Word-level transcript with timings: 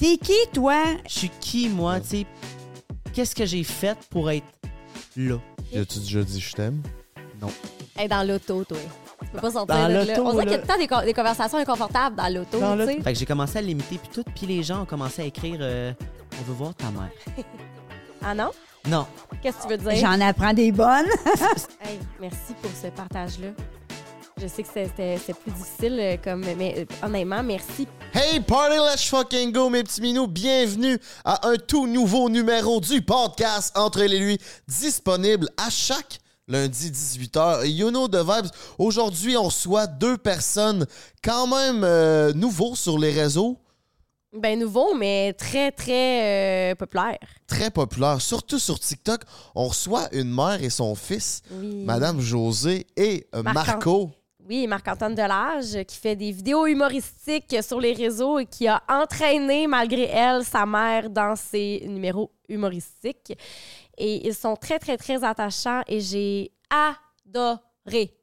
T'es 0.00 0.16
qui, 0.16 0.32
toi? 0.54 0.82
Je 1.06 1.12
suis 1.18 1.30
qui, 1.40 1.68
moi, 1.68 2.00
tu 2.00 2.06
sais? 2.08 2.26
Qu'est-ce 3.12 3.34
que 3.34 3.44
j'ai 3.44 3.64
fait 3.64 3.98
pour 4.08 4.30
être 4.30 4.46
là? 5.14 5.36
As-tu 5.76 5.98
déjà 5.98 6.22
dit 6.22 6.40
je 6.40 6.52
t'aime? 6.54 6.82
Hey, 7.96 8.08
dans 8.08 8.26
l'auto, 8.26 8.64
toi. 8.64 8.78
Tu 9.22 9.26
peux 9.32 9.40
pas 9.40 9.50
sortir 9.50 9.76
Dans 9.76 9.88
de 9.88 9.92
là. 9.92 10.04
l'auto, 10.06 10.22
On 10.26 10.30
dirait 10.32 10.44
qu'il 10.44 10.52
y 10.52 10.54
a 10.54 10.58
tout 10.58 10.66
le 10.66 10.72
temps 10.72 10.78
des, 10.78 10.86
co- 10.86 11.02
des 11.04 11.12
conversations 11.12 11.58
inconfortables 11.58 12.16
dans 12.16 12.32
l'auto, 12.32 12.58
Dans 12.58 12.78
tu 12.78 12.86
sais. 12.86 13.00
Fait 13.02 13.12
que 13.12 13.18
j'ai 13.18 13.26
commencé 13.26 13.58
à 13.58 13.60
l'imiter, 13.60 13.98
puis 13.98 14.08
tout, 14.10 14.24
puis 14.34 14.46
les 14.46 14.62
gens 14.62 14.82
ont 14.82 14.86
commencé 14.86 15.20
à 15.20 15.26
écrire 15.26 15.58
euh, 15.60 15.92
On 16.40 16.42
veut 16.44 16.54
voir 16.54 16.74
ta 16.74 16.86
mère. 16.90 17.10
Ah 18.22 18.34
non? 18.34 18.50
Non. 18.88 19.06
Qu'est-ce 19.42 19.66
que 19.66 19.74
tu 19.74 19.80
veux 19.82 19.92
dire? 19.92 19.96
J'en 20.00 20.20
apprends 20.20 20.52
des 20.54 20.72
bonnes. 20.72 21.06
Hey, 21.82 21.98
merci 22.20 22.52
pour 22.62 22.70
ce 22.70 22.88
partage-là. 22.88 23.48
Je 24.40 24.46
sais 24.48 24.62
que 24.62 24.68
c'était 24.72 25.18
plus 25.34 25.52
difficile, 25.52 25.98
euh, 26.00 26.16
comme, 26.22 26.40
mais 26.56 26.74
euh, 26.78 27.06
honnêtement, 27.06 27.42
merci. 27.42 27.86
Hey, 28.14 28.40
party, 28.40 28.76
let's 28.78 29.04
fucking 29.06 29.52
go, 29.52 29.68
mes 29.68 29.82
petits 29.82 30.00
minous. 30.00 30.26
Bienvenue 30.28 30.98
à 31.24 31.46
un 31.48 31.56
tout 31.56 31.86
nouveau 31.86 32.30
numéro 32.30 32.80
du 32.80 33.02
podcast 33.02 33.76
Entre 33.76 34.02
les 34.02 34.18
lui, 34.18 34.38
disponible 34.66 35.48
à 35.58 35.68
chaque 35.68 36.18
lundi 36.48 36.90
18h. 36.90 37.66
You 37.66 37.90
know 37.90 38.08
the 38.08 38.16
vibes. 38.16 38.50
Aujourd'hui, 38.78 39.36
on 39.36 39.44
reçoit 39.44 39.86
deux 39.86 40.16
personnes 40.16 40.86
quand 41.22 41.46
même 41.46 41.84
euh, 41.84 42.32
nouveaux 42.32 42.74
sur 42.74 42.98
les 42.98 43.12
réseaux, 43.12 43.58
Ben 44.32 44.58
nouveau, 44.58 44.94
mais 44.94 45.34
très, 45.34 45.70
très 45.70 46.70
euh, 46.72 46.74
populaire. 46.76 47.18
très 47.46 47.70
populaires, 47.70 48.22
surtout 48.22 48.58
sur 48.58 48.80
TikTok. 48.80 49.20
On 49.54 49.68
reçoit 49.68 50.08
une 50.12 50.34
mère 50.34 50.62
et 50.62 50.70
son 50.70 50.94
fils, 50.94 51.42
Oui. 51.50 51.84
Madame 51.84 52.20
José 52.22 52.86
et 52.96 53.26
euh, 53.34 53.42
Marc- 53.42 53.66
Marco. 53.66 54.10
Oui, 54.50 54.66
Marc-Antoine 54.66 55.14
Delage, 55.14 55.84
qui 55.86 55.96
fait 55.96 56.16
des 56.16 56.32
vidéos 56.32 56.66
humoristiques 56.66 57.56
sur 57.62 57.80
les 57.80 57.92
réseaux 57.92 58.40
et 58.40 58.46
qui 58.46 58.66
a 58.66 58.82
entraîné, 58.88 59.68
malgré 59.68 60.06
elle, 60.06 60.44
sa 60.44 60.66
mère 60.66 61.08
dans 61.08 61.36
ses 61.36 61.84
numéros 61.86 62.32
humoristiques. 62.48 63.32
Et 63.96 64.26
ils 64.26 64.34
sont 64.34 64.56
très, 64.56 64.80
très, 64.80 64.96
très 64.96 65.22
attachants 65.22 65.82
et 65.86 66.00
j'ai 66.00 66.50
adoré 66.68 68.19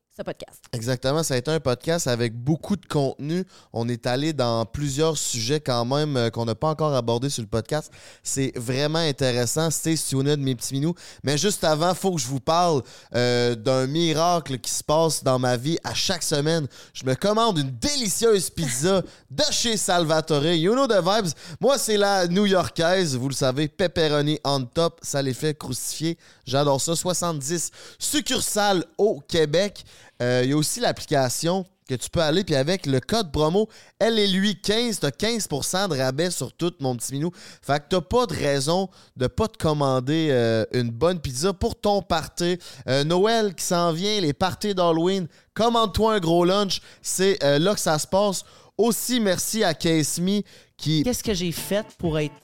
Exactement, 0.73 1.21
ça 1.21 1.35
a 1.35 1.37
été 1.37 1.51
un 1.51 1.59
podcast 1.59 2.07
avec 2.07 2.33
beaucoup 2.33 2.75
de 2.75 2.85
contenu. 2.85 3.45
On 3.71 3.87
est 3.87 4.07
allé 4.07 4.33
dans 4.33 4.65
plusieurs 4.65 5.17
sujets 5.17 5.59
quand 5.59 5.85
même 5.85 6.17
euh, 6.17 6.29
qu'on 6.29 6.45
n'a 6.45 6.55
pas 6.55 6.69
encore 6.69 6.95
abordés 6.95 7.29
sur 7.29 7.43
le 7.43 7.47
podcast. 7.47 7.91
C'est 8.23 8.51
vraiment 8.55 8.99
intéressant. 8.99 9.69
Stay 9.69 9.95
tuned, 9.95 10.39
mes 10.39 10.55
petits 10.55 10.73
minous. 10.73 10.95
Mais 11.23 11.38
juste 11.38 11.63
avant, 11.63 11.93
faut 11.93 12.15
que 12.15 12.21
je 12.21 12.27
vous 12.27 12.39
parle 12.39 12.81
euh, 13.15 13.55
d'un 13.55 13.85
miracle 13.88 14.59
qui 14.59 14.71
se 14.71 14.83
passe 14.83 15.23
dans 15.23 15.39
ma 15.39 15.55
vie 15.55 15.77
à 15.83 15.93
chaque 15.93 16.23
semaine. 16.23 16.67
Je 16.93 17.05
me 17.05 17.13
commande 17.15 17.59
une 17.59 17.71
délicieuse 17.71 18.49
pizza 18.49 19.01
de 19.29 19.43
chez 19.51 19.77
Salvatore. 19.77 20.45
You 20.45 20.73
know 20.73 20.88
the 20.88 21.03
vibes. 21.03 21.31
Moi, 21.61 21.77
c'est 21.77 21.97
la 21.97 22.27
new-yorkaise. 22.27 23.15
Vous 23.15 23.29
le 23.29 23.35
savez, 23.35 23.67
pepperoni 23.67 24.39
on 24.43 24.63
top. 24.65 24.99
Ça 25.03 25.21
les 25.21 25.33
fait 25.33 25.57
crucifier. 25.57 26.17
J'adore 26.45 26.81
ça. 26.81 26.95
70 26.95 27.71
succursales 27.99 28.83
au 28.97 29.19
Québec. 29.19 29.83
Euh, 30.21 30.41
Il 30.43 30.49
y 30.49 30.53
a 30.53 30.57
aussi 30.57 30.79
l'application 30.79 31.65
que 31.87 31.95
tu 31.95 32.09
peux 32.09 32.21
aller, 32.21 32.43
puis 32.43 32.55
avec 32.55 32.85
le 32.85 32.99
code 32.99 33.31
promo 33.31 33.69
elle 33.99 34.19
et 34.19 34.27
lui 34.27 34.59
15, 34.59 34.99
t'as 34.99 35.09
15% 35.09 35.89
de 35.89 35.97
rabais 35.97 36.29
sur 36.31 36.53
tout, 36.53 36.73
mon 36.79 36.95
petit 36.95 37.13
minou. 37.13 37.31
Fait 37.61 37.79
que 37.79 37.85
t'as 37.89 38.01
pas 38.01 38.25
de 38.25 38.33
raison 38.33 38.89
de 39.15 39.27
pas 39.27 39.47
te 39.47 39.57
commander 39.57 40.27
euh, 40.31 40.65
une 40.73 40.89
bonne 40.89 41.19
pizza 41.19 41.53
pour 41.53 41.79
ton 41.79 42.01
party. 42.01 42.59
Euh, 42.88 43.03
Noël 43.03 43.55
qui 43.55 43.63
s'en 43.63 43.93
vient, 43.93 44.19
les 44.19 44.33
parties 44.33 44.75
d'Halloween, 44.75 45.27
commande-toi 45.53 46.15
un 46.15 46.19
gros 46.19 46.45
lunch, 46.45 46.81
c'est 47.01 47.41
euh, 47.43 47.57
là 47.59 47.73
que 47.73 47.79
ça 47.79 47.97
se 47.97 48.07
passe. 48.07 48.43
Aussi, 48.77 49.19
merci 49.19 49.63
à 49.63 49.73
Case 49.73 50.19
Me 50.19 50.41
qui... 50.75 51.03
Qu'est-ce 51.03 51.23
que 51.23 51.33
j'ai 51.33 51.51
fait 51.51 51.85
pour 51.97 52.19
être 52.19 52.35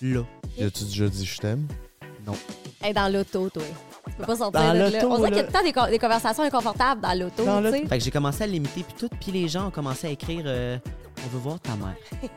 là? 0.00 0.22
As-tu 0.60 0.84
déjà 0.84 1.08
dit 1.08 1.24
je 1.26 1.38
t'aime? 1.38 1.66
Hey, 2.80 2.92
dans 2.92 3.12
l'auto, 3.12 3.50
toi. 3.50 3.62
Tu 4.06 4.12
peux 4.16 4.24
pas 4.24 4.36
sortir 4.36 4.60
Dans 4.60 4.72
de 4.74 4.78
là. 4.78 4.90
l'auto, 4.90 5.06
On 5.10 5.16
dirait 5.16 5.28
qu'il 5.30 5.36
y 5.36 5.40
a 5.40 5.44
tout 5.44 5.48
le 5.52 5.58
temps 5.58 5.64
des, 5.64 5.72
co- 5.72 5.86
des 5.90 5.98
conversations 5.98 6.42
inconfortables 6.44 7.00
dans 7.00 7.18
l'auto, 7.18 7.44
Dans 7.44 7.62
sais. 7.70 7.86
Fait 7.86 7.98
que 7.98 8.04
j'ai 8.04 8.10
commencé 8.10 8.42
à 8.44 8.46
l'imiter, 8.46 8.82
puis 8.84 8.94
tout, 8.98 9.08
puis 9.20 9.32
les 9.32 9.48
gens 9.48 9.68
ont 9.68 9.70
commencé 9.70 10.06
à 10.06 10.10
écrire 10.10 10.42
euh, 10.46 10.78
On 11.24 11.28
veut 11.34 11.38
voir 11.40 11.60
ta 11.60 11.74
mère. 11.76 11.94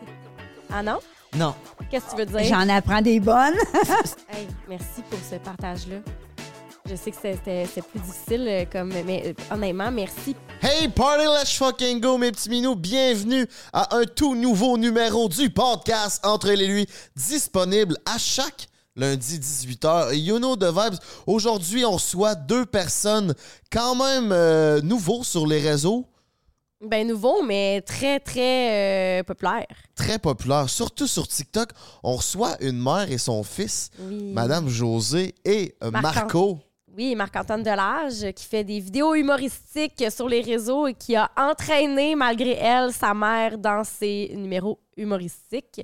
Ah 0.69 0.83
non? 0.83 0.97
Non. 1.37 1.55
Qu'est-ce 1.89 2.07
que 2.13 2.23
tu 2.23 2.31
veux 2.31 2.39
dire? 2.41 2.43
J'en 2.43 2.67
apprends 2.67 3.01
des 3.01 3.19
bonnes. 3.21 3.55
Hey, 4.29 4.45
merci 4.67 5.01
pour 5.09 5.17
ce 5.19 5.35
partage-là. 5.37 5.97
Je 6.89 6.95
sais 6.95 7.11
que 7.11 7.17
c'était 7.21 7.65
c'est 7.73 7.83
plus 7.85 7.99
difficile, 7.99 8.45
euh, 8.47 8.65
comme, 8.69 8.89
mais 9.05 9.23
euh, 9.27 9.53
honnêtement, 9.53 9.89
merci. 9.91 10.35
Hey, 10.61 10.87
party, 10.89 11.23
let's 11.25 11.53
fucking 11.57 11.99
go, 12.01 12.17
mes 12.17 12.31
petits 12.31 12.49
minous. 12.49 12.75
Bienvenue 12.75 13.45
à 13.73 13.95
un 13.95 14.03
tout 14.03 14.35
nouveau 14.35 14.77
numéro 14.77 15.27
du 15.29 15.49
podcast 15.49 16.25
Entre 16.25 16.49
les 16.51 16.67
lui, 16.67 16.87
disponible 17.15 17.95
à 18.05 18.17
chaque 18.17 18.67
lundi 18.97 19.39
18h. 19.39 20.13
You 20.15 20.37
know 20.39 20.55
the 20.57 20.65
vibes. 20.65 20.97
Aujourd'hui, 21.25 21.85
on 21.85 21.91
reçoit 21.93 22.35
deux 22.35 22.65
personnes 22.65 23.33
quand 23.71 23.95
même 23.95 24.31
euh, 24.33 24.81
nouveaux 24.81 25.23
sur 25.23 25.47
les 25.47 25.59
réseaux, 25.59 26.05
Ben 26.81 27.07
nouveau, 27.07 27.41
mais 27.43 27.81
très, 27.81 28.19
très 28.19 29.19
euh, 29.19 29.23
populaire. 29.23 29.65
très 29.95 30.19
populaires, 30.19 30.69
surtout 30.69 31.07
sur 31.07 31.27
TikTok. 31.27 31.69
On 32.03 32.15
reçoit 32.15 32.55
une 32.61 32.81
mère 32.81 33.09
et 33.11 33.17
son 33.17 33.43
fils, 33.43 33.89
Oui. 33.99 34.31
Madame 34.33 34.67
José 34.67 35.33
et 35.45 35.75
euh, 35.83 35.91
Marc- 35.91 36.15
Marco. 36.15 36.59
Oui, 36.95 37.13
Marc-Antoine 37.15 37.61
Delage, 37.61 38.31
qui 38.35 38.43
fait 38.45 38.63
des 38.63 38.79
vidéos 38.79 39.13
humoristiques 39.13 40.03
sur 40.09 40.27
les 40.27 40.41
réseaux 40.41 40.87
et 40.87 40.95
qui 40.95 41.15
a 41.15 41.29
entraîné, 41.37 42.15
malgré 42.15 42.53
elle, 42.53 42.91
sa 42.91 43.13
mère 43.13 43.59
dans 43.59 43.83
ses 43.83 44.31
numéros 44.35 44.79
humoristiques. 44.95 45.81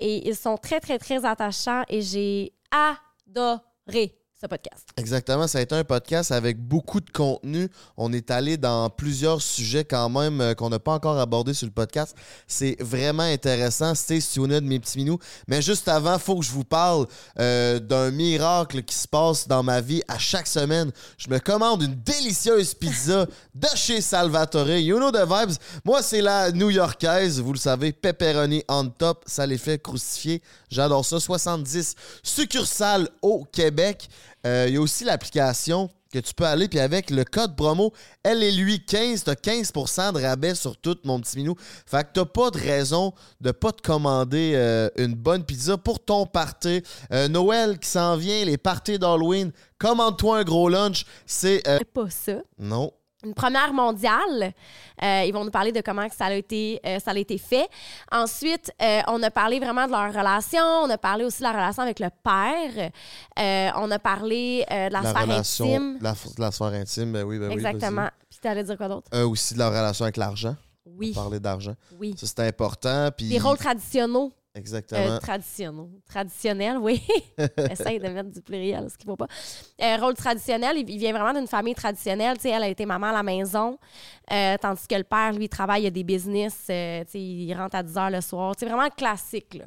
Et 0.00 0.26
ils 0.28 0.34
sont 0.36 0.56
très, 0.56 0.80
très, 0.80 0.98
très 0.98 1.24
attachants 1.24 1.84
et 1.88 2.00
j'ai 2.00 2.54
adoré 2.70 4.19
ce 4.40 4.46
podcast. 4.46 4.88
Exactement, 4.96 5.46
ça 5.46 5.58
a 5.58 5.60
été 5.60 5.74
un 5.74 5.84
podcast 5.84 6.32
avec 6.32 6.58
beaucoup 6.58 7.00
de 7.00 7.10
contenu. 7.10 7.68
On 7.98 8.10
est 8.12 8.30
allé 8.30 8.56
dans 8.56 8.88
plusieurs 8.88 9.42
sujets 9.42 9.84
quand 9.84 10.08
même 10.08 10.40
euh, 10.40 10.54
qu'on 10.54 10.70
n'a 10.70 10.78
pas 10.78 10.92
encore 10.94 11.18
abordés 11.18 11.52
sur 11.52 11.66
le 11.66 11.72
podcast. 11.72 12.16
C'est 12.46 12.76
vraiment 12.80 13.24
intéressant. 13.24 13.94
Stay 13.94 14.20
tuned, 14.20 14.62
mes 14.62 14.80
petits 14.80 14.96
minous. 14.96 15.18
Mais 15.46 15.60
juste 15.60 15.88
avant, 15.88 16.18
faut 16.18 16.38
que 16.38 16.46
je 16.46 16.52
vous 16.52 16.64
parle 16.64 17.06
euh, 17.38 17.80
d'un 17.80 18.10
miracle 18.10 18.82
qui 18.82 18.94
se 18.94 19.06
passe 19.06 19.46
dans 19.46 19.62
ma 19.62 19.82
vie 19.82 20.02
à 20.08 20.18
chaque 20.18 20.46
semaine. 20.46 20.90
Je 21.18 21.28
me 21.28 21.38
commande 21.38 21.82
une 21.82 21.96
délicieuse 21.96 22.72
pizza 22.72 23.26
de 23.54 23.68
chez 23.74 24.00
Salvatore. 24.00 24.68
You 24.68 24.96
know 24.96 25.10
the 25.10 25.26
vibes. 25.28 25.56
Moi, 25.84 26.02
c'est 26.02 26.22
la 26.22 26.50
new-yorkaise. 26.50 27.40
Vous 27.40 27.52
le 27.52 27.58
savez, 27.58 27.92
pepperoni 27.92 28.64
on 28.68 28.88
top. 28.88 29.22
Ça 29.26 29.46
les 29.46 29.58
fait 29.58 29.82
crucifier. 29.82 30.40
J'adore 30.70 31.04
ça. 31.04 31.20
70 31.20 31.94
succursales 32.22 33.06
au 33.20 33.44
Québec. 33.44 34.08
Euh, 34.46 34.66
Il 34.68 34.74
y 34.74 34.76
a 34.76 34.80
aussi 34.80 35.04
l'application 35.04 35.90
que 36.12 36.18
tu 36.18 36.34
peux 36.34 36.44
aller, 36.44 36.66
puis 36.66 36.80
avec 36.80 37.08
le 37.10 37.24
code 37.24 37.54
promo 37.54 37.92
elle 38.24 38.42
et 38.42 38.50
lui 38.50 38.84
15, 38.84 39.22
t'as 39.22 39.34
15% 39.34 40.12
de 40.14 40.20
rabais 40.20 40.56
sur 40.56 40.76
tout, 40.76 40.96
mon 41.04 41.20
petit 41.20 41.36
minou. 41.38 41.54
Fait 41.86 42.02
que 42.02 42.08
t'as 42.14 42.24
pas 42.24 42.50
de 42.50 42.58
raison 42.58 43.12
de 43.40 43.52
pas 43.52 43.70
te 43.70 43.80
commander 43.80 44.52
euh, 44.56 44.88
une 44.96 45.14
bonne 45.14 45.44
pizza 45.44 45.76
pour 45.78 46.00
ton 46.04 46.26
party. 46.26 46.82
Euh, 47.12 47.28
Noël 47.28 47.78
qui 47.78 47.88
s'en 47.88 48.16
vient, 48.16 48.44
les 48.44 48.58
parties 48.58 48.98
d'Halloween, 48.98 49.52
commande-toi 49.78 50.38
un 50.38 50.42
gros 50.44 50.68
lunch. 50.68 51.04
C'est... 51.26 51.66
euh, 51.68 51.78
C'est 51.78 51.84
pas 51.92 52.10
ça. 52.10 52.40
non. 52.58 52.92
Une 53.24 53.34
première 53.34 53.72
mondiale. 53.72 54.52
Euh, 55.02 55.24
ils 55.26 55.32
vont 55.32 55.44
nous 55.44 55.50
parler 55.50 55.72
de 55.72 55.80
comment 55.80 56.06
ça 56.08 56.26
a 56.26 56.32
été, 56.32 56.80
euh, 56.86 56.98
ça 56.98 57.10
a 57.10 57.16
été 57.16 57.36
fait. 57.36 57.68
Ensuite, 58.10 58.72
euh, 58.80 59.00
on 59.08 59.22
a 59.22 59.30
parlé 59.30 59.58
vraiment 59.60 59.86
de 59.86 59.92
leur 59.92 60.12
relation. 60.12 60.62
On 60.82 60.90
a 60.90 60.96
parlé 60.96 61.24
aussi 61.24 61.38
de 61.38 61.44
la 61.44 61.52
relation 61.52 61.82
avec 61.82 62.00
le 62.00 62.08
père. 62.22 62.90
On 63.76 63.90
a 63.90 63.98
parlé 63.98 64.64
de 64.70 64.74
la, 64.74 64.88
La 64.88 65.10
sphère 65.10 65.22
relation... 65.22 65.66
intime. 65.66 65.98
La, 66.00 66.14
la 66.38 66.50
sphère 66.50 66.66
intime, 66.68 67.12
ben 67.12 67.24
oui, 67.24 67.38
ben 67.38 67.48
oui. 67.48 67.54
Exactement. 67.54 68.08
Puis 68.28 68.38
t'allais 68.40 68.64
dire 68.64 68.76
quoi 68.76 68.88
d'autre? 68.88 69.10
aussi 69.24 69.54
de 69.54 69.58
la 69.58 69.68
relation 69.68 70.04
avec 70.04 70.16
l'argent. 70.16 70.56
Oui. 70.86 71.12
Parler 71.12 71.40
d'argent. 71.40 71.74
Oui. 71.98 72.14
Ça, 72.16 72.26
c'est 72.26 72.40
important. 72.46 73.10
Puis... 73.16 73.26
Les 73.26 73.38
rôles 73.38 73.58
traditionnels. 73.58 74.30
Exactement. 74.54 75.00
Euh, 75.00 75.18
traditionnels. 75.18 75.86
Traditionnels, 76.06 76.78
oui. 76.78 77.00
Essaye 77.70 78.00
de 78.00 78.08
mettre 78.08 78.30
du 78.30 78.42
pluriel, 78.42 78.90
ce 78.90 78.96
qu'il 78.96 79.06
faut 79.06 79.16
pas. 79.16 79.28
Euh, 79.80 79.96
rôle 79.96 80.14
traditionnel, 80.14 80.76
il, 80.76 80.98
vient 80.98 81.12
vraiment 81.12 81.38
d'une 81.38 81.46
famille 81.46 81.74
traditionnelle. 81.74 82.36
Tu 82.36 82.42
sais, 82.42 82.50
elle 82.50 82.64
a 82.64 82.68
été 82.68 82.84
maman 82.84 83.08
à 83.08 83.12
la 83.12 83.22
maison, 83.22 83.78
euh, 84.32 84.56
tandis 84.60 84.86
que 84.88 84.96
le 84.96 85.04
père, 85.04 85.32
lui, 85.32 85.48
travaille, 85.48 85.82
il 85.82 85.86
a 85.86 85.90
des 85.90 86.04
business. 86.04 86.66
il 86.68 87.54
rentre 87.54 87.76
à 87.76 87.82
10 87.82 87.96
heures 87.96 88.10
le 88.10 88.20
soir. 88.20 88.54
C'est 88.58 88.66
vraiment 88.66 88.90
classique, 88.90 89.54
là. 89.54 89.66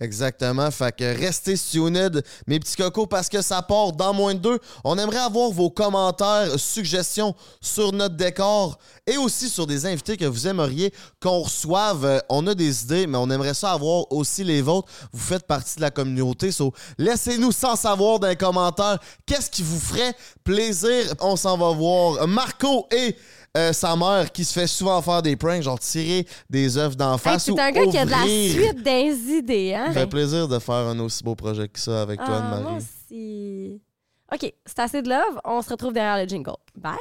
Exactement. 0.00 0.70
Fait 0.70 0.94
que 0.94 1.04
restez 1.18 1.56
tuned, 1.56 2.22
mes 2.46 2.58
petits 2.60 2.76
cocos, 2.76 3.06
parce 3.06 3.28
que 3.28 3.42
ça 3.42 3.62
part 3.62 3.92
dans 3.92 4.12
moins 4.12 4.34
de 4.34 4.40
deux. 4.40 4.58
On 4.84 4.98
aimerait 4.98 5.18
avoir 5.18 5.50
vos 5.50 5.70
commentaires, 5.70 6.58
suggestions 6.58 7.34
sur 7.60 7.92
notre 7.92 8.16
décor 8.16 8.78
et 9.06 9.16
aussi 9.16 9.48
sur 9.48 9.66
des 9.66 9.86
invités 9.86 10.16
que 10.16 10.24
vous 10.24 10.46
aimeriez 10.46 10.92
qu'on 11.20 11.40
reçoive. 11.40 12.04
Euh, 12.04 12.18
On 12.28 12.46
a 12.46 12.54
des 12.54 12.84
idées, 12.84 13.06
mais 13.06 13.18
on 13.18 13.30
aimerait 13.30 13.54
ça 13.54 13.72
avoir 13.72 14.10
aussi 14.12 14.44
les 14.44 14.62
vôtres. 14.62 14.88
Vous 15.12 15.20
faites 15.20 15.46
partie 15.46 15.76
de 15.76 15.82
la 15.82 15.90
communauté. 15.90 16.52
So, 16.52 16.72
laissez-nous 16.98 17.52
sans 17.52 17.76
savoir 17.76 18.20
dans 18.20 18.28
les 18.28 18.36
commentaires 18.36 18.98
qu'est-ce 19.26 19.50
qui 19.50 19.62
vous 19.62 19.78
ferait 19.78 20.14
plaisir. 20.44 21.14
On 21.20 21.36
s'en 21.36 21.56
va 21.56 21.70
voir 21.72 22.26
Marco 22.26 22.86
et 22.92 23.16
euh, 23.56 23.72
sa 23.72 23.96
mère 23.96 24.30
qui 24.32 24.44
se 24.44 24.52
fait 24.52 24.66
souvent 24.66 25.00
faire 25.02 25.22
des 25.22 25.34
pranks, 25.36 25.62
genre 25.62 25.78
tirer 25.78 26.26
des 26.48 26.76
œufs 26.78 26.96
d'en 26.96 27.14
Hey, 27.14 27.18
face 27.18 27.44
c'est 27.44 27.50
ou 27.52 27.58
un 27.60 27.70
gars 27.72 27.86
qui 27.86 27.98
a 27.98 28.04
de 28.04 28.10
la 28.10 28.18
ouvrir. 28.18 28.52
suite 28.52 28.82
des 28.82 29.12
idées, 29.38 29.74
hein? 29.74 29.86
Ça 29.88 29.92
fait 30.00 30.06
plaisir 30.06 30.46
de 30.48 30.58
faire 30.58 30.74
un 30.74 30.98
aussi 31.00 31.22
beau 31.24 31.34
projet 31.34 31.66
que 31.68 31.78
ça 31.80 32.02
avec 32.02 32.18
toi, 32.24 32.28
Ah, 32.38 32.40
moi 32.48 32.56
Anne-Marie. 32.58 32.76
aussi. 32.76 33.80
OK, 34.32 34.52
c'est 34.64 34.78
assez 34.78 35.02
de 35.02 35.08
love. 35.08 35.40
On 35.44 35.60
se 35.62 35.70
retrouve 35.70 35.92
derrière 35.92 36.22
le 36.22 36.28
jingle. 36.28 36.52
Bye! 36.76 36.96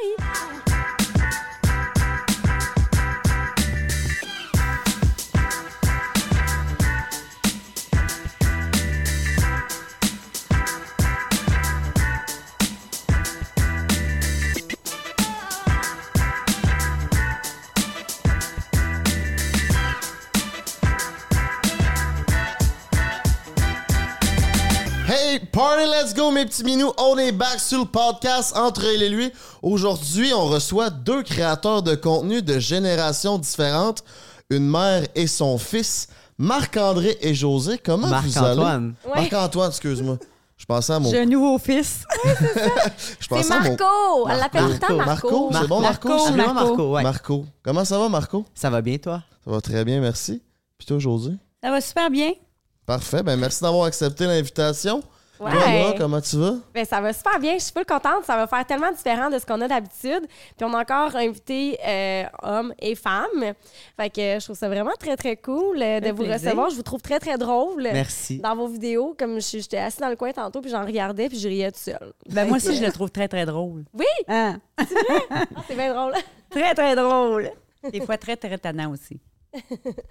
Hey, 25.39 25.45
party, 25.53 25.85
let's 25.85 26.13
go, 26.13 26.31
mes 26.31 26.45
petits 26.45 26.65
minous. 26.65 26.91
On 26.97 27.17
est 27.17 27.31
back 27.31 27.59
sur 27.59 27.79
le 27.79 27.85
podcast 27.85 28.53
Entre 28.57 28.83
elle 28.83 29.03
et 29.03 29.09
lui. 29.09 29.31
Aujourd'hui, 29.61 30.33
on 30.33 30.45
reçoit 30.47 30.89
deux 30.89 31.23
créateurs 31.23 31.81
de 31.81 31.95
contenu 31.95 32.41
de 32.41 32.59
générations 32.59 33.37
différentes. 33.37 34.03
Une 34.49 34.69
mère 34.69 35.03
et 35.15 35.27
son 35.27 35.57
fils, 35.57 36.07
Marc-André 36.37 37.17
et 37.21 37.33
José. 37.33 37.77
Comment 37.77 38.07
vous 38.07 38.13
allez? 38.13 38.33
Marc-Antoine. 38.33 38.95
Ouais. 39.05 39.21
Marc-Antoine, 39.21 39.69
excuse-moi. 39.69 40.17
Je 40.57 40.65
pensais 40.65 40.93
à 40.93 40.99
mon... 40.99 41.09
J'ai 41.09 41.21
un 41.21 41.25
nouveau 41.25 41.57
fils. 41.57 42.03
Je 42.25 42.29
C'est 43.21 43.29
pensais 43.29 43.53
à 43.53 43.59
mon... 43.59 43.69
Marco! 43.69 44.27
Elle 44.29 44.39
l'appelle 44.39 44.67
Marco. 44.67 44.95
Marco. 44.97 45.49
C'est 45.53 45.67
bon, 45.67 45.79
Marco? 45.79 46.09
Marco? 46.09 46.31
Marco. 46.35 46.53
Marco, 46.53 46.91
ouais. 46.95 47.03
Marco. 47.03 47.45
Comment 47.63 47.85
ça 47.85 47.97
va, 47.97 48.09
Marco? 48.09 48.45
Ça 48.53 48.69
va 48.69 48.81
bien, 48.81 48.97
toi? 48.97 49.23
Ça 49.45 49.51
va 49.51 49.61
très 49.61 49.85
bien, 49.85 50.01
merci. 50.01 50.41
Puis 50.77 50.85
toi, 50.85 50.99
José? 50.99 51.31
Ça 51.63 51.71
va 51.71 51.79
super 51.79 52.09
bien. 52.09 52.31
Parfait. 52.85 53.23
Ben, 53.23 53.37
merci 53.37 53.61
d'avoir 53.61 53.85
accepté 53.85 54.25
l'invitation. 54.25 55.01
Ouais. 55.39 55.95
Comment 55.97 56.19
tu 56.21 56.35
vas? 56.37 56.55
Ben, 56.73 56.85
ça 56.85 56.99
va 57.01 57.13
super 57.13 57.39
bien. 57.39 57.53
Je 57.57 57.63
suis 57.63 57.71
full 57.71 57.85
contente. 57.85 58.25
Ça 58.25 58.35
va 58.35 58.45
faire 58.47 58.65
tellement 58.65 58.91
différent 58.91 59.29
de 59.29 59.39
ce 59.39 59.45
qu'on 59.45 59.61
a 59.61 59.67
d'habitude. 59.67 60.27
Puis 60.57 60.63
on 60.65 60.73
a 60.73 60.81
encore 60.81 61.15
invité 61.15 61.77
euh, 61.87 62.23
hommes 62.43 62.73
et 62.79 62.95
femmes. 62.95 63.53
Fait 63.95 64.09
que 64.09 64.21
je 64.39 64.43
trouve 64.43 64.57
ça 64.57 64.67
vraiment 64.67 64.91
très, 64.99 65.15
très 65.15 65.37
cool 65.37 65.81
euh, 65.81 65.99
de 65.99 66.09
vous 66.09 66.23
plaisir. 66.23 66.33
recevoir. 66.49 66.69
Je 66.69 66.75
vous 66.75 66.83
trouve 66.83 67.01
très, 67.01 67.19
très 67.19 67.37
drôle. 67.37 67.83
Merci. 67.83 68.39
Dans 68.39 68.55
vos 68.55 68.67
vidéos, 68.67 69.15
comme 69.17 69.39
je- 69.39 69.59
j'étais 69.59 69.77
assise 69.77 69.99
dans 69.99 70.09
le 70.09 70.15
coin 70.15 70.31
tantôt, 70.31 70.61
puis 70.61 70.69
j'en 70.71 70.85
regardais, 70.85 71.29
puis 71.29 71.39
je 71.39 71.47
riais 71.47 71.71
tout 71.71 71.79
seul. 71.79 72.13
Ben, 72.29 72.47
moi 72.47 72.57
aussi, 72.57 72.75
je 72.75 72.83
le 72.85 72.91
trouve 72.91 73.09
très, 73.09 73.27
très 73.27 73.45
drôle. 73.45 73.85
Oui? 73.93 74.05
Hein? 74.27 74.59
C'est 75.67 75.75
bien 75.75 75.93
drôle. 75.93 76.13
Très, 76.49 76.73
très 76.73 76.95
drôle. 76.95 77.51
Des 77.93 78.01
fois, 78.01 78.17
très, 78.17 78.35
très 78.35 78.57
tannant 78.57 78.91
aussi. 78.91 79.19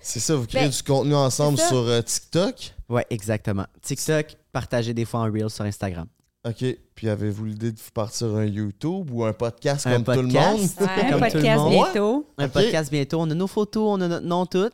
C'est 0.01 0.21
ça, 0.21 0.37
vous 0.37 0.47
créez 0.47 0.63
Ben, 0.63 0.71
du 0.71 0.83
contenu 0.85 1.15
ensemble 1.17 1.59
sur 1.59 1.77
euh, 1.77 2.01
TikTok? 2.01 2.75
Ouais, 2.89 3.05
exactement. 3.11 3.67
TikTok, 3.83 4.37
partagez 4.59 4.93
des 4.93 5.05
fois 5.05 5.21
en 5.21 5.25
Reel 5.33 5.49
sur 5.51 5.65
Instagram. 5.65 6.07
OK. 6.45 6.65
Puis 6.95 7.09
avez-vous 7.09 7.45
l'idée 7.45 7.71
de 7.73 7.79
partir 7.95 8.29
un 8.35 8.45
YouTube 8.45 9.11
ou 9.13 9.25
un 9.25 9.33
podcast 9.33 9.87
Un 9.87 10.03
comme 10.03 10.15
tout 10.17 10.23
le 10.23 10.29
monde? 10.29 10.61
Ouais. 10.81 10.87
Un 10.87 11.11
Comme 11.11 11.21
tout 11.21 11.25
le 11.25 11.31
podcast 11.33 11.59
monde. 11.61 11.73
bientôt. 11.73 12.27
Un 12.39 12.49
podcast 12.49 12.91
bientôt. 12.91 13.21
On 13.21 13.31
a 13.31 13.35
nos 13.35 13.47
photos, 13.47 13.85
on 13.87 14.01
a 14.01 14.09
notre 14.09 14.27
nom 14.27 14.47
tout. 14.47 14.71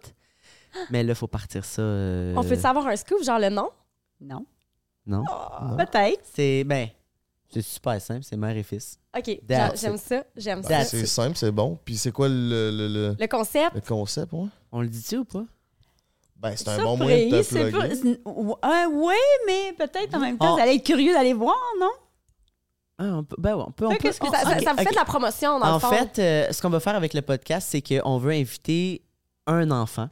Mais 0.90 1.02
là, 1.02 1.12
il 1.12 1.14
faut 1.14 1.26
partir 1.26 1.64
ça. 1.64 1.82
euh, 1.82 2.34
On 2.36 2.42
peut 2.44 2.56
savoir 2.56 2.86
un 2.86 2.96
scoop, 2.96 3.22
genre 3.22 3.38
le 3.38 3.48
nom? 3.50 3.68
Non. 4.20 4.46
Non? 5.06 5.22
Peut-être. 5.76 6.22
C'est. 6.32 6.64
Ben, 6.64 6.88
c'est 7.52 7.62
super 7.62 8.00
simple. 8.00 8.24
C'est 8.24 8.36
mère 8.36 8.56
et 8.56 8.62
fils. 8.62 8.98
OK, 9.16 9.38
j'aime 9.76 9.96
ça. 9.98 10.24
J'aime 10.36 10.62
ça. 10.62 10.68
Ben, 10.68 10.84
c'est 10.84 11.06
simple, 11.06 11.36
c'est 11.36 11.52
bon. 11.52 11.78
Puis 11.84 11.96
c'est 11.96 12.10
quoi 12.10 12.28
le, 12.28 12.70
le, 12.70 12.88
le- 12.88 13.16
Le 13.20 13.26
concept, 13.26 13.74
le 13.74 13.80
concept, 13.82 14.32
ouais? 14.32 14.46
On 14.72 14.80
le 14.80 14.88
dit-tu 14.88 15.18
ou 15.18 15.24
pas? 15.24 15.44
Ben, 16.44 16.54
c'est 16.56 16.68
un 16.68 16.82
bon 16.84 16.96
moyen 16.98 17.26
de 17.28 17.42
te 17.42 17.70
pas- 17.70 18.68
ouais, 18.68 18.86
ouais, 18.86 19.14
mais 19.46 19.72
peut-être 19.72 20.14
en 20.14 20.20
même 20.20 20.36
temps, 20.36 20.52
Oh. 20.52 20.56
vous 20.56 20.62
allez 20.62 20.74
être 20.74 20.84
curieux 20.84 21.12
d'aller 21.14 21.32
voir, 21.32 21.56
non? 21.80 21.90
Ah, 22.98 23.04
on 23.16 23.24
peut, 23.24 23.36
ben, 23.38 23.56
ouais, 23.56 23.64
on 23.66 23.72
peut. 23.72 23.86
On 23.86 23.96
peut 23.96 24.12
ça, 24.12 24.26
ça- 24.30 24.60
ça 24.60 24.72
me 24.74 24.78
fait 24.78 24.90
de 24.90 24.94
la 24.94 25.04
promotion, 25.06 25.58
dans 25.58 25.66
En 25.66 25.74
le 25.74 25.80
fond? 25.80 25.90
fait, 25.90 26.18
euh, 26.18 26.52
ce 26.52 26.60
qu'on 26.60 26.68
va 26.70 26.80
faire 26.80 26.94
avec 26.96 27.14
le 27.14 27.22
podcast, 27.22 27.68
c'est 27.70 27.80
qu'on 27.82 28.18
veut 28.18 28.32
inviter 28.32 29.02
un 29.46 29.70
enfant 29.70 30.08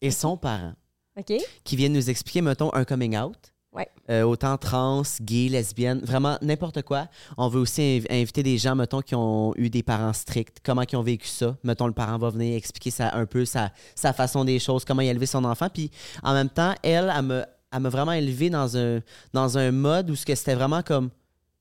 et 0.00 0.10
son 0.10 0.36
parent 0.38 0.72
OK? 1.18 1.34
qui 1.62 1.76
viennent 1.76 1.92
nous 1.92 2.08
expliquer, 2.10 2.40
mettons, 2.40 2.72
un 2.74 2.84
coming 2.84 3.16
out. 3.18 3.36
Ouais. 3.76 3.88
Euh, 4.08 4.22
autant 4.22 4.56
trans, 4.56 5.02
gay, 5.20 5.48
lesbienne, 5.50 6.00
vraiment 6.02 6.38
n'importe 6.40 6.80
quoi. 6.82 7.08
On 7.36 7.48
veut 7.48 7.60
aussi 7.60 7.82
inv- 7.82 8.06
inviter 8.10 8.42
des 8.42 8.56
gens, 8.56 8.74
mettons, 8.74 9.02
qui 9.02 9.14
ont 9.14 9.52
eu 9.56 9.68
des 9.68 9.82
parents 9.82 10.14
stricts, 10.14 10.58
comment 10.64 10.82
ils 10.90 10.96
ont 10.96 11.02
vécu 11.02 11.28
ça? 11.28 11.56
Mettons, 11.62 11.86
le 11.86 11.92
parent 11.92 12.16
va 12.16 12.30
venir 12.30 12.56
expliquer 12.56 12.90
ça, 12.90 13.14
un 13.14 13.26
peu 13.26 13.44
sa, 13.44 13.70
sa 13.94 14.14
façon 14.14 14.44
des 14.44 14.58
choses, 14.58 14.84
comment 14.84 15.02
il 15.02 15.08
a 15.08 15.10
élevé 15.10 15.26
son 15.26 15.44
enfant. 15.44 15.68
Puis 15.68 15.90
en 16.22 16.32
même 16.32 16.48
temps, 16.48 16.74
elle, 16.82 17.12
elle 17.14 17.80
m'a 17.80 17.88
vraiment 17.90 18.12
élevé 18.12 18.48
dans 18.48 18.76
un, 18.78 19.00
dans 19.34 19.58
un 19.58 19.70
mode 19.72 20.10
où 20.10 20.16
c'était 20.16 20.54
vraiment 20.54 20.82
comme 20.82 21.10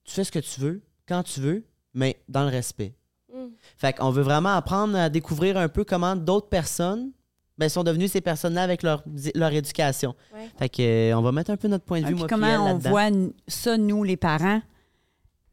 tu 0.06 0.14
fais 0.14 0.24
ce 0.24 0.32
que 0.32 0.40
tu 0.40 0.62
veux, 0.62 0.82
quand 1.08 1.24
tu 1.24 1.42
veux, 1.42 1.66
mais 1.94 2.16
dans 2.30 2.44
le 2.44 2.50
respect. 2.50 2.96
Mm. 3.34 3.48
Fait 3.76 3.94
qu'on 3.94 4.12
veut 4.12 4.24
vraiment 4.24 4.54
apprendre 4.56 4.98
à 4.98 5.10
découvrir 5.10 5.58
un 5.58 5.68
peu 5.68 5.84
comment 5.84 6.16
d'autres 6.16 6.48
personnes 6.48 7.12
ben, 7.58 7.70
sont 7.70 7.84
devenues 7.84 8.08
ces 8.08 8.22
personnes-là 8.22 8.64
avec 8.64 8.84
leur, 8.84 9.04
leur 9.34 9.54
éducation. 9.54 10.16
Ouais. 10.34 10.50
Fait 10.60 10.70
que, 10.70 10.82
euh, 10.82 11.18
on 11.18 11.22
va 11.22 11.32
mettre 11.32 11.52
un 11.52 11.58
peu 11.58 11.68
notre 11.68 11.86
point 11.86 12.02
de 12.02 12.06
Ah, 12.06 12.10
vue, 12.10 12.16
puis 12.16 12.20
moi, 12.24 12.28
comment 12.30 12.48
elle, 12.48 12.60
on 12.76 12.78
voit 12.78 13.10
ça, 13.48 13.78
nous, 13.78 14.04
les 14.04 14.18
parents, 14.18 14.62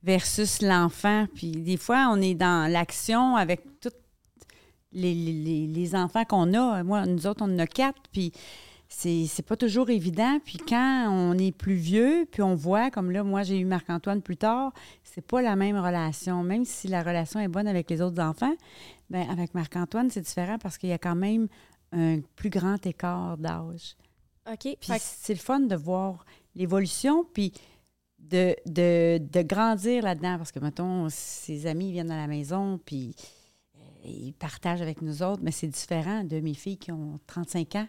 versus 0.03 0.63
l'enfant? 0.63 1.27
Puis 1.35 1.53
des 1.53 1.77
fois, 1.77 2.09
on 2.13 2.21
est 2.21 2.35
dans 2.35 2.71
l'action 2.71 3.37
avec 3.37 3.61
tous 3.81 3.91
les, 4.93 5.15
les- 5.15 5.33
les- 5.33 5.67
les 5.67 5.95
enfants 5.95 6.25
qu'on 6.25 6.53
a. 6.55 6.83
Moi, 6.83 7.07
nous 7.07 7.27
autres, 7.27 7.43
on 7.47 7.55
en 7.55 7.59
a 7.59 7.67
quatre, 7.67 8.01
puis 8.13 8.33
c'est 8.89 9.25
c'est 9.27 9.43
pas 9.45 9.57
toujours 9.57 9.89
évident. 9.89 10.39
Puis 10.45 10.59
quand 10.59 11.09
on 11.11 11.39
est 11.39 11.53
plus 11.53 11.77
vieux, 11.77 12.27
puis 12.31 12.43
on 12.43 12.55
voit, 12.55 12.91
comme 12.91 13.11
là, 13.11 13.23
moi, 13.23 13.43
j'ai 13.43 13.59
eu 13.59 13.65
Marc-Antoine 13.65 14.21
plus 14.21 14.37
tard, 14.37 14.73
c'est 15.03 15.25
pas 15.27 15.41
la 15.41 15.57
même 15.57 15.79
relation. 15.79 16.43
Même 16.43 16.65
si 16.67 16.89
la 16.89 17.03
relation 17.03 17.41
est 17.41 17.49
bonne 17.49 17.69
avec 17.69 17.89
les 17.89 18.03
autres 18.03 18.21
enfants, 18.23 18.55
ben 19.09 19.27
avec 19.31 19.55
Marc-Antoine, 19.55 20.11
c'est 20.11 20.21
différent 20.21 20.59
parce 20.61 20.77
qu'il 20.79 20.91
y 20.91 20.93
a 20.93 20.99
quand 20.99 21.15
même 21.17 21.49
un 21.93 22.21
plus 22.37 22.51
grand 22.51 22.85
écart 22.87 23.37
d'âge. 23.39 23.97
OK. 24.51 24.59
Puis 24.61 24.77
Fait 24.81 24.99
que- 24.99 25.05
c'est 25.05 25.35
le 25.35 25.39
fun 25.41 25.61
de 25.61 25.77
voir 25.77 26.25
l'évolution, 26.55 27.25
puis 27.33 27.53
de, 28.19 28.55
de, 28.67 29.19
de 29.19 29.43
grandir 29.43 30.03
là-dedans. 30.03 30.37
Parce 30.39 30.53
que, 30.53 30.59
mettons, 30.61 31.09
ses 31.11 31.67
amis 31.67 31.93
viennent 31.93 32.11
à 32.11 32.17
la 32.17 32.27
maison, 32.27 32.79
puis 32.85 33.15
euh, 33.77 33.79
ils 34.05 34.33
partagent 34.35 34.83
avec 34.83 35.03
nous 35.03 35.23
autres, 35.23 35.43
mais 35.43 35.51
c'est 35.53 35.69
différent 35.69 36.25
de 36.25 36.41
mes 36.41 36.55
filles 36.55 36.79
qui 36.79 36.93
ont 36.93 37.19
35 37.27 37.77
ans. 37.77 37.89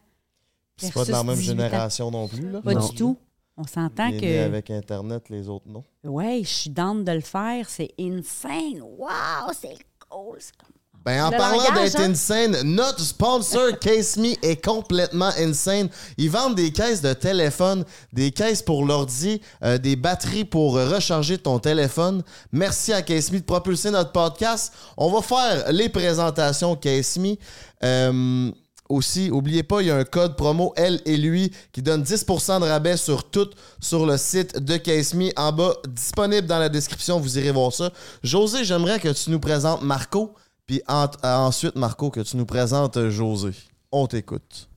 Puis 0.76 0.88
c'est 0.88 0.94
pas 0.94 1.06
de 1.06 1.12
la 1.12 1.24
même 1.24 1.36
18 1.36 1.52
ans. 1.52 1.56
génération 1.58 2.12
non 2.12 2.28
plus, 2.28 2.50
là. 2.50 2.62
Pas 2.62 2.74
Non. 2.74 2.88
du 2.88 2.96
tout. 2.96 3.18
On 3.56 3.64
s'entend 3.68 4.10
que, 4.12 4.46
avec 4.46 4.72
Internet, 4.72 5.30
les 5.30 5.48
autres, 5.48 5.68
non. 5.70 5.84
ouais, 6.04 6.40
je 6.44 6.50
suis 6.50 6.70
down 6.72 7.04
de 7.04 7.12
le 7.12 7.22
faire, 7.22 7.70
c'est 7.70 7.94
insane. 8.00 8.82
Wow, 8.82 9.52
c'est 9.54 9.78
cool. 10.10 10.38
c'est 10.40 10.56
comme- 10.58 10.70
Ben, 11.06 11.26
en 11.26 11.32
Le 11.32 11.38
parlant 11.38 11.74
d'être 11.82 12.00
hein? 12.00 12.12
insane, 12.12 12.62
notre 12.64 13.02
sponsor 13.02 13.78
Case 13.82 14.16
Me 14.18 14.34
est 14.42 14.64
complètement 14.64 15.32
insane. 15.38 15.90
Ils 16.18 16.30
vendent 16.30 16.56
des 16.56 16.72
caisses 16.72 17.02
de 17.02 17.12
téléphone, 17.12 17.84
des 18.14 18.32
caisses 18.32 18.62
pour 18.62 18.86
l'ordi, 18.86 19.42
euh, 19.64 19.78
des 19.78 19.98
batteries 19.98 20.46
pour 20.46 20.76
recharger 20.76 21.38
ton 21.38 21.60
téléphone. 21.60 22.24
Merci 22.54 22.94
à 22.94 23.02
Case 23.02 23.32
Me 23.32 23.40
de 23.40 23.44
propulser 23.44 23.92
notre 23.92 24.14
podcast. 24.14 24.72
On 24.96 25.12
va 25.12 25.22
faire 25.22 25.72
les 25.74 25.90
présentations 25.90 26.78
Case 26.78 27.18
Me. 27.18 27.36
Euh, 27.84 28.52
aussi, 28.90 29.30
oubliez 29.32 29.64
pas, 29.64 29.82
il 29.82 29.88
y 29.88 29.92
a 29.92 29.96
un 29.96 30.04
code 30.04 30.36
promo 30.38 30.74
Elle 30.76 31.02
et 31.06 31.18
lui 31.18 31.52
qui 31.72 31.82
donne 31.82 32.04
10% 32.04 32.62
de 32.62 32.66
rabais 32.66 32.98
sur 32.98 33.30
tout 33.30 33.50
sur 33.80 34.06
le 34.06 34.18
site 34.18 34.58
de 34.60 34.78
Case 34.78 35.14
Me 35.14 35.32
en 35.38 35.52
bas, 35.52 35.74
disponible 35.88 36.48
dans 36.48 36.60
la 36.60 36.70
description, 36.70 37.20
vous 37.20 37.38
irez 37.38 37.52
voir 37.52 37.74
ça. 37.74 37.92
José, 38.24 38.64
j'aimerais 38.64 39.00
que 39.00 39.10
tu 39.10 39.32
nous 39.32 39.40
présentes 39.40 39.82
Marco, 39.82 40.36
puis 40.66 40.82
en- 40.88 41.06
euh, 41.24 41.36
ensuite 41.38 41.76
Marco 41.76 42.10
que 42.10 42.22
tu 42.22 42.38
nous 42.38 42.46
présentes 42.46 42.98
euh, 42.98 43.10
José. 43.10 43.52
On 43.92 44.08
t'écoute. 44.08 44.70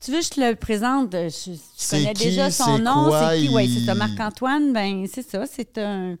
Tu 0.00 0.10
veux 0.12 0.18
que 0.18 0.24
je 0.24 0.30
te 0.30 0.40
le 0.40 0.54
présente? 0.56 1.12
Je, 1.12 1.28
je 1.52 1.58
C'est 1.76 1.98
connais 1.98 2.12
qui, 2.14 2.24
déjà 2.24 2.50
son 2.50 2.76
c'est 2.76 2.82
nom. 2.82 3.04
quoi, 3.08 3.30
C'est 3.30 3.40
qui? 3.40 3.48
Oui, 3.48 3.72
c'est 3.80 3.86
ça. 3.86 3.94
Marc-Antoine, 3.94 4.72
ben 4.72 5.06
c'est 5.06 5.28
ça. 5.28 5.46
C'est 5.46 5.78
un 5.78 6.16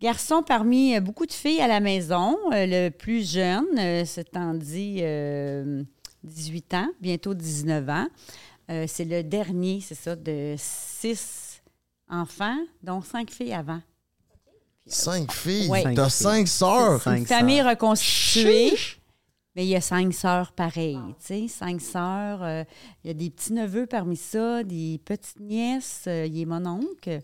garçon 0.00 0.42
parmi 0.42 0.96
euh, 0.96 1.00
beaucoup 1.00 1.26
de 1.26 1.32
filles 1.32 1.60
à 1.60 1.68
la 1.68 1.80
maison. 1.80 2.36
Euh, 2.52 2.66
le 2.66 2.90
plus 2.90 3.30
jeune, 3.30 3.64
euh, 3.78 4.04
c'est 4.04 4.36
en 4.36 4.54
dit 4.54 4.98
euh, 5.00 5.82
18 6.24 6.74
ans, 6.74 6.88
bientôt 7.00 7.34
19 7.34 7.88
ans. 7.88 8.06
Euh, 8.70 8.84
c'est 8.86 9.04
le 9.04 9.22
dernier, 9.22 9.80
c'est 9.80 9.94
ça, 9.96 10.14
de 10.14 10.54
six 10.58 11.60
enfants, 12.08 12.58
dont 12.82 13.00
cinq 13.02 13.30
filles 13.30 13.54
avant. 13.54 13.80
Cinq 14.86 15.32
filles. 15.32 15.68
Ouais. 15.68 15.82
T'as 15.94 16.08
Cinq 16.08 16.46
cinq 16.46 16.48
sœurs. 16.48 17.02
Cinq 17.02 17.16
Une 17.18 17.26
famille 17.26 17.58
sœurs. 17.58 17.68
reconstituée. 17.70 18.72
Mais 19.54 19.64
il 19.66 19.68
y 19.68 19.76
a 19.76 19.82
cinq 19.82 20.14
sœurs 20.14 20.52
pareilles, 20.52 20.98
tu 21.20 21.26
sais, 21.26 21.48
cinq 21.48 21.78
sœurs. 21.82 22.42
euh, 22.42 22.64
il 23.04 23.08
y 23.08 23.10
a 23.10 23.14
des 23.14 23.28
petits-neveux 23.28 23.86
parmi 23.86 24.16
ça, 24.16 24.62
des 24.64 24.98
petites-nièces. 25.04 26.04
euh, 26.06 26.24
il 26.26 26.40
est 26.40 26.44
mon 26.46 26.64
oncle. 26.64 27.20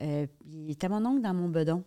Euh, 0.00 0.26
il 0.46 0.70
était 0.70 0.88
mon 0.88 1.04
oncle 1.04 1.20
dans 1.20 1.34
mon 1.34 1.48
bedon. 1.50 1.84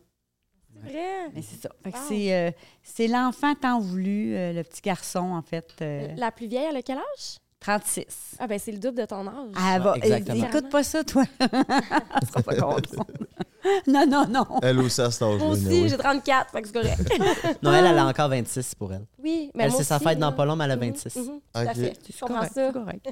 C'est 0.83 0.91
vrai? 0.91 1.29
Mais 1.33 1.41
c'est 1.41 1.59
ça. 1.61 1.69
Fait 1.83 1.91
que 1.91 1.97
Wow. 1.97 2.03
c'est, 2.07 2.33
euh, 2.35 2.51
c'est 2.83 3.07
l'enfant 3.07 3.55
tant 3.55 3.79
voulu, 3.79 4.35
euh, 4.35 4.53
le 4.53 4.61
petit 4.63 4.81
garçon, 4.81 5.31
en 5.33 5.41
fait. 5.41 5.73
euh, 5.81 6.13
La 6.15 6.31
plus 6.31 6.45
vieille, 6.47 6.67
elle 6.69 6.77
a 6.77 6.83
quel 6.83 6.97
âge? 6.99 7.37
36. 7.65 8.35
Ah, 8.37 8.45
ben 8.47 8.59
c'est 8.59 8.71
le 8.71 8.77
double 8.77 8.99
de 8.99 9.05
ton 9.05 9.25
âge. 9.27 9.51
Ah, 9.55 9.79
va, 9.79 9.95
exactement. 9.97 10.45
écoute 10.47 10.69
pas 10.69 10.83
ça, 10.83 11.03
toi. 11.03 11.23
Elle 11.39 12.27
sera 12.27 12.43
pas 12.43 12.53
non, 13.87 14.05
non, 14.07 14.27
non. 14.27 14.45
Elle 14.61 14.79
aussi 14.79 15.01
à 15.01 15.09
cet 15.09 15.23
âge 15.23 15.39
Moi 15.39 15.49
aussi, 15.49 15.89
j'ai 15.89 15.97
34, 15.97 16.51
fait 16.51 16.61
que 16.61 16.67
c'est 16.67 16.73
correct. 16.73 17.57
Non, 17.63 17.73
elle, 17.73 17.85
elle 17.87 17.97
a 17.97 18.05
encore 18.05 18.29
26 18.29 18.75
pour 18.75 18.93
elle. 18.93 19.05
oui, 19.23 19.49
mais 19.55 19.63
elle, 19.63 19.71
c'est 19.71 19.83
sa 19.83 19.97
fête 19.99 20.19
dans 20.19 20.31
pas 20.31 20.45
long, 20.45 20.55
mais 20.55 20.65
elle 20.65 20.71
a 20.71 20.75
Mhm, 20.75 20.91
26. 20.91 21.15
mhm, 21.15 21.25
tout 21.25 21.41
à 21.55 21.63
Ok. 21.63 21.73
fait. 21.75 21.93
C'est 22.05 22.19
comprends 22.19 22.35
correct, 22.35 22.53
ça. 22.53 22.67
c'est 22.67 22.73
correct. 22.73 23.09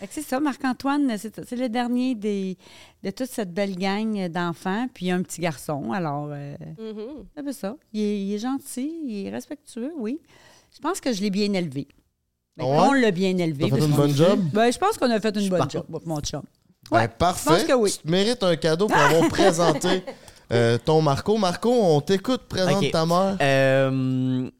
Fait 0.00 0.08
que 0.08 0.14
c'est 0.14 0.22
ça, 0.22 0.40
Marc-Antoine, 0.40 1.16
c'est, 1.16 1.44
c'est 1.48 1.54
le 1.56 1.68
dernier 1.68 2.16
des, 2.16 2.58
de 3.04 3.10
toute 3.10 3.28
cette 3.30 3.54
belle 3.54 3.76
gang 3.76 4.26
d'enfants, 4.28 4.88
puis 4.92 5.12
un 5.12 5.22
petit 5.22 5.40
garçon. 5.40 5.92
Alors, 5.92 6.28
euh, 6.32 6.56
Mhm. 6.76 7.24
c'est 7.34 7.40
un 7.40 7.44
peu 7.44 7.52
ça. 7.52 7.76
Il 7.92 8.00
est, 8.00 8.20
il 8.24 8.34
est 8.34 8.38
gentil, 8.38 9.00
il 9.06 9.26
est 9.28 9.30
respectueux, 9.30 9.92
oui. 9.96 10.18
Je 10.74 10.80
pense 10.80 11.00
que 11.00 11.12
je 11.12 11.20
l'ai 11.20 11.30
bien 11.30 11.52
élevé. 11.52 11.86
Ben, 12.56 12.64
Ah 12.66 12.68
ouais? 12.68 12.78
On 12.88 12.92
l'a 12.92 13.10
bien 13.10 13.36
élevé. 13.38 13.70
T'as 13.70 13.76
fait 13.76 13.84
une 13.84 13.92
bonne 13.92 14.14
job? 14.14 14.40
Ben, 14.52 14.70
je 14.72 14.78
pense 14.78 14.98
qu'on 14.98 15.10
a 15.10 15.20
fait 15.20 15.34
une 15.36 15.48
bonne 15.48 15.70
job, 15.70 15.84
mon 16.04 16.20
chum. 16.20 16.42
Ben, 16.90 16.98
Ouais, 16.98 17.08
parfait. 17.08 17.50
je 17.50 17.54
pense 17.56 17.64
que 17.64 17.72
oui. 17.74 17.92
Tu 17.92 17.98
te 17.98 18.10
mérites 18.10 18.42
un 18.42 18.56
cadeau 18.56 18.86
pour 18.88 18.96
avoir 18.96 19.28
présenté 19.30 20.04
euh, 20.52 20.76
ton 20.78 21.00
Marco. 21.00 21.38
Marco, 21.38 21.70
on 21.72 22.00
t'écoute, 22.02 22.42
présente 22.48 22.82
Ok. 22.84 22.90
ta 22.90 23.06
mère. 23.06 23.36
Euh... 23.40 24.50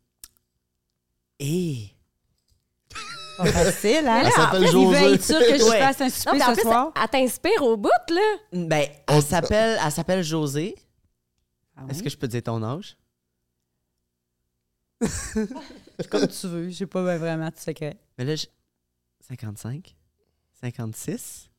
Et... 1.39 1.89
Pas 3.37 3.47
facile, 3.47 4.07
hein? 4.07 4.23
Elle 4.25 4.33
s'appelle 4.33 4.63
Il 4.63 4.67
veut 4.67 4.73
Josée. 4.73 5.13
être 5.15 5.25
sûr 5.25 5.39
que 5.41 5.59
je 5.59 5.65
Ouais. 5.65 5.79
fasse 5.81 6.01
un 6.01 6.05
Non, 6.05 6.11
souper 6.11 6.37
mais 6.39 6.45
en 6.45 6.49
ce 6.49 6.53
plus, 6.55 6.63
soir. 6.63 6.93
elle 7.03 7.09
t'inspire 7.09 7.63
au 7.63 7.77
bout, 7.77 7.91
là. 8.11 8.21
Ben, 8.53 8.87
On- 9.11 9.17
elle 9.17 9.23
s'appelle, 9.23 9.79
elle 9.85 9.93
s'appelle 9.93 10.23
Josée. 10.23 10.75
Ah 11.77 11.83
Est-ce 11.91 11.99
oui? 11.99 12.05
que 12.05 12.11
je 12.11 12.17
peux 12.17 12.29
dire 12.29 12.43
ton 12.43 12.63
âge? 12.63 12.97
Comme 16.11 16.27
tu 16.29 16.47
veux, 16.47 16.69
j'ai 16.71 16.87
pas 16.87 17.05
ben 17.05 17.19
vraiment 17.19 17.49
de 17.49 17.57
secret. 17.57 17.97
Mais 18.19 18.25
là, 18.25 18.37
je... 18.37 18.47
55? 19.21 19.95
56? 20.61 21.51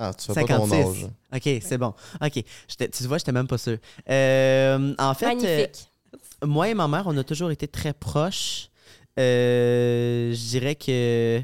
Ah, 0.00 0.14
tu 0.14 0.32
fais 0.32 0.44
pas 0.44 0.58
ton 0.58 0.66
56. 0.66 1.04
âge. 1.04 1.10
OK, 1.34 1.62
c'est 1.62 1.78
bon. 1.78 1.92
OK. 2.20 2.44
Tu 2.68 3.04
vois, 3.04 3.18
j'étais 3.18 3.32
même 3.32 3.48
pas 3.48 3.58
sûr. 3.58 3.78
Euh, 4.08 4.94
en 4.96 5.14
fait, 5.14 5.26
euh, 5.26 5.34
Magnifique. 5.34 5.90
moi 6.44 6.68
et 6.68 6.74
ma 6.74 6.86
mère, 6.86 7.02
on 7.06 7.16
a 7.16 7.24
toujours 7.24 7.50
été 7.50 7.66
très 7.66 7.92
proches. 7.92 8.70
Euh, 9.18 10.32
je 10.32 10.48
dirais 10.50 10.76
que. 10.76 11.42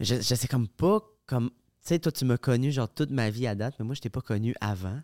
Je, 0.00 0.14
je 0.16 0.34
sais 0.34 0.48
comme 0.48 0.68
pas 0.68 1.00
comme. 1.26 1.50
Tu 1.50 1.88
sais, 1.88 1.98
toi, 1.98 2.12
tu 2.12 2.24
m'as 2.24 2.38
connu 2.38 2.72
genre 2.72 2.88
toute 2.88 3.10
ma 3.10 3.28
vie 3.28 3.46
à 3.46 3.54
date, 3.54 3.74
mais 3.78 3.84
moi, 3.84 3.94
je 3.94 4.00
t'ai 4.00 4.08
pas 4.08 4.22
connu 4.22 4.54
avant. 4.62 5.00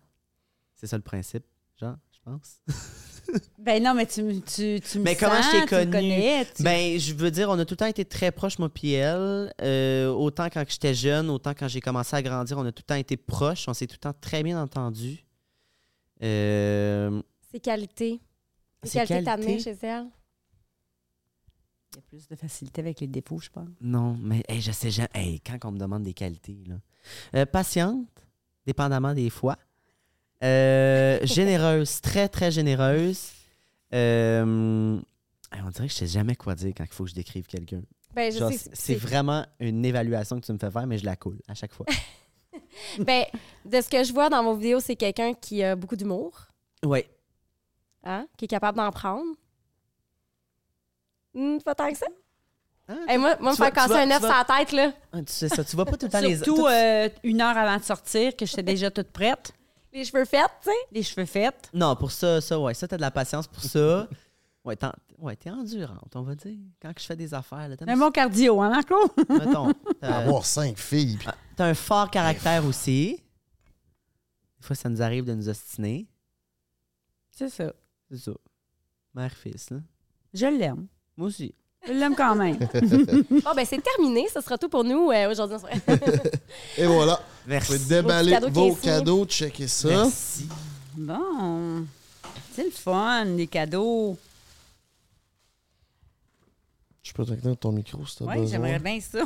C'est 0.76 0.86
ça 0.86 0.96
le 0.96 1.02
principe, 1.02 1.44
genre, 1.78 1.96
je 2.12 2.18
pense. 2.24 2.60
Ben 3.58 3.82
non, 3.82 3.92
mais 3.94 4.06
tu, 4.06 4.23
me- 4.23 4.40
tu, 4.40 4.80
tu 4.80 4.99
me 4.99 5.04
Mais 5.04 5.14
comment 5.16 5.42
sens, 5.42 5.47
je 5.47 5.50
t'ai 5.50 5.66
tu 5.66 5.75
me 5.75 5.80
connu? 5.80 5.90
connais, 5.92 6.44
tu- 6.54 6.62
Ben, 6.62 6.99
je 6.99 7.12
veux 7.14 7.30
dire, 7.30 7.50
on 7.50 7.58
a 7.58 7.64
tout 7.64 7.73
le 7.73 7.76
temps 7.76 7.87
été 7.87 8.04
très 8.04 8.32
proches, 8.32 8.58
moi 8.58 8.68
puis 8.70 8.92
elle. 8.92 9.52
Euh, 9.61 10.08
autant 10.08 10.49
quand 10.49 10.64
j'étais 10.68 10.94
jeune, 10.94 11.28
autant 11.28 11.52
quand 11.52 11.68
j'ai 11.68 11.80
commencé 11.80 12.16
à 12.16 12.23
grandir, 12.23 12.56
on 12.58 12.64
a 12.64 12.73
tout 12.73 12.82
le 12.82 12.87
temps 12.87 12.94
été 12.94 13.16
proches. 13.18 13.68
On 13.68 13.75
s'est 13.75 13.87
tout 13.87 13.97
le 13.97 14.00
temps 14.00 14.14
très 14.18 14.42
bien 14.42 14.61
entendus. 14.62 15.25
Euh, 16.23 17.20
Ses 17.52 17.61
qualités. 17.61 18.20
Les 18.82 18.88
Ses 18.88 19.04
qualités 19.04 19.58
chez 19.58 19.76
elle? 19.82 20.06
Il 21.92 21.97
y 21.97 21.99
a 21.99 22.02
plus 22.02 22.28
de 22.28 22.37
facilité 22.37 22.80
avec 22.80 23.00
les 23.00 23.06
défauts, 23.06 23.38
je 23.40 23.49
pense. 23.50 23.68
Non, 23.80 24.16
mais 24.23 24.42
hey, 24.49 24.61
je 24.61 24.70
sais 24.73 24.90
jamais. 24.90 25.08
Hey, 25.14 25.40
quand 25.40 25.58
on 25.64 25.73
me 25.73 25.78
demande 25.78 26.02
des 26.02 26.12
qualités, 26.14 26.62
là. 26.66 26.76
Euh, 27.35 27.47
patiente, 27.47 28.06
dépendamment 28.66 29.14
des 29.14 29.30
fois. 29.30 29.56
Euh, 30.45 31.18
généreuse, 31.25 32.00
très, 32.00 32.28
très 32.28 32.50
généreuse. 32.50 33.30
Euh, 33.95 34.99
on 35.52 35.71
dirait 35.71 35.87
que 35.88 35.92
je 35.92 35.99
sais 35.99 36.07
jamais 36.07 36.37
quoi 36.37 36.54
dire 36.54 36.73
quand 36.76 36.85
il 36.85 36.92
faut 36.92 37.04
que 37.04 37.11
je 37.11 37.14
décrive 37.14 37.47
quelqu'un. 37.47 37.80
Ben, 38.14 38.33
je 38.33 38.38
Genre, 38.38 38.50
sais, 38.52 38.59
c'est 38.59 38.71
c'est 38.76 38.95
vraiment 38.95 39.45
une 39.61 39.85
évaluation 39.85 40.40
que 40.40 40.47
tu 40.47 40.52
me 40.52 40.59
fais 40.59 40.71
faire, 40.71 40.87
mais 40.87 40.99
je 40.99 41.04
la 41.04 41.16
coule 41.16 41.38
à 41.49 41.54
chaque 41.54 41.73
fois. 41.73 41.87
Ben, 42.99 43.25
de 43.64 43.80
ce 43.80 43.88
que 43.88 44.04
je 44.04 44.12
vois 44.12 44.28
dans 44.30 44.42
vos 44.45 44.54
vidéos, 44.54 44.78
c'est 44.80 44.95
quelqu'un 44.95 45.35
qui 45.35 45.62
a 45.64 45.75
beaucoup 45.75 45.97
d'humour, 45.97 46.47
Oui. 46.85 47.04
hein, 48.04 48.26
qui 48.37 48.45
est 48.45 48.49
capable 48.49 48.78
d'en 48.78 48.90
prendre. 48.92 49.25
Hmm, 51.35 51.59
pas 51.59 51.75
tant 51.75 51.90
que 51.90 51.99
ça. 51.99 52.07
Ah, 52.88 52.95
Hey, 53.09 53.18
moi, 53.18 53.37
moi 53.40 53.52
me 53.52 53.57
faire 53.57 53.73
casser 53.73 53.88
vas- 53.95 54.00
un 54.02 54.11
œuf 54.11 54.21
sur 54.21 54.28
la 54.28 54.45
tête, 54.45 54.73
là. 54.73 54.92
Ah, 55.12 55.18
tu 55.23 55.33
sais 55.33 55.49
ça, 55.49 55.64
tu 55.64 55.76
vois 55.76 55.85
pas 55.85 55.97
tout 55.97 56.07
le 56.07 56.12
temps 56.12 56.21
les... 56.21 56.37
Surtout 56.37 56.57
tout- 56.57 56.66
euh, 56.66 57.09
une 57.23 57.40
heure 57.40 57.57
avant 57.57 57.76
de 57.78 57.83
sortir, 57.83 58.35
que 58.37 58.47
j'étais 58.47 58.62
déjà 58.62 58.90
toute 58.90 59.09
prête, 59.11 59.52
Les 59.98 60.04
cheveux 60.04 60.24
faits, 60.24 60.48
tu 60.62 60.68
sais? 60.70 60.76
les 60.92 61.02
cheveux 61.02 61.26
faits. 61.26 61.70
Non, 61.74 61.96
pour 61.96 62.12
ça, 62.12 62.40
ça, 62.40 62.58
ouais, 62.58 62.72
ça, 62.74 62.86
t'as 62.86 62.96
de 62.96 63.00
la 63.02 63.10
patience 63.10 63.46
pour 63.48 63.62
ça. 63.62 64.08
Ouais, 64.64 64.76
t'en- 64.76 64.92
ouais, 65.18 65.34
t'es 65.34 65.48
endurante, 65.48 66.14
on 66.14 66.22
va 66.22 66.34
dire. 66.34 66.58
Quand 66.82 66.92
je 66.98 67.04
fais 67.04 67.16
des 67.16 67.32
affaires, 67.32 67.68
là, 67.70 67.76
Un 67.86 67.96
bon 67.96 68.10
cardio, 68.10 68.60
hein, 68.60 68.68
Marco? 68.68 68.96
mettons, 69.30 69.72
Avoir 70.02 70.44
cinq 70.44 70.76
filles. 70.76 71.16
puis- 71.16 71.28
t'as 71.56 71.64
un 71.66 71.74
fort 71.74 72.10
caractère 72.10 72.66
aussi. 72.66 73.12
Des 74.60 74.66
fois, 74.66 74.76
ça 74.76 74.90
nous 74.90 75.00
arrive 75.00 75.24
de 75.24 75.32
nous 75.32 75.48
ostiner. 75.48 76.06
C'est 77.30 77.48
ça. 77.48 77.72
C'est 78.10 78.18
ça. 78.18 78.32
Mère-fils, 79.14 79.70
là. 79.70 79.78
Je 80.34 80.46
l'aime. 80.46 80.86
Moi 81.16 81.28
aussi. 81.28 81.54
Je 81.86 81.92
l'aime 81.92 82.14
quand 82.14 82.34
même. 82.34 82.58
Bon, 83.30 83.54
ben, 83.56 83.64
c'est 83.64 83.80
terminé. 83.82 84.26
Ce 84.34 84.40
sera 84.42 84.58
tout 84.58 84.68
pour 84.68 84.84
nous 84.84 85.10
euh, 85.10 85.30
aujourd'hui. 85.30 85.56
Et 86.76 86.84
voilà. 86.86 87.18
Vous 87.48 87.54
Merci. 87.54 87.72
pouvez 87.78 87.84
déballer 88.02 88.38
vos 88.50 88.74
cadeaux, 88.74 89.24
checker 89.24 89.68
ça. 89.68 89.88
Merci. 89.88 90.46
Bon. 90.94 91.86
C'est 92.52 92.64
le 92.64 92.70
fun, 92.70 93.24
les 93.24 93.46
cadeaux. 93.46 94.18
Je 97.02 97.10
peux 97.14 97.24
te 97.24 97.32
tenir 97.32 97.56
ton 97.56 97.72
micro 97.72 98.04
si 98.04 98.18
t'as 98.18 98.26
Oui, 98.26 98.34
besoin. 98.40 98.50
j'aimerais 98.50 98.78
bien 98.78 99.00
ça. 99.00 99.20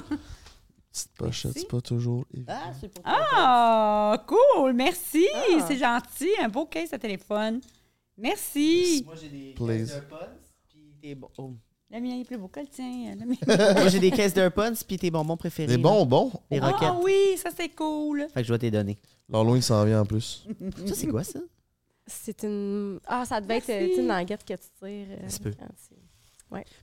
Petite 0.92 1.10
pochette, 1.18 1.52
c'est 1.58 1.66
pas 1.68 1.80
toujours 1.80 2.24
évident. 2.32 2.52
Ah, 2.56 2.72
c'est 2.80 2.88
pour 2.94 3.02
Ah, 3.04 4.24
cool, 4.28 4.72
merci. 4.72 5.26
Ah. 5.34 5.64
C'est 5.66 5.78
gentil. 5.78 6.30
Un 6.40 6.48
beau 6.48 6.66
case 6.66 6.92
à 6.92 6.98
téléphone. 7.00 7.60
Merci. 8.16 9.02
Moi, 9.04 9.16
j'ai 9.20 9.28
des 9.30 9.52
d'AirPods, 9.54 10.16
puis 10.68 10.94
tes 11.02 11.14
bon- 11.16 11.30
oh. 11.38 11.54
Le 11.92 12.00
mien 12.00 12.18
est 12.20 12.24
plus 12.24 12.38
beau 12.38 12.48
que 12.48 12.60
le 12.60 12.66
tien. 12.68 13.14
Mien. 13.16 13.36
Moi, 13.74 13.88
j'ai 13.88 14.00
des 14.00 14.10
caisses 14.10 14.32
d'AirPods, 14.32 14.72
puis 14.88 14.96
tes 14.98 15.10
bonbons 15.10 15.36
préférés. 15.36 15.68
Des 15.76 15.76
bonbons? 15.82 16.32
Des 16.50 16.58
roquettes. 16.58 16.78
Ah 16.90 16.98
oui, 17.02 17.36
ça 17.36 17.50
c'est 17.54 17.68
cool. 17.68 18.26
Fait 18.32 18.40
que 18.40 18.46
je 18.48 18.52
vais 18.52 18.58
t'es 18.58 18.70
donner. 18.70 18.98
L'Halloween 19.28 19.60
s'en 19.60 19.84
vient 19.84 20.00
en 20.00 20.06
plus. 20.06 20.46
Ça, 20.86 20.94
c'est 20.94 21.06
quoi, 21.06 21.22
ça? 21.24 21.38
C'est 22.06 22.42
une. 22.42 22.98
Ah, 23.06 23.24
ça 23.24 23.40
devait 23.40 23.58
être 23.58 23.68
Merci. 23.68 23.94
euh, 23.94 24.02
une 24.02 24.08
languette 24.08 24.44
que 24.44 24.54
tu 24.54 24.58
tires. 24.58 25.06
euh, 25.10 25.28
Ça 25.28 25.38
peut. 25.38 25.52
c'est- 25.88 25.96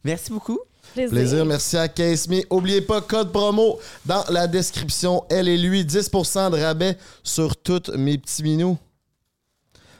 Merci 0.03 0.31
beaucoup. 0.31 0.57
Plaisir. 0.93 1.11
Plaisir, 1.11 1.45
merci 1.45 1.77
à 1.77 1.87
Case 1.87 2.27
Me. 2.27 2.41
Oubliez 2.49 2.81
pas, 2.81 3.01
code 3.01 3.31
promo 3.31 3.77
dans 4.05 4.23
la 4.29 4.47
description. 4.47 5.23
Elle 5.29 5.47
et 5.47 5.57
lui, 5.59 5.83
10% 5.85 6.49
de 6.49 6.59
rabais 6.59 6.97
sur 7.23 7.55
tous 7.55 7.91
mes 7.95 8.17
petits 8.17 8.41
minous. 8.41 8.77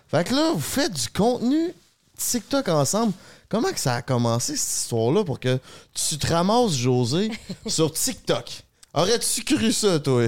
Fait 0.08 0.28
que 0.28 0.34
là, 0.34 0.54
vous 0.54 0.60
faites 0.60 0.94
du 0.94 1.08
contenu 1.10 1.72
TikTok 2.18 2.68
ensemble. 2.70 3.13
Comment 3.50 3.72
que 3.72 3.79
ça 3.79 3.96
a 3.96 4.01
commencé, 4.01 4.56
cette 4.56 4.82
histoire-là, 4.84 5.24
pour 5.24 5.39
que 5.39 5.60
tu 5.94 6.18
te 6.18 6.27
ramasses, 6.27 6.75
José, 6.75 7.32
sur 7.68 7.91
TikTok? 7.91 8.63
Aurais-tu 8.94 9.44
cru 9.44 9.72
ça, 9.72 10.00
toi? 10.00 10.27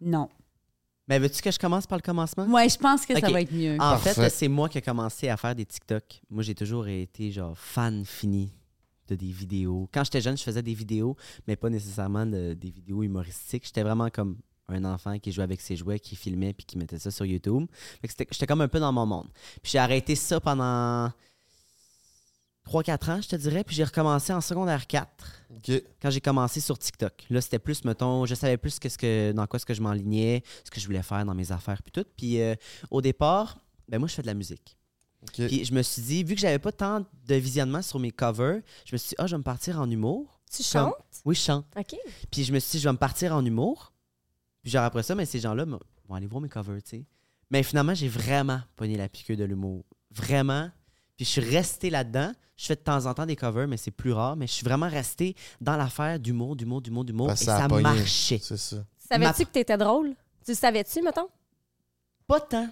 Non. 0.00 0.28
Mais 1.08 1.20
veux-tu 1.20 1.40
que 1.40 1.50
je 1.52 1.58
commence 1.58 1.86
par 1.86 1.98
le 1.98 2.02
commencement? 2.02 2.44
Ouais, 2.46 2.68
je 2.68 2.76
pense 2.76 3.06
que 3.06 3.18
ça 3.18 3.30
va 3.30 3.40
être 3.40 3.52
mieux. 3.52 3.74
En 3.76 3.78
Parfait. 3.78 4.14
fait, 4.14 4.30
c'est 4.30 4.48
moi 4.48 4.68
qui 4.68 4.78
ai 4.78 4.82
commencé 4.82 5.28
à 5.28 5.36
faire 5.36 5.54
des 5.54 5.64
TikTok. 5.64 6.02
Moi, 6.28 6.42
j'ai 6.42 6.54
toujours 6.56 6.88
été 6.88 7.30
genre 7.30 7.56
fan 7.56 8.04
fini 8.04 8.52
de 9.06 9.14
des 9.14 9.30
vidéos. 9.30 9.88
Quand 9.94 10.02
j'étais 10.02 10.20
jeune, 10.20 10.36
je 10.36 10.42
faisais 10.42 10.62
des 10.62 10.74
vidéos, 10.74 11.16
mais 11.46 11.54
pas 11.54 11.70
nécessairement 11.70 12.26
de- 12.26 12.54
des 12.54 12.70
vidéos 12.70 13.04
humoristiques. 13.04 13.64
J'étais 13.66 13.84
vraiment 13.84 14.10
comme 14.10 14.36
un 14.68 14.84
enfant 14.84 15.16
qui 15.20 15.30
jouait 15.30 15.44
avec 15.44 15.60
ses 15.60 15.76
jouets, 15.76 16.00
qui 16.00 16.16
filmait 16.16 16.52
puis 16.52 16.66
qui 16.66 16.76
mettait 16.76 16.98
ça 16.98 17.12
sur 17.12 17.24
YouTube. 17.24 17.66
Fait 18.00 18.08
que 18.08 18.12
c'était- 18.12 18.26
J'étais 18.32 18.48
comme 18.48 18.62
un 18.62 18.66
peu 18.68 18.80
dans 18.80 18.92
mon 18.92 19.06
monde. 19.06 19.28
Puis 19.62 19.70
j'ai 19.72 19.78
arrêté 19.78 20.16
ça 20.16 20.40
pendant 20.40 21.12
3-4 22.66 23.10
ans, 23.10 23.20
je 23.20 23.28
te 23.28 23.36
dirais, 23.36 23.62
puis 23.64 23.76
j'ai 23.76 23.84
recommencé 23.84 24.32
en 24.32 24.40
secondaire 24.40 24.86
4 24.86 25.06
OK. 25.56 25.82
quand 26.02 26.10
j'ai 26.10 26.20
commencé 26.20 26.60
sur 26.60 26.78
TikTok. 26.78 27.24
Là, 27.30 27.40
c'était 27.40 27.58
plus, 27.58 27.84
mettons, 27.84 28.26
je 28.26 28.34
savais 28.34 28.56
plus 28.56 28.78
qu'est-ce 28.78 28.98
que, 28.98 29.32
dans 29.32 29.46
quoi 29.46 29.58
ce 29.58 29.66
que 29.66 29.74
je 29.74 29.80
m'enlignais, 29.80 30.42
ce 30.64 30.70
que 30.70 30.80
je 30.80 30.86
voulais 30.86 31.02
faire 31.02 31.24
dans 31.24 31.34
mes 31.34 31.52
affaires, 31.52 31.82
puis 31.82 31.92
tout. 31.92 32.04
Puis 32.16 32.40
euh, 32.40 32.54
au 32.90 33.00
départ, 33.00 33.58
ben 33.88 33.98
moi, 33.98 34.08
je 34.08 34.14
fais 34.14 34.22
de 34.22 34.26
la 34.26 34.34
musique. 34.34 34.76
Puis 35.32 35.64
je 35.64 35.72
me 35.74 35.82
suis 35.82 36.02
dit, 36.02 36.24
vu 36.24 36.34
que 36.34 36.40
j'avais 36.40 36.58
pas 36.58 36.72
tant 36.72 37.00
de 37.00 37.34
visionnement 37.34 37.82
sur 37.82 37.98
mes 37.98 38.10
covers, 38.10 38.60
je 38.84 38.94
me 38.94 38.98
suis 38.98 39.10
dit, 39.10 39.14
ah, 39.18 39.26
je 39.26 39.34
vais 39.34 39.38
me 39.38 39.44
partir 39.44 39.80
en 39.80 39.90
humour. 39.90 40.40
Tu 40.50 40.62
chantes? 40.62 40.94
Oui, 41.24 41.34
je 41.34 41.40
chante. 41.40 41.66
OK. 41.76 41.96
Puis 42.30 42.44
je 42.44 42.52
me 42.52 42.58
suis 42.58 42.72
dit, 42.72 42.78
je 42.80 42.88
vais 42.88 42.92
me 42.92 42.98
partir 42.98 43.34
en 43.34 43.44
humour. 43.44 43.92
Puis 44.62 44.70
genre 44.70 44.84
après 44.84 45.02
ça, 45.02 45.14
mais 45.14 45.26
ces 45.26 45.40
gens-là 45.40 45.64
vont 45.64 46.14
aller 46.14 46.26
voir 46.26 46.40
mes 46.40 46.48
covers, 46.48 46.82
tu 46.82 46.90
sais. 46.90 47.04
Mais 47.50 47.62
finalement, 47.62 47.94
j'ai 47.94 48.08
vraiment 48.08 48.60
pogné 48.74 48.96
la 48.96 49.08
piqûre 49.08 49.36
de 49.36 49.44
l'humour. 49.44 49.84
Vraiment. 50.10 50.70
Puis 51.16 51.24
je 51.24 51.30
suis 51.30 51.40
resté 51.40 51.90
là-dedans. 51.90 52.32
Je 52.56 52.66
fais 52.66 52.74
de 52.76 52.80
temps 52.80 53.04
en 53.06 53.12
temps 53.14 53.26
des 53.26 53.36
covers, 53.36 53.68
mais 53.68 53.76
c'est 53.76 53.90
plus 53.90 54.12
rare. 54.12 54.36
Mais 54.36 54.46
je 54.46 54.52
suis 54.52 54.64
vraiment 54.64 54.88
resté 54.88 55.34
dans 55.60 55.76
l'affaire 55.76 56.18
d'humour, 56.18 56.56
d'humour, 56.56 56.80
d'humour, 56.80 57.04
d'humour. 57.04 57.30
Et 57.32 57.36
ça 57.36 57.68
marchait. 57.68 58.40
C'est 58.42 58.56
ça. 58.56 58.76
Savais-tu 58.98 59.40
Ma- 59.42 59.44
que 59.46 59.50
t'étais 59.52 59.76
drôle? 59.76 60.14
Tu 60.44 60.52
le 60.52 60.56
savais-tu, 60.56 61.02
mettons? 61.02 61.28
Pas 62.26 62.40
tant. 62.40 62.68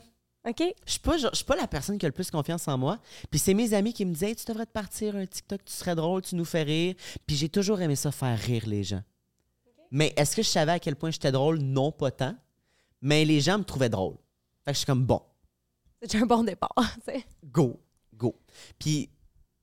OK? 0.47 0.63
Je 0.87 0.91
suis 0.93 1.01
pas, 1.01 1.17
genre- 1.17 1.31
je 1.33 1.37
suis 1.37 1.45
pas 1.45 1.57
la 1.57 1.67
personne 1.67 1.97
qui 1.99 2.05
a 2.07 2.09
le 2.09 2.13
plus 2.15 2.31
confiance 2.31 2.67
en 2.69 2.77
moi. 2.77 2.99
Puis 3.31 3.39
c'est 3.39 3.55
mes 3.55 3.73
amis 3.73 3.93
qui 3.95 4.05
me 4.05 4.13
disaient 4.13 4.31
Hey, 4.31 4.37
tu 4.37 4.45
devrais 4.47 4.67
te 4.67 4.73
partir 4.73 5.17
un 5.17 5.27
TikTok, 5.27 5.65
tu 5.65 5.73
serais 5.73 5.95
drôle, 5.95 6.23
tu 6.23 6.35
nous 6.35 6.45
fais 6.45 6.63
rire. 6.63 6.95
Puis 7.27 7.37
j'ai 7.37 7.49
toujours 7.49 7.81
aimé 7.81 7.97
ça, 7.97 8.11
faire 8.13 8.39
rire 8.39 8.65
les 8.67 8.85
gens. 8.85 9.03
Mais 9.91 10.13
est-ce 10.17 10.35
que 10.37 10.43
je 10.43 10.49
savais 10.49 10.73
à 10.73 10.79
quel 10.81 10.97
point 10.97 11.11
j'étais 11.11 11.33
drôle? 11.33 11.59
Non, 11.59 11.93
pas 11.93 12.11
tant. 12.11 12.35
Mais 13.01 13.25
les 13.25 13.41
gens 13.41 13.59
me 13.59 13.65
trouvaient 13.65 13.89
drôle. 13.89 14.17
Fait 14.65 14.71
que 14.71 14.75
je 14.75 14.79
suis 14.79 14.87
comme 14.87 15.05
bon, 15.05 15.23
C'est 16.03 16.17
un 16.17 16.27
bon 16.27 16.43
départ. 16.43 16.75
tu 17.07 17.13
sais. 17.13 17.25
go, 17.45 17.81
go. 18.17 18.41
Puis 18.79 19.11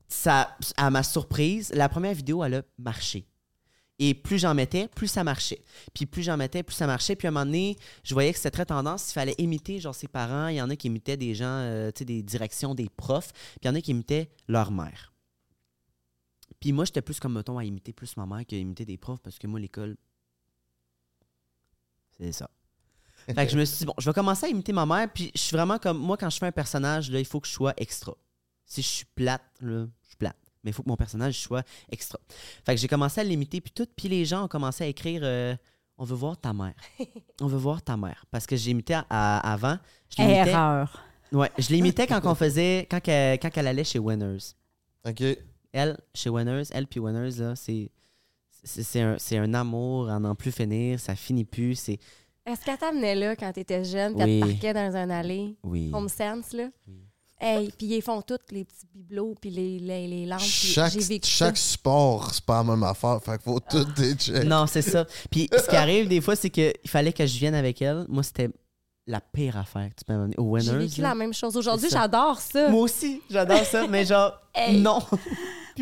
ça, 0.08 0.56
à 0.78 0.90
ma 0.90 1.04
surprise, 1.04 1.72
la 1.74 1.90
première 1.90 2.14
vidéo, 2.14 2.44
elle 2.44 2.56
a 2.56 2.64
marché. 2.78 3.26
Et 4.04 4.16
plus 4.16 4.40
j'en 4.40 4.56
mettais, 4.56 4.88
plus 4.88 5.08
ça 5.08 5.24
marchait. 5.24 5.62
Puis 5.94 6.08
plus 6.08 6.24
j'en 6.24 6.36
mettais, 6.36 6.64
plus 6.64 6.74
ça 6.74 6.88
marchait. 6.88 7.16
Puis 7.16 7.28
à 7.28 7.30
un 7.30 7.34
moment 7.34 7.46
donné, 7.46 7.78
je 8.04 8.16
voyais 8.16 8.32
que 8.32 8.38
c'était 8.38 8.50
très 8.50 8.66
tendance. 8.66 9.12
Il 9.12 9.14
fallait 9.14 9.36
imiter 9.38 9.80
genre 9.80 9.94
ses 9.94 10.08
parents. 10.08 10.48
Il 10.48 10.56
y 10.56 10.62
en 10.62 10.72
a 10.72 10.76
qui 10.76 10.88
imitaient 10.88 11.18
des 11.18 11.36
gens, 11.36 11.46
euh, 11.46 11.92
tu 11.92 12.00
sais, 12.00 12.06
des 12.06 12.24
directions 12.24 12.74
des 12.74 12.90
profs. 12.90 13.32
Puis 13.32 13.60
il 13.62 13.68
y 13.68 13.70
en 13.70 13.76
a 13.76 13.82
qui 13.82 13.92
imitaient 13.92 14.32
leur 14.48 14.72
mère. 14.72 15.14
Puis 16.60 16.72
moi, 16.72 16.86
j'étais 16.86 17.04
plus 17.04 17.20
comme, 17.20 17.34
mettons, 17.34 17.60
à 17.60 17.64
imiter 17.64 17.94
plus 17.94 18.18
ma 18.18 18.26
mère 18.26 18.44
qu'à 18.44 18.56
imiter 18.56 18.86
des 18.86 18.98
profs 18.98 19.22
parce 19.22 19.38
que 19.38 19.46
moi, 19.46 19.60
l'école, 19.60 19.96
c'est 22.18 22.32
ça. 22.32 22.50
Fait 23.28 23.46
que 23.46 23.52
je 23.52 23.58
me 23.58 23.66
suis 23.66 23.78
dit, 23.78 23.86
bon, 23.86 23.94
je 24.00 24.10
vais 24.10 24.14
commencer 24.14 24.48
à 24.48 24.50
imiter 24.50 24.74
ma 24.74 24.88
mère. 24.88 25.14
Puis 25.14 25.32
je 25.36 25.40
suis 25.42 25.56
vraiment 25.56 25.78
comme, 25.78 26.00
moi, 26.00 26.18
quand 26.18 26.30
je 26.32 26.40
fais 26.40 26.48
un 26.48 26.52
personnage, 26.52 27.12
là, 27.12 27.20
il 27.20 27.26
faut 27.26 27.40
que 27.40 27.48
je 27.48 27.54
sois 27.54 27.74
extra. 27.78 28.16
Si 28.72 28.82
je 28.82 28.88
suis 28.88 29.06
plate, 29.16 29.42
là, 29.60 29.86
je 30.02 30.08
suis 30.08 30.16
plate. 30.18 30.38
Mais 30.64 30.72
il 30.72 30.74
faut 30.74 30.84
que 30.84 30.90
mon 30.90 30.96
personnage 30.96 31.40
soit 31.40 31.66
extra. 31.92 32.20
Fait 32.66 32.76
que 32.76 32.80
j'ai 32.82 32.88
commencé 32.88 33.20
à 33.20 33.24
l'imiter, 33.24 33.60
puis 33.62 33.72
tout. 33.72 33.88
Puis 33.98 34.08
les 34.08 34.24
gens 34.26 34.46
ont 34.46 34.48
commencé 34.48 34.84
à 34.84 34.88
écrire 34.88 35.22
euh, 35.24 35.56
On 35.98 36.06
veut 36.06 36.16
voir 36.16 36.38
ta 36.40 36.54
mère. 36.54 36.74
On 37.42 37.48
veut 37.48 37.58
voir 37.58 37.82
ta 37.82 37.98
mère. 37.98 38.24
Parce 38.32 38.46
que 38.46 38.56
j'imitais 38.56 38.94
à- 38.94 39.06
à- 39.10 39.54
avant. 39.54 39.78
Je 40.16 40.22
Erreur. 40.22 41.04
ouais, 41.32 41.52
je 41.58 41.70
l'imitais 41.70 42.08
quand 42.08 42.22
on 42.26 42.36
faisait. 42.36 42.88
Quand, 42.90 43.00
qu'elle- 43.02 43.40
quand 43.40 43.50
elle 43.56 43.68
allait 43.68 43.84
chez 43.84 44.00
Winners. 44.00 44.54
OK. 45.08 45.22
Elle, 45.74 45.98
chez 46.14 46.30
Winners, 46.30 46.64
elle 46.72 46.88
puis 46.88 47.00
Winners, 47.00 47.38
là, 47.40 47.56
c'est. 47.56 47.90
C'est 48.64 48.84
c'est 48.84 49.38
un, 49.38 49.44
un 49.44 49.54
amour 49.56 50.10
à 50.10 50.20
n'en 50.20 50.36
plus 50.36 50.52
finir, 50.52 51.00
ça 51.00 51.16
finit 51.16 51.46
plus, 51.46 51.74
c'est... 51.76 51.98
Est-ce 52.46 52.64
qu'elle 52.64 52.78
t'amenait 52.78 53.16
là 53.16 53.36
quand 53.36 53.52
t'étais 53.52 53.84
jeune, 53.84 54.14
puis 54.16 54.24
Oui. 54.24 54.32
elle 54.40 54.42
te 54.48 54.52
parquait 54.52 54.74
dans 54.76 54.96
un 54.96 55.10
allée, 55.10 55.58
Oui. 55.64 55.90
Home 55.94 56.08
Sense, 56.10 56.54
là? 56.54 56.70
Oui. 56.88 57.02
Hey, 57.44 57.72
puis 57.76 57.88
ils 57.88 58.02
font 58.04 58.22
tous 58.22 58.38
les 58.52 58.64
petits 58.66 58.86
bibelots, 58.94 59.36
puis 59.42 59.50
les, 59.50 59.80
les, 59.80 60.08
les 60.08 60.26
lampes. 60.28 60.40
Chaque, 60.42 60.94
J'ai 60.94 61.00
vécu 61.00 61.28
chaque 61.28 61.58
ça. 61.58 61.64
support, 61.72 62.34
c'est 62.36 62.46
pas 62.46 62.58
la 62.58 62.64
même 62.64 62.84
affaire. 62.84 63.20
Fait 63.24 63.32
qu'il 63.32 63.42
faut 63.52 63.60
tout 63.60 63.84
des 63.98 64.14
checks. 64.14 64.44
Non, 64.44 64.68
c'est 64.68 64.84
ça. 64.84 65.06
Puis 65.32 65.50
ce 65.52 65.68
qui 65.68 65.76
arrive 65.76 66.08
des 66.08 66.22
fois, 66.22 66.36
c'est 66.36 66.52
qu'il 66.52 66.72
fallait 66.86 67.12
que 67.14 67.26
je 67.26 67.38
vienne 67.40 67.56
avec 67.56 67.82
elle. 67.82 68.06
Moi, 68.10 68.22
c'était 68.22 68.50
la 69.08 69.20
pire 69.20 69.58
affaire 69.58 69.90
que 69.90 69.96
tu 69.96 70.06
peux 70.06 70.14
m'amener. 70.14 70.36
Au 70.38 70.58
J'ai 70.60 70.70
Winners. 70.70 70.86
vécu 70.86 71.02
là. 71.02 71.10
la 71.10 71.16
même 71.16 71.34
chose. 71.34 71.58
Aujourd'hui, 71.58 71.90
j'adore 71.90 72.40
ça. 72.40 72.70
Moi 72.70 72.82
aussi, 72.82 73.22
j'adore 73.30 73.66
ça, 73.66 73.88
mais 73.88 74.06
genre, 74.06 74.34
Hey. 74.54 74.80
non. 74.80 75.00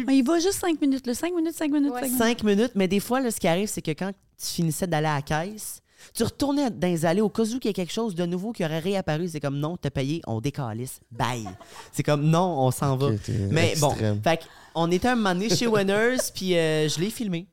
Mais 0.08 0.18
il 0.20 0.24
va 0.24 0.40
juste 0.40 0.60
cinq 0.60 0.80
minutes, 0.80 1.06
là. 1.08 1.14
Cinq 1.14 1.34
minutes, 1.36 1.56
cinq 1.56 1.72
minutes, 1.72 1.92
Ouais. 1.92 2.02
cinq 2.02 2.08
minutes. 2.08 2.20
Cinq 2.20 2.44
minutes, 2.44 2.72
mais 2.76 2.88
des 2.88 3.00
fois, 3.02 3.20
là, 3.20 3.32
ce 3.32 3.40
qui 3.40 3.48
arrive, 3.50 3.68
c'est 3.68 3.82
que 3.82 3.92
quand 3.92 4.12
tu 4.38 4.46
finissais 4.46 4.88
d'aller 4.88 5.08
à 5.08 5.16
la 5.16 5.22
caisse, 5.22 5.82
tu 6.14 6.24
retournais 6.24 6.70
dans 6.70 6.88
les 6.88 7.06
allées 7.06 7.22
au 7.22 7.30
cas 7.30 7.44
où 7.44 7.60
il 7.62 7.66
y 7.66 7.70
a 7.70 7.74
quelque 7.74 7.94
chose 7.94 8.16
de 8.16 8.26
nouveau 8.26 8.52
qui 8.52 8.64
aurait 8.64 8.80
réapparu. 8.80 9.28
C'est 9.28 9.40
comme 9.40 9.60
non, 9.60 9.78
t'as 9.78 9.90
payé, 9.90 10.22
on 10.28 10.42
décalisse. 10.42 11.00
Bye. 11.12 11.48
C'est 11.92 12.04
comme 12.04 12.24
non, 12.30 12.60
on 12.60 12.72
s'en 12.72 12.96
va. 12.98 13.12
Mais 13.52 13.72
extrême. 13.72 14.16
bon, 14.16 14.22
fait 14.24 14.42
on 14.76 14.92
était 14.92 15.10
un 15.10 15.16
moment 15.16 15.34
donné 15.34 15.50
chez 15.50 15.68
Winners, 15.68 16.18
puis 16.34 16.56
euh, 16.56 16.88
je 16.88 17.00
l'ai 17.00 17.10
filmé. 17.10 17.48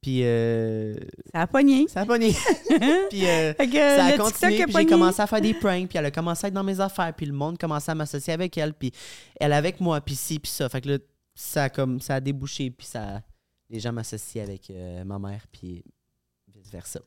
Puis 0.00 0.20
euh, 0.22 0.94
Ça 1.32 1.42
a 1.42 1.46
pogné. 1.46 1.88
ça 1.88 2.02
a 2.02 2.06
pogné. 2.06 2.32
puis 3.10 3.26
euh, 3.26 3.52
ça 3.54 4.04
a 4.06 4.16
continué, 4.16 4.64
puis 4.64 4.74
j'ai 4.76 4.86
commencé 4.86 5.20
à 5.20 5.26
faire 5.26 5.40
des 5.40 5.54
pranks, 5.54 5.88
puis 5.88 5.98
elle 5.98 6.06
a 6.06 6.10
commencé 6.10 6.46
à 6.46 6.48
être 6.48 6.54
dans 6.54 6.62
mes 6.62 6.78
affaires, 6.80 7.12
puis 7.14 7.26
le 7.26 7.32
monde 7.32 7.58
commençait 7.58 7.90
à 7.90 7.94
m'associer 7.94 8.32
avec 8.32 8.56
elle, 8.56 8.74
puis 8.74 8.92
elle 9.40 9.52
avec 9.52 9.80
moi, 9.80 10.00
puis 10.00 10.14
ci, 10.14 10.38
puis 10.38 10.50
ça. 10.50 10.68
Fait 10.68 10.80
que 10.80 10.88
là, 10.90 10.98
ça 11.34 11.64
a, 11.64 11.68
comme, 11.68 12.00
ça 12.00 12.16
a 12.16 12.20
débouché, 12.20 12.70
puis 12.70 12.86
ça, 12.86 13.22
les 13.68 13.80
gens 13.80 13.92
m'associent 13.92 14.42
avec 14.42 14.70
euh, 14.70 15.02
ma 15.04 15.18
mère, 15.18 15.46
puis 15.50 15.84
vice-versa. 16.54 17.00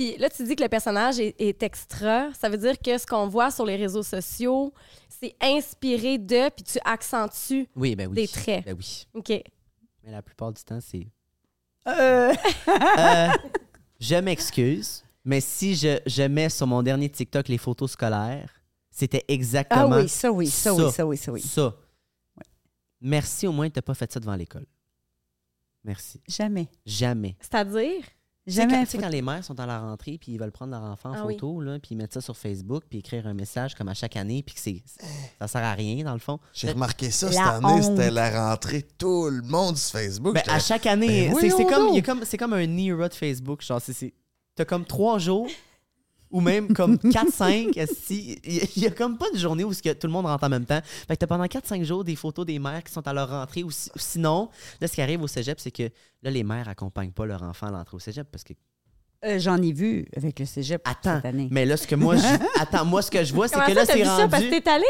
Puis 0.00 0.16
là, 0.16 0.30
tu 0.30 0.44
dis 0.44 0.56
que 0.56 0.62
le 0.62 0.70
personnage 0.70 1.20
est, 1.20 1.38
est 1.38 1.62
extra. 1.62 2.32
Ça 2.32 2.48
veut 2.48 2.56
dire 2.56 2.78
que 2.78 2.96
ce 2.96 3.04
qu'on 3.04 3.28
voit 3.28 3.50
sur 3.50 3.66
les 3.66 3.76
réseaux 3.76 4.02
sociaux, 4.02 4.72
c'est 5.10 5.36
inspiré 5.42 6.16
de, 6.16 6.48
puis 6.48 6.64
tu 6.64 6.78
accentues. 6.86 7.68
Oui, 7.76 7.94
ben 7.94 8.08
oui. 8.08 8.14
Des 8.14 8.26
traits. 8.26 8.64
Ben 8.64 8.74
oui. 8.74 9.06
OK. 9.12 9.28
Mais 9.28 10.10
la 10.10 10.22
plupart 10.22 10.54
du 10.54 10.62
temps, 10.64 10.80
c'est... 10.80 11.06
Euh, 11.86 12.32
Euh, 12.98 13.28
je 14.00 14.14
m'excuse, 14.14 15.04
mais 15.22 15.42
si 15.42 15.74
je, 15.74 15.98
je 16.06 16.22
mets 16.22 16.48
sur 16.48 16.66
mon 16.66 16.82
dernier 16.82 17.10
TikTok 17.10 17.48
les 17.48 17.58
photos 17.58 17.90
scolaires, 17.90 18.50
c'était 18.90 19.26
Ah 19.28 19.32
exactement 19.34 19.96
oui, 19.98 20.08
ça 20.08 20.32
oui, 20.32 20.46
ça, 20.46 20.74
Ça. 20.74 20.86
oui, 20.86 20.92
ça 20.92 21.06
oui, 21.06 21.16
ça 21.18 21.32
oui. 21.32 21.40
ça. 21.42 21.76
Merci 23.02 23.46
au 23.46 23.52
moins 23.52 23.68
tu 23.68 23.82
pas 23.82 23.92
fait 23.92 24.10
ça 24.10 24.18
devant 24.18 24.34
l'école. 24.34 24.64
Merci. 25.84 26.22
Jamais. 26.26 26.68
Jamais. 26.86 27.36
C'est-à-dire, 27.38 28.02
Jamais. 28.46 28.84
tu 28.84 28.92
sais, 28.92 28.98
quand 28.98 29.08
les 29.08 29.22
mères 29.22 29.44
sont 29.44 29.58
à 29.60 29.66
la 29.66 29.78
rentrée 29.80 30.18
puis 30.18 30.32
ils 30.32 30.38
veulent 30.38 30.50
prendre 30.50 30.72
leur 30.72 30.82
enfant 30.82 31.10
en 31.10 31.14
Ah 31.14 31.26
oui. 31.26 31.34
photo, 31.34 31.60
là, 31.60 31.78
puis 31.78 31.90
ils 31.92 31.96
mettent 31.96 32.14
ça 32.14 32.20
sur 32.20 32.36
Facebook 32.36 32.84
puis 32.88 32.98
écrire 33.00 33.26
un 33.26 33.34
message 33.34 33.74
comme 33.74 33.88
à 33.88 33.94
chaque 33.94 34.16
année 34.16 34.42
puis 34.42 34.54
que 34.54 34.60
c'est 34.60 34.82
ça 35.38 35.46
sert 35.46 35.62
à 35.62 35.72
rien 35.74 36.02
dans 36.04 36.14
le 36.14 36.18
fond. 36.18 36.40
J'ai 36.52 36.72
remarqué 36.72 37.10
ça 37.10 37.30
cette 37.30 37.38
année, 37.40 37.66
honte. 37.66 37.82
c'était 37.84 38.10
la 38.10 38.48
rentrée. 38.50 38.82
Tout 38.98 39.28
le 39.28 39.42
monde 39.42 39.76
sur 39.76 39.98
Facebook. 40.00 40.34
Ben, 40.34 40.42
à 40.48 40.58
chaque 40.58 40.86
année, 40.86 41.28
Ben 41.28 41.36
c'est 41.50 41.64
comme, 41.66 41.94
y 41.94 41.98
a 41.98 42.02
comme, 42.02 42.24
c'est 42.24 42.38
comme 42.38 42.54
un 42.54 42.76
era 42.78 43.08
de 43.08 43.14
Facebook. 43.14 43.62
Genre, 43.62 43.80
c'est- 43.80 43.92
c'est- 43.92 44.14
t'as 44.56 44.64
comme 44.64 44.84
trois 44.84 45.18
jours 45.18 45.46
ou 46.30 46.40
même 46.40 46.72
comme 46.72 46.94
4-5. 47.04 47.76
esti. 47.78 48.38
Il 48.44 48.82
y 48.82 48.86
a- 48.86 48.90
comme 48.90 49.18
pas 49.18 49.30
de 49.32 49.38
journée 49.38 49.64
où 49.64 49.70
que 49.70 49.92
tout 49.92 50.06
le 50.06 50.12
monde 50.12 50.26
rentre 50.26 50.44
en 50.44 50.48
même 50.48 50.64
temps. 50.66 50.80
Fait 50.84 51.14
que 51.14 51.20
t'as 51.20 51.26
pendant 51.26 51.44
4-5 51.46 51.82
jours 51.84 52.04
des 52.04 52.16
photos 52.16 52.44
des 52.46 52.58
mères 52.58 52.82
qui 52.84 52.92
sont 52.92 53.06
à 53.06 53.12
leur 53.12 53.28
rentrée. 53.30 53.62
Ou, 53.64 53.70
si- 53.70 53.90
ou 53.94 53.98
sinon, 53.98 54.48
là, 54.80 54.88
ce 54.88 54.92
qui 54.94 55.02
arrive 55.02 55.22
au 55.22 55.26
cégep, 55.26 55.58
c'est 55.60 55.70
que 55.70 55.84
là, 56.22 56.30
les 56.30 56.44
mères 56.44 56.68
accompagnent 56.68 57.12
pas 57.12 57.26
leur 57.26 57.42
enfant 57.42 57.66
à 57.68 57.70
l'entrée 57.70 57.96
au 57.96 58.00
cégep 58.00 58.26
parce 58.30 58.44
que. 58.44 58.52
Euh, 59.24 59.38
J'en 59.38 59.60
ai 59.60 59.72
vu 59.72 60.06
avec 60.16 60.38
le 60.38 60.46
cégep 60.46 60.80
Attends, 60.86 61.16
cette 61.16 61.26
année. 61.26 61.48
mais 61.50 61.66
là, 61.66 61.76
ce 61.76 61.86
que 61.86 61.94
moi, 61.94 62.16
je, 62.16 62.22
attends, 62.60 62.84
moi, 62.86 63.02
ce 63.02 63.10
que 63.10 63.22
je 63.22 63.34
vois, 63.34 63.48
c'est 63.48 63.56
que 63.66 63.72
là, 63.72 63.84
c'est 63.84 63.96
vu 63.98 64.04
ça? 64.04 64.26
Parce 64.28 64.42
que 64.44 64.48
rendu. 64.48 64.62
t'es 64.62 64.70
allé? 64.70 64.84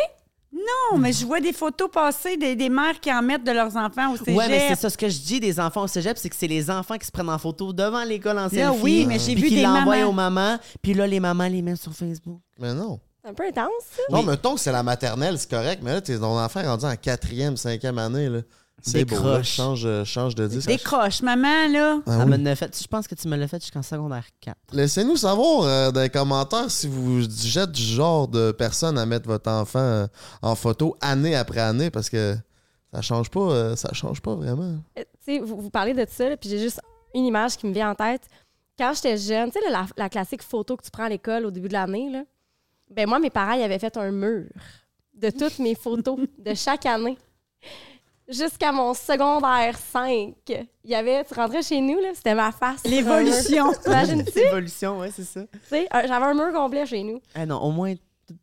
Non, 0.52 0.98
mais 0.98 1.12
je 1.12 1.24
vois 1.24 1.40
des 1.40 1.52
photos 1.52 1.88
passer 1.90 2.36
des, 2.36 2.56
des 2.56 2.68
mères 2.68 2.98
qui 3.00 3.12
en 3.12 3.22
mettent 3.22 3.44
de 3.44 3.52
leurs 3.52 3.76
enfants 3.76 4.12
au 4.12 4.16
cégep. 4.16 4.34
Ouais, 4.36 4.48
mais 4.48 4.66
c'est 4.68 4.74
ça 4.74 4.90
ce 4.90 4.98
que 4.98 5.08
je 5.08 5.18
dis 5.20 5.38
des 5.38 5.60
enfants 5.60 5.82
au 5.82 5.86
cégep, 5.86 6.18
c'est 6.18 6.28
que 6.28 6.34
c'est 6.36 6.48
les 6.48 6.68
enfants 6.70 6.98
qui 6.98 7.06
se 7.06 7.12
prennent 7.12 7.28
en 7.30 7.38
photo 7.38 7.72
devant 7.72 8.02
l'école 8.02 8.38
en 8.38 8.42
Là, 8.44 8.48
selfie. 8.50 8.80
oui, 8.82 9.04
mais 9.06 9.18
j'ai 9.20 9.34
puis 9.34 9.42
vu 9.42 9.48
qui 9.48 9.54
des 9.56 9.62
l'envoient 9.62 9.96
mamans. 9.96 10.08
aux 10.08 10.12
mamans, 10.12 10.58
puis 10.82 10.94
là, 10.94 11.06
les 11.06 11.20
mamans 11.20 11.46
les 11.46 11.62
mettent 11.62 11.80
sur 11.80 11.92
Facebook. 11.92 12.40
Mais 12.58 12.74
non. 12.74 12.98
C'est 13.22 13.30
un 13.30 13.34
peu 13.34 13.44
intense, 13.46 13.68
ça. 13.94 14.02
Non, 14.10 14.20
Oui. 14.20 14.26
mettons 14.26 14.54
que 14.54 14.60
c'est 14.60 14.72
la 14.72 14.82
maternelle, 14.82 15.38
c'est 15.38 15.50
correct, 15.50 15.82
mais 15.84 15.92
là, 15.92 16.00
t'es 16.00 16.18
ton 16.18 16.38
enfant 16.38 16.60
est 16.60 16.66
rendu 16.66 16.84
en 16.86 16.96
quatrième, 16.96 17.56
cinquième 17.56 17.98
année. 17.98 18.28
là. 18.28 18.40
C'est 18.82 19.04
beau, 19.04 19.16
là. 19.16 19.20
Décroche. 19.22 19.48
Change, 19.54 19.82
euh, 19.84 20.04
change 20.04 20.34
de 20.34 20.46
disque. 20.46 20.68
Décroche, 20.68 21.22
maman, 21.22 21.68
là. 21.70 22.00
Ah 22.06 22.18
Ça 22.18 22.24
oui. 22.24 22.30
me 22.30 22.36
l'a 22.38 22.56
fait. 22.56 22.76
Je 22.80 22.86
pense 22.86 23.06
que 23.08 23.14
tu 23.14 23.28
me 23.28 23.36
l'as 23.36 23.48
fait 23.48 23.60
jusqu'en 23.60 23.82
secondaire 23.82 24.24
4. 24.40 24.56
Laissez-nous 24.72 25.16
savoir 25.16 25.62
euh, 25.64 25.90
dans 25.90 26.00
les 26.00 26.10
commentaires 26.10 26.70
si 26.70 26.88
vous 26.88 27.24
êtes 27.58 27.72
du 27.72 27.82
genre 27.82 28.28
de 28.28 28.52
personne 28.52 28.98
à 28.98 29.06
mettre 29.06 29.26
votre 29.28 29.50
enfant 29.50 29.78
euh, 29.80 30.06
en 30.42 30.54
photo 30.54 30.96
année 31.00 31.34
après 31.36 31.60
année 31.60 31.90
parce 31.90 32.10
que 32.10 32.36
ça 32.92 33.02
change 33.02 33.30
pas, 33.30 33.40
euh, 33.40 33.76
ça 33.76 33.92
change 33.92 34.20
pas 34.20 34.34
vraiment. 34.34 34.76
Euh, 34.98 35.02
tu 35.24 35.34
sais, 35.34 35.38
vous, 35.38 35.60
vous 35.60 35.70
parlez 35.70 35.94
de 35.94 36.04
ça, 36.08 36.28
là, 36.28 36.36
puis 36.36 36.48
j'ai 36.50 36.58
juste 36.58 36.80
une 37.14 37.24
image 37.24 37.56
qui 37.56 37.66
me 37.66 37.72
vient 37.72 37.90
en 37.90 37.94
tête. 37.94 38.22
Quand 38.78 38.92
j'étais 38.94 39.16
jeune, 39.18 39.50
tu 39.52 39.60
sais, 39.60 39.70
la, 39.70 39.86
la 39.96 40.08
classique 40.08 40.42
photo 40.42 40.76
que 40.76 40.82
tu 40.82 40.90
prends 40.90 41.04
à 41.04 41.08
l'école 41.08 41.44
au 41.46 41.50
début 41.50 41.68
de 41.68 41.74
l'année, 41.74 42.10
ben 42.90 43.08
moi, 43.08 43.18
mes 43.18 43.30
parents, 43.30 43.52
ils 43.52 43.62
avaient 43.62 43.78
fait 43.78 43.96
un 43.96 44.10
mur 44.10 44.44
de 45.14 45.30
toutes 45.30 45.58
mes 45.58 45.74
photos 45.74 46.18
de 46.38 46.54
chaque 46.54 46.86
année. 46.86 47.18
Jusqu'à 48.30 48.72
mon 48.72 48.94
secondaire 48.94 49.76
5. 49.78 50.34
Il 50.48 50.66
y 50.90 50.94
avait, 50.94 51.24
tu 51.24 51.34
rentrais 51.34 51.62
chez 51.62 51.80
nous, 51.80 51.98
là, 52.00 52.08
c'était 52.14 52.34
ma 52.34 52.52
face. 52.52 52.84
L'évolution. 52.84 53.72
T'imagines-tu? 53.84 54.38
Évolution, 54.38 54.98
ouais, 55.00 55.10
c'est 55.10 55.24
ça. 55.24 55.42
Tu 55.52 55.58
sais, 55.68 55.88
J'avais 55.92 56.24
un 56.26 56.34
mur 56.34 56.52
complet 56.52 56.86
chez 56.86 57.02
nous. 57.02 57.20
Ah 57.34 57.44
non, 57.46 57.58
au 57.60 57.70
moins, 57.70 57.94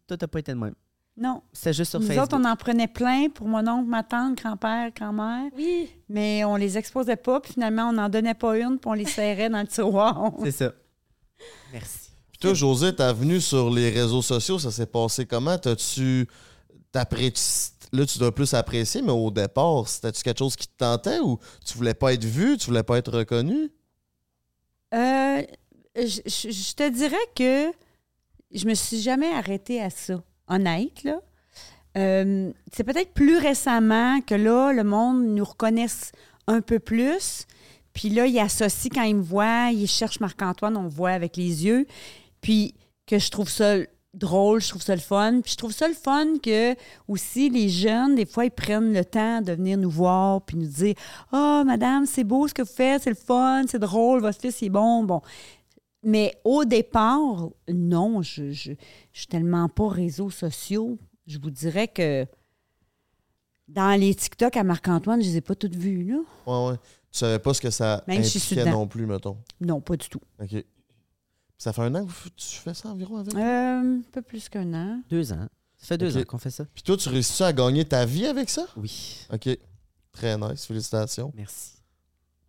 toi, 0.08 0.18
t'as 0.18 0.28
pas 0.28 0.40
été 0.40 0.52
de 0.52 0.58
même. 0.58 0.76
Non. 1.20 1.42
C'est 1.52 1.74
juste 1.74 1.90
sur 1.92 2.00
Nous 2.00 2.06
Facebook. 2.08 2.26
autres, 2.26 2.38
on 2.40 2.46
en 2.46 2.56
prenait 2.56 2.88
plein 2.88 3.30
pour 3.34 3.48
mon 3.48 3.68
oncle, 3.68 3.90
ma 3.90 4.04
tante, 4.04 4.38
grand-père, 4.38 4.92
grand-mère, 4.96 5.50
Oui. 5.56 5.90
mais 6.10 6.44
on 6.46 6.56
les 6.58 6.78
exposait 6.78 7.16
pas, 7.16 7.40
puis 7.40 7.54
finalement, 7.54 7.90
on 7.90 7.94
n'en 7.94 8.08
donnait 8.10 8.36
pas 8.36 8.56
une, 8.58 8.78
puis 8.78 8.88
on 8.90 8.94
les 8.94 9.06
serrait 9.06 9.50
dans 9.50 9.62
le 9.62 9.68
tiroir. 9.68 10.32
C'est 10.44 10.52
ça. 10.52 10.74
Merci. 11.74 12.12
Puis 12.30 12.40
toi, 12.40 12.54
José, 12.54 12.94
ta 12.96 13.14
venue 13.14 13.42
sur 13.42 13.70
les 13.72 13.90
réseaux 13.90 14.22
sociaux, 14.22 14.60
ça 14.60 14.70
s'est 14.70 14.86
passé 14.86 15.26
comment? 15.26 15.58
T'as-tu. 15.58 16.28
t'appré- 16.92 17.34
Là, 17.94 18.06
tu 18.06 18.20
dois 18.20 18.34
plus 18.34 18.54
apprécier, 18.54 19.02
mais 19.02 19.12
au 19.12 19.32
départ, 19.32 19.88
c'était-tu 19.88 20.24
quelque 20.24 20.40
chose 20.40 20.56
qui 20.56 20.68
te 20.68 20.78
tentait 20.78 21.20
ou 21.20 21.40
tu 21.66 21.78
voulais 21.78 21.94
pas 21.94 22.14
être 22.14 22.26
vu, 22.26 22.58
tu 22.58 22.68
voulais 22.68 22.84
pas 22.84 22.98
être 22.98 23.12
reconnu? 23.12 23.72
Euh, 24.94 25.42
je, 25.96 26.74
te 26.74 26.90
dirais 26.90 27.16
que 27.36 27.72
je 28.52 28.68
me 28.68 28.74
suis 28.74 29.02
jamais 29.02 29.32
arrêtée 29.34 29.82
à 29.82 29.90
ça, 29.90 30.22
honnête, 30.48 31.04
là. 31.04 31.22
Euh, 31.98 32.52
c'est 32.72 32.84
peut-être 32.84 33.14
plus 33.14 33.38
récemment 33.38 34.22
que 34.22 34.36
là, 34.36 34.72
le 34.72 34.84
monde 34.84 35.26
nous 35.26 35.46
reconnaisse 35.46 36.12
un 36.46 36.62
peu 36.62 36.78
plus. 36.80 37.48
Puis 37.94 38.10
là, 38.10 38.28
il 38.28 38.38
associe 38.38 38.94
quand 38.94 39.02
il 39.02 39.16
me 39.16 39.24
voit, 39.24 39.72
il 39.72 39.88
cherche 39.88 40.20
Marc-Antoine, 40.20 40.78
on 40.78 40.88
voit 40.88 41.12
avec 41.12 41.36
les 41.38 41.66
yeux. 41.66 41.88
Puis 42.42 42.76
que 43.08 43.18
je 43.18 43.32
trouve 43.32 43.50
ça 43.50 43.78
drôle, 44.18 44.62
je 44.62 44.70
trouve 44.70 44.82
ça 44.82 44.96
le 44.96 45.02
fun. 45.02 45.42
Puis 45.42 45.54
je 45.54 45.58
trouve 45.58 45.72
ça 45.72 45.88
le 45.88 45.94
fun 45.94 46.38
que 46.42 46.76
aussi 47.08 47.50
les 47.50 47.70
jeunes, 47.70 48.16
des 48.16 48.26
fois, 48.26 48.46
ils 48.46 48.52
prennent 48.52 48.94
le 48.94 49.06
temps 49.06 49.42
de 49.42 49.54
venir 49.54 49.78
nous 49.78 49.90
voir 49.90 50.42
puis 50.42 50.58
nous 50.58 50.68
dire 50.68 50.96
Ah, 51.32 51.64
madame, 51.66 52.06
c'est 52.06 52.24
beau 52.24 52.48
ce 52.48 52.54
que 52.54 52.62
vous 52.62 52.68
faites, 52.68 53.04
c'est 53.04 53.10
le 53.10 53.16
fun, 53.16 53.64
c'est 53.68 53.80
drôle, 53.80 54.22
votre 54.22 54.40
fils 54.40 54.62
il 54.62 54.66
est 54.66 54.70
bon. 54.70 55.04
Bon. 55.04 55.22
Mais 56.04 56.34
au 56.44 56.66
départ, 56.66 57.50
non, 57.68 58.22
je, 58.22 58.52
je, 58.52 58.72
je 59.12 59.20
suis 59.20 59.28
tellement 59.28 59.68
pas 59.70 59.90
réseaux 59.90 60.30
sociaux. 60.30 60.98
Je 61.26 61.40
vous 61.40 61.52
dirais 61.52 61.88
que 61.88 62.26
dans 63.68 64.00
les 64.00 64.16
TikTok 64.16 64.56
à 64.56 64.64
Marc-Antoine, 64.64 65.22
je 65.22 65.28
les 65.28 65.38
ai 65.38 65.42
pas 65.42 65.56
toutes 65.56 65.76
vues, 65.76 66.04
là. 66.04 66.20
Ouais, 66.46 66.72
ouais. 66.72 66.78
Tu 67.12 67.20
savais 67.20 67.40
pas 67.40 67.54
ce 67.54 67.62
que 67.62 67.70
ça 67.70 68.04
Même 68.08 68.22
impliquait 68.22 68.70
non 68.70 68.88
plus, 68.88 69.06
mettons. 69.06 69.38
Non, 69.60 69.82
pas 69.82 69.98
du 69.98 70.08
tout. 70.08 70.22
OK. 70.42 70.64
Ça 71.58 71.74
fait 71.74 71.82
un 71.82 71.96
an 71.96 72.06
que 72.06 72.12
tu 72.36 72.46
fais 72.58 72.74
ça 72.74 72.90
environ 72.90 73.18
avec? 73.18 73.34
Euh, 73.34 73.40
un 73.40 74.02
peu 74.12 74.22
plus 74.22 74.48
qu'un 74.50 74.72
an. 74.74 75.02
Deux 75.10 75.32
ans. 75.34 75.48
Ça 75.78 75.88
fait 75.88 75.98
deux 75.98 76.16
ans 76.18 76.24
qu'on 76.24 76.38
fait 76.38 76.50
ça. 76.52 76.66
Puis 76.74 76.84
toi, 76.84 76.98
tu 76.98 77.10
réussis 77.10 77.44
à 77.44 77.52
gagner 77.54 77.86
ta 77.86 78.06
vie 78.06 78.26
avec 78.28 78.50
ça? 78.50 78.66
Oui. 78.76 79.26
OK. 79.34 79.50
Très 80.12 80.38
nice. 80.38 80.66
Félicitations. 80.66 81.32
Merci. 81.36 81.74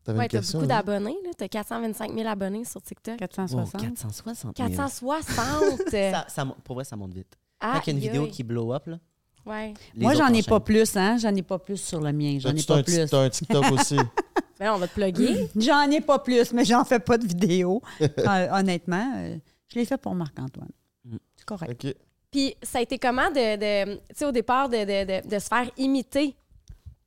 T'avais 0.04 0.18
Ouais, 0.20 0.28
t'as 0.28 0.40
beaucoup 0.40 0.58
Annie? 0.58 0.66
d'abonnés. 0.68 1.16
là. 1.24 1.30
T'as 1.36 1.48
425 1.48 2.14
000 2.14 2.26
abonnés 2.28 2.64
sur 2.64 2.80
TikTok. 2.80 3.20
Wow, 3.20 3.26
460. 3.28 3.80
460 3.82 4.56
000. 4.56 4.68
460! 4.68 6.28
Ça, 6.28 6.46
pour 6.64 6.74
vrai, 6.76 6.84
ça 6.84 6.96
monte 6.96 7.12
vite. 7.14 7.36
Quand 7.60 7.80
il 7.86 7.86
y 7.86 7.90
a 7.90 7.92
une 7.92 7.98
vidéo 7.98 8.26
qui 8.28 8.42
blow 8.42 8.72
up, 8.72 8.86
là, 8.86 8.98
Ouais. 9.46 9.72
Moi, 9.96 10.14
j'en 10.14 10.28
ai 10.28 10.42
pas 10.42 10.60
plus, 10.60 10.94
hein? 10.96 11.16
J'en 11.16 11.34
ai 11.34 11.42
pas 11.42 11.58
plus 11.58 11.78
sur 11.78 12.00
le 12.02 12.12
mien. 12.12 12.38
J'en 12.38 12.50
ai 12.54 12.62
pas 12.62 12.82
plus. 12.82 13.06
t'as 13.08 13.20
un 13.22 13.30
TikTok 13.30 13.72
aussi? 13.72 13.96
Là, 14.60 14.74
on 14.74 14.78
va 14.78 14.88
te 14.88 14.94
plugger. 14.94 15.48
J'en 15.56 15.90
ai 15.90 16.00
pas 16.00 16.18
plus, 16.18 16.52
mais 16.52 16.64
j'en 16.64 16.84
fais 16.84 16.98
pas 16.98 17.16
de 17.18 17.26
vidéo. 17.26 17.80
Euh, 18.00 18.48
honnêtement, 18.52 19.12
euh, 19.16 19.36
je 19.68 19.78
l'ai 19.78 19.84
fait 19.84 19.96
pour 19.98 20.14
Marc-Antoine. 20.14 20.70
Mm. 21.04 21.16
C'est 21.36 21.44
correct. 21.46 21.84
OK. 21.84 21.94
Puis 22.30 22.54
ça 22.62 22.78
a 22.78 22.80
été 22.82 22.98
comment 22.98 23.30
de, 23.30 23.56
de 23.56 23.94
tu 23.94 24.00
sais, 24.16 24.24
au 24.26 24.32
départ, 24.32 24.68
de, 24.68 24.76
de, 24.78 25.22
de, 25.22 25.28
de 25.28 25.38
se 25.38 25.46
faire 25.48 25.70
imiter 25.78 26.34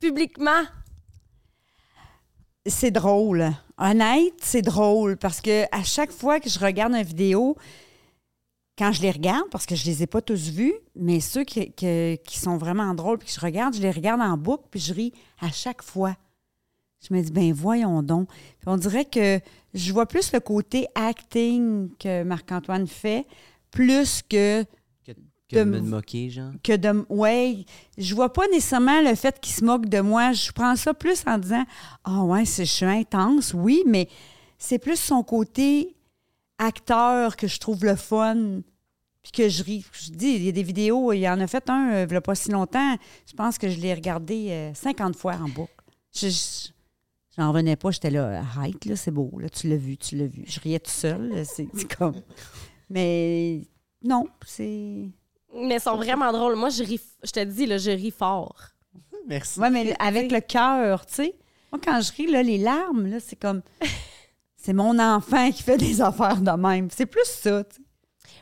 publiquement? 0.00 0.62
C'est 2.66 2.90
drôle. 2.90 3.50
Honnête, 3.78 4.34
c'est 4.40 4.62
drôle 4.62 5.16
parce 5.16 5.40
que 5.40 5.64
à 5.74 5.82
chaque 5.82 6.12
fois 6.12 6.38
que 6.40 6.48
je 6.48 6.58
regarde 6.58 6.92
une 6.94 7.02
vidéo, 7.02 7.56
quand 8.78 8.92
je 8.92 9.02
les 9.02 9.10
regarde, 9.10 9.48
parce 9.50 9.66
que 9.66 9.74
je 9.74 9.84
les 9.84 10.02
ai 10.04 10.06
pas 10.06 10.22
tous 10.22 10.48
vus, 10.50 10.74
mais 10.94 11.20
ceux 11.20 11.44
qui, 11.44 11.72
que- 11.72 12.14
qui 12.16 12.38
sont 12.38 12.56
vraiment 12.56 12.94
drôles 12.94 13.18
puis 13.18 13.28
que 13.28 13.34
je 13.34 13.40
regarde, 13.40 13.74
je 13.74 13.80
les 13.82 13.90
regarde 13.90 14.20
en 14.20 14.36
boucle 14.36 14.64
puis 14.70 14.80
je 14.80 14.94
ris 14.94 15.12
à 15.40 15.50
chaque 15.50 15.82
fois. 15.82 16.16
Je 17.08 17.12
me 17.14 17.20
dis, 17.22 17.32
ben 17.32 17.52
voyons 17.52 18.02
donc. 18.02 18.28
Puis 18.28 18.66
on 18.68 18.76
dirait 18.76 19.04
que 19.04 19.40
je 19.74 19.92
vois 19.92 20.06
plus 20.06 20.32
le 20.32 20.40
côté 20.40 20.86
acting 20.94 21.88
que 21.98 22.22
Marc-Antoine 22.22 22.86
fait, 22.86 23.26
plus 23.70 24.22
que 24.22 24.62
Que 25.04 25.12
de 25.12 25.58
de 25.58 25.64
me 25.64 25.80
moquer, 25.80 26.30
genre? 26.30 26.52
que 26.62 26.76
de. 26.76 27.04
Ouais, 27.08 27.64
je 27.98 28.14
vois 28.14 28.32
pas 28.32 28.46
nécessairement 28.48 29.00
le 29.02 29.14
fait 29.14 29.40
qu'il 29.40 29.52
se 29.54 29.64
moque 29.64 29.86
de 29.86 30.00
moi. 30.00 30.32
Je 30.32 30.52
prends 30.52 30.76
ça 30.76 30.94
plus 30.94 31.22
en 31.26 31.38
disant 31.38 31.64
Ah, 32.04 32.22
ouais, 32.22 32.44
c'est- 32.44 32.64
je 32.64 32.70
suis 32.70 32.86
intense, 32.86 33.52
oui, 33.54 33.82
mais 33.86 34.08
c'est 34.58 34.78
plus 34.78 34.96
son 34.98 35.22
côté 35.24 35.96
acteur 36.58 37.36
que 37.36 37.46
je 37.46 37.58
trouve 37.58 37.84
le 37.84 37.96
fun. 37.96 38.60
Puis 39.22 39.30
que 39.32 39.48
je 39.48 39.62
ris. 39.62 39.84
Je 39.92 40.10
dis, 40.10 40.32
il 40.34 40.44
y 40.44 40.48
a 40.48 40.52
des 40.52 40.64
vidéos, 40.64 41.12
il 41.12 41.26
en 41.28 41.38
a 41.40 41.46
fait 41.46 41.68
un, 41.70 41.92
euh, 41.92 42.06
il 42.08 42.12
y 42.12 42.16
a 42.16 42.20
pas 42.20 42.34
si 42.34 42.50
longtemps. 42.50 42.96
Je 43.26 43.34
pense 43.34 43.56
que 43.56 43.68
je 43.68 43.78
l'ai 43.78 43.94
regardé 43.94 44.48
euh, 44.50 44.74
50 44.74 45.14
fois 45.14 45.34
en 45.34 45.48
boucle. 45.48 45.72
Je- 46.14 46.28
je- 46.28 46.71
J'en 47.36 47.48
revenais 47.48 47.76
pas, 47.76 47.90
j'étais 47.90 48.10
là, 48.10 48.40
arrête, 48.40 48.84
là, 48.84 48.94
c'est 48.94 49.10
beau, 49.10 49.30
là, 49.38 49.48
tu 49.48 49.68
l'as 49.68 49.76
vu, 49.76 49.96
tu 49.96 50.16
l'as 50.16 50.26
vu. 50.26 50.44
Je 50.46 50.60
riais 50.60 50.80
tout 50.80 50.90
seul, 50.90 51.44
c'est 51.46 51.66
c'est 51.74 51.96
comme. 51.96 52.20
Mais 52.90 53.62
non, 54.04 54.26
c'est. 54.46 55.08
Mais 55.54 55.76
ils 55.76 55.80
sont 55.80 55.96
vraiment 55.96 56.30
drôles. 56.32 56.56
Moi, 56.56 56.68
je 56.68 56.82
ris, 56.82 57.00
je 57.22 57.30
te 57.30 57.42
dis, 57.44 57.66
là, 57.66 57.78
je 57.78 57.90
ris 57.90 58.10
fort. 58.10 58.56
Merci. 59.26 59.60
Oui, 59.60 59.70
mais 59.70 59.94
avec 59.98 60.30
le 60.30 60.40
cœur, 60.40 61.06
tu 61.06 61.14
sais. 61.14 61.34
Moi, 61.70 61.80
quand 61.82 62.00
je 62.00 62.12
ris, 62.12 62.26
là, 62.26 62.42
les 62.42 62.58
larmes, 62.58 63.06
là, 63.06 63.18
c'est 63.20 63.36
comme. 63.36 63.62
C'est 64.64 64.74
mon 64.74 64.96
enfant 65.00 65.50
qui 65.50 65.60
fait 65.60 65.76
des 65.76 66.00
affaires 66.00 66.40
de 66.40 66.52
même. 66.52 66.88
C'est 66.88 67.06
plus 67.06 67.24
ça, 67.26 67.64
tu 67.64 67.74
sais. 67.74 67.82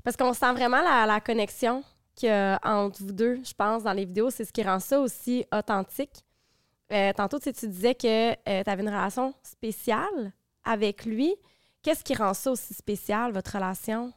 Parce 0.04 0.18
qu'on 0.18 0.34
sent 0.34 0.52
vraiment 0.52 0.82
la, 0.82 1.06
la 1.06 1.18
connexion 1.18 1.82
qu'il 2.14 2.28
y 2.28 2.32
a 2.32 2.60
entre 2.62 3.02
vous 3.02 3.12
deux, 3.12 3.40
je 3.42 3.54
pense, 3.54 3.84
dans 3.84 3.92
les 3.94 4.04
vidéos. 4.04 4.28
C'est 4.28 4.44
ce 4.44 4.52
qui 4.52 4.62
rend 4.62 4.80
ça 4.80 5.00
aussi 5.00 5.46
authentique. 5.50 6.22
Euh, 6.92 7.12
tantôt, 7.12 7.38
tu 7.38 7.44
sais, 7.44 7.52
tu 7.52 7.68
disais 7.68 7.94
que 7.94 8.34
tu 8.34 8.70
avais 8.70 8.82
une 8.82 8.88
relation 8.88 9.34
spéciale 9.42 10.32
avec 10.64 11.04
lui. 11.04 11.34
Qu'est-ce 11.82 12.04
qui 12.04 12.14
rend 12.14 12.34
ça 12.34 12.50
aussi 12.50 12.74
spécial, 12.74 13.32
votre 13.32 13.52
relation? 13.54 14.12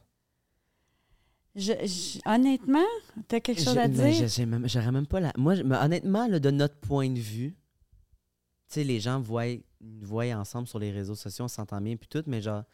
Je- 1.54 1.72
je- 1.86 2.18
honnêtement, 2.26 2.84
t'as 3.28 3.38
quelque 3.40 3.62
chose 3.62 3.78
à 3.78 3.84
Je- 3.86 4.26
dire? 4.26 4.46
même- 4.48 4.68
J'aurais 4.68 4.90
même 4.90 5.06
pas 5.06 5.20
la. 5.20 5.32
Moi, 5.36 5.54
je- 5.54 5.62
mais 5.62 5.76
honnêtement, 5.76 6.26
là, 6.26 6.40
de 6.40 6.50
notre 6.50 6.76
point 6.80 7.08
de 7.08 7.20
vue, 7.20 7.52
tu 7.52 8.74
sais, 8.74 8.84
les 8.84 8.98
gens 8.98 9.20
voient, 9.20 9.44
nous 9.80 10.06
voient 10.06 10.24
ensemble 10.34 10.66
sur 10.66 10.80
les 10.80 10.90
réseaux 10.90 11.14
sociaux, 11.14 11.44
on 11.44 11.48
s'entend 11.48 11.80
bien, 11.80 11.96
puis 11.96 12.08
tout, 12.08 12.24
mais 12.26 12.42
genre, 12.42 12.64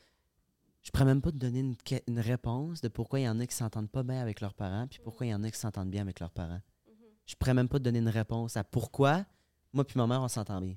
je 0.82 0.90
pourrais 0.90 1.04
même 1.04 1.20
pas 1.20 1.30
te 1.30 1.36
donner 1.36 1.60
une, 1.60 2.20
réponse 2.20 2.80
de 2.80 2.88
pourquoi 2.88 3.20
il 3.20 3.24
y 3.24 3.28
en 3.28 3.38
a 3.38 3.46
qui 3.46 3.54
s'entendent 3.54 3.90
pas 3.90 4.02
bien 4.02 4.20
avec 4.22 4.40
leurs 4.40 4.54
parents, 4.54 4.86
puis 4.88 4.98
pourquoi 5.04 5.26
il 5.26 5.30
y 5.30 5.34
en 5.34 5.44
a 5.44 5.50
qui 5.50 5.58
s'entendent 5.58 5.90
bien 5.90 6.00
avec 6.00 6.18
leurs 6.18 6.30
parents. 6.30 6.62
Je 7.26 7.34
pourrais 7.36 7.54
même 7.54 7.68
pas 7.68 7.78
te 7.78 7.84
donner 7.84 7.98
une 7.98 8.08
réponse 8.08 8.56
à 8.56 8.64
pourquoi 8.64 9.26
moi 9.72 9.84
puis 9.84 9.98
ma 9.98 10.06
mère, 10.06 10.20
on 10.22 10.28
s'entend 10.28 10.60
bien. 10.60 10.74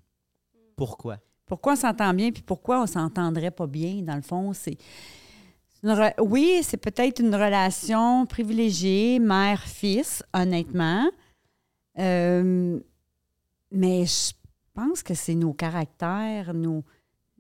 Pourquoi? 0.76 1.18
Pourquoi 1.46 1.74
on 1.74 1.76
s'entend 1.76 2.14
bien, 2.14 2.32
puis 2.32 2.42
pourquoi 2.44 2.82
on 2.82 2.88
s'entendrait 2.88 3.52
pas 3.52 3.68
bien, 3.68 4.02
dans 4.02 4.16
le 4.16 4.22
fond, 4.22 4.54
c'est... 4.54 4.78
re- 5.84 6.14
Oui, 6.22 6.62
c'est 6.64 6.78
peut-être 6.78 7.20
une 7.20 7.36
relation 7.36 8.26
privilégiée, 8.26 9.20
mère-fils, 9.20 10.24
honnêtement. 10.34 11.10
Euh, 12.00 12.80
mais 13.72 14.06
je 14.06 14.32
pense 14.74 15.04
que 15.04 15.14
c'est 15.14 15.36
nos 15.36 15.54
caractères, 15.54 16.54
nos, 16.54 16.84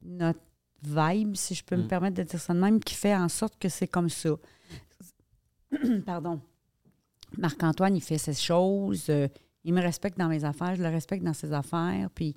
notre 0.03 0.39
vibe, 0.83 1.35
si 1.35 1.55
je 1.55 1.63
peux 1.63 1.77
me 1.77 1.83
Mm. 1.83 1.87
permettre 1.87 2.17
de 2.17 2.23
dire 2.23 2.39
ça 2.39 2.53
de 2.53 2.59
même, 2.59 2.79
qui 2.79 2.93
fait 2.95 3.15
en 3.15 3.29
sorte 3.29 3.57
que 3.57 3.69
c'est 3.69 3.87
comme 3.87 4.09
ça. 4.09 4.31
Pardon. 6.05 6.39
Marc-Antoine, 7.37 7.95
il 7.95 8.01
fait 8.01 8.17
ses 8.19 8.33
choses. 8.35 9.05
euh, 9.09 9.27
il 9.63 9.73
me 9.73 9.81
respecte 9.81 10.17
dans 10.17 10.27
mes 10.27 10.43
affaires, 10.43 10.75
je 10.75 10.83
le 10.83 10.89
respecte 10.89 11.23
dans 11.23 11.33
ses 11.33 11.53
affaires. 11.53 12.09
Puis 12.13 12.35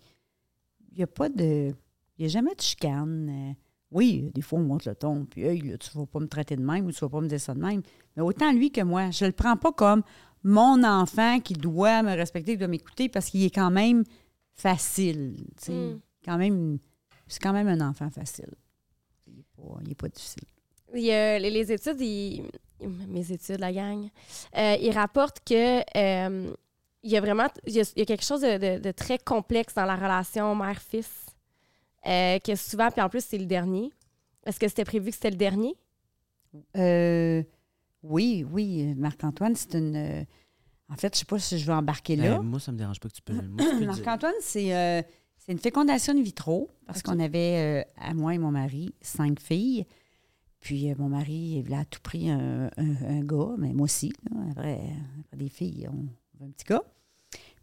il 0.93 0.97
n'y 0.99 1.03
a 1.03 1.07
pas 1.09 1.29
de. 1.29 1.75
Il 2.19 2.23
n'y 2.23 2.25
a 2.27 2.29
jamais 2.29 2.55
de 2.55 2.61
chicane. 2.61 3.29
euh. 3.51 3.53
oui, 3.91 4.31
des 4.35 4.41
fois, 4.43 4.59
on 4.59 4.63
monte 4.63 4.87
le 4.87 4.95
ton. 4.95 5.27
Puis, 5.27 5.43
hey, 5.43 5.61
là, 5.61 5.77
tu 5.79 5.91
ne 5.95 6.01
vas 6.01 6.07
pas 6.07 6.19
me 6.21 6.27
traiter 6.29 6.57
de 6.57 6.63
même 6.63 6.87
ou 6.87 6.93
tu 6.93 7.05
ne 7.05 7.09
vas 7.09 7.19
pas 7.19 7.21
me 7.21 7.29
dire 7.29 7.41
ça 7.41 7.53
de 7.55 7.61
même. 7.61 7.83
Mais 8.17 8.23
autant 8.23 8.53
lui 8.53 8.71
que 8.71 8.81
moi, 8.81 9.11
je 9.11 9.25
ne 9.25 9.31
le 9.31 9.35
prends 9.35 9.57
pas 9.57 9.73
comme 9.73 10.03
mon 10.43 10.83
enfant 10.85 11.41
qui 11.41 11.53
doit 11.55 12.03
me 12.03 12.15
respecter, 12.17 12.53
qui 12.53 12.59
doit 12.59 12.69
m'écouter 12.69 13.09
parce 13.11 13.27
qu'il 13.31 13.43
est 13.43 13.55
quand 13.55 13.71
même 13.71 14.05
facile. 14.55 15.37
tu 15.59 15.65
sais. 15.67 15.73
Mm. 15.73 16.01
Quand 16.25 16.39
même, 16.39 16.79
c'est 17.27 17.43
quand 17.43 17.53
même 17.53 17.69
un 17.69 17.87
enfant 17.89 18.11
facile. 18.11 18.53
Il 19.27 19.35
n'est 19.37 19.45
pas, 19.57 19.79
il 19.85 19.91
est 19.93 19.95
pas 19.95 20.09
difficile. 20.09 20.43
Il 20.95 21.03
les, 21.05 21.51
les 21.51 21.73
études, 21.73 22.01
ils- 22.01 22.45
mes 23.09 23.31
études, 23.33 23.59
la 23.61 23.73
gang, 23.73 24.09
euh, 24.57 24.77
ils 24.81 24.91
rapportent 24.93 25.41
que 25.45 25.81
euh, 25.97 26.53
il 27.07 27.13
y 27.13 27.17
a 27.17 27.21
vraiment 27.21 27.47
il 27.67 27.75
y 27.75 27.81
a, 27.81 27.93
il 27.95 27.99
y 28.01 28.03
a 28.03 28.05
quelque 28.05 28.25
chose 28.25 28.41
de, 28.43 28.59
de- 28.59 28.81
de 28.81 28.91
très 28.93 29.19
complexe 29.19 29.75
dans 29.75 29.85
la 29.87 29.97
relation 29.97 30.55
mère-fils. 30.55 31.11
euh, 32.07 32.39
que 32.41 32.55
souvent, 32.55 32.91
puis 32.91 33.01
en 33.01 33.09
plus, 33.09 33.25
c'est 33.25 33.39
le 33.39 33.47
dernier. 33.47 33.91
Est-ce 34.45 34.61
que 34.61 34.69
c'était 34.69 34.85
prévu 34.85 35.11
que 35.11 35.15
c'était 35.17 35.31
le 35.31 35.37
dernier? 35.37 35.75
Euh, 36.77 37.43
oui, 38.03 38.45
oui, 38.51 38.95
Marc-Antoine, 38.97 39.55
c'est 39.57 39.75
une. 39.75 39.97
euh, 39.97 40.25
en 40.89 40.95
fait, 40.97 41.09
je 41.15 41.17
ne 41.17 41.19
sais 41.21 41.25
pas 41.25 41.39
si 41.39 41.59
je 41.59 41.67
vais 41.67 41.73
embarquer 41.73 42.15
là. 42.17 42.37
Ben, 42.39 42.43
moi, 42.43 42.61
ça 42.61 42.71
me 42.73 42.79
dérange 42.79 43.01
pas 43.01 43.09
que 43.09 43.15
tu 43.15 43.23
peux. 43.23 43.35
Marc-Antoine, 43.87 44.35
c'est 44.41 44.75
euh, 44.75 45.03
c'est 45.39 45.53
une 45.53 45.59
fécondation 45.59 46.13
in 46.13 46.23
vitro 46.23 46.71
parce 46.87 47.03
qu'on 47.03 47.19
avait, 47.21 47.85
euh, 47.85 47.91
à 47.97 48.15
moi 48.15 48.35
et 48.35 48.39
mon 48.39 48.51
mari, 48.53 48.95
cinq 49.01 49.41
filles. 49.41 49.85
Puis 50.61 50.91
euh, 50.91 50.95
mon 50.99 51.09
mari, 51.09 51.63
il 51.67 51.75
a 51.75 51.81
à 51.81 51.85
tout 51.85 52.01
pris 52.03 52.31
un, 52.31 52.71
un- 52.77 53.05
un 53.09 53.21
gars, 53.25 53.55
mais 53.59 53.73
moi 53.73 53.85
aussi. 53.85 54.13
là. 54.31 54.41
Après, 54.53 54.81
après 55.21 55.37
des 55.37 55.49
filles, 55.49 55.89
on 55.91 56.07
veut 56.39 56.47
un 56.49 56.51
petit 56.51 56.65
gars. 56.65 56.83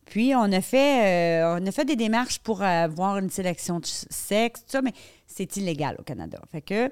Puis 0.05 0.33
on 0.35 0.51
a 0.51 0.61
fait, 0.61 1.41
euh, 1.43 1.57
on 1.59 1.65
a 1.65 1.71
fait 1.71 1.85
des 1.85 1.95
démarches 1.95 2.39
pour 2.39 2.61
avoir 2.61 3.17
une 3.17 3.29
sélection 3.29 3.79
de 3.79 3.85
sexe, 3.85 4.61
tout 4.61 4.71
ça, 4.71 4.81
mais 4.81 4.91
c'est 5.27 5.55
illégal 5.57 5.95
au 5.99 6.03
Canada. 6.03 6.39
Fait 6.51 6.61
que 6.61 6.91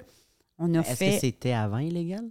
on 0.57 0.73
a 0.75 0.79
Est-ce 0.79 0.95
fait. 0.95 1.09
que 1.11 1.19
c'était 1.19 1.53
avant 1.53 1.79
illégal? 1.79 2.29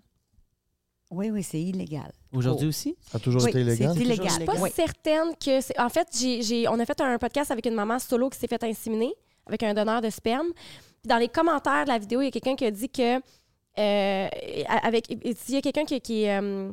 Oui, 1.11 1.31
oui, 1.31 1.43
c'est 1.43 1.61
illégal. 1.61 2.13
Aujourd'hui 2.33 2.67
Oh. 2.67 2.69
aussi? 2.69 2.97
Ça 3.11 3.19
a 3.19 3.21
toujours 3.21 3.43
Oui, 3.43 3.51
été 3.51 3.61
illégal? 3.63 3.93
c'est 3.97 4.01
illégal. 4.05 4.29
Je 4.29 4.33
suis 4.35 4.45
pas 4.45 4.61
Oui. 4.61 4.71
certaine 4.75 5.35
que 5.45 5.61
c'est. 5.61 5.79
En 5.81 5.89
fait, 5.89 6.07
j'ai, 6.17 6.41
j'ai- 6.43 6.69
on 6.69 6.79
a 6.79 6.87
fait 6.87 7.01
un 7.01 7.19
podcast 7.19 7.51
avec 7.51 7.67
une 7.67 7.75
maman 7.75 7.99
solo 7.99 8.31
qui 8.31 8.39
s'est 8.39 8.47
fait 8.47 8.63
inséminer 8.63 9.13
avec 9.47 9.63
un 9.65 9.75
donneur 9.75 10.01
de 10.01 10.09
sperme. 10.11 10.47
Puis 10.55 11.09
dans 11.09 11.17
les 11.19 11.29
commentaires 11.29 11.85
de 11.85 11.89
la 11.91 11.99
vidéo, 11.99 12.21
il 12.21 12.27
y 12.27 12.29
a 12.29 12.31
quelqu'un 12.31 12.55
qui 12.55 12.65
a 12.65 12.71
dit 12.71 12.89
que. 12.89 13.17
euh, 13.79 14.29
avec, 14.83 15.07
s'il 15.37 15.55
y 15.55 15.59
a 15.59 15.61
quelqu'un 15.63 15.85
qui, 15.85 16.01
qui 16.01 16.25
est 16.25 16.39
euh, 16.41 16.71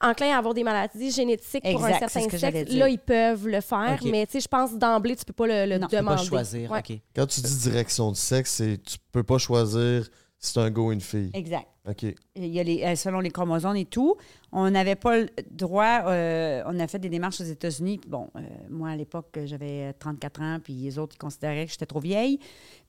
enclin 0.00 0.34
à 0.34 0.38
avoir 0.38 0.54
des 0.54 0.64
maladies 0.64 1.10
génétiques 1.10 1.62
pour 1.72 1.84
un 1.84 1.98
certain 1.98 2.20
ce 2.28 2.38
sexe, 2.38 2.72
là, 2.72 2.88
ils 2.88 2.98
peuvent 2.98 3.46
le 3.48 3.60
faire. 3.60 3.98
Mais 4.04 4.26
tu 4.26 4.32
sais, 4.32 4.40
je 4.40 4.48
pense 4.48 4.74
d'emblée, 4.74 5.16
tu 5.16 5.24
peux 5.24 5.32
pas 5.32 5.46
le, 5.46 5.66
le 5.72 5.78
Non, 5.78 5.86
tu 5.86 5.96
peux 5.96 5.96
Tu 5.96 5.96
peux 5.96 5.96
demander. 6.10 6.16
pas 6.22 6.24
choisir, 6.24 6.70
Ouais. 6.70 6.82
Quand 7.14 7.26
tu 7.26 7.40
dis 7.40 7.56
direction 7.58 8.10
de 8.10 8.16
sexe, 8.16 8.52
c'est 8.52 8.82
tu 8.82 8.96
peux 9.12 9.22
pas 9.22 9.38
choisir 9.38 10.08
C'est 10.38 10.58
un 10.58 10.70
go, 10.70 10.90
une 10.90 11.02
fille. 11.02 11.30
Exact. 11.34 11.66
OK. 11.88 12.04
Il 12.36 12.46
y 12.46 12.60
a 12.60 12.62
les, 12.62 12.82
euh, 12.82 12.94
selon 12.96 13.20
les 13.20 13.30
chromosomes 13.30 13.76
et 13.76 13.84
tout. 13.84 14.16
On 14.52 14.70
n'avait 14.70 14.94
pas 14.96 15.18
le 15.18 15.28
droit. 15.50 16.02
euh, 16.06 16.62
on 16.66 16.78
a 16.80 16.86
fait 16.86 16.98
des 16.98 17.08
démarches 17.10 17.40
aux 17.42 17.44
États-Unis. 17.44 18.00
Bon, 18.06 18.28
euh, 18.36 18.40
moi, 18.70 18.90
à 18.90 18.96
l'époque, 18.96 19.38
j'avais 19.44 19.92
34 19.98 20.40
ans, 20.40 20.58
puis 20.62 20.72
les 20.72 20.98
autres, 20.98 21.14
ils 21.16 21.18
considéraient 21.18 21.66
que 21.66 21.72
j'étais 21.72 21.84
trop 21.86 22.00
vieille. 22.00 22.38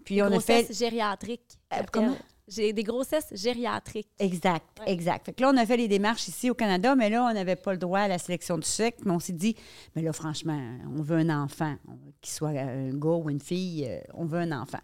Puis 0.06 0.22
on 0.22 0.26
a 0.32 0.40
fait. 0.40 0.74
gériatrique. 0.74 1.42
Euh, 1.74 1.78
comment? 1.92 2.16
J'ai 2.54 2.74
des 2.74 2.84
grossesses 2.84 3.30
gériatriques. 3.34 4.10
Exact, 4.20 4.66
Ouais. 4.82 4.92
exact. 4.92 5.26
Fait 5.26 5.32
que 5.34 5.42
là, 5.42 5.52
on 5.54 5.58
a 5.58 5.66
fait 5.66 5.78
les 5.78 5.88
démarches 5.88 6.28
ici 6.28 6.50
au 6.50 6.54
Canada, 6.54 6.96
mais 6.96 7.10
là, 7.10 7.24
on 7.24 7.34
n'avait 7.34 7.56
pas 7.56 7.72
le 7.72 7.78
droit 7.78 8.00
à 8.02 8.08
la 8.10 8.18
sélection 8.18 8.58
du 8.58 8.68
sexe. 8.68 9.00
Mais 9.06 9.12
on 9.12 9.20
s'est 9.20 9.32
dit, 9.32 9.56
mais 9.96 10.02
là, 10.02 10.12
franchement, 10.12 10.60
on 10.98 11.02
veut 11.02 11.18
un 11.18 11.44
enfant, 11.44 11.76
qu'il 12.22 12.34
soit 12.34 12.50
un 12.50 12.90
gars 12.94 13.10
ou 13.24 13.30
une 13.30 13.40
fille, 13.40 13.88
euh, 13.88 14.00
on 14.14 14.26
veut 14.26 14.40
un 14.40 14.52
enfant. 14.52 14.80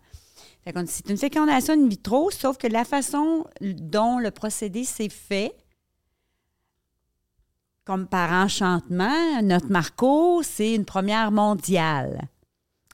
Fait 0.63 0.71
qu'on 0.71 0.83
dit, 0.83 0.91
c'est 0.91 1.09
une 1.09 1.17
fécondation 1.17 1.73
in 1.73 1.87
vitro, 1.89 2.31
sauf 2.31 2.57
que 2.57 2.67
la 2.67 2.85
façon 2.85 3.45
dont 3.61 4.19
le 4.19 4.31
procédé 4.31 4.85
s'est 4.85 5.09
fait, 5.09 5.53
comme 7.83 8.07
par 8.07 8.31
enchantement, 8.31 9.41
notre 9.43 9.69
Marco, 9.69 10.41
c'est 10.43 10.73
une 10.75 10.85
première 10.85 11.31
mondiale. 11.31 12.27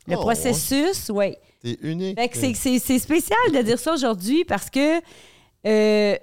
Le 0.08 0.16
Oh, 0.18 0.22
processus, 0.22 1.10
oui. 1.14 1.36
T'es 1.62 1.78
unique. 1.82 2.20
Fait 2.20 2.28
que 2.30 2.38
c'est- 2.38 2.54
c'est 2.56 2.80
c'est 2.80 3.00
spécial 3.00 3.38
de 3.54 3.62
dire 3.62 3.80
ça 3.80 3.94
aujourd'hui 3.94 4.44
parce 4.46 4.70
que 4.70 5.00
euh, 5.66 6.16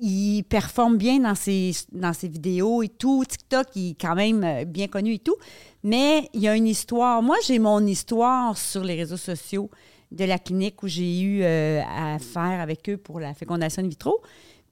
il 0.00 0.42
performe 0.44 0.96
bien 0.96 1.18
dans 1.20 1.34
ses, 1.34 1.72
dans 1.92 2.12
ses 2.12 2.28
vidéos 2.28 2.82
et 2.82 2.88
tout. 2.88 3.24
TikTok, 3.24 3.66
il 3.76 3.90
est 3.92 4.00
quand 4.00 4.14
même 4.14 4.44
euh, 4.44 4.64
bien 4.64 4.86
connu 4.88 5.14
et 5.14 5.18
tout. 5.18 5.36
Mais 5.82 6.28
il 6.34 6.40
y 6.40 6.48
a 6.48 6.54
une 6.56 6.66
histoire. 6.66 7.22
Moi, 7.22 7.36
j'ai 7.46 7.58
mon 7.58 7.84
histoire 7.86 8.56
sur 8.56 8.82
les 8.84 8.94
réseaux 8.94 9.16
sociaux 9.16 9.70
de 10.12 10.24
la 10.24 10.38
clinique 10.38 10.82
où 10.82 10.88
j'ai 10.88 11.20
eu 11.20 11.42
euh, 11.42 11.80
à 11.84 12.18
faire 12.18 12.60
avec 12.60 12.88
eux 12.88 12.96
pour 12.96 13.18
la 13.20 13.34
fécondation 13.34 13.82
in 13.82 13.88
vitro. 13.88 14.20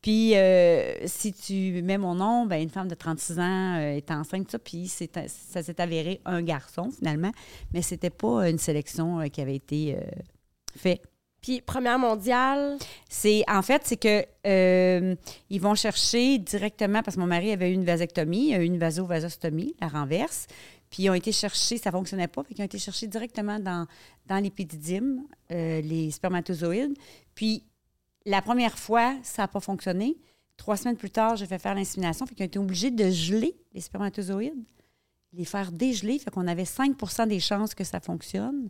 Puis, 0.03 0.37
euh, 0.37 1.07
si 1.07 1.33
tu 1.33 1.81
mets 1.83 1.97
mon 1.97 2.17
nom, 2.17 2.45
ben, 2.45 2.61
une 2.61 2.71
femme 2.71 2.89
de 2.89 2.95
36 2.97 3.39
ans 3.39 3.77
euh, 3.79 3.97
est 3.97 4.11
enceinte, 4.11 4.51
ça, 4.51 4.59
puis 4.59 4.89
c'est- 4.89 5.17
ça 5.29 5.63
s'est 5.63 5.81
avéré 5.81 6.21
un 6.25 6.43
garçon, 6.43 6.91
finalement. 6.91 7.31
Mais 7.73 7.83
c'était 7.83 8.11
pas 8.11 8.51
une 8.51 8.59
sélection 8.59 9.21
euh, 9.21 9.29
qui 9.29 9.41
avait 9.41 9.55
été 9.55 9.95
euh, 9.97 10.01
faite. 10.77 11.03
Puis, 11.41 11.61
première 11.61 11.99
mondiale, 12.01 12.79
C'est 13.09 13.45
en 13.49 13.63
fait, 13.63 13.83
c'est 13.85 13.97
que 13.97 14.25
ils 15.51 15.61
vont 15.61 15.75
chercher 15.77 16.39
directement 16.39 17.03
parce 17.03 17.17
que 17.17 17.21
mon 17.21 17.27
mari 17.27 17.53
avait 17.53 17.71
eu 17.71 17.75
une 17.75 17.85
vasectomie, 17.85 18.53
une 18.55 18.79
vasovasostomie, 18.79 19.75
la 19.81 19.89
renverse. 19.89 20.47
Puis 20.91 21.05
ils 21.05 21.11
ont 21.11 21.15
été 21.15 21.33
chercher, 21.33 21.79
ça 21.79 21.91
fonctionnait 21.91 22.29
pas, 22.29 22.43
fait 22.45 22.55
qu'ils 22.55 22.63
ont 22.63 22.67
été 22.67 22.79
chercher 22.79 23.07
directement 23.07 23.59
dans, 23.59 23.87
dans 24.27 24.39
l'épididyme, 24.39 25.23
les 25.51 26.11
spermatozoïdes. 26.13 26.95
Puis 27.35 27.65
la 28.27 28.43
première 28.43 28.79
fois, 28.79 29.15
ça 29.23 29.43
n'a 29.43 29.49
pas 29.49 29.61
fonctionné. 29.61 30.17
Trois 30.57 30.77
semaines 30.77 30.97
plus 30.97 31.11
tard, 31.11 31.37
j'ai 31.37 31.47
fait 31.47 31.59
faire 31.59 31.75
l'insémination, 31.75 32.27
fait 32.27 32.35
qu'ils 32.35 32.45
ont 32.45 32.47
été 32.47 32.59
obligés 32.59 32.91
de 32.91 33.11
geler 33.11 33.57
les 33.73 33.81
spermatozoïdes, 33.81 34.65
les 35.33 35.45
faire 35.45 35.73
dégeler, 35.73 36.19
fait 36.19 36.31
qu'on 36.31 36.47
avait 36.47 36.65
5% 36.65 37.27
des 37.27 37.41
chances 37.41 37.75
que 37.75 37.85
ça 37.85 38.01
fonctionne. 38.01 38.69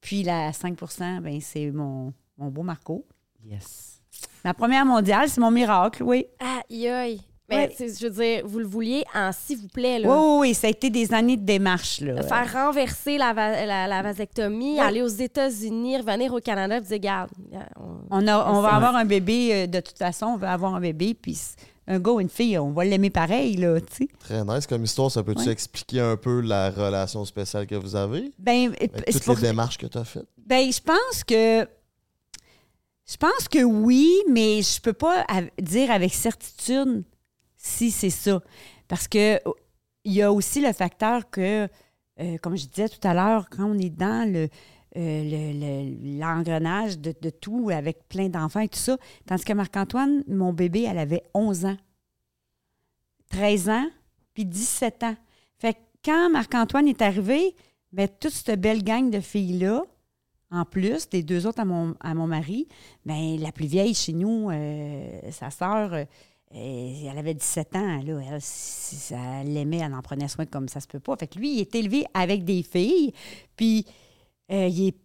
Puis 0.00 0.22
la 0.22 0.50
5% 0.52 1.20
ben, 1.20 1.40
c'est 1.40 1.70
mon, 1.70 2.12
mon 2.36 2.48
beau 2.48 2.62
Marco. 2.62 3.06
Yes. 3.44 4.02
La 4.44 4.54
première 4.54 4.84
mondiale, 4.84 5.28
c'est 5.28 5.40
mon 5.40 5.50
miracle, 5.50 6.02
oui. 6.02 6.26
aïe 6.38 6.88
aïe. 6.88 7.20
Mais 7.48 7.68
Ouais. 7.68 7.76
je 7.78 8.06
veux 8.08 8.10
dire, 8.24 8.42
vous 8.44 8.58
le 8.58 8.66
vouliez 8.66 9.04
en 9.14 9.30
s'il 9.32 9.58
vous 9.58 9.68
plaît, 9.68 9.98
Oui, 9.98 10.02
là. 10.02 10.20
oui, 10.20 10.38
oui, 10.48 10.54
ça 10.54 10.66
a 10.66 10.70
été 10.70 10.90
des 10.90 11.14
années 11.14 11.36
de 11.36 11.44
démarche, 11.44 12.00
là. 12.00 12.20
Faire 12.22 12.52
renverser 12.52 13.18
la, 13.18 13.32
va- 13.32 13.64
la, 13.64 13.86
la 13.86 14.02
vasectomie, 14.02 14.74
Ouais. 14.74 14.80
aller 14.80 15.02
aux 15.02 15.06
États-Unis, 15.06 15.98
revenir 15.98 16.32
au 16.34 16.40
Canada, 16.40 16.80
puis 16.80 16.88
dire, 16.88 16.96
regarde, 16.96 17.30
on- 17.78 17.96
On, 18.10 18.26
a, 18.26 18.50
on 18.52 18.60
va 18.60 18.74
avoir 18.74 18.96
un 18.96 19.04
bébé, 19.04 19.50
euh, 19.52 19.66
de 19.68 19.78
toute 19.80 19.96
façon, 19.98 20.26
on 20.26 20.36
va 20.36 20.52
avoir 20.52 20.74
un 20.74 20.80
bébé, 20.80 21.14
puis 21.14 21.38
un 21.86 22.00
gars 22.00 22.10
ou 22.10 22.20
une 22.20 22.28
fille, 22.28 22.58
on 22.58 22.72
va 22.72 22.84
l'aimer 22.84 23.10
pareil, 23.10 23.54
là, 23.56 23.80
tu 23.80 23.86
sais. 23.96 24.08
Très 24.18 24.44
nice 24.44 24.66
comme 24.66 24.82
histoire. 24.82 25.08
Ça 25.08 25.22
peut-tu 25.22 25.46
Ouais. 25.46 25.52
expliquer 25.52 26.00
un 26.00 26.16
peu 26.16 26.40
la 26.40 26.70
relation 26.70 27.24
spéciale 27.24 27.68
que 27.68 27.76
vous 27.76 27.94
avez? 27.94 28.32
Ben, 28.40 28.72
Avec 28.80 28.90
c'est 29.08 29.20
toutes 29.22 29.36
les 29.40 29.48
démarches 29.50 29.78
que 29.78 29.86
tu 29.86 29.96
as 29.98 30.04
faites? 30.04 30.26
ben, 30.44 30.72
je 30.72 30.80
pense 30.80 31.22
que... 31.24 31.64
Je 33.08 33.16
pense 33.16 33.46
que 33.48 33.62
oui, 33.62 34.12
mais 34.28 34.62
je 34.62 34.80
peux 34.80 34.92
pas 34.92 35.24
dire 35.62 35.92
avec 35.92 36.12
certitude 36.12 37.04
si 37.66 37.90
c'est 37.90 38.10
ça. 38.10 38.40
Parce 38.88 39.08
que 39.08 39.40
oh, 39.44 39.54
il 40.04 40.12
y 40.12 40.22
a 40.22 40.32
aussi 40.32 40.60
le 40.60 40.72
facteur 40.72 41.28
que, 41.30 41.68
euh, 42.20 42.38
comme 42.42 42.56
je 42.56 42.66
disais 42.66 42.88
tout 42.88 43.06
à 43.06 43.12
l'heure, 43.12 43.48
quand 43.50 43.64
on 43.64 43.78
est 43.78 43.90
dans 43.90 44.30
le 44.30 44.48
euh, 44.96 45.22
le- 45.24 45.52
le- 45.60 46.18
l'engrenage 46.18 46.98
de, 46.98 47.12
de 47.20 47.28
tout 47.28 47.68
avec 47.70 48.08
plein 48.08 48.28
d'enfants 48.30 48.60
et 48.60 48.68
tout 48.68 48.78
ça, 48.78 48.96
tandis 49.26 49.44
que 49.44 49.52
Marc-Antoine, 49.52 50.24
mon 50.26 50.54
bébé, 50.54 50.86
elle 50.88 50.96
avait 50.98 51.22
11 51.34 51.66
ans, 51.66 51.76
13 53.30 53.68
ans, 53.68 53.86
puis 54.32 54.46
17 54.46 55.02
ans. 55.02 55.16
Fait 55.58 55.74
que 55.74 55.78
quand 56.04 56.30
Marc-Antoine 56.30 56.88
est 56.88 57.02
arrivé, 57.02 57.54
ben, 57.92 58.08
toute 58.20 58.32
cette 58.32 58.58
belle 58.60 58.82
gang 58.84 59.10
de 59.10 59.20
filles-là, 59.20 59.82
en 60.50 60.64
plus 60.64 61.08
des 61.10 61.22
deux 61.22 61.46
autres 61.46 61.60
à 61.60 61.64
mon, 61.66 61.94
à 62.00 62.14
mon 62.14 62.26
mari, 62.26 62.66
ben, 63.04 63.38
la 63.38 63.52
plus 63.52 63.66
vieille 63.66 63.94
chez 63.94 64.12
nous, 64.14 64.48
euh, 64.50 65.10
sa 65.30 65.50
sœur, 65.50 66.06
elle 66.56 67.18
avait 67.18 67.34
17 67.34 67.76
ans. 67.76 68.02
Là, 68.02 68.20
elle, 68.32 68.40
si 68.40 69.12
elle 69.14 69.52
l'aimait, 69.52 69.78
elle 69.78 69.94
en 69.94 70.02
prenait 70.02 70.28
soin 70.28 70.46
comme 70.46 70.68
ça 70.68 70.80
se 70.80 70.86
peut 70.86 71.00
pas. 71.00 71.16
Fait 71.16 71.26
que 71.26 71.38
lui, 71.38 71.54
il 71.56 71.60
est 71.60 71.74
élevé 71.74 72.04
avec 72.14 72.44
des 72.44 72.62
filles, 72.62 73.12
puis 73.56 73.84
euh, 74.50 74.66
il, 74.68 74.88
est, 74.88 74.96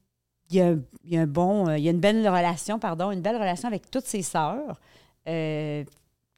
il, 0.49 0.61
a, 0.61 0.75
il 1.03 1.17
a 1.17 1.21
un 1.21 1.27
bon, 1.27 1.67
euh, 1.67 1.77
il 1.77 1.87
a 1.87 1.91
une 1.91 1.99
belle 1.99 2.27
relation, 2.27 2.79
pardon, 2.79 3.11
une 3.11 3.21
belle 3.21 3.35
relation 3.37 3.67
avec 3.67 3.89
toutes 3.91 4.05
ses 4.05 4.21
sœurs. 4.21 4.79
Euh, 5.27 5.83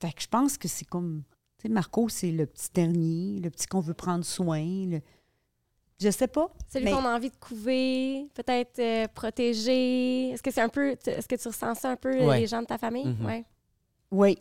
fait 0.02 0.13
que 0.13 0.21
je 0.21 0.28
pense 0.28 0.58
que 0.58 0.67
c'est 0.67 0.86
comme, 0.86 1.23
tu 1.58 1.67
sais, 1.67 1.69
Marco, 1.73 2.10
c'est 2.10 2.32
le 2.32 2.45
petit 2.45 2.69
dernier, 2.73 3.39
le 3.39 3.49
petit 3.49 3.67
qu'on 3.67 3.80
veut 3.82 3.93
prendre 3.93 4.26
soin. 4.26 4.63
le- 4.88 5.02
Je 6.02 6.10
sais 6.10 6.28
pas. 6.28 6.49
celui 6.71 6.86
mais- 6.86 6.91
qu'on 6.91 7.06
a 7.06 7.15
envie 7.15 7.30
de 7.30 7.36
couver, 7.38 8.28
peut-être 8.34 8.80
euh, 8.80 9.08
protéger. 9.13 10.30
Est-ce 10.32 10.41
que 10.43 10.52
c'est 10.52 10.62
un 10.62 10.69
peu, 10.69 10.97
est-ce 11.06 11.28
que 11.28 11.36
tu 11.36 11.47
ressens 11.47 11.76
ça 11.76 11.91
un 11.91 11.95
peu, 11.95 12.26
Ouais. 12.26 12.39
les 12.41 12.47
gens 12.47 12.62
de 12.62 12.67
ta 12.67 12.78
famille? 12.78 13.06
Mhm. 13.06 13.26
Ouais. 13.26 13.45
Oui, 14.12 14.38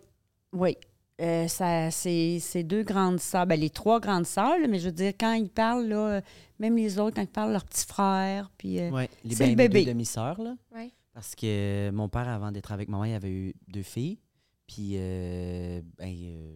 oui. 0.52 0.76
Euh, 1.20 1.46
ça, 1.46 1.90
c'est, 1.90 2.38
c'est 2.40 2.64
deux 2.64 2.82
grandes 2.82 3.20
sœurs, 3.20 3.46
ben, 3.46 3.60
les 3.60 3.70
trois 3.70 4.00
grandes 4.00 4.26
sœurs, 4.26 4.58
là, 4.58 4.66
mais 4.66 4.78
je 4.80 4.86
veux 4.86 4.92
dire, 4.92 5.12
quand 5.18 5.34
ils 5.34 5.50
parlent, 5.50 5.86
là, 5.86 6.08
euh, 6.08 6.20
même 6.58 6.74
les 6.76 6.98
autres, 6.98 7.14
quand 7.14 7.22
ils 7.22 7.28
parlent, 7.28 7.52
leurs 7.52 7.64
petits 7.66 7.86
frères, 7.86 8.50
puis... 8.58 8.80
euh, 8.80 8.90
Ouais, 8.90 9.08
les, 9.22 9.34
c'est 9.36 9.44
ben, 9.44 9.50
le 9.50 9.56
bébé. 9.56 9.84
deux 9.84 9.92
demi-sœurs, 9.92 10.40
là. 10.42 10.56
Ouais. 10.74 10.90
Parce 11.12 11.34
que 11.36 11.90
mon 11.90 12.08
père, 12.08 12.26
avant 12.28 12.50
d'être 12.50 12.72
avec 12.72 12.88
maman, 12.88 13.04
il 13.04 13.14
avait 13.14 13.30
eu 13.30 13.54
deux 13.68 13.82
filles. 13.82 14.18
Puis, 14.66 14.92
euh, 14.94 15.80
ben, 15.98 16.08
euh, 16.12 16.54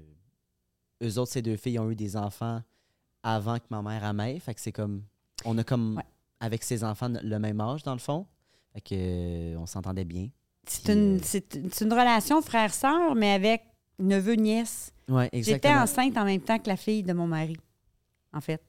eux 1.04 1.18
autres, 1.18 1.32
ces 1.32 1.42
deux 1.42 1.56
filles, 1.56 1.78
ont 1.78 1.90
eu 1.90 1.94
des 1.96 2.16
enfants 2.16 2.60
avant 3.22 3.58
que 3.58 3.64
ma 3.70 3.82
mère 3.82 4.02
amène. 4.04 4.40
Fait 4.40 4.54
que 4.54 4.60
c'est 4.60 4.72
comme. 4.72 5.02
On 5.44 5.56
a 5.58 5.64
comme. 5.64 5.96
Ouais. 5.98 6.02
Avec 6.40 6.62
ses 6.64 6.82
enfants 6.82 7.10
le 7.22 7.38
même 7.38 7.60
âge, 7.60 7.82
dans 7.82 7.92
le 7.92 7.98
fond. 8.00 8.26
Fait 8.72 8.80
que, 8.80 8.94
euh, 8.94 9.56
on 9.58 9.66
s'entendait 9.66 10.04
bien. 10.04 10.28
c'est, 10.66 10.84
Puis, 10.84 10.92
une, 10.94 11.16
euh, 11.16 11.20
c'est, 11.22 11.72
c'est 11.72 11.84
une 11.84 11.92
relation 11.92 12.40
frère-sœur, 12.42 13.14
mais 13.14 13.32
avec 13.32 13.62
neveu-nièce. 13.98 14.92
Ouais, 15.08 15.28
J'étais 15.32 15.38
exactement. 15.52 15.82
enceinte 15.82 16.16
en 16.18 16.24
même 16.24 16.40
temps 16.40 16.58
que 16.58 16.68
la 16.68 16.76
fille 16.76 17.02
de 17.02 17.12
mon 17.12 17.26
mari, 17.26 17.56
en 18.32 18.40
fait. 18.40 18.62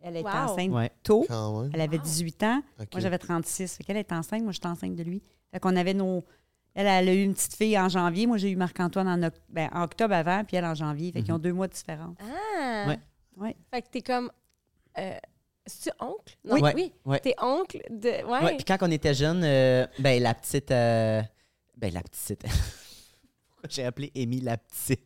Elle 0.00 0.16
était 0.16 0.28
Wow. 0.28 0.36
enceinte 0.52 0.70
Ouais. 0.70 0.90
tôt. 1.02 1.26
Elle 1.72 1.80
avait 1.80 1.98
18 1.98 2.42
ans. 2.44 2.62
Moi, 2.78 2.86
j'avais 3.00 3.18
36. 3.18 3.76
Fait 3.76 3.84
qu'elle 3.84 3.96
était 3.96 4.14
enceinte. 4.14 4.42
Moi, 4.42 4.52
j'étais 4.52 4.66
enceinte 4.68 4.94
de 4.94 5.02
lui. 5.02 5.22
Fait 5.52 5.58
qu'on 5.60 5.74
avait 5.76 5.94
nos... 5.94 6.24
Elle, 6.74 6.86
elle 6.86 7.08
a 7.08 7.14
eu 7.14 7.22
une 7.24 7.34
petite 7.34 7.56
fille 7.56 7.76
en 7.78 7.88
janvier. 7.88 8.26
Moi, 8.26 8.36
j'ai 8.36 8.50
eu 8.50 8.56
Marc-Antoine 8.56 9.08
en, 9.08 9.28
ben, 9.48 9.68
en 9.72 9.82
octobre 9.82 10.14
avant, 10.14 10.44
puis 10.44 10.56
elle 10.56 10.64
en 10.64 10.74
janvier. 10.74 11.10
Fait 11.10 11.22
qu'ils 11.22 11.32
ont 11.32 11.38
deux 11.38 11.52
mois 11.52 11.66
de 11.66 11.72
différence. 11.72 12.16
Ah! 12.20 12.84
Ouais. 12.88 12.98
Ouais. 13.36 13.56
Fait 13.72 13.82
que 13.82 13.88
t'es 13.88 14.02
comme. 14.02 14.30
Euh, 14.98 15.16
C'est-tu 15.66 15.90
oncle? 16.00 16.36
Non, 16.44 16.54
Oui. 16.74 16.92
oui. 17.04 17.16
T'es 17.22 17.34
oncle 17.42 17.80
de. 17.90 18.24
Ouais. 18.26 18.44
Ouais, 18.44 18.56
puis 18.56 18.64
quand 18.64 18.76
on 18.82 18.90
était 18.92 19.14
jeune, 19.14 19.42
euh, 19.44 19.86
ben 19.98 20.22
la 20.22 20.34
petite. 20.34 20.70
euh, 20.70 21.20
ben 21.76 21.92
la 21.92 22.02
petite. 22.02 22.44
Pourquoi 23.60 23.74
j'ai 23.74 23.84
appelé 23.84 24.12
Amy 24.16 24.40
la 24.40 24.56
petite? 24.56 25.00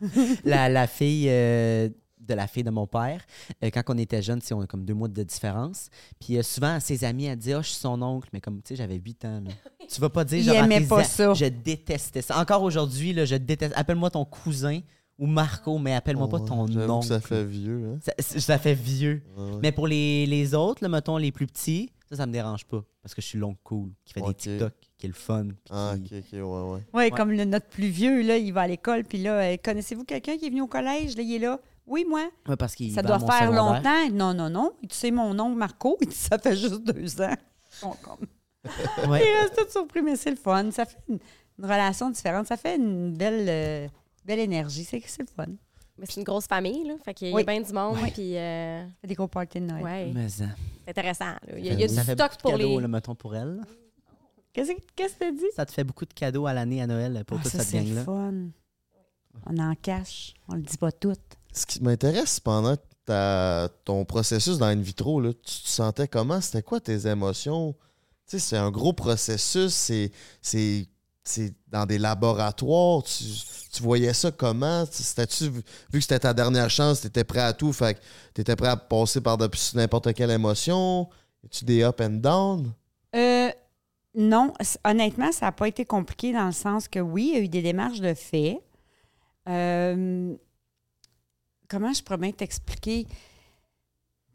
la, 0.44 0.68
la 0.68 0.86
fille 0.86 1.26
euh, 1.28 1.88
de 2.20 2.34
la 2.34 2.46
fille 2.46 2.64
de 2.64 2.70
mon 2.70 2.86
père. 2.86 3.20
euh, 3.62 3.70
quand 3.70 3.82
on 3.88 3.98
était 3.98 4.22
jeune, 4.22 4.40
on 4.52 4.62
a 4.62 4.66
comme 4.66 4.84
deux 4.84 4.94
mois 4.94 5.08
de 5.08 5.22
différence. 5.22 5.88
Puis 6.18 6.38
euh, 6.38 6.42
souvent, 6.42 6.74
à 6.74 6.80
ses 6.80 7.04
amis, 7.04 7.26
elle 7.26 7.36
dit 7.36 7.52
Ah, 7.52 7.60
je 7.60 7.68
suis 7.68 7.76
son 7.76 8.00
oncle. 8.00 8.28
Mais 8.32 8.40
comme, 8.40 8.62
tu 8.62 8.68
sais, 8.68 8.76
j'avais 8.76 8.96
8 8.96 9.24
ans. 9.24 9.42
Là. 9.44 9.50
Tu 9.90 10.00
vas 10.02 10.10
pas 10.10 10.24
dire 10.24 10.38
Il 10.38 10.44
genre, 10.44 10.56
aimait 10.56 10.82
pas 10.82 11.02
ça. 11.04 11.32
Je 11.34 11.46
détestais 11.46 12.20
ça. 12.22 12.38
Encore 12.38 12.62
aujourd'hui, 12.62 13.12
là, 13.14 13.24
je 13.24 13.36
déteste. 13.36 13.72
Appelle-moi 13.76 14.10
ton 14.10 14.24
cousin 14.24 14.80
ou 15.18 15.26
Marco, 15.26 15.78
mais 15.78 15.94
appelle-moi 15.94 16.28
pas 16.28 16.40
ton 16.40 16.66
que 16.66 17.06
ça 17.06 17.20
fait 17.20 17.44
vieux. 17.44 17.92
Hein? 17.94 17.98
Ça, 18.00 18.40
ça 18.40 18.58
fait 18.58 18.74
vieux. 18.74 19.22
Ouais. 19.36 19.58
Mais 19.62 19.72
pour 19.72 19.86
les, 19.86 20.26
les 20.26 20.54
autres, 20.54 20.82
là, 20.82 20.88
mettons 20.88 21.16
les 21.16 21.32
plus 21.32 21.46
petits, 21.46 21.90
ça, 22.10 22.16
ça 22.16 22.26
me 22.26 22.32
dérange 22.32 22.64
pas. 22.66 22.82
Parce 23.02 23.14
que 23.14 23.20
je 23.22 23.26
suis 23.26 23.38
l'oncle 23.38 23.60
cool, 23.64 23.90
qui 24.04 24.12
fait 24.14 24.20
des 24.20 24.34
TikTok, 24.34 24.72
qui 24.96 25.06
est 25.06 25.08
le 25.08 25.14
fun. 25.14 25.48
Ah, 25.70 25.94
qui- 26.02 26.16
ok, 26.16 26.24
ok, 26.24 26.32
ouais, 26.32 26.40
ouais. 26.40 26.80
Oui, 26.92 27.02
Ouais. 27.04 27.10
comme 27.10 27.30
le- 27.32 27.44
notre 27.44 27.66
plus 27.68 27.88
vieux, 27.88 28.22
là, 28.22 28.36
il 28.36 28.52
va 28.52 28.62
à 28.62 28.66
l'école, 28.66 29.04
puis 29.04 29.18
là, 29.18 29.40
euh, 29.40 29.56
connaissez-vous 29.62 30.04
quelqu'un 30.04 30.36
qui 30.38 30.46
est 30.46 30.50
venu 30.50 30.62
au 30.62 30.66
collège? 30.66 31.16
Là, 31.16 31.22
il 31.22 31.34
est 31.34 31.38
là. 31.38 31.60
Oui, 31.86 32.04
moi. 32.08 32.28
Ouais, 32.46 32.56
parce 32.56 32.74
qu'il 32.74 32.92
Ça 32.92 33.02
doit 33.02 33.18
faire 33.18 33.50
longtemps. 33.50 34.10
Non, 34.12 34.34
non, 34.34 34.50
non. 34.50 34.72
Tu 34.82 34.88
sais, 34.94 35.10
mon 35.10 35.38
oncle 35.38 35.56
Marco, 35.56 35.96
il 36.02 36.08
dit, 36.08 36.14
ça 36.14 36.38
fait 36.38 36.56
juste 36.56 36.82
deux 36.84 37.20
ans. 37.22 37.34
Sont 37.70 37.96
comme- 38.02 38.26
Ouais. 39.10 39.22
Ils 39.24 39.40
restent 39.40 39.56
tous 39.56 39.70
surpris, 39.72 40.02
mais 40.02 40.16
c'est 40.16 40.30
le 40.30 40.36
fun. 40.36 40.70
Ça 40.70 40.84
fait 40.84 40.98
une, 41.08 41.18
une 41.58 41.64
relation 41.64 42.10
différente. 42.10 42.46
Ça 42.46 42.56
fait 42.58 42.76
une 42.76 43.14
belle, 43.16 43.46
euh, 43.48 43.88
belle 44.24 44.40
énergie. 44.40 44.84
C'est 44.84 45.00
c'est 45.06 45.22
le 45.22 45.28
fun. 45.34 45.46
Mais 45.98 46.06
c'est 46.08 46.16
une 46.20 46.24
grosse 46.24 46.46
famille, 46.46 46.86
là. 46.86 46.94
Fait 47.04 47.12
qu'il 47.14 47.28
y 47.28 47.32
a 47.32 47.34
Oui. 47.34 47.44
bien 47.44 47.60
du 47.60 47.72
monde, 47.72 47.96
Oui. 48.02 48.10
puis 48.12 48.36
euh, 48.36 48.84
des 49.04 49.14
gros 49.14 49.26
parties 49.28 49.60
de 49.60 49.66
Noël. 49.66 49.82
ouais, 49.84 50.10
Mais 50.14 50.28
ça, 50.28 50.44
c'est 50.84 50.90
intéressant. 50.90 51.24
là. 51.26 51.40
Il 51.56 51.64
y 51.66 51.70
a, 51.70 51.72
il 51.72 51.80
y 51.80 51.84
a 51.84 51.86
du 51.88 51.94
stock 51.94 52.16
beaucoup 52.16 52.36
de 52.36 52.40
pour 52.42 52.50
cadeaux, 52.52 52.76
les... 52.76 52.82
là, 52.82 52.88
mettons, 52.88 53.14
pour 53.14 53.34
elle. 53.36 53.60
Qu'est-ce 54.52 54.72
que 54.72 54.80
qu'est-ce 54.96 55.14
que 55.14 55.18
t'as 55.20 55.30
dit? 55.32 55.44
Ça 55.54 55.66
te 55.66 55.72
fait 55.72 55.84
beaucoup 55.84 56.04
de 56.06 56.12
cadeaux 56.14 56.46
à 56.46 56.52
l'année 56.54 56.80
à 56.82 56.86
Noël 56.86 57.24
pour 57.26 57.38
Ah, 57.38 57.42
toute 57.42 57.52
ça, 57.52 57.58
cette 57.58 57.68
c'est 57.68 57.80
le 57.82 57.86
gang-là. 57.94 58.04
fun. 58.04 58.34
On 59.46 59.58
en 59.58 59.74
cache. 59.74 60.34
On 60.48 60.54
le 60.54 60.62
dit 60.62 60.76
pas 60.76 60.90
tout. 60.90 61.14
Ce 61.52 61.64
qui 61.66 61.82
m'intéresse 61.82 62.40
pendant 62.40 62.76
ta- 63.04 63.68
ton 63.84 64.04
processus 64.04 64.58
dans 64.58 64.66
In 64.66 64.76
vitro, 64.80 65.20
là, 65.20 65.32
tu 65.32 65.62
te 65.62 65.68
sentais 65.68 66.08
comment? 66.08 66.40
C'était 66.40 66.62
quoi 66.62 66.80
tes 66.80 67.06
émotions? 67.06 67.72
Tu 68.26 68.32
sais, 68.32 68.38
c'est 68.40 68.56
un 68.56 68.70
gros 68.70 68.92
processus, 68.92 69.72
c'est, 69.74 70.10
c'est, 71.28 71.52
dans 71.68 71.86
des 71.86 71.98
laboratoires. 71.98 73.02
Tu, 73.04 73.24
tu 73.72 73.82
voyais 73.82 74.12
ça 74.14 74.30
comment? 74.30 74.86
Tu- 74.86 75.02
C'était-tu, 75.02 75.50
vu 75.50 75.62
que 75.92 76.00
c'était 76.00 76.18
ta 76.20 76.34
dernière 76.34 76.70
chance, 76.70 77.00
tu 77.02 77.06
étais 77.06 77.24
prêt 77.24 77.40
à 77.40 77.52
tout, 77.52 77.72
fait 77.72 77.94
que 77.94 78.00
tu 78.34 78.40
étais 78.40 78.56
prêt 78.56 78.68
à 78.68 78.76
passer 78.76 79.20
par-dessus 79.20 79.76
n'importe 79.76 80.12
quelle 80.14 80.30
émotion? 80.30 81.08
tu 81.50 81.64
des 81.64 81.82
up 81.82 82.00
and 82.00 82.18
down? 82.20 82.72
Euh, 83.14 83.50
non, 84.14 84.52
honnêtement, 84.84 85.30
ça 85.32 85.46
n'a 85.46 85.52
pas 85.52 85.68
été 85.68 85.84
compliqué 85.84 86.32
dans 86.32 86.46
le 86.46 86.52
sens 86.52 86.88
que 86.88 86.98
oui, 86.98 87.30
il 87.32 87.34
y 87.34 87.40
a 87.40 87.44
eu 87.44 87.48
des 87.48 87.62
démarches 87.62 88.00
de 88.00 88.12
fait. 88.14 88.60
Euh, 89.48 90.34
comment 91.68 91.92
je 91.92 92.02
pourrais 92.02 92.18
bien 92.18 92.32
t'expliquer? 92.32 93.06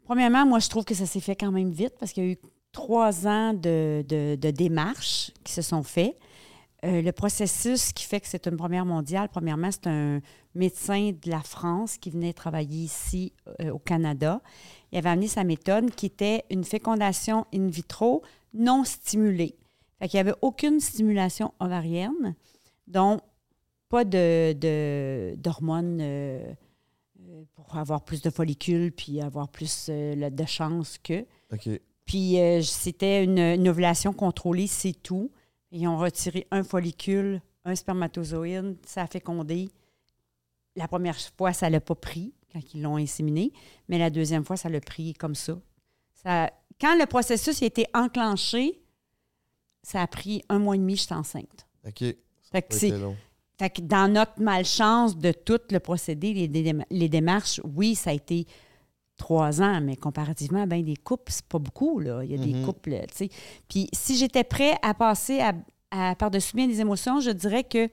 Premièrement, 0.04 0.44
moi, 0.46 0.58
je 0.58 0.68
trouve 0.68 0.84
que 0.84 0.94
ça 0.94 1.06
s'est 1.06 1.20
fait 1.20 1.36
quand 1.36 1.52
même 1.52 1.70
vite 1.70 1.94
parce 1.98 2.12
qu'il 2.12 2.24
y 2.24 2.28
a 2.28 2.30
eu 2.32 2.38
trois 2.72 3.26
ans 3.26 3.52
de, 3.54 4.04
de- 4.08 4.36
de 4.36 4.50
démarches 4.50 5.30
qui 5.44 5.52
se 5.52 5.62
sont 5.62 5.82
faits. 5.82 6.16
Euh, 6.84 7.00
le 7.00 7.12
processus 7.12 7.92
qui 7.92 8.04
fait 8.04 8.20
que 8.20 8.28
c'est 8.28 8.46
une 8.46 8.56
première 8.56 8.84
mondiale, 8.84 9.28
premièrement, 9.30 9.70
c'est 9.70 9.86
un 9.86 10.20
médecin 10.54 11.12
de 11.12 11.30
la 11.30 11.40
France 11.40 11.96
qui 11.96 12.10
venait 12.10 12.34
travailler 12.34 12.84
ici 12.84 13.32
euh, 13.60 13.70
au 13.70 13.78
Canada. 13.78 14.42
Il 14.92 14.98
avait 14.98 15.08
amené 15.08 15.28
sa 15.28 15.44
méthode 15.44 15.90
qui 15.92 16.06
était 16.06 16.44
une 16.50 16.64
fécondation 16.64 17.46
in 17.54 17.68
vitro 17.68 18.22
non 18.52 18.84
stimulée. 18.84 19.56
Fait 19.98 20.08
qu'il 20.08 20.18
n'y 20.18 20.28
avait 20.28 20.38
aucune 20.42 20.78
stimulation 20.78 21.54
ovarienne, 21.58 22.34
donc 22.86 23.20
pas 23.88 24.04
de, 24.04 25.34
d'hormones 25.36 25.98
euh, 26.02 26.52
pour 27.54 27.78
avoir 27.78 28.04
plus 28.04 28.20
de 28.20 28.28
follicules 28.28 28.92
puis 28.92 29.22
avoir 29.22 29.48
plus 29.48 29.88
de 29.88 30.44
chances 30.46 30.98
que. 30.98 31.24
Puis 32.04 32.36
c'était 32.62 33.24
une, 33.24 33.38
une 33.38 33.68
ovulation 33.68 34.12
contrôlée, 34.12 34.66
c'est 34.66 34.92
tout. 34.92 35.30
Ils 35.76 35.88
ont 35.88 35.98
retiré 35.98 36.46
un 36.52 36.62
follicule, 36.62 37.42
un 37.64 37.74
spermatozoïde, 37.74 38.76
ça 38.86 39.02
a 39.02 39.06
fécondé. 39.08 39.68
La 40.76 40.86
première 40.88 41.16
fois, 41.36 41.52
ça 41.52 41.66
ne 41.66 41.72
l'a 41.72 41.80
pas 41.80 41.94
pris 41.96 42.32
quand 42.52 42.60
ils 42.72 42.80
l'ont 42.82 42.96
inséminé, 42.96 43.52
mais 43.88 43.98
la 43.98 44.08
deuxième 44.10 44.44
fois, 44.44 44.56
ça 44.56 44.68
l'a 44.68 44.80
pris 44.80 45.14
comme 45.14 45.34
ça. 45.34 45.58
ça. 46.14 46.50
Quand 46.80 46.96
le 46.98 47.06
processus 47.06 47.60
a 47.62 47.66
été 47.66 47.86
enclenché, 47.92 48.80
ça 49.82 50.00
a 50.02 50.06
pris 50.06 50.42
un 50.48 50.58
mois 50.60 50.76
et 50.76 50.78
demi, 50.78 50.96
j'étais 50.96 51.14
enceinte. 51.14 51.66
OK. 51.86 51.98
Fait 51.98 52.62
que, 52.62 52.72
Ça 52.74 52.78
c'est- 52.80 52.86
a 52.92 52.94
été 52.94 52.98
long. 52.98 53.16
fait 53.58 53.70
que 53.70 53.80
dans 53.82 54.12
notre 54.12 54.40
malchance 54.40 55.16
de 55.18 55.32
tout 55.32 55.60
le 55.70 55.78
procédé, 55.80 56.32
les, 56.34 56.48
dé- 56.48 56.72
les 56.90 57.08
démarches, 57.08 57.60
oui, 57.64 57.94
ça 57.96 58.10
a 58.10 58.12
été 58.12 58.46
trois 59.16 59.62
ans, 59.62 59.80
mais 59.80 59.96
comparativement 59.96 60.62
à 60.62 60.66
bien 60.66 60.82
des 60.82 60.96
couples, 60.96 61.30
c'est 61.32 61.46
pas 61.46 61.58
beaucoup, 61.58 62.00
là. 62.00 62.22
Il 62.24 62.30
y 62.30 62.34
a 62.34 62.38
des 62.38 62.52
Mhm. 62.54 62.64
couples, 62.64 62.90
tu 63.10 63.14
sais. 63.16 63.28
Puis 63.68 63.88
si 63.92 64.16
j'étais 64.16 64.44
prêt 64.44 64.74
à 64.82 64.92
passer 64.94 65.40
à, 65.40 65.52
à 65.90 66.14
par-dessus 66.14 66.56
bien 66.56 66.66
des 66.66 66.80
émotions, 66.80 67.20
je 67.20 67.30
dirais 67.30 67.64
que 67.64 67.88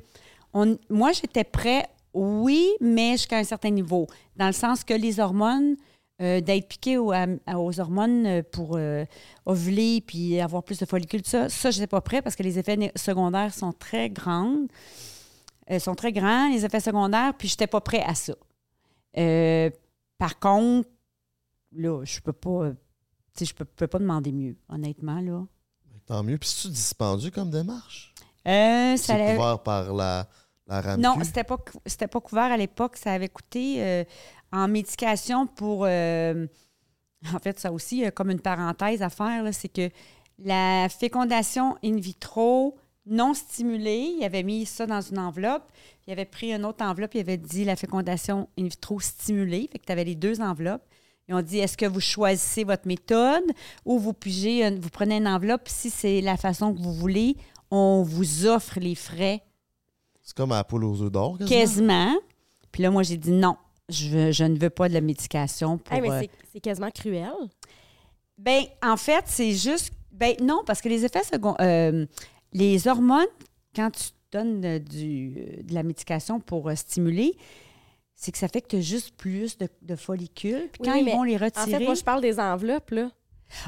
on, 0.54 0.78
moi, 0.90 1.12
j'étais 1.14 1.44
prêt, 1.44 1.88
oui, 2.14 2.68
mais 2.82 3.12
jusqu'à 3.14 3.38
un 3.38 3.44
certain 3.44 3.70
niveau. 3.70 4.08
Dans 4.36 4.48
le 4.48 4.52
sens 4.54 4.84
que 4.84 4.94
les 4.94 5.20
hormones, 5.20 5.76
euh, 6.22 6.42
d'être 6.42 6.68
piqué 6.68 6.98
aux, 6.98 7.14
aux 7.14 7.80
hormones 7.80 8.26
euh, 8.28 8.42
pour 8.52 8.76
euh, 8.76 9.06
ovuler 9.46 10.04
puis 10.06 10.40
avoir 10.40 10.62
plus 10.64 10.78
de 10.78 10.86
follicules, 10.86 11.22
ça, 11.26 11.50
ça, 11.50 11.72
je 11.72 11.80
n'étais 11.80 11.88
pas 11.88 12.02
prêt 12.02 12.22
parce 12.22 12.36
que 12.36 12.44
les 12.44 12.60
effets 12.60 12.92
secondaires 12.96 13.54
sont 13.54 13.72
très 13.74 14.10
grands. 14.10 14.66
euh, 15.72 15.80
sont 15.80 15.96
très 15.96 16.12
grands, 16.12 16.50
les 16.50 16.66
effets 16.66 16.80
secondaires, 16.82 17.34
puis 17.38 17.48
je 17.48 17.54
n'étais 17.54 17.68
pas 17.68 17.80
prêt 17.82 18.04
à 18.06 18.14
ça. 18.14 18.34
Par 20.18 20.38
contre, 20.40 20.90
là, 21.74 22.04
je 22.04 22.20
peux 22.20 22.34
pas. 22.34 22.66
euh, 22.66 22.74
tu 23.36 23.40
sais, 23.40 23.46
je 23.46 23.56
peux, 23.56 23.66
peux 23.66 23.88
pas 23.88 24.00
demander 24.00 24.32
mieux, 24.32 24.56
honnêtement, 24.70 25.22
là. 25.22 25.46
Tant 26.06 26.24
mieux. 26.24 26.38
Puis 26.38 26.50
c'est-tu 26.50 26.70
dispendieux 26.74 27.32
comme 27.32 27.50
démarche? 27.52 28.14
Euh, 28.48 28.98
ça 28.98 29.16
C'est 29.18 29.36
couvert 29.36 29.60
par 29.64 29.94
la, 29.94 30.28
la 30.68 30.82
RAMQ? 30.82 31.02
Non, 31.02 31.16
c'était 31.24 31.44
pas, 31.44 31.58
c'était 31.86 32.08
pas 32.08 32.20
couvert 32.20 32.52
à 32.52 32.58
l'époque. 32.58 32.98
Ça 32.98 33.14
avait 33.14 33.30
coûté 33.30 33.84
euh, 33.84 34.04
en 34.52 34.68
médication 34.68 35.48
pour. 35.48 35.86
euh, 35.86 36.48
en 37.34 37.40
fait, 37.40 37.60
ça 37.60 37.72
aussi, 37.72 38.04
comme 38.16 38.32
une 38.32 38.42
parenthèse 38.42 39.02
à 39.04 39.10
faire, 39.10 39.44
là, 39.44 39.54
c'est 39.54 39.70
que 39.70 39.90
la 40.40 40.88
fécondation 40.90 41.78
in 41.84 41.98
vitro 41.98 42.78
non 43.06 43.34
stimulée, 43.36 44.16
il 44.20 44.24
avait 44.24 44.44
mis 44.44 44.66
ça 44.66 44.88
dans 44.88 45.02
une 45.02 45.20
enveloppe. 45.20 45.72
Il 46.08 46.14
avait 46.14 46.26
pris 46.26 46.52
une 46.52 46.66
autre 46.66 46.84
enveloppe, 46.84 47.14
il 47.14 47.20
avait 47.22 47.38
dit 47.38 47.64
la 47.64 47.76
fécondation 47.76 48.50
in 48.58 48.64
vitro 48.64 49.00
stimulée. 49.00 49.70
Fait 49.72 49.78
que 49.80 49.86
tu 49.86 49.92
avais 49.92 50.04
les 50.04 50.16
deux 50.16 50.42
enveloppes. 50.42 50.84
Ils 51.32 51.36
ont 51.36 51.42
dit 51.42 51.60
est-ce 51.60 51.78
que 51.78 51.86
vous 51.86 52.02
choisissez 52.02 52.66
votre 52.66 52.86
méthode 52.86 53.44
ou 53.86 53.98
vous 54.00 54.12
pigez, 54.12 54.66
une- 54.66 54.80
vous 54.82 54.90
prenez 54.90 55.16
une 55.16 55.28
enveloppe, 55.30 55.70
si 55.70 55.90
c'est 55.90 56.20
la 56.20 56.36
façon 56.36 56.74
que 56.74 56.80
vous 56.82 56.92
voulez, 56.94 57.38
on 57.72 58.04
vous 58.04 58.46
offre 58.48 58.82
les 58.82 58.96
frais 58.96 59.42
C'est 60.22 60.36
comme 60.36 60.52
à 60.52 60.56
la 60.58 60.64
poule 60.66 60.84
aux 60.84 61.02
œufs 61.02 61.10
d'or, 61.12 61.38
quasiment? 61.38 61.58
quasiment. 61.58 62.16
Puis 62.74 62.84
là, 62.84 62.92
moi, 62.92 63.04
j'ai 63.04 63.16
dit 63.16 63.32
non, 63.32 63.56
je, 63.88 64.10
veux- 64.10 64.32
je 64.34 64.44
ne 64.44 64.60
veux 64.60 64.70
pas 64.70 64.90
de 64.90 64.94
la 64.94 65.00
médication 65.00 65.78
pour. 65.78 65.96
Hey, 65.96 66.02
mais 66.02 66.12
euh, 66.12 66.20
c'est- 66.20 66.30
c'est 66.52 66.60
quasiment 66.60 66.92
cruel. 66.92 67.32
ben, 68.38 68.64
en 68.84 68.98
fait, 68.98 69.24
c'est 69.28 69.54
juste. 69.54 69.94
Ben, 70.12 70.36
non, 70.44 70.64
parce 70.66 70.82
que 70.82 70.90
les 70.90 71.06
effets 71.06 71.24
secondaires. 71.24 71.94
les 72.54 72.88
hormones, 72.90 73.26
quand 73.74 73.90
tu 73.92 74.10
donnes 74.34 74.66
euh, 74.66 74.80
du, 74.80 75.34
euh, 75.38 75.64
de 75.64 75.74
la 75.74 75.84
médication 75.84 76.42
pour 76.42 76.68
euh, 76.70 76.76
stimuler, 76.76 77.34
c'est 78.24 78.32
que 78.32 78.38
ça 78.38 78.48
fait 78.48 78.62
que 78.62 78.68
tu 78.68 78.76
as 78.76 78.82
juste 78.82 79.16
plus 79.18 79.58
de, 79.58 79.68
de 79.82 79.96
follicules. 79.96 80.70
Puis 80.72 80.84
quand 80.84 80.94
oui, 80.94 81.06
ils 81.08 81.12
vont 81.12 81.24
les 81.24 81.36
En 81.38 81.40
retirer. 81.40 81.72
fait, 81.80 81.86
moi, 81.86 81.96
je 81.96 82.04
parle 82.04 82.22
des 82.22 82.40
enveloppes, 82.40 82.92
là. 82.92 83.10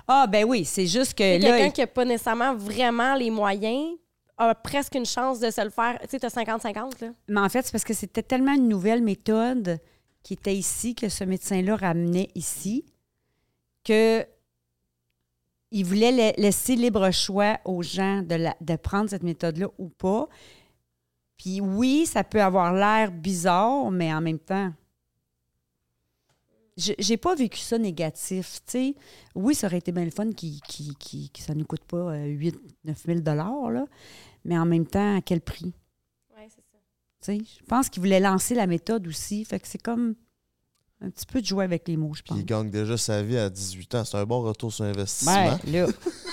Ah, 0.07 0.27
ben 0.27 0.45
oui, 0.45 0.63
c'est 0.63 0.85
juste 0.85 1.15
que. 1.15 1.39
Quelqu'un 1.39 1.71
qui 1.71 1.81
n'a 1.81 1.87
pas 1.87 2.05
nécessairement 2.05 2.53
vraiment 2.55 3.15
les 3.15 3.31
moyens 3.31 3.95
a 4.37 4.53
presque 4.53 4.93
une 4.93 5.05
chance 5.07 5.39
de 5.39 5.49
se 5.49 5.59
le 5.61 5.71
faire. 5.71 5.97
Tu 6.03 6.07
sais, 6.09 6.19
tu 6.19 6.25
as 6.27 6.29
50-50, 6.35 7.01
là. 7.03 7.09
Mais 7.27 7.39
en 7.41 7.49
fait, 7.49 7.63
c'est 7.65 7.71
parce 7.71 7.83
que 7.83 7.95
c'était 7.95 8.21
tellement 8.21 8.53
une 8.53 8.67
nouvelle 8.69 9.01
méthode 9.01 9.79
qui 10.21 10.33
était 10.35 10.55
ici, 10.55 10.93
que 10.93 11.09
ce 11.09 11.23
médecin-là 11.23 11.75
ramenait 11.75 12.29
ici, 12.35 12.85
que 13.83 14.23
il 15.71 15.83
voulait 15.85 16.11
la- 16.11 16.31
laisser 16.33 16.75
libre 16.75 17.09
choix 17.11 17.57
aux 17.65 17.81
gens 17.81 18.21
de, 18.21 18.35
la- 18.35 18.55
de 18.61 18.75
prendre 18.75 19.09
cette 19.09 19.23
méthode-là 19.23 19.67
ou 19.79 19.89
pas. 19.89 20.29
Puis 21.43 21.59
oui, 21.59 22.05
ça 22.05 22.23
peut 22.23 22.41
avoir 22.41 22.71
l'air 22.73 23.11
bizarre, 23.11 23.91
mais 23.91 24.13
en 24.13 24.21
même 24.21 24.39
temps, 24.39 24.71
je- 26.77 26.93
j'ai 26.97 27.17
pas 27.17 27.35
vécu 27.35 27.59
ça 27.59 27.77
négatif. 27.77 28.61
tu 28.65 28.71
sais. 28.71 28.95
Oui, 29.35 29.53
ça 29.53 29.67
aurait 29.67 29.79
été 29.79 29.91
bien 29.91 30.05
le 30.05 30.11
fun 30.11 30.31
qui, 30.31 30.61
qui, 30.67 30.95
qui, 30.95 31.29
que 31.29 31.39
ça 31.41 31.53
ne 31.53 31.59
nous 31.59 31.65
coûte 31.65 31.83
pas 31.83 32.15
8 32.23 32.55
9 32.85 33.03
000 33.05 33.19
là. 33.25 33.85
mais 34.45 34.57
en 34.57 34.65
même 34.65 34.85
temps, 34.87 35.17
à 35.17 35.21
quel 35.21 35.41
prix? 35.41 35.73
Oui, 36.37 36.43
c'est 36.47 36.63
ça. 36.71 36.77
Tu 37.37 37.45
sais, 37.45 37.57
je 37.59 37.65
pense 37.65 37.89
qu'il 37.89 38.01
voulait 38.01 38.19
lancer 38.21 38.55
la 38.55 38.65
méthode 38.65 39.05
aussi. 39.07 39.43
Fait 39.43 39.59
que 39.59 39.67
c'est 39.67 39.81
comme 39.81 40.15
un 41.01 41.09
petit 41.09 41.25
peu 41.25 41.41
de 41.41 41.45
jouer 41.45 41.65
avec 41.65 41.85
les 41.89 41.97
mots, 41.97 42.13
je 42.13 42.21
Puis 42.23 42.29
pense. 42.29 42.39
il 42.39 42.45
gagne 42.45 42.69
déjà 42.69 42.95
sa 42.97 43.21
vie 43.21 43.37
à 43.37 43.49
18 43.49 43.95
ans. 43.95 44.05
C'est 44.05 44.15
un 44.17 44.25
bon 44.25 44.41
retour 44.43 44.71
sur 44.71 44.85
investissement. 44.85 45.57
Ben, 45.65 45.71
là, 45.71 45.87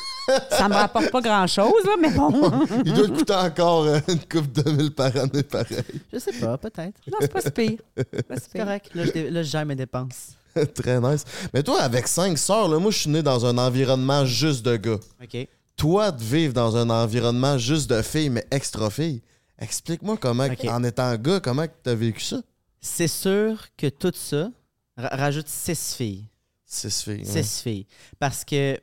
ça 0.50 0.68
me 0.68 0.74
rapporte 0.74 1.10
pas 1.10 1.20
grand-chose, 1.20 1.84
là, 1.84 1.92
mais 2.00 2.10
bon. 2.10 2.30
il 2.84 2.92
doit 2.92 3.06
te 3.08 3.12
coûter 3.12 3.34
encore 3.34 3.84
euh, 3.84 4.00
une 4.08 4.20
coupe 4.20 4.52
de 4.52 4.70
mille 4.70 4.90
par 4.94 5.14
année, 5.16 5.42
pareil. 5.42 5.82
Je 6.12 6.18
sais 6.18 6.32
pas, 6.32 6.56
peut-être. 6.58 7.00
non, 7.10 7.18
c'est 7.20 7.32
pas 7.32 7.40
si 7.40 7.50
pire. 7.50 7.78
C'est 7.96 8.58
correct. 8.58 8.90
Là 8.94 9.04
je, 9.06 9.28
là, 9.28 9.42
je 9.42 9.48
gère 9.50 9.66
mes 9.66 9.76
dépenses. 9.76 10.30
Très 10.74 11.00
nice. 11.00 11.24
Mais 11.54 11.62
toi, 11.62 11.80
avec 11.82 12.08
cinq 12.08 12.36
sœurs, 12.36 12.68
là, 12.68 12.78
moi, 12.78 12.90
je 12.90 12.98
suis 12.98 13.10
né 13.10 13.22
dans 13.22 13.46
un 13.46 13.56
environnement 13.58 14.24
juste 14.24 14.64
de 14.64 14.76
gars. 14.76 14.98
OK. 15.22 15.48
Toi, 15.76 16.10
de 16.10 16.22
vivre 16.22 16.52
dans 16.52 16.76
un 16.76 16.90
environnement 16.90 17.56
juste 17.56 17.88
de 17.88 18.02
filles, 18.02 18.30
mais 18.30 18.44
extra 18.50 18.90
filles, 18.90 19.22
explique-moi 19.58 20.16
comment, 20.20 20.46
en 20.68 20.84
étant 20.84 21.14
gars, 21.16 21.40
comment 21.40 21.66
tu 21.66 21.90
as 21.90 21.94
vécu 21.94 22.20
ça? 22.20 22.40
C'est 22.80 23.08
sûr 23.08 23.66
que 23.76 23.88
tout 23.88 24.12
ça 24.14 24.50
ra- 24.96 25.16
rajoute 25.16 25.48
six 25.48 25.94
filles. 25.94 26.24
Six 26.66 27.02
filles. 27.02 27.24
ouais. 27.24 27.42
Six 27.42 27.60
filles. 27.62 27.86
Parce 28.18 28.44
que 28.44 28.78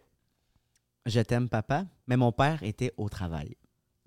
je 1.08 1.20
t'aime, 1.22 1.49
papa, 1.49 1.86
mais 2.05 2.18
mon 2.18 2.32
père 2.32 2.62
était 2.64 2.93
au 2.97 3.10
travail. 3.10 3.55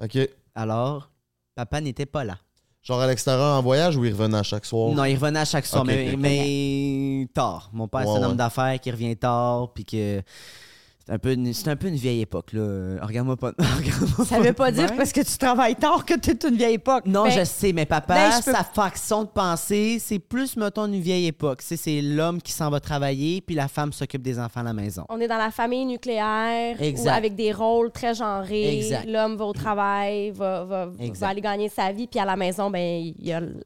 OK. 0.03 0.19
Alors, 0.55 1.11
papa 1.55 1.81
n'était 1.81 2.07
pas 2.07 2.25
là. 2.25 2.39
Genre 2.83 3.01
à 3.01 3.07
l'extérieur 3.07 3.59
en 3.59 3.63
voyage 3.63 3.97
ou 3.97 4.05
il 4.05 4.13
revenait 4.13 4.39
à 4.39 4.43
chaque 4.43 4.65
soir? 4.65 4.95
Non, 4.95 5.05
il 5.05 5.15
revenait 5.15 5.41
à 5.41 5.45
chaque 5.45 5.67
soir, 5.67 5.85
mais, 5.85 6.15
mais 6.17 7.29
tard. 7.35 7.71
Mon 7.73 7.89
père, 7.89 8.03
c'est 8.05 8.19
un 8.19 8.23
homme 8.23 8.31
ouais. 8.31 8.37
d'affaires 8.37 8.81
qui 8.81 8.91
revient 8.91 9.17
tard, 9.17 9.73
puis 9.75 9.85
que 9.85 10.23
C'est 11.11 11.15
un, 11.17 11.19
peu 11.19 11.33
une- 11.33 11.53
c'est 11.53 11.69
un 11.69 11.75
peu 11.75 11.89
une 11.89 11.97
vieille 11.97 12.21
époque, 12.21 12.53
là. 12.53 12.61
Euh, 12.61 12.99
Regarde-moi 13.03 13.37
pas. 13.37 13.51
regarde-moi 13.59 14.25
Ça 14.27 14.39
veut 14.39 14.53
pas 14.53 14.71
de 14.71 14.77
dire 14.77 14.87
même. 14.91 14.97
parce 14.97 15.13
que 15.13 15.23
tu 15.23 15.37
travailles 15.39 15.75
tard 15.75 16.05
que 16.05 16.15
tu 16.17 16.31
es 16.31 16.49
une 16.49 16.55
vieille 16.57 16.75
époque. 16.75 17.05
Non, 17.07 17.25
Ben, 17.25 17.31
je 17.33 17.45
sais, 17.45 17.73
mais 17.73 17.85
papa, 17.85 18.15
ben, 18.15 18.31
je 18.39 18.45
peux- 18.45 18.53
sa 18.53 18.63
façon 18.63 19.25
de 19.25 19.29
penser, 19.29 19.99
c'est 19.99 20.21
plus, 20.21 20.57
mettons, 20.57 20.87
une 20.87 21.01
vieille 21.01 21.27
époque. 21.27 21.63
C'est, 21.63 21.77
c'est 21.77 22.01
l'homme 22.01 22.41
qui 22.41 22.53
s'en 22.53 22.71
va 22.71 22.79
travailler, 22.79 23.41
puis 23.41 23.57
la 23.57 23.67
femme 23.67 23.93
s'occupe 23.93 24.23
des 24.23 24.39
enfants 24.39 24.61
à 24.61 24.63
la 24.63 24.73
maison. 24.73 25.05
On 25.09 25.21
est 25.21 25.27
dans 25.27 25.37
la 25.37 25.51
famille 25.51 25.85
nucléaire 25.85 26.81
Exact. 26.81 27.05
ou 27.05 27.09
avec 27.17 27.35
des 27.35 27.53
rôles 27.53 27.91
très 27.91 28.15
genrés. 28.15 28.79
Exact. 28.79 29.09
L'homme 29.09 29.37
va 29.37 29.47
au 29.47 29.53
travail, 29.53 30.31
va, 30.31 30.65
va, 30.65 30.89
Exact. 31.01 31.19
va 31.19 31.29
aller 31.31 31.41
gagner 31.41 31.69
sa 31.69 31.91
vie, 31.91 32.07
puis 32.07 32.21
à 32.21 32.25
la 32.25 32.37
maison, 32.37 32.71
ben 32.71 33.03
il 33.19 33.27
y 33.27 33.33
a 33.33 33.39
l- 33.39 33.65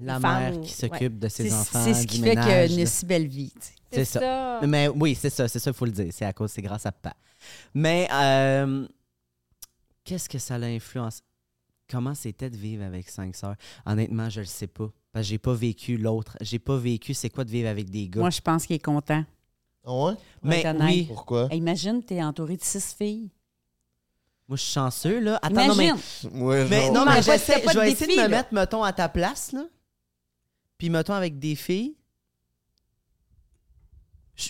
La 0.00 0.14
les 0.16 0.20
femmes 0.20 0.42
mère 0.54 0.60
qui 0.60 0.72
s'occupe 0.72 1.18
de 1.20 1.28
ses 1.28 1.48
C'est 1.50 1.54
enfants. 1.54 1.82
c'est 1.84 1.94
ce 1.94 2.00
du 2.00 2.06
qui 2.06 2.20
fait 2.20 2.30
ménage, 2.30 2.46
que 2.70 2.74
là. 2.74 2.80
une 2.80 2.86
si 2.86 3.06
belle 3.06 3.28
vie. 3.28 3.52
tu 3.54 3.60
sais. 3.66 3.72
C'est 3.92 4.04
ça. 4.04 4.60
Mais 4.66 4.88
oui, 4.88 5.14
c'est 5.14 5.30
ça, 5.30 5.48
c'est 5.48 5.58
ça, 5.58 5.70
il 5.70 5.74
faut 5.74 5.84
le 5.84 5.90
dire. 5.92 6.12
C'est 6.12 6.24
à 6.24 6.32
cause, 6.32 6.50
c'est 6.50 6.62
grâce 6.62 6.86
à 6.86 6.92
papa. 6.92 7.16
Mais 7.74 8.08
euh, 8.12 8.86
qu'est-ce 10.04 10.28
que 10.28 10.38
ça 10.38 10.58
l'a 10.58 10.66
influencé? 10.68 11.22
Comment 11.88 12.14
c'était 12.14 12.50
de 12.50 12.56
vivre 12.56 12.84
avec 12.84 13.08
cinq 13.08 13.34
sœurs? 13.34 13.56
Honnêtement, 13.84 14.30
je 14.30 14.40
le 14.40 14.46
sais 14.46 14.68
pas. 14.68 14.88
Parce 15.12 15.24
que 15.26 15.30
j'ai 15.30 15.38
pas 15.38 15.54
vécu 15.54 15.96
l'autre. 15.96 16.36
J'ai 16.40 16.60
pas 16.60 16.76
vécu 16.76 17.14
c'est 17.14 17.30
quoi 17.30 17.42
de 17.44 17.50
vivre 17.50 17.68
avec 17.68 17.90
des 17.90 18.08
gars. 18.08 18.20
Moi, 18.20 18.30
je 18.30 18.40
pense 18.40 18.64
qu'il 18.64 18.76
est 18.76 18.84
content. 18.84 19.24
Ah 19.84 19.92
ouais? 19.94 20.12
mais 20.42 20.62
oui, 20.78 21.04
Pourquoi? 21.08 21.48
Hey, 21.50 21.58
Imagine, 21.58 22.02
tu 22.04 22.14
es 22.14 22.22
entouré 22.22 22.56
de 22.56 22.62
six 22.62 22.94
filles. 22.96 23.30
moi 24.46 24.56
je 24.56 24.62
suis 24.62 24.72
chanceux 24.74 25.18
là. 25.20 25.38
Attends, 25.42 25.68
non 25.68 25.74
mais, 25.74 25.86
Imagine. 25.88 26.42
Ouais, 26.42 26.68
mais 26.68 26.90
non 26.90 27.00
Mais 27.06 27.14
pas- 27.14 27.20
j'essaie- 27.22 27.62
pas 27.62 27.72
je 27.72 27.78
vais 27.78 27.90
essayer 27.92 28.14
de 28.14 28.20
me 28.22 28.28
là. 28.28 28.36
mettre 28.36 28.52
mettons 28.54 28.84
à 28.84 28.92
ta 28.92 29.08
place 29.08 29.52
là. 29.52 29.64
Puis 30.76 30.90
mettons 30.90 31.14
avec 31.14 31.38
des 31.38 31.54
filles. 31.56 31.96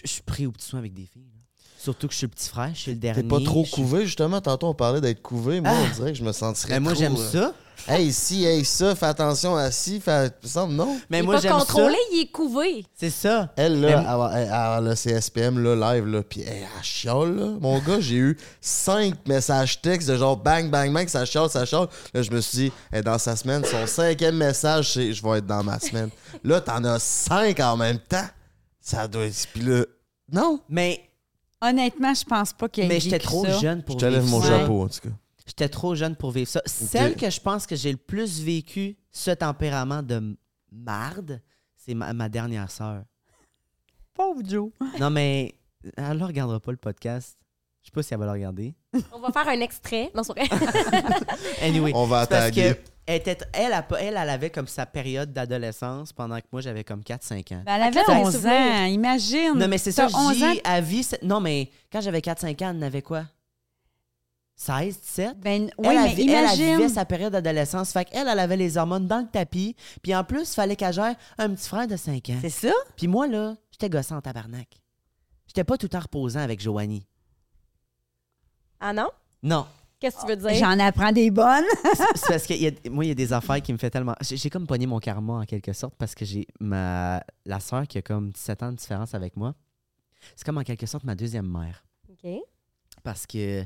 Je 0.04 0.08
suis 0.10 0.22
pris 0.22 0.46
au 0.46 0.52
petit 0.52 0.66
soin 0.68 0.78
avec 0.78 0.94
des 0.94 1.06
filles. 1.12 1.22
là. 1.34 1.38
Surtout 1.82 2.08
que 2.08 2.12
je 2.12 2.18
suis 2.18 2.26
le 2.26 2.30
petit 2.32 2.48
frère, 2.50 2.70
je 2.74 2.78
suis 2.80 2.90
le 2.92 2.98
dernier. 2.98 3.22
T'es 3.22 3.28
pas 3.28 3.40
trop 3.40 3.64
couvé, 3.64 4.04
justement. 4.04 4.38
Tantôt, 4.42 4.66
on 4.68 4.74
parlait 4.74 5.00
d'être 5.00 5.22
couvé. 5.22 5.62
Moi, 5.62 5.72
Ah. 5.74 5.80
on 5.90 5.94
dirait 5.96 6.12
que 6.12 6.18
je 6.18 6.22
me 6.24 6.32
sentirais 6.32 6.74
Mais 6.74 6.80
moi 6.80 6.92
trop, 6.92 7.00
j'aime 7.00 7.16
euh, 7.16 7.30
ça. 7.32 7.54
Hey, 7.88 8.12
si, 8.12 8.44
hey, 8.44 8.62
ça, 8.66 8.94
fais 8.94 9.06
attention 9.06 9.56
à 9.56 9.70
ci, 9.70 9.98
fais... 9.98 10.30
Semble, 10.44 10.74
non? 10.74 11.00
Mais 11.08 11.20
il 11.20 11.20
est 11.20 11.24
moi 11.24 11.38
j'aime 11.40 11.52
ça. 11.52 11.58
contrôlé, 11.60 11.96
il 12.12 12.20
est 12.20 12.30
couvé. 12.30 12.84
C'est 12.94 13.08
ça. 13.08 13.50
Elle, 13.56 13.80
là, 13.80 13.88
elle, 14.34 14.42
elle, 14.42 14.52
elle, 14.52 14.84
le 14.90 14.94
CSPM, 14.94 15.58
là, 15.64 15.94
live, 15.94 16.06
là, 16.06 16.22
pis 16.22 16.40
hey, 16.42 16.66
elle 16.76 16.84
chiale, 16.84 17.34
là. 17.34 17.46
Mon 17.58 17.78
gars, 17.78 17.98
j'ai 18.00 18.16
eu 18.16 18.36
cinq 18.60 19.14
messages 19.26 19.80
textes 19.80 20.10
de 20.10 20.16
genre 20.18 20.36
bang, 20.36 20.70
bang, 20.70 20.92
bang, 20.92 21.08
ça 21.08 21.24
chiale, 21.24 21.48
ça 21.48 21.64
chiale. 21.64 21.88
Là, 22.12 22.20
je 22.20 22.30
me 22.30 22.42
suis 22.42 22.58
dit, 22.58 22.72
hey, 22.92 23.02
dans 23.02 23.16
sa 23.16 23.34
semaine, 23.36 23.64
son 23.64 23.86
cinquième 23.86 24.36
message, 24.36 24.92
c'est 24.92 25.14
je 25.14 25.22
vais 25.22 25.38
être 25.38 25.46
dans 25.46 25.64
ma 25.64 25.80
semaine. 25.80 26.10
Là, 26.44 26.60
t'en 26.60 26.84
as 26.84 26.98
cinq 26.98 27.58
en 27.60 27.78
même 27.78 27.98
temps. 28.00 28.26
Ça 28.80 29.06
doit 29.08 29.26
être. 29.26 29.46
Pis 29.52 29.60
là, 29.60 29.84
non. 30.32 30.60
Mais 30.68 31.06
Honnêtement, 31.62 32.14
je 32.14 32.24
pense 32.24 32.52
pas 32.54 32.68
qu'il 32.68 32.84
ait 32.84 32.88
Mais 32.88 33.00
j'étais 33.00 33.16
vécu 33.18 33.26
trop 33.26 33.44
ça. 33.44 33.58
jeune 33.58 33.80
Je 33.80 33.84
pour 33.84 33.96
te 33.98 34.06
lève 34.06 34.24
mon 34.24 34.40
ça. 34.40 34.48
chapeau, 34.60 34.82
en 34.82 34.88
tout 34.88 35.00
cas. 35.00 35.14
J'étais 35.46 35.68
trop 35.68 35.94
jeune 35.94 36.16
pour 36.16 36.30
vivre 36.30 36.48
ça. 36.48 36.62
Celle 36.64 37.16
que 37.16 37.28
je 37.28 37.40
pense 37.40 37.66
que 37.66 37.76
j'ai 37.76 37.90
le 37.90 37.98
plus 37.98 38.40
vécu 38.40 38.96
ce 39.10 39.30
tempérament 39.32 40.02
de 40.02 40.36
marde, 40.72 41.42
c'est 41.76 41.94
ma, 41.94 42.12
ma 42.12 42.28
dernière 42.28 42.70
sœur. 42.70 43.02
Pauvre 44.14 44.40
Joe. 44.46 44.70
Non, 44.98 45.10
mais 45.10 45.54
elle 45.96 46.18
ne 46.18 46.24
regardera 46.24 46.60
pas 46.60 46.70
le 46.70 46.76
podcast. 46.76 47.36
Je 47.82 47.86
sais 47.88 47.92
pas 47.92 48.02
si 48.02 48.12
elle 48.14 48.20
va 48.20 48.26
le 48.26 48.32
regarder. 48.32 48.74
On 49.12 49.18
va 49.20 49.32
faire 49.32 49.48
un 49.48 49.60
extrait. 49.60 50.10
Non, 50.14 50.22
c'est 50.22 50.32
vrai. 50.32 50.48
Anyway, 51.62 51.92
On 51.94 52.06
va 52.06 52.22
c'est 52.22 52.28
parce 52.30 52.42
attaquer. 52.44 52.74
Elle, 53.06 53.16
était- 53.20 53.38
elle, 53.52 53.72
a 53.72 53.82
pas- 53.82 54.00
elle, 54.00 54.16
elle 54.16 54.28
avait 54.28 54.50
comme 54.50 54.68
sa 54.68 54.86
période 54.86 55.32
d'adolescence 55.32 56.12
pendant 56.12 56.38
que 56.38 56.46
moi, 56.52 56.60
j'avais 56.60 56.84
comme 56.84 57.02
4-5 57.02 57.52
ans. 57.52 57.62
Ben, 57.66 57.74
elle 57.76 57.82
avait 57.82 58.00
À 58.00 58.04
quel 58.06 58.16
11 58.18 58.32
souvenir? 58.34 58.52
ans, 58.52 58.84
imagine. 58.84 59.54
Non, 59.56 59.68
mais 59.68 59.78
c'est 59.78 59.92
ça, 59.92 60.06
T'as 60.10 60.18
11 60.18 60.38
je 60.38 60.52
dis, 60.52 60.60
à 60.64 60.80
vie... 60.80 61.06
Non, 61.22 61.40
mais 61.40 61.70
quand 61.92 62.00
j'avais 62.00 62.20
4-5 62.20 62.62
ans, 62.62 62.70
elle 62.70 62.76
en 62.76 62.82
avait 62.82 63.02
quoi? 63.02 63.24
16, 64.56 65.00
17? 65.00 65.40
Ben, 65.40 65.70
oui, 65.78 65.86
elle, 65.88 65.94
mais 65.94 65.96
avait- 65.98 66.12
elle, 66.12 66.20
elle 66.20 66.28
imagine. 66.44 66.76
vivait 66.76 66.88
sa 66.90 67.04
période 67.06 67.32
d'adolescence. 67.32 67.92
Fait 67.92 68.04
qu'elle, 68.04 68.28
elle 68.28 68.38
avait 68.38 68.58
les 68.58 68.76
hormones 68.76 69.06
dans 69.06 69.20
le 69.20 69.26
tapis. 69.26 69.74
Puis 70.02 70.14
en 70.14 70.22
plus, 70.22 70.50
il 70.50 70.54
fallait 70.54 70.76
qu'elle 70.76 70.92
gère 70.92 71.14
un 71.38 71.48
petit 71.54 71.66
frère 71.68 71.86
de 71.88 71.96
5 71.96 72.28
ans. 72.28 72.38
C'est 72.42 72.50
ça? 72.50 72.72
Puis 72.96 73.08
moi, 73.08 73.26
là, 73.26 73.56
j'étais 73.72 73.88
gossant 73.88 74.18
en 74.18 74.20
tabarnak. 74.20 74.68
J'étais 75.46 75.64
pas 75.64 75.78
tout 75.78 75.86
le 75.86 75.90
temps 75.90 76.00
reposant 76.00 76.40
avec 76.40 76.60
Joanie. 76.60 77.06
Ah 78.80 78.92
non? 78.92 79.08
Non. 79.42 79.66
Qu'est-ce 80.00 80.16
que 80.16 80.22
tu 80.22 80.28
veux 80.28 80.36
dire? 80.36 80.54
J'en 80.54 80.78
apprends 80.78 81.12
des 81.12 81.30
bonnes. 81.30 81.64
C'est 82.14 82.28
parce 82.28 82.46
que 82.46 82.54
il 82.54 82.62
y 82.62 82.66
a- 82.68 82.90
moi, 82.90 83.04
il 83.04 83.08
y 83.08 83.10
a 83.10 83.14
des 83.14 83.32
affaires 83.32 83.60
qui 83.60 83.72
me 83.72 83.78
fait 83.78 83.90
tellement. 83.90 84.14
J'ai 84.22 84.36
j'ai 84.36 84.48
comme 84.50 84.66
pogné 84.66 84.86
mon 84.86 84.98
karma 84.98 85.34
en 85.34 85.44
quelque 85.44 85.72
sorte 85.74 85.94
parce 85.98 86.14
que 86.14 86.24
j'ai 86.24 86.46
ma 86.58 87.22
la 87.44 87.60
sœur 87.60 87.86
qui 87.86 87.98
a 87.98 88.02
comme 88.02 88.30
17 88.30 88.62
ans 88.62 88.72
de 88.72 88.76
différence 88.76 89.14
avec 89.14 89.36
moi. 89.36 89.54
C'est 90.36 90.44
comme 90.44 90.58
en 90.58 90.62
quelque 90.64 90.86
sorte 90.86 91.04
ma 91.04 91.14
deuxième 91.14 91.46
mère. 91.50 91.84
OK. 92.08 92.30
Parce 93.02 93.26
que 93.26 93.62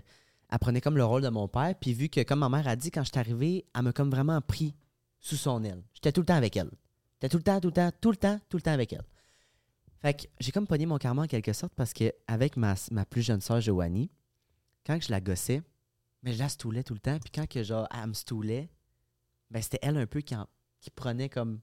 elle 0.51 0.59
prenait 0.61 0.81
comme 0.81 0.97
le 0.97 1.05
rôle 1.05 1.23
de 1.23 1.29
mon 1.29 1.49
père. 1.49 1.75
Puis 1.81 1.95
vu 1.95 2.09
que, 2.09 2.23
comme 2.23 2.41
ma 2.41 2.49
mère 2.49 2.67
a 2.69 2.77
dit, 2.77 2.91
quand 2.91 3.03
je 3.03 3.11
suis 3.11 3.19
arrivé, 3.19 3.65
elle 3.75 3.83
m'a 3.83 3.93
comme 3.93 4.11
vraiment 4.11 4.41
pris 4.41 4.75
sous 5.21 5.37
son 5.37 5.63
aile. 5.65 5.83
J'étais 5.95 6.13
tout 6.13 6.21
le 6.21 6.27
temps 6.27 6.35
avec 6.37 6.57
elle. 6.57 6.71
J'étais 7.15 7.29
tout 7.31 7.39
le 7.39 7.43
temps, 7.43 7.61
tout 7.61 7.69
le 7.69 7.73
temps, 7.73 7.91
tout 8.01 8.11
le 8.11 8.17
temps, 8.17 8.41
tout 8.49 8.57
le 8.59 8.63
temps 8.63 8.73
avec 8.73 8.93
elle. 8.93 9.05
Fait 10.03 10.15
que 10.15 10.25
j'ai 10.39 10.53
comme 10.53 10.67
pogné 10.67 10.85
mon 10.87 10.99
karma 10.99 11.23
en 11.23 11.27
quelque 11.27 11.53
sorte 11.53 11.73
parce 11.75 11.93
que 11.93 12.13
avec 12.27 12.57
ma, 12.57 12.75
ma 12.91 13.05
plus 13.05 13.23
jeune 13.23 13.41
sœur 13.41 13.61
Joanie, 13.61 14.11
quand 14.87 15.01
je 15.01 15.11
la 15.11 15.21
gossais, 15.21 15.63
mais 16.25 16.33
je 16.33 16.39
la 16.41 16.49
stoulais 16.49 16.83
tout 16.83 16.95
le 16.95 17.01
temps. 17.01 17.19
Puis 17.21 17.31
quand 17.33 17.47
que 17.49 17.63
genre 17.63 17.87
elle 17.95 18.09
me 18.09 18.15
stoulait, 18.15 18.69
ben 19.51 19.63
c'était 19.63 19.79
elle 19.83 19.97
un 19.99 20.07
peu 20.07 20.21
qui, 20.23 20.35
en- 20.35 20.49
qui 20.81 20.91
prenait 20.91 21.29
comme 21.29 21.61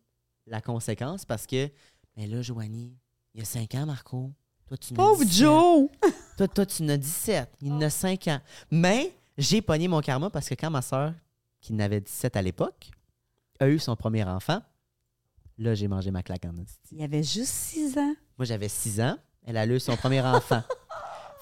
la 0.47 0.61
conséquence 0.61 1.25
parce 1.25 1.45
que, 1.45 1.69
mais 2.15 2.27
là, 2.27 2.41
Joanie, 2.41 2.95
il 3.33 3.39
y 3.39 3.41
a 3.41 3.45
5 3.45 3.75
ans, 3.75 3.85
Marco. 3.85 4.31
Toi, 4.67 4.77
tu 4.77 4.93
n'as 4.93 4.97
Pauvre 5.03 5.23
17. 5.25 5.37
Joe. 5.39 5.89
Toi, 6.37 6.47
toi, 6.47 6.65
tu 6.65 6.83
en 6.83 6.89
as 6.89 6.97
17. 6.97 7.49
Il 7.61 7.73
en 7.73 7.81
a 7.81 7.89
5 7.89 8.27
ans. 8.29 8.39
Mais 8.71 9.13
j'ai 9.37 9.61
pogné 9.61 9.87
mon 9.87 9.99
karma 10.01 10.29
parce 10.29 10.47
que 10.47 10.55
quand 10.55 10.69
ma 10.71 10.81
soeur, 10.81 11.13
qui 11.59 11.73
n'avait 11.73 11.99
17 12.01 12.35
à 12.37 12.41
l'époque, 12.41 12.89
a 13.59 13.67
eu 13.67 13.77
son 13.79 13.95
premier 13.95 14.23
enfant, 14.23 14.61
là, 15.57 15.75
j'ai 15.75 15.87
mangé 15.87 16.09
ma 16.11 16.23
claque 16.23 16.45
en. 16.45 16.53
Il 16.91 17.03
avait 17.03 17.23
juste 17.23 17.51
6 17.53 17.97
ans. 17.97 18.15
Moi, 18.37 18.45
j'avais 18.45 18.69
6 18.69 19.01
ans. 19.01 19.17
Elle 19.43 19.57
a 19.57 19.65
eu 19.65 19.79
son 19.79 19.95
premier 19.97 20.21
enfant. 20.21 20.63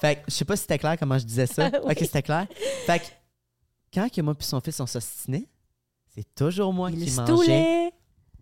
Fait 0.00 0.16
que 0.16 0.20
je 0.28 0.34
sais 0.34 0.44
pas 0.44 0.56
si 0.56 0.62
c'était 0.62 0.78
clair 0.78 0.96
comment 0.98 1.18
je 1.18 1.24
disais 1.24 1.46
ça. 1.46 1.70
Oui. 1.84 1.92
Ok, 1.92 1.98
c'était 2.00 2.22
clair. 2.22 2.46
Fait 2.86 3.00
que 3.00 3.04
quand 3.92 4.08
que 4.10 4.20
moi 4.20 4.34
puis 4.34 4.46
son 4.46 4.60
fils 4.60 4.80
on 4.80 4.86
s'ostinait, 4.86 5.46
c'est 6.14 6.34
toujours 6.34 6.72
moi 6.72 6.90
Il 6.90 7.04
qui 7.04 7.14
mangeais. 7.14 7.92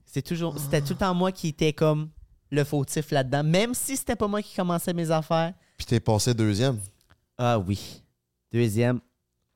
C'est 0.06 0.22
toujours, 0.22 0.59
c'était 0.59 0.80
tout 0.80 0.94
le 0.94 0.98
temps 0.98 1.14
moi 1.14 1.32
qui 1.32 1.48
était 1.48 1.72
comme 1.72 2.11
le 2.50 2.64
fautif 2.64 3.11
là-dedans, 3.11 3.44
même 3.44 3.74
si 3.74 3.96
c'était 3.96 4.16
pas 4.16 4.26
moi 4.26 4.40
qui 4.40 4.54
commençais 4.54 4.94
mes 4.94 5.11
affaires. 5.11 5.52
Puis 5.76 5.86
t'es 5.86 6.00
passé 6.00 6.32
deuxième? 6.32 6.78
Ah 7.36 7.59
oui. 7.59 8.02
Deuxième, 8.50 9.00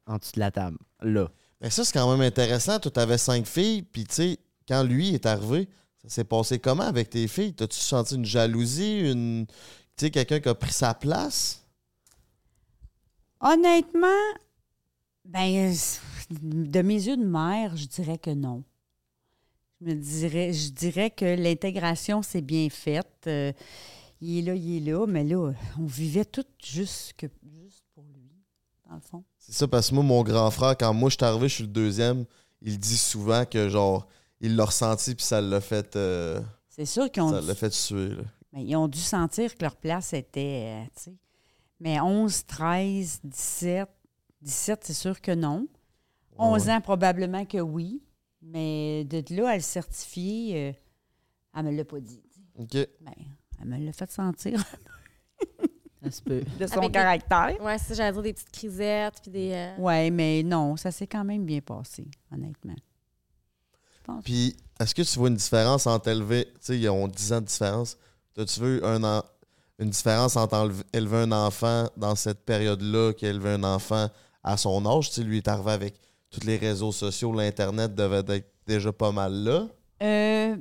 en 0.07 0.19
dessous 0.19 0.33
de 0.35 0.41
la 0.41 0.51
table. 0.51 0.77
Là. 1.01 1.31
Mais 1.61 1.71
ça, 1.71 1.85
c'est 1.85 1.93
quand 1.93 2.11
même 2.11 2.21
intéressant. 2.21 2.79
Toi, 2.79 2.91
t'avais 2.91 3.17
cinq 3.17 3.47
filles, 3.47 3.83
puis 3.83 4.05
tu 4.05 4.15
sais, 4.15 4.39
quand 4.69 4.83
lui 4.83 5.15
est 5.15 5.25
arrivé, 5.25 5.69
ça 6.03 6.09
s'est 6.09 6.25
passé 6.25 6.59
comment 6.59 6.83
avec 6.83 7.09
tes 7.11 7.27
filles? 7.29 7.55
T'as-tu 7.55 7.79
senti 7.79 8.17
une 8.17 8.25
jalousie, 8.25 9.11
une. 9.11 9.47
Tu 9.97 10.07
sais, 10.07 10.11
quelqu'un 10.11 10.41
qui 10.41 10.49
a 10.49 10.55
pris 10.55 10.73
sa 10.73 10.93
place? 10.93 11.62
Honnêtement, 13.43 14.07
ben, 15.25 15.75
de 16.31 16.83
mes 16.83 17.07
yeux 17.07 17.17
de 17.17 17.25
mère, 17.25 17.77
je 17.77 17.87
dirais 17.87 18.19
que 18.19 18.31
non. 18.31 18.63
Je 19.81 19.87
me 19.87 19.95
dirais, 19.95 20.53
je 20.53 20.71
dirais 20.71 21.11
que 21.11 21.25
l'intégration 21.25 22.23
s'est 22.23 22.41
bien 22.41 22.69
faite. 22.71 23.25
Euh, 23.27 23.53
il 24.21 24.39
est 24.39 24.43
là, 24.43 24.55
il 24.55 24.77
est 24.77 24.93
là, 24.93 25.07
mais 25.07 25.25
là, 25.25 25.53
on 25.79 25.87
vivait 25.87 26.25
tout 26.25 26.45
juste, 26.65 27.15
que, 27.15 27.27
juste 27.61 27.83
pour 27.93 28.05
lui, 28.15 28.31
dans 28.89 28.95
le 28.95 29.01
fond. 29.01 29.25
C'est 29.39 29.53
ça, 29.53 29.67
parce 29.67 29.91
que 29.91 29.97
moi, 29.97 30.05
mon 30.05 30.23
grand 30.23 30.51
frère, 30.53 30.77
quand 30.79 30.95
moi 30.95 31.11
je 31.11 31.17
suis 31.17 31.25
arrivé, 31.25 31.49
je 31.49 31.55
suis 31.55 31.65
le 31.65 31.71
deuxième, 31.71 32.25
il 32.61 32.79
dit 32.79 32.97
souvent 32.97 33.45
que, 33.45 33.69
genre, 33.69 34.07
il 34.41 34.55
l'a 34.55 34.67
ressenti, 34.67 35.17
puis 35.17 35.25
ça 35.25 35.41
l'a 35.41 35.61
fait, 35.61 35.97
euh, 35.97 36.41
C'est 36.69 36.87
sûr 36.87 37.11
qu'ils 37.11 37.25
ont, 37.25 37.31
ça 37.31 37.41
l'a 37.41 37.55
fait 37.57 37.71
tuer. 37.71 38.11
là. 38.11 38.23
mais 38.53 38.65
ils 38.65 38.77
ont 38.77 38.87
dû 38.87 39.01
sentir 39.01 39.57
que 39.57 39.65
leur 39.65 39.75
place 39.75 40.13
était, 40.13 40.87
euh. 40.87 41.13
Mais 41.83 42.01
11, 42.01 42.47
13, 42.47 43.21
17, 43.25 43.89
17, 44.43 44.85
c'est 44.85 44.93
sûr 44.95 45.21
que 45.21 45.33
non. 45.33 45.67
11 46.39 46.67
Ouais. 46.67 46.73
ans, 46.75 46.81
probablement 46.81 47.45
que 47.45 47.59
oui. 47.59 48.01
Mais 48.41 49.05
de 49.05 49.23
là 49.35 49.51
à 49.51 49.55
le 49.57 49.61
certifier, 49.63 50.69
euh, 50.69 50.73
elle 51.57 51.65
me 51.65 51.71
l'a 51.77 51.85
pas 51.85 51.99
dit. 52.01 52.23
tu. 52.35 52.63
OK. 52.63 52.89
Ben, 53.01 53.13
elle 53.61 53.67
me 53.69 53.79
l'a 53.85 53.93
fait 53.93 54.11
sentir 54.11 54.63
Ça 56.03 56.11
se 56.11 56.23
peut. 56.23 56.43
de 56.59 56.67
son 56.67 56.79
Avec 56.79 56.93
caractère. 56.93 57.57
Ouais, 57.61 57.79
c'est 57.79 57.89
ça, 57.89 57.95
j'allais 57.95 58.13
dire 58.13 58.23
des 58.23 58.33
petites 58.33 58.51
crisettes, 58.53 59.15
puis 59.23 59.31
des... 59.31 59.53
euh, 59.53 59.75
Oui, 59.79 60.11
mais 60.11 60.43
non, 60.45 60.77
ça 60.77 60.91
s'est 60.93 61.07
quand 61.07 61.25
même 61.25 61.45
bien 61.45 61.61
passé, 61.61 62.09
honnêtement. 62.33 62.75
Je 63.97 64.01
pense. 64.05 64.25
Puis, 64.25 64.57
est-ce 64.81 64.95
que 64.95 65.03
tu 65.03 65.19
vois 65.19 65.29
une 65.29 65.37
différence 65.37 65.87
entre 65.87 66.09
élever, 66.09 66.47
tu 66.55 66.59
sais, 66.61 66.79
ils 66.79 66.89
ont 66.89 67.07
10 67.09 67.33
ans 67.33 67.41
de 67.41 67.47
différence. 67.47 67.97
As-tu 68.37 68.61
vu 68.61 68.83
un 68.85 69.03
en- 69.05 69.23
une 69.83 69.91
différence 69.91 70.37
entre 70.37 70.71
élever 70.93 71.19
un 71.19 71.33
enfant 71.33 71.89
dans 71.97 72.15
cette 72.15 72.45
période-là 72.45 73.13
qu'élever 73.13 73.51
un 73.51 73.65
enfant 73.65 74.09
à 74.43 74.57
son 74.57 74.87
âge? 74.87 75.09
Tu 75.09 75.17
sais, 75.17 75.23
lui 75.23 75.39
est 75.39 75.49
arrivé 75.49 75.73
avec 75.73 75.95
tous 76.31 76.45
les 76.47 76.57
réseaux 76.57 76.93
sociaux, 76.93 77.33
l'Internet 77.33 77.95
devait 77.95 78.25
être 78.37 78.49
déjà 78.67 78.93
pas 78.93 79.13
mal 79.13 79.33
là. 79.33 79.67
Euh, 80.03 80.57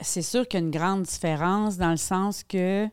c'est 0.00 0.22
sûr 0.22 0.46
qu'il 0.48 0.60
y 0.60 0.62
a 0.62 0.66
une 0.66 0.72
grande 0.72 1.02
différence 1.02 1.76
dans 1.76 1.90
le 1.90 1.96
sens 1.96 2.42
que 2.42 2.88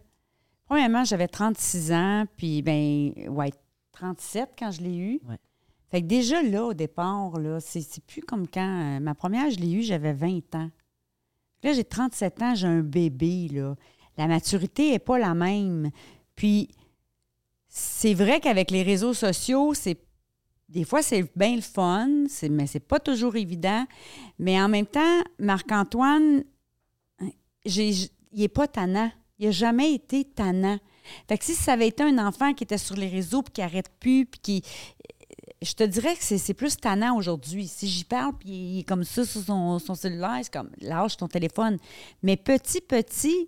Premièrement, 0.67 1.05
j'avais 1.05 1.29
36 1.29 1.93
ans, 1.93 2.25
puis 2.35 2.61
ben, 2.61 3.13
ouais, 3.29 3.51
37 3.93 4.49
quand 4.59 4.71
je 4.71 4.81
l'ai 4.81 4.97
eu. 4.97 5.21
Ouais. 5.27 5.37
Fait 5.89 6.01
que 6.01 6.07
déjà 6.07 6.41
là, 6.43 6.65
au 6.65 6.73
départ, 6.73 7.39
là, 7.39 7.61
c'est 7.61 7.81
c'est 7.81 8.03
plus 8.03 8.21
comme 8.21 8.47
quand. 8.47 8.97
euh, 8.97 8.99
ma 8.99 9.15
première, 9.15 9.49
je 9.49 9.59
l'ai 9.59 9.71
eue, 9.71 9.81
j'avais 9.81 10.11
20 10.11 10.55
ans. 10.55 10.69
Là, 11.63 11.73
j'ai 11.73 11.85
37 11.85 12.41
ans, 12.41 12.55
j'ai 12.55 12.67
un 12.67 12.81
bébé, 12.81 13.47
là. 13.47 13.75
La 14.17 14.27
maturité 14.27 14.91
n'est 14.91 14.99
pas 14.99 15.19
la 15.19 15.33
même. 15.33 15.91
Puis, 16.35 16.69
c'est 17.67 18.13
vrai 18.13 18.39
qu'avec 18.39 18.71
les 18.71 18.83
réseaux 18.83 19.13
sociaux, 19.13 19.73
c'est. 19.73 19.99
Des 20.69 20.83
fois, 20.83 21.01
c'est 21.01 21.23
bien 21.33 21.55
le 21.55 21.61
fun, 21.61 22.25
mais 22.49 22.67
c'est 22.67 22.81
pas 22.81 22.99
toujours 22.99 23.37
évident. 23.37 23.85
Mais 24.37 24.59
en 24.59 24.67
même 24.67 24.85
temps, 24.85 25.21
Marc-Antoine, 25.39 26.43
il 27.63 28.09
n'est 28.33 28.47
pas 28.49 28.67
tannant. 28.67 29.09
Il 29.39 29.45
n'a 29.45 29.51
jamais 29.51 29.93
été 29.93 30.25
tannant. 30.25 30.77
Fait 31.29 31.37
que 31.37 31.45
si 31.45 31.53
ça 31.53 31.73
avait 31.73 31.87
été 31.87 32.03
un 32.03 32.17
enfant 32.17 32.53
qui 32.53 32.65
était 32.65 32.77
sur 32.77 32.95
les 32.95 33.07
réseaux 33.07 33.43
puis 33.43 33.53
qui 33.53 33.61
arrête 33.61 33.89
plus, 33.99 34.25
puis 34.25 34.39
qui. 34.41 34.63
Je 35.61 35.73
te 35.73 35.83
dirais 35.83 36.15
que 36.15 36.23
c'est 36.23 36.37
c'est 36.37 36.53
plus 36.53 36.75
tannant 36.75 37.15
aujourd'hui. 37.15 37.67
Si 37.67 37.87
j'y 37.87 38.03
parle, 38.03 38.33
puis 38.37 38.49
il 38.49 38.79
est 38.79 38.83
comme 38.83 39.03
ça 39.03 39.25
sur 39.25 39.41
son, 39.41 39.79
son 39.79 39.95
cellulaire, 39.95 40.39
c'est 40.43 40.51
comme 40.51 40.69
lâche 40.81 41.15
ton 41.15 41.27
téléphone. 41.27 41.77
Mais 42.23 42.35
petit, 42.35 42.81
petit, 42.81 43.47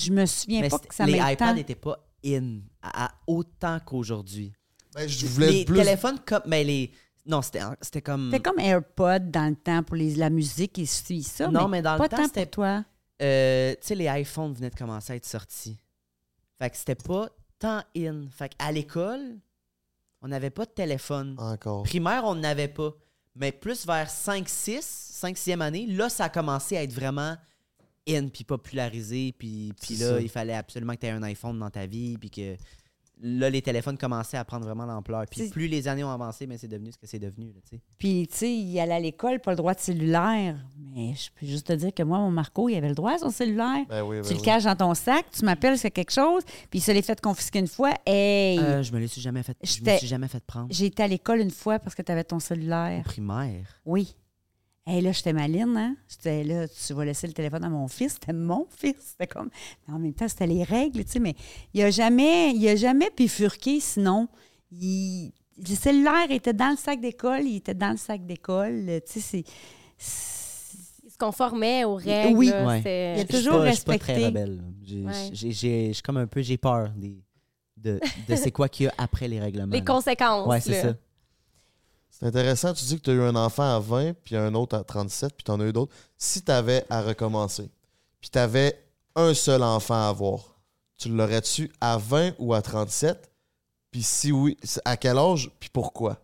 je 0.00 0.12
me 0.12 0.26
souviens 0.26 0.60
Mais 0.62 0.68
pas 0.68 0.76
c'était- 0.76 0.88
que 0.88 0.94
ça 0.94 1.06
les 1.06 1.12
iPads 1.18 1.36
tant. 1.36 1.54
n'étaient 1.54 1.74
pas 1.74 1.98
in 2.24 2.60
à, 2.82 3.06
à 3.06 3.10
autant 3.26 3.78
qu'aujourd'hui. 3.84 4.52
Ben, 4.94 5.08
je 5.08 5.26
voulais 5.26 5.50
Les 5.52 5.64
plus. 5.64 5.76
téléphones 5.76 6.18
comme. 6.26 6.42
Mais 6.46 6.64
les. 6.64 6.92
Non, 7.26 7.42
c'était 7.42 7.60
c'était 7.80 8.02
comme. 8.02 8.30
C'était 8.32 8.42
comme 8.42 8.58
AirPod 8.58 9.30
dans 9.30 9.48
le 9.48 9.56
temps 9.56 9.82
pour 9.82 9.96
les, 9.96 10.14
la 10.16 10.30
musique 10.30 10.78
et 10.78 10.86
suit 10.86 11.22
ça. 11.22 11.48
Non, 11.48 11.68
mais 11.68 11.82
dans 11.82 11.92
le 11.92 11.98
pas 11.98 12.08
temps, 12.08 12.16
tant 12.16 12.24
c'était- 12.24 12.46
toi. 12.46 12.84
Euh, 13.22 13.72
tu 13.72 13.78
sais, 13.88 13.94
les 13.94 14.06
iPhones 14.06 14.54
venaient 14.54 14.70
de 14.70 14.74
commencer 14.74 15.12
à 15.12 15.16
être 15.16 15.26
sortis. 15.26 15.78
Fait 16.58 16.70
que 16.70 16.76
c'était 16.76 16.94
pas 16.94 17.28
tant 17.58 17.82
in. 17.96 18.24
Fait 18.30 18.48
qu'à 18.54 18.72
l'école, 18.72 19.38
on 20.22 20.28
n'avait 20.28 20.50
pas 20.50 20.64
de 20.64 20.70
téléphone. 20.70 21.36
Encore. 21.38 21.82
Primaire, 21.84 22.24
on 22.24 22.34
n'avait 22.34 22.68
pas. 22.68 22.92
Mais 23.36 23.52
plus 23.52 23.86
vers 23.86 24.08
5-6, 24.10 24.80
5-6e 24.82 25.60
année, 25.60 25.86
là, 25.86 26.08
ça 26.08 26.24
a 26.24 26.28
commencé 26.30 26.76
à 26.76 26.82
être 26.82 26.92
vraiment 26.92 27.36
in, 28.16 28.28
puis 28.28 28.44
popularisé. 28.44 29.34
Puis, 29.38 29.72
là, 29.90 29.96
ça. 29.96 30.20
il 30.20 30.28
fallait 30.28 30.54
absolument 30.54 30.94
que 30.94 31.00
tu 31.00 31.06
aies 31.06 31.10
un 31.10 31.22
iPhone 31.22 31.58
dans 31.58 31.70
ta 31.70 31.86
vie. 31.86 32.16
Puis 32.18 32.30
que 32.30 32.56
là, 33.22 33.50
les 33.50 33.62
téléphones 33.62 33.98
commençaient 33.98 34.36
à 34.36 34.44
prendre 34.44 34.64
vraiment 34.64 34.86
l'ampleur. 34.86 35.24
Puis 35.30 35.48
plus 35.50 35.66
les 35.66 35.88
années 35.88 36.04
ont 36.04 36.10
avancé, 36.10 36.46
mais 36.46 36.58
c'est 36.58 36.68
devenu 36.68 36.92
ce 36.92 36.98
que 36.98 37.06
c'est 37.06 37.18
devenu. 37.18 37.46
Là, 37.48 37.60
tu 37.62 37.76
sais. 37.76 37.82
Puis, 37.98 38.26
tu 38.30 38.36
sais, 38.36 38.52
il 38.52 38.78
allait 38.80 38.94
à 38.94 39.00
l'école, 39.00 39.40
pas 39.40 39.50
le 39.52 39.56
droit 39.56 39.74
de 39.74 39.80
cellulaire. 39.80 40.56
Mais 40.94 41.14
je 41.14 41.30
peux 41.38 41.46
juste 41.46 41.66
te 41.66 41.72
dire 41.72 41.92
que 41.92 42.02
moi, 42.02 42.18
mon 42.18 42.30
Marco, 42.30 42.68
il 42.68 42.76
avait 42.76 42.88
le 42.88 42.94
droit 42.94 43.12
à 43.12 43.18
son 43.18 43.30
cellulaire. 43.30 43.84
Ben 43.88 44.02
oui, 44.02 44.16
ben 44.16 44.24
tu 44.24 44.32
le 44.32 44.38
oui. 44.38 44.44
caches 44.44 44.64
dans 44.64 44.76
ton 44.76 44.94
sac, 44.94 45.26
tu 45.30 45.44
m'appelles, 45.44 45.78
c'est 45.78 45.90
quelque 45.90 46.12
chose, 46.12 46.42
puis 46.70 46.78
il 46.78 46.82
se 46.82 46.90
l'est 46.92 47.02
fait 47.02 47.20
confisquer 47.20 47.58
une 47.58 47.68
fois. 47.68 47.94
Hey! 48.06 48.58
Euh, 48.58 48.82
je 48.82 48.92
me 48.92 48.98
l'ai 48.98 49.06
suis 49.06 49.20
jamais 49.20 49.42
fait. 49.42 49.56
Je 49.62 49.82
me 49.82 49.96
suis 49.98 50.06
jamais 50.06 50.28
fait 50.28 50.42
prendre. 50.44 50.68
J'ai 50.70 50.86
été 50.86 51.02
à 51.02 51.08
l'école 51.08 51.40
une 51.40 51.50
fois 51.50 51.78
parce 51.78 51.94
que 51.94 52.02
tu 52.02 52.10
avais 52.10 52.24
ton 52.24 52.36
Au 52.36 52.40
cellulaire. 52.40 53.02
primaire? 53.04 53.80
Oui. 53.84 54.14
Hey, 54.86 55.02
là, 55.02 55.12
j'étais 55.12 55.32
maline, 55.32 55.76
hein? 55.76 55.94
J'étais 56.08 56.42
là, 56.42 56.66
tu 56.66 56.94
vas 56.94 57.04
laisser 57.04 57.26
le 57.26 57.32
téléphone 57.32 57.62
à 57.64 57.68
mon 57.68 57.86
fils. 57.86 58.14
C'était 58.14 58.32
mon 58.32 58.66
fils. 58.76 58.96
C'était 59.12 59.26
comme. 59.26 59.50
Mais 59.86 59.94
en 59.94 59.98
même 59.98 60.14
temps, 60.14 60.26
c'était 60.26 60.46
les 60.46 60.64
règles, 60.64 61.04
tu 61.04 61.12
sais, 61.12 61.18
mais 61.20 61.34
il 61.74 61.82
a 61.82 61.90
jamais, 61.90 62.52
il 62.54 62.66
a 62.68 62.76
jamais 62.76 63.10
bifurqué 63.16 63.78
sinon. 63.78 64.26
Il- 64.72 65.32
le 65.58 65.74
cellulaire 65.74 66.30
était 66.30 66.54
dans 66.54 66.70
le 66.70 66.76
sac 66.76 67.00
d'école, 67.00 67.42
il 67.42 67.56
était 67.56 67.74
dans 67.74 67.90
le 67.90 67.98
sac 67.98 68.24
d'école. 68.24 68.86
Tu 69.06 69.12
sais, 69.14 69.20
c'est- 69.20 69.44
c'est. 69.98 70.76
Il 71.04 71.10
se 71.12 71.18
conformait 71.18 71.84
aux 71.84 71.96
règles. 71.96 72.36
Oui. 72.36 72.46
là, 72.48 72.66
Ouais. 72.66 72.80
Il 72.80 72.88
a 72.88 73.14
Je 73.16 73.18
suis 73.18 73.26
toujours 73.44 73.58
pas- 73.58 73.70
je 73.70 73.74
suis 73.76 73.84
pas 73.84 73.98
très 73.98 74.12
respecté. 74.14 74.26
rebelle. 74.26 74.62
J'ai- 74.82 75.02
Ouais. 75.04 75.12
j'ai- 75.32 75.50
j'ai- 75.52 75.88
Je 75.88 75.92
suis 75.92 76.02
comme 76.02 76.16
un 76.16 76.26
peu, 76.26 76.40
j'ai 76.40 76.56
peur 76.56 76.90
des, 76.96 77.18
de, 77.76 78.00
de 78.28 78.36
c'est 78.36 78.50
quoi 78.50 78.68
qu'il 78.70 78.86
y 78.86 78.88
a 78.88 78.94
après 78.96 79.28
les 79.28 79.38
règlements. 79.40 79.72
Les 79.72 79.80
là. 79.80 79.84
conséquences. 79.84 80.46
Ouais, 80.48 80.60
c'est 80.60 80.70
là. 80.72 80.82
ça. 80.82 80.94
C'est 82.10 82.26
intéressant, 82.26 82.74
tu 82.74 82.84
dis 82.84 82.98
que 82.98 83.04
tu 83.04 83.10
as 83.10 83.14
eu 83.14 83.22
un 83.22 83.36
enfant 83.36 83.76
à 83.76 83.78
20, 83.78 84.12
puis 84.24 84.36
un 84.36 84.54
autre 84.54 84.76
à 84.76 84.84
37, 84.84 85.34
puis 85.34 85.44
tu 85.44 85.50
en 85.50 85.60
as 85.60 85.66
eu 85.66 85.72
d'autres. 85.72 85.94
Si 86.18 86.42
tu 86.42 86.52
avais 86.52 86.84
à 86.90 87.02
recommencer, 87.02 87.70
puis 88.20 88.30
tu 88.30 88.38
avais 88.38 88.78
un 89.16 89.32
seul 89.32 89.62
enfant 89.62 89.94
à 89.94 90.08
avoir, 90.08 90.60
tu 90.96 91.08
l'aurais-tu 91.08 91.70
à 91.80 91.96
20 91.96 92.34
ou 92.38 92.52
à 92.52 92.60
37? 92.60 93.30
Puis 93.90 94.02
si 94.02 94.32
oui, 94.32 94.56
à 94.84 94.96
quel 94.96 95.18
âge, 95.18 95.50
puis 95.58 95.70
pourquoi? 95.72 96.18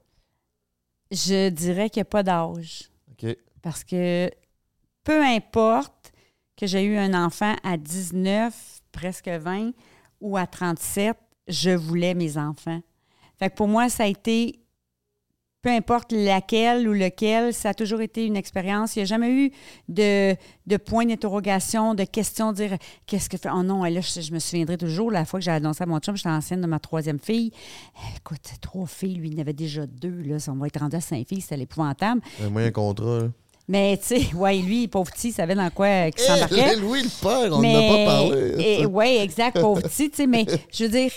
Je 1.10 1.48
dirais 1.48 1.88
qu'il 1.88 2.00
n'y 2.00 2.06
a 2.08 2.10
pas 2.10 2.22
d'âge. 2.22 2.90
OK. 3.12 3.36
Parce 3.62 3.82
que 3.82 4.30
peu 5.02 5.24
importe 5.24 6.12
que 6.56 6.66
j'ai 6.66 6.82
eu 6.82 6.96
un 6.96 7.14
enfant 7.14 7.54
à 7.62 7.76
19, 7.76 8.82
presque 8.92 9.28
20 9.28 9.72
ou 10.20 10.36
à 10.36 10.46
37, 10.46 11.16
je 11.48 11.70
voulais 11.70 12.14
mes 12.14 12.36
enfants. 12.38 12.80
Fait 13.38 13.50
que 13.50 13.54
pour 13.54 13.68
moi, 13.68 13.88
ça 13.88 14.04
a 14.04 14.06
été, 14.06 14.60
peu 15.66 15.72
importe 15.72 16.12
laquelle 16.12 16.88
ou 16.88 16.92
lequel, 16.92 17.52
ça 17.52 17.70
a 17.70 17.74
toujours 17.74 18.00
été 18.00 18.24
une 18.24 18.36
expérience. 18.36 18.94
Il 18.94 19.00
n'y 19.00 19.02
a 19.02 19.06
jamais 19.06 19.30
eu 19.32 19.52
de, 19.88 20.36
de 20.68 20.76
point 20.76 21.04
d'interrogation, 21.04 21.94
de 21.94 22.04
questions, 22.04 22.52
de 22.52 22.56
dire 22.56 22.78
qu'est-ce 23.04 23.28
que 23.28 23.36
fait? 23.36 23.48
Oh 23.52 23.64
non, 23.64 23.82
là, 23.82 24.00
je, 24.00 24.20
je 24.20 24.32
me 24.32 24.38
souviendrai 24.38 24.76
toujours 24.76 25.10
la 25.10 25.24
fois 25.24 25.40
que 25.40 25.44
j'ai 25.44 25.50
annoncé 25.50 25.82
à 25.82 25.86
mon 25.86 25.98
chum, 25.98 26.16
j'étais 26.16 26.28
enceinte 26.28 26.60
de 26.60 26.68
ma 26.68 26.78
troisième 26.78 27.18
fille. 27.18 27.50
Écoute, 28.16 28.48
trois 28.60 28.86
filles, 28.86 29.16
lui, 29.16 29.30
il 29.30 29.38
en 29.38 29.40
avait 29.40 29.54
déjà 29.54 29.86
deux. 29.88 30.22
Là, 30.22 30.38
ça, 30.38 30.52
on 30.52 30.54
va 30.54 30.68
être 30.68 30.78
rendu 30.78 30.94
à 30.94 31.00
cinq 31.00 31.26
filles, 31.26 31.40
c'était 31.40 31.56
l'épouvantable. 31.56 32.20
Un 32.44 32.48
moyen 32.48 32.70
contrat. 32.70 33.22
là. 33.22 33.28
Mais, 33.66 33.96
tu 33.96 34.20
sais, 34.20 34.32
ouais, 34.36 34.58
lui, 34.58 34.86
pauvre 34.86 35.10
petit, 35.10 35.30
il 35.30 35.32
savait 35.32 35.56
dans 35.56 35.70
quoi 35.70 35.86
euh, 35.86 36.10
qu'il 36.10 36.22
s'embarquait. 36.22 36.74
Eh, 36.74 36.76
Louis 36.80 37.02
le 37.02 37.08
père, 37.20 37.52
on 37.52 37.60
n'en 37.60 37.74
a 37.74 37.88
pas 37.88 38.04
parlé. 38.04 38.86
Oui, 38.86 39.16
exact, 39.20 39.60
pauvre 39.60 39.82
petit, 39.88 40.10
tu 40.10 40.16
sais, 40.18 40.26
mais 40.28 40.46
je 40.72 40.84
veux 40.84 40.90
dire, 40.90 41.10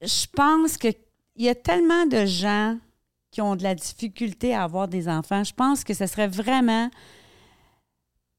je 0.00 0.26
pense 0.32 0.76
qu'il 0.76 0.94
y 1.38 1.48
a 1.48 1.56
tellement 1.56 2.06
de 2.06 2.24
gens 2.24 2.76
qui 3.36 3.42
ont 3.42 3.54
de 3.54 3.62
la 3.62 3.74
difficulté 3.74 4.54
à 4.54 4.62
avoir 4.62 4.88
des 4.88 5.10
enfants. 5.10 5.44
Je 5.44 5.52
pense 5.52 5.84
que 5.84 5.92
ce 5.92 6.06
serait 6.06 6.26
vraiment 6.26 6.88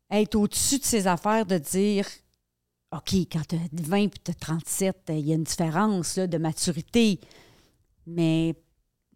être 0.10 0.34
au-dessus 0.34 0.80
de 0.80 0.84
ces 0.84 1.06
affaires 1.06 1.46
de 1.46 1.60
dire 1.60 2.08
OK, 2.92 3.14
quand 3.32 3.48
tu 3.48 3.58
as 3.58 3.60
20 3.74 3.98
et 3.98 4.10
tu 4.10 4.32
as 4.32 4.34
37, 4.34 5.04
il 5.10 5.20
y 5.20 5.34
a 5.34 5.36
une 5.36 5.44
différence 5.44 6.16
là, 6.16 6.26
de 6.26 6.40
maturité. 6.40 7.20
Mais 8.08 8.56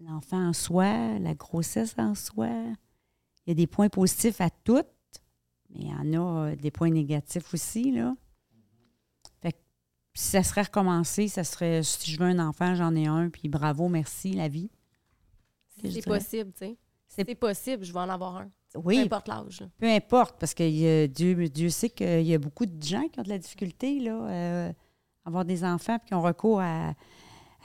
l'enfant 0.01 0.49
en 0.49 0.53
soi, 0.53 1.17
la 1.17 1.34
grossesse 1.34 1.95
en 1.97 2.13
soi, 2.13 2.47
il 2.47 3.47
y 3.47 3.51
a 3.51 3.55
des 3.55 3.65
points 3.65 3.89
positifs 3.89 4.39
à 4.39 4.51
toutes, 4.51 4.86
mais 5.71 5.79
il 5.79 5.88
y 5.88 5.93
en 5.93 6.13
a 6.13 6.49
euh, 6.49 6.55
des 6.55 6.69
points 6.69 6.91
négatifs 6.91 7.55
aussi. 7.55 7.91
Là. 7.91 8.15
Fait 9.41 9.53
que 9.53 9.57
si 10.13 10.29
ça 10.29 10.43
serait 10.43 10.61
recommencé, 10.61 11.27
ça 11.27 11.43
serait 11.43 11.82
si 11.82 12.11
je 12.11 12.19
veux 12.19 12.27
un 12.27 12.38
enfant, 12.38 12.75
j'en 12.75 12.95
ai 12.95 13.07
un, 13.07 13.32
puis 13.32 13.49
bravo, 13.49 13.89
merci, 13.89 14.34
la 14.34 14.47
vie. 14.47 14.69
C'est 15.89 16.05
possible, 16.05 16.51
tu 16.53 16.65
sais. 16.67 16.77
C'est- 17.07 17.36
possible, 17.36 17.84
je 17.84 17.91
vais 17.91 17.99
en 17.99 18.09
avoir 18.09 18.38
un. 18.38 18.51
Peu 18.73 18.79
Oui, 18.86 18.99
importe 18.99 19.27
l'âge. 19.27 19.63
peu 19.77 19.88
importe, 19.89 20.39
parce 20.39 20.53
que 20.53 21.05
Dieu, 21.07 21.49
Dieu 21.49 21.69
sait 21.69 21.89
qu'il 21.89 22.21
y 22.25 22.34
a 22.34 22.38
beaucoup 22.38 22.65
de 22.65 22.82
gens 22.82 23.05
qui 23.09 23.19
ont 23.19 23.23
de 23.23 23.29
la 23.29 23.38
difficulté 23.38 23.99
là, 23.99 24.13
euh, 24.29 24.69
à 25.25 25.27
avoir 25.27 25.43
des 25.43 25.63
enfants, 25.65 25.97
puis 25.99 26.07
qui 26.07 26.13
ont 26.13 26.21
recours 26.21 26.61
à, 26.61 26.93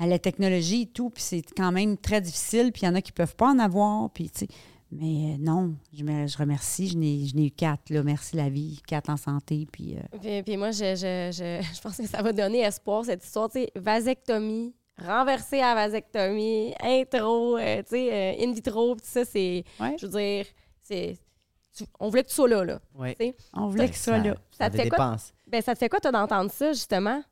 à 0.00 0.06
la 0.06 0.18
technologie 0.18 0.82
et 0.82 0.86
tout, 0.86 1.10
puis 1.10 1.22
c'est 1.22 1.42
quand 1.56 1.70
même 1.70 1.96
très 1.96 2.20
difficile, 2.20 2.72
puis 2.72 2.82
il 2.82 2.86
y 2.86 2.88
en 2.88 2.94
a 2.96 3.00
qui 3.02 3.12
ne 3.12 3.14
peuvent 3.16 3.36
pas 3.36 3.50
en 3.50 3.58
avoir, 3.60 4.10
puis 4.10 4.28
tu 4.30 4.40
sais. 4.40 4.48
Mais 4.92 5.34
euh, 5.34 5.36
non, 5.38 5.74
je, 5.92 6.04
me- 6.04 6.26
je 6.28 6.38
remercie, 6.38 6.88
je 6.88 6.96
n'ai, 6.96 7.46
eu 7.46 7.50
quatre, 7.50 7.90
là, 7.90 8.02
merci 8.04 8.36
la 8.36 8.48
vie, 8.48 8.80
quatre 8.86 9.10
en 9.10 9.16
santé, 9.16 9.66
puis... 9.70 9.96
euh, 9.96 10.18
Puis, 10.20 10.42
puis 10.44 10.56
moi, 10.56 10.70
je, 10.70 10.94
je, 10.94 11.30
je, 11.32 11.60
je 11.76 11.80
pense 11.80 11.96
que 11.96 12.06
ça 12.06 12.22
va 12.22 12.32
donner 12.32 12.60
espoir, 12.60 13.04
cette 13.04 13.24
histoire. 13.24 13.48
Tu 13.48 13.60
sais, 13.62 13.72
vasectomie, 13.74 14.74
renverser 14.98 15.60
à 15.60 15.74
vasectomie, 15.74 16.74
intro, 16.80 17.56
euh, 17.58 17.82
tu 17.82 17.90
sais, 17.90 18.12
euh, 18.40 18.44
in 18.44 18.52
vitro, 18.52 18.94
tout 18.94 19.00
ça, 19.04 19.24
c'est. 19.24 19.64
Ouais. 19.80 19.96
Je 19.98 20.06
veux 20.06 20.12
dire, 20.18 20.46
c'est. 20.82 21.18
tu- 21.76 21.84
on 22.00 22.08
voulait 22.08 22.22
que 22.24 22.28
tu 22.28 22.34
sois 22.34 22.48
là, 22.48 22.64
là. 22.64 22.80
Ouais. 22.94 23.16
on 23.52 23.68
voulait 23.68 23.88
que 23.90 23.96
ça 23.96 24.04
soit 24.04 24.18
là. 24.18 24.34
Ça 24.50 24.70
te 24.70 24.76
fait 24.76 24.88
quoi? 24.88 25.16
Ben, 25.46 25.60
ça 25.62 25.74
te 25.74 25.78
fait 25.78 25.88
quoi, 25.88 26.00
toi, 26.00 26.12
d'entendre 26.12 26.50
ça, 26.50 26.72
justement? 26.72 27.22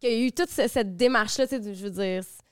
Qu'il 0.00 0.10
y 0.10 0.14
a 0.14 0.26
eu 0.26 0.32
toute 0.32 0.50
ce- 0.50 0.68
cette 0.68 0.96
démarche-là, 0.96 1.46
tu 1.46 1.62
sais, 1.62 1.74
je 1.74 1.84
veux 1.84 1.90
dire. 1.90 2.22
c'est- 2.24 2.42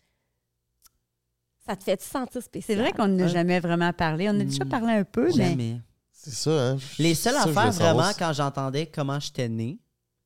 Ça 1.67 1.77
te 1.77 1.83
fait 1.85 1.97
te 1.97 2.03
sentir 2.03 2.33
C'est 2.35 2.41
spécial? 2.43 2.79
vrai 2.79 2.93
qu'on 2.93 3.09
n'a 3.09 3.23
Ouais. 3.25 3.29
jamais 3.31 3.59
vraiment 3.59 3.91
parlé. 3.95 4.29
On 4.29 4.39
a 4.39 4.45
déjà 4.45 4.67
Hmm. 4.67 4.69
parlé 4.69 4.93
un 4.93 5.05
peu, 5.05 5.29
mais... 5.35 5.49
Jamais. 5.49 5.81
C'est 6.13 6.35
ça, 6.35 6.51
hein? 6.51 6.77
Les 6.99 7.15
seules 7.15 7.33
Ça, 7.33 7.45
affaires 7.45 7.71
vraiment 7.73 8.11
quand 8.19 8.33
j'entendais 8.35 8.87
comment 8.87 9.19
j'étais 9.19 9.49
né, 9.49 9.79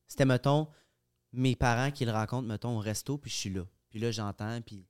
c'était, 0.09 0.25
mettons, 0.25 0.67
mes 1.33 1.57
parents 1.57 1.91
qui 1.91 2.05
le 2.05 2.13
racontent, 2.13 2.47
mettons, 2.47 2.77
au 2.77 2.81
resto, 2.81 3.19
puis 3.19 3.31
je 3.31 3.37
suis 3.37 3.51
là. 3.51 3.65
Puis 3.91 3.99
là, 3.99 4.11
j'entends, 4.11 4.61
puis. 4.63 4.87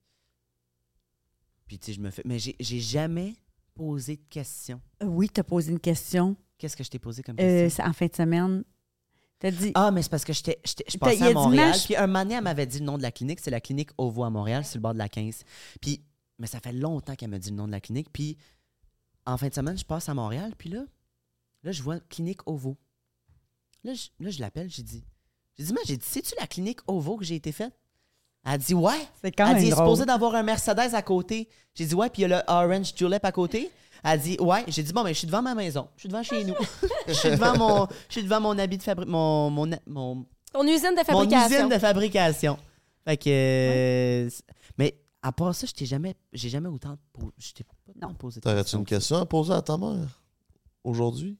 Puis, 1.66 1.78
tu 1.78 1.86
sais, 1.86 1.92
je 1.92 2.00
me 2.00 2.10
fais. 2.10 2.22
Mais 2.24 2.38
j'ai 2.38 2.56
j'ai 2.58 2.80
jamais 2.80 3.34
posé 3.74 4.16
de 4.16 4.24
questions. 4.28 4.80
Oui, 5.02 5.28
tu 5.28 5.40
as 5.40 5.44
posé 5.44 5.70
une 5.70 5.80
question 5.80 6.36
Qu'est-ce 6.58 6.76
que 6.76 6.82
je 6.82 6.90
t'ai 6.90 6.98
posé 6.98 7.22
comme 7.22 7.36
euh, 7.36 7.64
question? 7.64 7.84
c'est 7.84 7.88
en 7.88 7.92
fin 7.92 8.06
de 8.06 8.14
semaine. 8.14 8.64
Tu 9.38 9.46
as 9.46 9.50
dit... 9.52 9.70
Ah, 9.76 9.92
mais 9.92 10.02
c'est 10.02 10.10
parce 10.10 10.24
que 10.24 10.32
je 10.32 10.42
T'as- 10.42 10.54
passais 10.98 11.22
a 11.22 11.26
à 11.26 11.32
Montréal. 11.32 11.76
Puis 11.84 11.94
un 11.94 12.08
moment 12.08 12.24
donné, 12.24 12.34
elle 12.34 12.42
m'avait 12.42 12.66
dit 12.66 12.80
le 12.80 12.84
nom 12.84 12.98
de 12.98 13.02
la 13.02 13.12
clinique. 13.12 13.38
C'est 13.38 13.52
la 13.52 13.60
clinique 13.60 13.90
OVO 13.96 14.24
à 14.24 14.30
Montréal, 14.30 14.64
sur 14.64 14.78
le 14.78 14.82
bord 14.82 14.92
de 14.92 14.98
la 14.98 15.08
15. 15.08 15.44
Puis, 15.80 16.04
mais 16.38 16.48
ça 16.48 16.58
fait 16.58 16.72
longtemps 16.72 17.14
qu'elle 17.14 17.30
m'a 17.30 17.38
dit 17.38 17.50
le 17.50 17.56
nom 17.56 17.66
de 17.68 17.72
la 17.72 17.80
clinique. 17.80 18.08
Puis, 18.12 18.36
en 19.24 19.36
fin 19.36 19.48
de 19.48 19.54
semaine, 19.54 19.78
je 19.78 19.84
passe 19.84 20.08
à 20.08 20.14
Montréal. 20.14 20.52
Puis 20.58 20.70
là, 20.70 20.84
là 21.62 21.70
je 21.70 21.82
vois 21.82 22.00
clinique 22.00 22.40
OVO. 22.46 22.76
Là, 23.84 23.94
je, 23.94 24.08
là, 24.18 24.30
je 24.30 24.40
l'appelle, 24.40 24.68
j'ai 24.68 24.82
dit, 24.82 25.04
J'ai 25.58 25.64
dit, 25.66 25.72
mais 25.72 25.80
j'ai 25.86 25.96
dit, 25.96 26.06
sais-tu 26.06 26.34
la 26.38 26.46
clinique 26.46 26.80
OVO 26.86 27.16
que 27.16 27.24
j'ai 27.24 27.34
été 27.34 27.52
faite? 27.52 27.72
Elle 28.44 28.52
a 28.52 28.58
dit, 28.58 28.74
ouais. 28.74 28.92
C'est 29.22 29.32
quand 29.32 29.46
Elle 29.46 29.54
même 29.54 29.62
dit, 29.62 29.66
il 29.66 29.68
est 29.68 29.74
drôle. 29.74 29.86
supposé 29.86 30.06
d'avoir 30.06 30.34
un 30.36 30.42
Mercedes 30.42 30.94
à 30.94 31.02
côté. 31.02 31.48
J'ai 31.74 31.86
dit, 31.86 31.94
ouais, 31.94 32.08
puis 32.10 32.22
il 32.22 32.28
y 32.28 32.32
a 32.32 32.38
le 32.38 32.44
Orange 32.46 32.92
Julep 32.96 33.24
à 33.24 33.32
côté. 33.32 33.70
Elle 34.04 34.10
a 34.10 34.16
dit, 34.16 34.36
ouais. 34.40 34.64
J'ai 34.68 34.82
dit, 34.84 34.92
bon, 34.92 35.02
ben, 35.02 35.08
je 35.12 35.18
suis 35.18 35.26
devant 35.26 35.42
ma 35.42 35.54
maison. 35.56 35.88
Je 35.96 36.02
suis 36.02 36.08
devant 36.08 36.22
chez 36.22 36.44
nous. 36.44 36.54
Je 37.08 37.12
suis 37.14 37.30
devant 37.30 37.56
mon, 37.58 37.86
je 38.08 38.12
suis 38.12 38.22
devant 38.22 38.40
mon 38.40 38.56
habit 38.58 38.78
de 38.78 38.82
fabrication. 38.82 39.10
Mon, 39.12 39.50
mon, 39.50 39.70
mon, 39.86 40.26
Ton 40.52 40.62
usine 40.66 40.90
de 40.92 40.96
mon 40.98 41.04
fabrication. 41.04 41.56
usine 41.56 41.68
de 41.68 41.78
fabrication. 41.78 42.58
Fait 43.04 43.16
que. 43.16 43.28
euh, 43.30 44.30
c'est- 44.30 44.44
Mais 44.76 44.94
à 45.22 45.32
part 45.32 45.54
ça, 45.54 45.66
je 45.66 45.72
t'ai 45.72 45.86
jamais, 45.86 46.14
j'ai 46.32 46.48
jamais 46.50 46.68
autant. 46.68 46.96
po- 47.12 47.32
Je 47.38 47.52
t'ai 47.52 47.64
pas 47.64 48.08
posé 48.18 48.38
de 48.40 48.42
T'aurais-tu 48.44 48.60
questions 48.62 48.78
une 48.78 48.84
question 48.84 49.16
à 49.16 49.26
poser 49.26 49.52
à 49.54 49.62
ta 49.62 49.76
mère 49.78 50.20
aujourd'hui? 50.84 51.36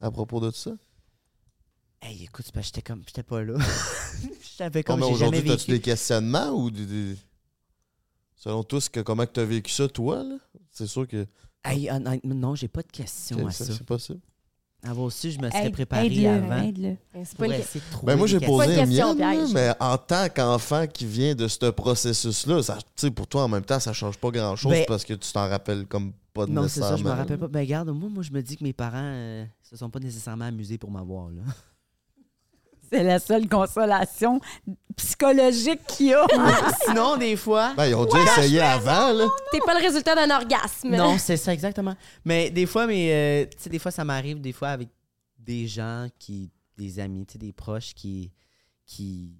À 0.00 0.10
propos 0.10 0.40
de 0.40 0.50
ça? 0.52 0.70
Hey, 2.02 2.24
écoute, 2.24 2.46
parce 2.52 2.70
que 2.70 2.76
j'étais 2.76 2.82
comme. 2.82 3.02
J'étais 3.06 3.22
pas 3.22 3.42
là. 3.42 3.54
Je 4.42 4.48
savais 4.48 4.80
Non, 4.80 4.84
comme 4.84 5.00
mais 5.00 5.06
j'ai 5.12 5.14
jamais 5.18 5.36
aujourd'hui, 5.38 5.52
as-tu 5.52 5.70
des 5.72 5.80
questionnements 5.80 6.50
ou 6.50 6.70
des. 6.70 6.86
des- 6.86 7.16
Selon 8.36 8.62
toi, 8.62 8.80
ce 8.80 8.88
que, 8.90 9.00
comment 9.00 9.26
tu 9.26 9.40
as 9.40 9.44
vécu 9.44 9.70
ça, 9.72 9.88
toi, 9.88 10.22
là? 10.22 10.36
C'est 10.70 10.86
sûr 10.86 11.06
que. 11.08 11.26
Hey, 11.64 11.90
honnêtement, 11.90 12.34
non, 12.34 12.54
j'ai 12.54 12.68
pas 12.68 12.82
de 12.82 12.90
questions 12.92 13.46
à 13.46 13.50
ça, 13.50 13.64
ça. 13.64 13.72
C'est 13.72 13.84
possible. 13.84 14.20
Avoir 14.82 15.10
su, 15.10 15.32
je 15.32 15.38
me 15.40 15.50
serais 15.50 15.66
Aide- 15.66 15.72
préparé 15.72 16.06
aide-le, 16.06 16.28
avant. 16.28 16.62
aide-le. 16.62 16.96
C'est 17.24 17.28
Pour 17.30 17.38
pas 17.38 17.46
une- 17.46 17.52
essayer 17.60 17.80
de 17.84 17.90
trouver 17.90 18.12
Ben 18.12 18.18
moi, 18.18 18.26
j'ai 18.28 18.38
posé 18.40 18.66
Pas 18.76 18.82
une 18.84 18.88
mienne, 18.90 19.18
là, 19.18 19.32
piège. 19.32 19.52
mais 19.52 19.72
en 19.80 19.98
tant 19.98 20.28
qu'enfant 20.28 20.86
qui 20.86 21.06
vient 21.06 21.34
de 21.34 21.48
ce 21.48 21.66
processus-là, 21.70 22.62
ça, 22.62 22.76
tu 22.76 22.84
sais, 22.94 23.10
pour 23.10 23.26
toi, 23.26 23.44
en 23.44 23.48
même 23.48 23.64
temps, 23.64 23.80
ça 23.80 23.92
change 23.92 24.16
pas 24.18 24.30
grand-chose 24.30 24.70
Ben- 24.70 24.84
parce 24.86 25.04
que 25.04 25.14
tu 25.14 25.32
t'en 25.32 25.48
rappelles 25.48 25.86
comme 25.86 26.12
pas 26.32 26.46
Non, 26.46 26.68
c'est 26.68 26.80
ça, 26.80 26.96
je 26.96 27.02
me 27.02 27.10
rappelle 27.10 27.38
pas. 27.38 27.48
Ben, 27.48 27.60
regarde, 27.60 27.88
moi, 27.88 28.08
moi, 28.10 28.22
je 28.22 28.30
me 28.30 28.42
dis 28.42 28.56
que 28.56 28.62
mes 28.62 28.74
parents 28.74 29.00
euh, 29.02 29.44
se 29.62 29.76
sont 29.76 29.90
pas 29.90 29.98
nécessairement 29.98 30.44
amusés 30.44 30.78
pour 30.78 30.90
m'avoir, 30.90 31.30
là. 31.30 31.42
C'est 32.90 33.02
la 33.02 33.18
seule 33.18 33.48
consolation 33.48 34.40
psychologique 34.96 35.80
qu'il 35.86 36.06
y 36.06 36.14
a. 36.14 36.26
Sinon, 36.84 37.16
des 37.16 37.36
fois. 37.36 37.74
Ben, 37.76 37.86
ils 37.86 37.94
ont 37.94 38.04
déjà 38.04 38.22
essayé 38.24 38.60
avant, 38.60 39.12
là. 39.12 39.28
T'es 39.52 39.58
pas 39.64 39.78
le 39.78 39.84
résultat 39.84 40.14
d'un 40.14 40.34
orgasme. 40.34 40.96
Non, 40.96 41.18
c'est 41.18 41.36
ça, 41.36 41.52
exactement. 41.52 41.94
Mais 42.24 42.50
des 42.50 42.66
fois, 42.66 42.86
mais, 42.86 43.12
euh, 43.12 43.50
tu 43.50 43.64
sais, 43.64 43.70
des 43.70 43.78
fois, 43.78 43.90
ça 43.90 44.04
m'arrive, 44.04 44.40
des 44.40 44.52
fois, 44.52 44.68
avec 44.68 44.88
des 45.38 45.66
gens 45.66 46.08
qui, 46.18 46.50
des 46.76 46.98
amis, 46.98 47.26
tu 47.26 47.32
sais, 47.32 47.38
des 47.38 47.52
proches 47.52 47.94
qui, 47.94 48.32
qui, 48.86 49.36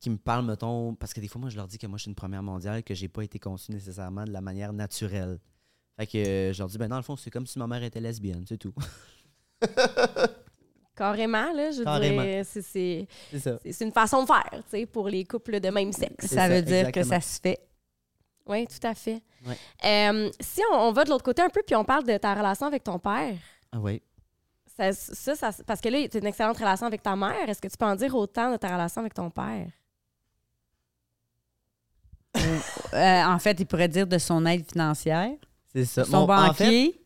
qui 0.00 0.10
me 0.10 0.16
parlent, 0.16 0.44
mettons, 0.44 0.94
parce 0.94 1.12
que 1.12 1.20
des 1.20 1.28
fois, 1.28 1.40
moi, 1.40 1.50
je 1.50 1.56
leur 1.56 1.66
dis 1.66 1.78
que 1.78 1.86
moi, 1.86 1.96
je 1.96 2.02
suis 2.02 2.10
une 2.10 2.14
première 2.14 2.42
mondiale, 2.42 2.82
que 2.82 2.94
j'ai 2.94 3.08
pas 3.08 3.22
été 3.22 3.38
conçue 3.38 3.72
nécessairement 3.72 4.24
de 4.24 4.32
la 4.32 4.40
manière 4.40 4.72
naturelle. 4.72 5.38
Fait 5.96 6.06
que 6.06 6.18
euh, 6.18 6.52
je 6.52 6.58
leur 6.58 6.68
dis, 6.68 6.78
ben, 6.78 6.88
dans 6.88 6.96
le 6.96 7.02
fond, 7.02 7.16
c'est 7.16 7.30
comme 7.30 7.46
si 7.46 7.58
ma 7.58 7.66
mère 7.66 7.82
était 7.82 8.00
lesbienne, 8.00 8.44
c'est 8.48 8.58
tout. 8.58 8.74
Carrément, 10.98 11.52
là. 11.52 11.70
Je 11.70 11.78
veux 11.78 11.84
Carrément. 11.84 12.22
dire, 12.22 12.44
c'est- 12.44 12.60
c'est 12.62 13.06
C'est 13.30 13.38
ça. 13.38 13.58
c'est- 13.64 13.84
une 13.84 13.92
façon 13.92 14.22
de 14.22 14.26
faire, 14.26 14.50
tu 14.50 14.62
sais, 14.70 14.86
pour 14.86 15.08
les 15.08 15.24
couples 15.24 15.60
de 15.60 15.68
même 15.70 15.92
sexe. 15.92 16.26
Ça 16.26 16.34
ça, 16.36 16.48
veut 16.48 16.60
dire 16.62 16.90
que 16.90 17.02
ça 17.04 17.20
se 17.20 17.40
fait. 17.40 17.60
Oui, 18.46 18.66
tout 18.66 18.84
à 18.86 18.94
fait. 18.94 19.22
Ouais. 19.46 19.56
Euh, 19.84 20.30
si 20.40 20.60
on, 20.72 20.76
on 20.76 20.92
va 20.92 21.04
de 21.04 21.10
l'autre 21.10 21.22
côté 21.24 21.40
un 21.42 21.48
peu, 21.50 21.62
puis 21.64 21.76
on 21.76 21.84
parle 21.84 22.04
de 22.04 22.16
ta 22.16 22.34
relation 22.34 22.66
avec 22.66 22.82
ton 22.82 22.98
père, 22.98 23.36
Ah 23.70 23.78
oui. 23.78 24.02
ça, 24.76 24.92
ça, 24.92 25.34
ça- 25.36 25.62
parce 25.66 25.80
que 25.80 25.88
là, 25.88 26.08
tu 26.08 26.16
as 26.16 26.20
une 26.20 26.26
excellente 26.26 26.56
relation 26.58 26.86
avec 26.86 27.02
ta 27.02 27.14
mère. 27.14 27.48
Est-ce 27.48 27.60
que 27.60 27.68
tu 27.68 27.76
peux 27.76 27.84
en 27.86 27.94
dire 27.94 28.14
autant 28.14 28.50
de 28.50 28.56
ta 28.56 28.68
relation 28.72 29.00
avec 29.00 29.14
ton 29.14 29.30
père? 29.30 29.66
Euh, 32.94 33.22
en 33.24 33.38
fait, 33.38 33.58
il 33.60 33.66
pourrait 33.66 33.88
dire 33.88 34.06
de 34.06 34.18
son 34.18 34.44
aide 34.46 34.64
financière, 34.70 35.32
C'est 35.72 35.84
ça. 35.84 36.04
son 36.04 36.26
Mon- 36.26 36.32
en 36.32 36.52
fait, 36.54 36.64
banquier. 36.64 37.04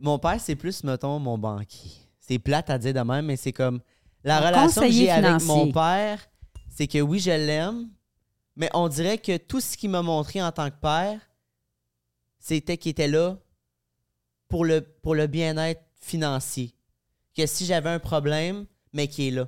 Mon 0.00 0.18
père, 0.18 0.40
c'est 0.40 0.56
plus, 0.56 0.84
mettons, 0.84 1.18
mon 1.18 1.36
banquier. 1.38 1.92
C'est 2.26 2.38
plate 2.38 2.70
à 2.70 2.78
dire 2.78 2.94
de 2.94 3.00
même, 3.00 3.26
mais 3.26 3.36
c'est 3.36 3.52
comme. 3.52 3.80
La 4.24 4.40
relation 4.40 4.82
que 4.82 4.90
j'ai 4.90 5.10
avec 5.10 5.42
mon 5.42 5.70
père, 5.70 6.18
c'est 6.68 6.88
que 6.88 7.00
oui, 7.00 7.20
je 7.20 7.30
l'aime, 7.30 7.88
mais 8.56 8.68
on 8.74 8.88
dirait 8.88 9.18
que 9.18 9.36
tout 9.36 9.60
ce 9.60 9.76
qu'il 9.76 9.90
m'a 9.90 10.02
montré 10.02 10.42
en 10.42 10.50
tant 10.50 10.68
que 10.68 10.80
père, 10.80 11.20
c'était 12.38 12.76
qu'il 12.76 12.90
était 12.90 13.06
là 13.06 13.36
pour 14.48 14.64
le, 14.64 14.80
pour 14.80 15.14
le 15.14 15.26
bien-être 15.28 15.82
financier. 16.00 16.74
Que 17.36 17.46
si 17.46 17.66
j'avais 17.66 17.90
un 17.90 17.98
problème, 17.98 18.66
mais 18.92 19.06
qu'il 19.06 19.26
est 19.26 19.36
là. 19.36 19.46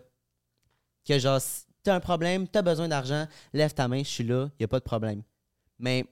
Que 1.05 1.19
genre, 1.19 1.41
si 1.41 1.65
t'as 1.83 1.95
un 1.95 2.01
problème, 2.01 2.47
t'as 2.47 2.63
besoin 2.63 2.87
d'argent, 2.87 3.27
lève 3.53 3.75
ta 3.75 3.89
main, 3.89 4.01
je 4.05 4.09
suis 4.09 4.25
là, 4.25 4.51
y 4.61 4.65
a 4.65 4.69
pas 4.69 4.79
de 4.79 4.85
problème. 4.85 5.23
Mais 5.79 6.05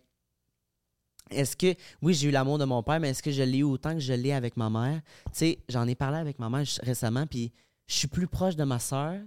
est-ce 1.30 1.56
que, 1.56 1.74
oui, 2.02 2.14
j'ai 2.14 2.28
eu 2.28 2.30
l'amour 2.30 2.58
de 2.58 2.64
mon 2.64 2.82
père, 2.82 3.00
mais 3.00 3.10
est-ce 3.10 3.22
que 3.22 3.30
je 3.30 3.42
l'ai 3.42 3.58
eu 3.58 3.62
autant 3.64 3.94
que 3.94 4.00
je 4.00 4.12
l'ai 4.12 4.32
avec 4.32 4.56
ma 4.56 4.70
mère? 4.70 5.00
Tu 5.26 5.30
sais, 5.32 5.58
j'en 5.68 5.86
ai 5.88 5.94
parlé 5.94 6.18
avec 6.18 6.38
ma 6.38 6.48
mère 6.48 6.64
récemment, 6.82 7.26
puis 7.26 7.52
je 7.86 7.94
suis 7.94 8.08
plus 8.08 8.26
proche 8.26 8.56
de 8.56 8.64
ma 8.64 8.78
soeur, 8.78 9.20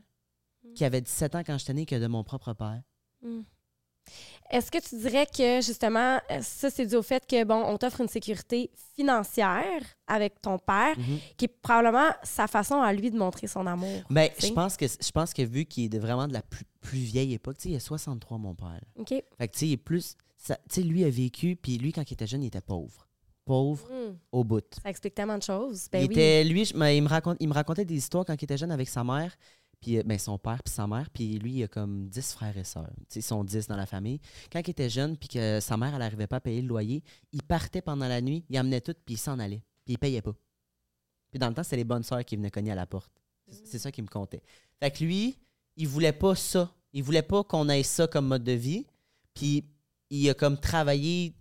qui 0.75 0.85
avait 0.85 1.01
17 1.01 1.35
ans 1.35 1.43
quand 1.45 1.57
j'étais 1.57 1.73
né, 1.73 1.85
que 1.85 1.95
de 1.95 2.07
mon 2.07 2.23
propre 2.23 2.53
père. 2.53 2.81
Est-ce 4.51 4.71
que 4.71 4.79
tu 4.79 4.97
dirais 4.97 5.27
que, 5.27 5.61
justement, 5.61 6.19
euh, 6.31 6.41
ça, 6.41 6.71
c'est 6.71 6.87
dû 6.87 6.95
au 6.95 7.03
fait 7.03 7.23
que, 7.27 7.43
bon, 7.43 7.63
on 7.65 7.77
t'offre 7.77 8.01
une 8.01 8.07
sécurité 8.07 8.71
financière 8.95 9.83
avec 10.07 10.41
ton 10.41 10.57
père, 10.57 10.97
Mhm. 10.97 11.19
qui 11.37 11.45
est 11.45 11.61
probablement 11.61 12.09
sa 12.23 12.47
façon 12.47 12.81
à 12.81 12.91
lui 12.91 13.11
de 13.11 13.17
montrer 13.17 13.45
son 13.45 13.67
amour. 13.67 14.01
Sais? 14.39 14.47
je 14.47 14.53
pense 14.53 14.75
que 14.77 14.85
je 14.87 15.11
pense 15.11 15.33
que 15.33 15.43
vu 15.43 15.65
qu'il 15.65 15.83
est 15.85 15.89
de- 15.89 15.99
vraiment 15.99 16.27
de 16.27 16.33
la 16.33 16.41
plus, 16.41 16.65
plus 16.81 16.97
vieille 16.97 17.33
époque, 17.35 17.57
tu 17.57 17.63
sais, 17.63 17.69
il 17.69 17.75
a 17.75 17.79
63, 17.79 18.39
mon 18.39 18.55
père. 18.55 18.81
OK? 18.97 19.09
Fait 19.09 19.47
que, 19.47 19.53
tu 19.53 19.59
sais, 19.59 19.67
il 19.67 19.73
est 19.73 19.77
plus. 19.77 20.15
Ça- 20.39 20.57
Tu 20.69 20.75
sais, 20.75 20.81
lui 20.81 21.03
a 21.03 21.09
vécu, 21.09 21.55
puis 21.55 21.77
lui, 21.77 21.91
quand 21.91 22.09
il 22.09 22.13
était 22.13 22.25
jeune, 22.27 22.41
il 22.43 22.47
était 22.47 22.61
pauvre. 22.61 23.07
Pauvre 23.45 23.87
Hmm. 23.89 24.15
au 24.31 24.43
bout. 24.43 24.63
Ça 24.83 24.89
explique 24.89 25.15
tellement 25.15 25.37
de 25.37 25.43
choses. 25.43 25.87
Ben 25.91 25.99
il 26.03 26.07
oui. 26.07 26.13
était, 26.13 26.43
lui, 26.43 26.65
je- 26.65 26.73
il, 26.73 27.01
me 27.03 27.07
raconte, 27.07 27.37
il 27.39 27.47
me 27.49 27.53
racontait 27.53 27.85
des 27.85 27.95
histoires 27.95 28.25
quand 28.25 28.39
il 28.39 28.43
était 28.43 28.57
jeune 28.57 28.71
avec 28.71 28.87
sa 28.87 29.03
mère, 29.03 29.35
puis 29.81 29.97
euh, 29.97 30.03
ben, 30.03 30.19
son 30.19 30.37
père, 30.37 30.61
puis 30.63 30.71
sa 30.73 30.85
mère, 30.87 31.09
puis 31.09 31.39
lui, 31.39 31.53
il 31.53 31.63
a 31.63 31.67
comme 31.67 32.07
10 32.09 32.33
frères 32.33 32.55
et 32.57 32.63
sœurs. 32.63 32.91
Ils 33.15 33.23
sont 33.23 33.43
10 33.43 33.67
dans 33.67 33.75
la 33.77 33.85
famille. 33.87 34.19
Quand 34.51 34.59
il 34.59 34.69
était 34.69 34.89
jeune, 34.89 35.17
puis 35.17 35.29
que 35.29 35.59
sa 35.59 35.77
mère, 35.77 35.93
elle 35.93 35.99
n'arrivait 35.99 36.27
pas 36.27 36.35
à 36.37 36.41
payer 36.41 36.61
le 36.61 36.67
loyer, 36.67 37.03
il 37.31 37.41
partait 37.41 37.81
pendant 37.81 38.07
la 38.07 38.21
nuit, 38.21 38.43
il 38.49 38.57
amenait 38.57 38.81
tout, 38.81 38.93
puis 39.05 39.15
il 39.15 39.17
s'en 39.17 39.39
allait, 39.39 39.63
puis 39.83 39.93
il 39.95 39.97
payait 39.97 40.21
pas. 40.21 40.35
Puis 41.31 41.39
dans 41.39 41.47
le 41.47 41.53
temps, 41.53 41.63
c'était 41.63 41.77
les 41.77 41.83
bonnes 41.83 42.03
sœurs 42.03 42.23
qui 42.25 42.35
venaient 42.35 42.51
cogner 42.51 42.71
à 42.71 42.75
la 42.75 42.85
porte. 42.87 43.11
C'est- 43.47 43.65
C'est 43.65 43.79
ça 43.79 43.91
qui 43.91 44.01
me 44.03 44.07
comptait. 44.07 44.41
Fait 44.79 44.91
que 44.91 45.03
lui, 45.03 45.37
il 45.75 45.87
voulait 45.87 46.13
pas 46.13 46.35
ça. 46.35 46.71
Il 46.93 47.03
voulait 47.03 47.21
pas 47.23 47.43
qu'on 47.43 47.67
ait 47.69 47.83
ça 47.83 48.07
comme 48.07 48.27
mode 48.27 48.43
de 48.43 48.51
vie. 48.51 48.85
Puis 49.33 49.63
il 50.09 50.29
a 50.29 50.33
comme 50.33 50.59
travaillé 50.59 51.35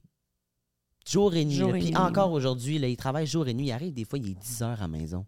jour 1.07 1.35
et 1.35 1.45
nuit. 1.45 1.55
Jour 1.57 1.75
et 1.75 1.81
Puis 1.81 1.89
nuit. 1.91 1.97
encore 1.97 2.33
aujourd'hui, 2.33 2.79
là, 2.79 2.89
il 2.89 2.97
travaille 2.97 3.27
jour 3.27 3.49
et 3.49 3.55
nuit. 3.55 3.67
Il 3.67 3.73
arrive 3.73 3.95
des 3.95 4.05
fois, 4.05 4.19
il 4.19 4.31
est 4.31 4.35
10 4.35 4.63
heures 4.63 4.79
à 4.79 4.83
la 4.83 4.89
maison. 4.89 5.27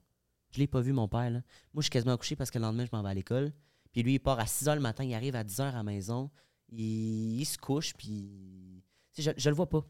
Je 0.50 0.58
l'ai 0.58 0.66
pas 0.66 0.80
vu, 0.80 0.92
mon 0.92 1.08
père. 1.08 1.30
Là. 1.30 1.40
Moi, 1.72 1.76
je 1.76 1.82
suis 1.82 1.90
quasiment 1.90 2.16
couché 2.16 2.36
parce 2.36 2.50
que 2.50 2.58
le 2.58 2.62
lendemain, 2.64 2.84
je 2.84 2.94
m'en 2.96 3.02
vais 3.02 3.10
à 3.10 3.14
l'école. 3.14 3.52
Puis 3.92 4.02
lui, 4.02 4.14
il 4.14 4.18
part 4.20 4.38
à 4.38 4.46
6 4.46 4.68
heures 4.68 4.74
le 4.74 4.80
matin, 4.80 5.04
il 5.04 5.14
arrive 5.14 5.36
à 5.36 5.44
10 5.44 5.60
heures 5.60 5.74
à 5.74 5.78
la 5.78 5.82
maison. 5.82 6.30
Il, 6.68 7.40
il 7.40 7.44
se 7.44 7.56
couche, 7.58 7.94
puis. 7.94 8.82
Je, 9.18 9.30
je 9.36 9.48
le 9.48 9.54
vois 9.54 9.68
pas. 9.68 9.80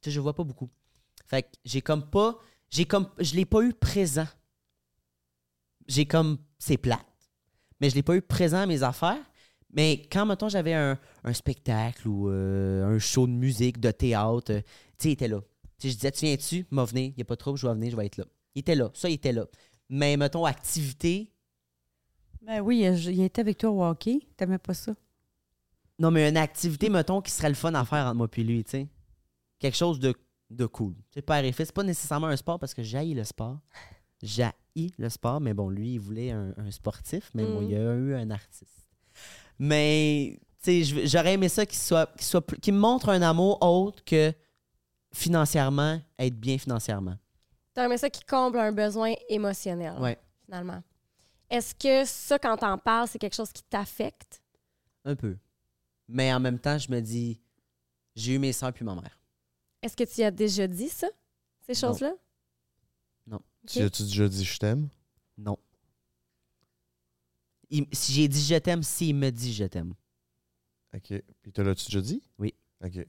Tu 0.00 0.08
sais, 0.08 0.10
je 0.10 0.16
le 0.18 0.22
vois 0.22 0.34
pas 0.34 0.44
beaucoup. 0.44 0.70
Fait 1.26 1.42
que 1.42 1.48
j'ai 1.64 1.80
comme 1.82 2.08
pas. 2.10 2.38
J'ai 2.70 2.84
comme. 2.84 3.08
Je 3.18 3.34
l'ai 3.34 3.44
pas 3.44 3.62
eu 3.62 3.72
présent. 3.72 4.26
J'ai 5.86 6.06
comme. 6.06 6.38
C'est 6.58 6.76
plate. 6.78 7.04
Mais 7.80 7.90
je 7.90 7.94
l'ai 7.94 8.02
pas 8.02 8.16
eu 8.16 8.22
présent 8.22 8.58
à 8.58 8.66
mes 8.66 8.82
affaires. 8.82 9.22
Mais 9.76 10.02
quand, 10.10 10.24
mettons, 10.24 10.48
j'avais 10.48 10.72
un, 10.74 10.98
un 11.24 11.32
spectacle 11.32 12.06
ou 12.08 12.30
euh, 12.30 12.84
un 12.86 12.98
show 12.98 13.26
de 13.26 13.32
musique, 13.32 13.80
de 13.80 13.90
théâtre, 13.90 14.52
euh, 14.52 14.60
tu 14.60 14.64
sais, 14.98 15.08
il 15.08 15.12
était 15.12 15.28
là. 15.28 15.40
Tu 15.78 15.88
sais, 15.88 15.90
je 15.90 15.94
disais, 15.96 16.12
tu 16.12 16.24
viens-tu? 16.26 16.66
M'a 16.70 16.84
venir. 16.84 17.06
Il 17.10 17.14
n'y 17.16 17.22
a 17.22 17.24
pas 17.24 17.34
de 17.34 17.40
trouble, 17.40 17.58
je 17.58 17.66
vais 17.66 17.74
venir, 17.74 17.90
je 17.90 17.96
vais 17.96 18.06
être 18.06 18.16
là. 18.16 18.24
Il 18.54 18.60
était 18.60 18.76
là. 18.76 18.90
Ça, 18.94 19.08
il 19.10 19.14
était 19.14 19.32
là. 19.32 19.46
Mais, 19.88 20.16
mettons, 20.16 20.44
activité. 20.44 21.32
Ben 22.42 22.60
oui, 22.60 22.80
il 22.84 23.22
était 23.22 23.40
avec 23.40 23.58
toi 23.58 23.70
au 23.70 23.84
hockey. 23.84 24.20
T'aimais 24.36 24.58
pas 24.58 24.74
ça? 24.74 24.94
Non, 25.98 26.10
mais 26.10 26.28
une 26.28 26.36
activité, 26.36 26.88
mettons, 26.88 27.20
qui 27.20 27.30
serait 27.32 27.48
le 27.48 27.54
fun 27.54 27.74
à 27.74 27.84
faire 27.84 28.06
entre 28.06 28.16
moi 28.16 28.28
et 28.36 28.42
lui, 28.44 28.62
tu 28.64 28.70
sais. 28.70 28.88
Quelque 29.58 29.76
chose 29.76 29.98
de, 29.98 30.14
de 30.50 30.66
cool. 30.66 30.94
Tu 30.94 31.02
sais, 31.14 31.22
père 31.22 31.44
et 31.44 31.52
fils, 31.52 31.66
c'est 31.66 31.74
pas 31.74 31.82
nécessairement 31.82 32.26
un 32.28 32.36
sport 32.36 32.58
parce 32.58 32.74
que 32.74 32.82
j'haïs 32.82 33.14
le 33.14 33.24
sport. 33.24 33.58
J'haïs 34.22 34.92
le 34.98 35.08
sport, 35.08 35.40
mais 35.40 35.54
bon, 35.54 35.68
lui, 35.68 35.94
il 35.94 35.98
voulait 36.00 36.30
un, 36.30 36.54
un 36.56 36.70
sportif, 36.70 37.30
mais 37.34 37.44
moi, 37.44 37.62
Mm. 37.62 37.70
il 37.70 37.74
a 37.76 37.94
eu 37.94 38.14
un 38.14 38.30
artiste. 38.30 38.83
Mais, 39.58 40.38
tu 40.62 40.64
sais, 40.64 40.84
je- 40.84 41.06
j'aurais 41.06 41.34
aimé 41.34 41.48
ça 41.48 41.64
qu'il 41.66 41.78
soit, 41.78 42.06
qu'il 42.14 42.22
soit 42.26 42.44
plus- 42.44 42.58
qu'il 42.58 42.74
me 42.74 42.78
montre 42.78 43.08
un 43.08 43.22
amour 43.22 43.58
autre 43.62 44.04
que 44.04 44.32
financièrement, 45.12 46.00
être 46.18 46.38
bien 46.38 46.58
financièrement. 46.58 47.16
T'as 47.72 47.86
aimé 47.86 47.98
ça 47.98 48.10
qui 48.10 48.24
comble 48.24 48.58
un 48.58 48.72
besoin 48.72 49.14
émotionnel, 49.28 50.00
Ouais, 50.00 50.18
finalement. 50.44 50.82
Est-ce 51.50 51.74
que 51.74 52.04
ça, 52.04 52.38
quand 52.38 52.56
t'en 52.56 52.78
parles, 52.78 53.08
c'est 53.08 53.18
quelque 53.18 53.34
chose 53.36 53.52
qui 53.52 53.62
t'affecte? 53.64 54.40
un 55.06 55.14
peu. 55.16 55.36
Mais 56.08 56.32
en 56.32 56.40
même 56.40 56.58
temps, 56.58 56.78
je 56.78 56.90
me 56.90 57.00
dis, 57.00 57.38
j'ai 58.16 58.32
eu 58.34 58.38
mes 58.38 58.52
soeurs 58.54 58.72
puis 58.72 58.84
ma 58.86 58.94
mère. 58.94 59.18
Est-ce 59.82 59.94
que 59.96 60.04
tu 60.04 60.22
as 60.22 60.30
déjà 60.30 60.66
dit 60.66 60.88
ça, 60.88 61.08
ces 61.66 61.72
Non. 61.74 61.90
choses-là? 61.92 62.14
Non. 63.26 63.40
Tu 63.66 63.80
as-tu 63.82 64.02
déjà 64.04 64.26
dit 64.28 64.44
je 64.44 64.58
t'aime? 64.58 64.88
Non. 65.36 65.58
Il- 67.70 67.86
si 67.92 68.12
j'ai 68.12 68.28
dit 68.28 68.42
je 68.44 68.56
t'aime, 68.56 68.82
s'il 68.82 69.14
me 69.16 69.30
dit 69.30 69.52
je 69.52 69.64
t'aime. 69.64 69.94
OK. 70.94 71.22
Puis 71.42 71.52
te 71.52 71.60
l'as-tu 71.60 71.86
déjà 71.86 72.00
dit? 72.00 72.22
Oui. 72.38 72.54
OK. 72.84 73.06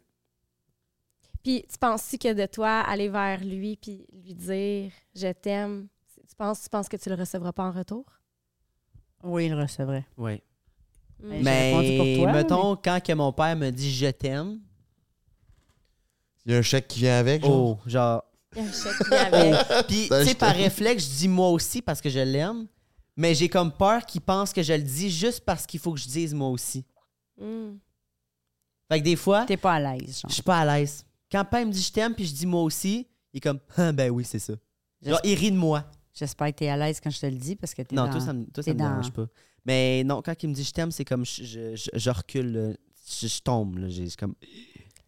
Puis 1.43 1.63
tu 1.71 1.77
penses-tu 1.77 2.17
que 2.17 2.33
de 2.33 2.45
toi, 2.47 2.79
aller 2.81 3.07
vers 3.09 3.43
lui 3.43 3.77
puis 3.77 4.05
lui 4.11 4.33
dire 4.33 4.91
«je 5.15 5.31
t'aime», 5.31 5.87
tu 6.27 6.35
penses, 6.35 6.63
tu 6.63 6.69
penses 6.69 6.89
que 6.89 6.97
tu 6.97 7.07
le 7.09 7.15
recevras 7.15 7.51
pas 7.51 7.65
en 7.65 7.71
retour? 7.71 8.05
Oui, 9.23 9.45
il 9.45 9.51
le 9.51 9.61
recevrait. 9.61 10.05
Oui. 10.17 10.41
Mais- 11.19 11.43
J'ai 11.43 11.49
répondu 11.49 11.87
Mais, 11.89 11.97
pour 12.17 12.23
toi, 12.23 12.33
mettons, 12.33 12.75
quand 12.77 12.99
que 13.03 13.13
mon 13.13 13.31
père 13.31 13.55
me 13.55 13.69
dit 13.69 13.93
je 13.93 14.07
t'aime, 14.07 14.59
Il 16.45 16.51
y 16.51 16.55
a 16.55 16.59
un 16.59 16.61
chèque 16.63 16.87
qui 16.87 16.99
vient 16.99 17.17
avec. 17.19 17.43
genre? 17.43 17.79
oh, 17.83 17.89
genre. 17.89 18.23
Il 18.55 18.63
y 18.63 18.65
a 18.65 18.69
un 18.69 18.71
chèque 18.71 18.97
qui 18.97 19.09
vient 19.09 19.25
avec. 19.33 19.87
Puis, 19.87 20.07
Ça, 20.07 20.21
tu 20.23 20.27
sais, 20.29 20.35
par 20.35 20.55
réflexe, 20.55 21.03
je 21.11 21.17
dis 21.17 21.27
moi 21.27 21.49
aussi 21.49 21.81
parce 21.81 22.01
que 22.01 22.09
je 22.09 22.19
l'aime. 22.19 22.67
Mais 23.17 23.33
j'ai 23.33 23.47
comme 23.49 23.71
peur 23.71 24.05
qu'il 24.05 24.21
pense 24.21 24.51
que 24.51 24.61
je 24.61 24.73
le 24.73 24.81
dis 24.83 25.09
juste 25.09 25.41
parce 25.45 25.65
qu'il 25.65 25.79
faut 25.79 25.93
que 25.93 25.99
je 25.99 26.07
dise 26.07 26.33
moi 26.33 26.49
aussi. 26.49 26.83
Mm. 27.39 27.75
Fait 28.91 28.99
que 28.99 29.03
des 29.03 29.15
fois, 29.15 29.45
T'es 29.45 29.57
pas 29.57 29.73
à 29.75 29.79
l'aise, 29.79 30.17
je 30.17 30.21
genre. 30.21 30.31
suis 30.31 30.43
pas 30.43 30.59
à 30.59 30.77
l'aise. 30.77 31.05
Quand 31.31 31.43
père 31.45 31.65
me 31.65 31.71
dit 31.71 31.81
je 31.81 31.91
t'aime 31.91 32.13
puis 32.13 32.25
je 32.25 32.33
dis 32.33 32.45
moi 32.45 32.61
aussi, 32.61 33.07
il 33.33 33.37
est 33.37 33.41
comme 33.41 33.59
ah, 33.77 33.91
ben 33.91 34.09
oui, 34.11 34.23
c'est 34.25 34.39
ça. 34.39 34.53
Genre, 35.01 35.19
il 35.23 35.35
rit 35.35 35.51
de 35.51 35.57
moi. 35.57 35.85
J'espère 36.13 36.47
que 36.47 36.53
t'es 36.59 36.69
à 36.69 36.77
l'aise 36.77 36.99
quand 37.01 37.09
je 37.09 37.19
te 37.19 37.25
le 37.25 37.35
dis 37.37 37.55
parce 37.55 37.73
que 37.73 37.81
t'es 37.81 37.95
Non, 37.95 38.05
dans... 38.05 38.11
toi, 38.11 38.19
ça 38.21 38.33
me, 38.33 38.45
toi, 38.45 38.63
ça 38.63 38.73
me 38.73 38.77
dans- 38.79 38.89
dérange 38.89 39.11
pas. 39.11 39.27
Mais 39.65 40.03
non, 40.03 40.21
quand 40.21 40.41
il 40.43 40.49
me 40.49 40.53
dit 40.53 40.63
je 40.63 40.71
t'aime, 40.71 40.91
c'est 40.91 41.03
comme 41.05 41.25
je, 41.25 41.43
je, 41.43 41.75
je- 41.75 41.89
je 41.93 42.09
recule, 42.09 42.51
là. 42.53 42.73
je, 43.21 43.27
je 43.27 43.41
tombe. 43.41 43.77
là. 43.79 43.87
J'ai- 43.89 44.07
comme 44.11 44.35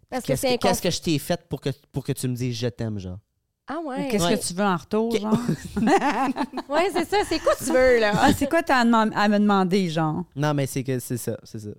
Parce 0.09 0.23
que 0.25 0.57
qu'est-ce 0.57 0.81
que 0.81 0.89
je 0.91 1.01
t'ai 1.01 1.19
fait 1.19 1.47
pour 1.47 1.61
que, 1.61 1.69
pour 1.91 2.03
que 2.03 2.11
tu 2.13 2.27
me 2.27 2.35
dises 2.35 2.55
je 2.57 2.67
t'aime, 2.67 2.99
genre? 2.99 3.19
Ah 3.67 3.79
ouais. 3.85 4.07
Qu'est-ce 4.09 4.23
Ouais. 4.25 4.37
que 4.37 4.45
tu 4.45 4.53
veux 4.53 4.63
en 4.63 4.75
retour, 4.77 5.15
genre? 5.15 5.37
Ouais, 6.69 6.89
c'est 6.93 7.05
ça. 7.05 7.17
C'est 7.27 7.39
quoi 7.39 7.53
tu 7.57 7.65
veux, 7.65 7.99
là? 7.99 8.13
ah, 8.15 8.33
c'est 8.33 8.49
quoi 8.49 8.63
t'as 8.63 8.79
à, 8.79 8.85
me 9.27 9.39
demander, 9.39 9.89
genre? 9.89 10.23
Non, 10.35 10.53
mais 10.53 10.65
c'est 10.67 10.83
que 10.83 10.99
c'est 10.99 11.17
ça, 11.17 11.37
c'est 11.43 11.59
ça. 11.59 11.69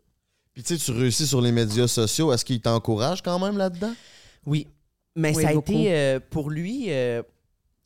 Puis 0.52 0.62
tu 0.62 0.76
sais, 0.76 0.84
tu 0.84 0.98
réussis 0.98 1.26
sur 1.26 1.40
les 1.40 1.52
médias 1.52 1.86
sociaux. 1.86 2.32
Est-ce 2.32 2.44
qu'il 2.44 2.60
t'encourage 2.60 3.22
quand 3.22 3.38
même 3.38 3.56
là-dedans? 3.56 3.92
Oui. 4.44 4.66
Mais 5.16 5.34
Oui, 5.34 5.42
ça 5.42 5.48
a 5.50 5.54
beaucoup. 5.54 5.72
été 5.72 5.94
euh, 5.94 6.20
pour 6.30 6.50
lui, 6.50 6.86
euh, 6.88 7.22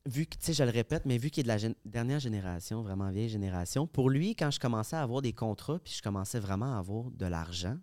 vu 0.06 0.26
que, 0.26 0.34
tu 0.36 0.46
sais, 0.46 0.52
je 0.52 0.64
le 0.64 0.70
répète, 0.70 1.04
mais 1.06 1.16
vu 1.18 1.30
qu'il 1.30 1.40
est 1.42 1.44
de 1.44 1.48
la 1.48 1.56
gén- 1.58 1.74
dernière 1.84 2.18
génération, 2.18 2.82
vraiment 2.82 3.10
vieille 3.10 3.28
génération, 3.28 3.86
pour 3.86 4.10
lui, 4.10 4.34
quand 4.34 4.50
je 4.50 4.58
commençais 4.58 4.96
à 4.96 5.02
avoir 5.02 5.22
des 5.22 5.32
contrats, 5.32 5.78
puis 5.78 5.94
je 5.96 6.02
commençais 6.02 6.40
vraiment 6.40 6.74
à 6.74 6.78
avoir 6.78 7.10
de 7.10 7.26
l'argent, 7.26 7.76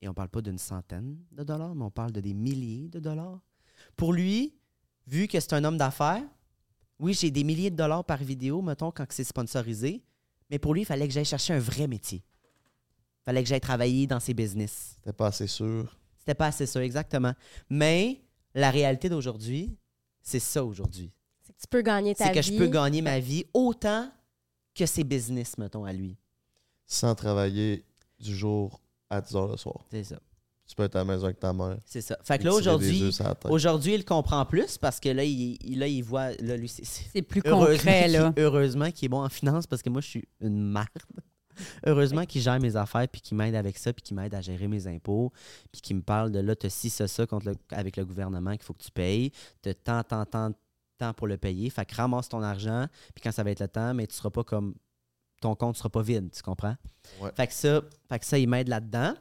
et 0.00 0.08
on 0.08 0.14
parle 0.14 0.28
pas 0.28 0.40
d'une 0.40 0.58
centaine 0.58 1.16
de 1.32 1.42
dollars, 1.42 1.74
mais 1.74 1.84
on 1.84 1.90
parle 1.90 2.12
de 2.12 2.20
des 2.20 2.34
milliers 2.34 2.88
de 2.88 3.00
dollars. 3.00 3.40
Pour 3.96 4.12
lui, 4.12 4.54
vu 5.08 5.26
que 5.26 5.40
c'est 5.40 5.52
un 5.54 5.64
homme 5.64 5.78
d'affaires, 5.78 6.22
oui, 6.98 7.14
j'ai 7.14 7.30
des 7.30 7.44
milliers 7.44 7.70
de 7.70 7.76
dollars 7.76 8.04
par 8.04 8.18
vidéo, 8.18 8.60
mettons, 8.60 8.90
quand 8.90 9.06
c'est 9.10 9.24
sponsorisé, 9.24 10.02
mais 10.50 10.58
pour 10.58 10.74
lui, 10.74 10.82
il 10.82 10.84
fallait 10.84 11.06
que 11.06 11.14
j'aille 11.14 11.24
chercher 11.24 11.54
un 11.54 11.58
vrai 11.58 11.86
métier. 11.86 12.18
Il 12.22 13.24
fallait 13.24 13.42
que 13.42 13.48
j'aille 13.48 13.60
travailler 13.60 14.06
dans 14.06 14.20
ses 14.20 14.34
business. 14.34 14.96
T'es 15.02 15.12
pas 15.12 15.28
assez 15.28 15.46
sûr. 15.46 15.96
C'était 16.18 16.34
pas 16.34 16.46
assez 16.46 16.66
ça, 16.66 16.84
exactement. 16.84 17.32
Mais 17.70 18.20
la 18.54 18.70
réalité 18.70 19.08
d'aujourd'hui, 19.08 19.76
c'est 20.22 20.40
ça 20.40 20.64
aujourd'hui. 20.64 21.10
C'est 21.42 21.52
que 21.54 21.60
tu 21.60 21.66
peux 21.68 21.82
gagner 21.82 22.14
ta 22.14 22.24
C'est 22.24 22.32
vie. 22.32 22.36
que 22.38 22.42
je 22.42 22.52
peux 22.58 22.66
gagner 22.68 23.02
ma 23.02 23.18
vie 23.20 23.44
autant 23.54 24.10
que 24.74 24.86
ses 24.86 25.04
business, 25.04 25.56
mettons, 25.58 25.84
à 25.84 25.92
lui. 25.92 26.16
Sans 26.86 27.14
travailler 27.14 27.84
du 28.18 28.34
jour 28.34 28.80
à 29.10 29.20
10 29.20 29.36
heures 29.36 29.48
le 29.48 29.56
soir. 29.56 29.84
C'est 29.90 30.04
ça. 30.04 30.18
Tu 30.68 30.74
peux 30.76 30.82
être 30.84 30.96
à 30.96 30.98
la 30.98 31.04
maison 31.06 31.24
avec 31.24 31.40
ta 31.40 31.52
mère. 31.52 31.78
C'est 31.86 32.02
ça. 32.02 32.16
Fait 32.22 32.38
que 32.38 32.44
là, 32.44 32.50
aujourd'hui, 32.58 32.98
aujourd'hui, 33.50 33.94
il 33.94 34.04
comprend 34.04 34.44
plus 34.44 34.76
parce 34.76 35.00
que 35.00 35.08
là, 35.08 35.24
il, 35.24 35.56
il- 35.64 35.78
là, 35.78 35.86
il 35.86 36.02
voit. 36.02 36.32
Là, 36.40 36.56
lui, 36.58 36.68
c'est- 36.68 37.22
plus 37.22 37.40
concret, 37.42 38.02
qu'il- 38.04 38.12
là. 38.12 38.32
Heureusement 38.36 38.90
qu'il 38.90 39.06
est 39.06 39.08
bon 39.08 39.24
en 39.24 39.30
finance 39.30 39.66
parce 39.66 39.82
que 39.82 39.88
moi, 39.88 40.02
je 40.02 40.08
suis 40.08 40.28
une 40.40 40.70
merde. 40.70 40.86
Heureusement 41.86 42.24
qu'il 42.24 42.40
gère 42.40 42.60
mes 42.60 42.76
affaires 42.76 43.08
puis 43.08 43.20
qu'il 43.20 43.36
m'aide 43.36 43.54
avec 43.56 43.78
ça 43.78 43.92
puis 43.92 44.02
qu'il 44.02 44.14
m'aide 44.16 44.34
à 44.34 44.40
gérer 44.40 44.68
mes 44.68 44.86
impôts 44.86 45.32
puis 45.72 45.80
qu'il 45.80 45.96
me 45.96 46.02
parle 46.02 46.30
de 46.30 46.38
là, 46.38 46.54
tu 46.54 46.66
as 46.66 46.70
ci, 46.70 46.88
ça, 46.90 47.08
ça 47.08 47.26
contre 47.26 47.46
le- 47.46 47.56
avec 47.72 47.96
le 47.96 48.04
gouvernement 48.04 48.52
qu'il 48.52 48.62
faut 48.62 48.74
que 48.74 48.82
tu 48.84 48.90
payes. 48.92 49.32
Tu 49.62 49.70
as 49.70 49.74
tant, 49.74 50.02
tant, 50.04 50.24
tant, 50.24 50.52
tant 50.98 51.12
pour 51.14 51.26
le 51.26 51.36
payer. 51.36 51.68
Fait 51.70 51.84
que 51.84 51.94
ramasse 51.96 52.28
ton 52.28 52.42
argent 52.42 52.86
puis 53.14 53.22
quand 53.24 53.32
ça 53.32 53.42
va 53.42 53.50
être 53.50 53.60
le 53.60 53.68
temps, 53.68 53.92
mais 53.94 54.06
tu 54.06 54.14
seras 54.14 54.30
pas 54.30 54.44
comme. 54.44 54.74
Ton 55.40 55.54
compte 55.54 55.76
sera 55.76 55.88
pas 55.88 56.02
vide, 56.02 56.30
tu 56.34 56.42
comprends? 56.42 56.74
Ouais. 57.20 57.30
Fait 57.36 57.46
que 57.46 57.52
ça, 57.54 57.80
fait 58.08 58.18
que 58.18 58.26
ça 58.26 58.38
il 58.38 58.48
m'aide 58.48 58.68
là-dedans. 58.68 59.14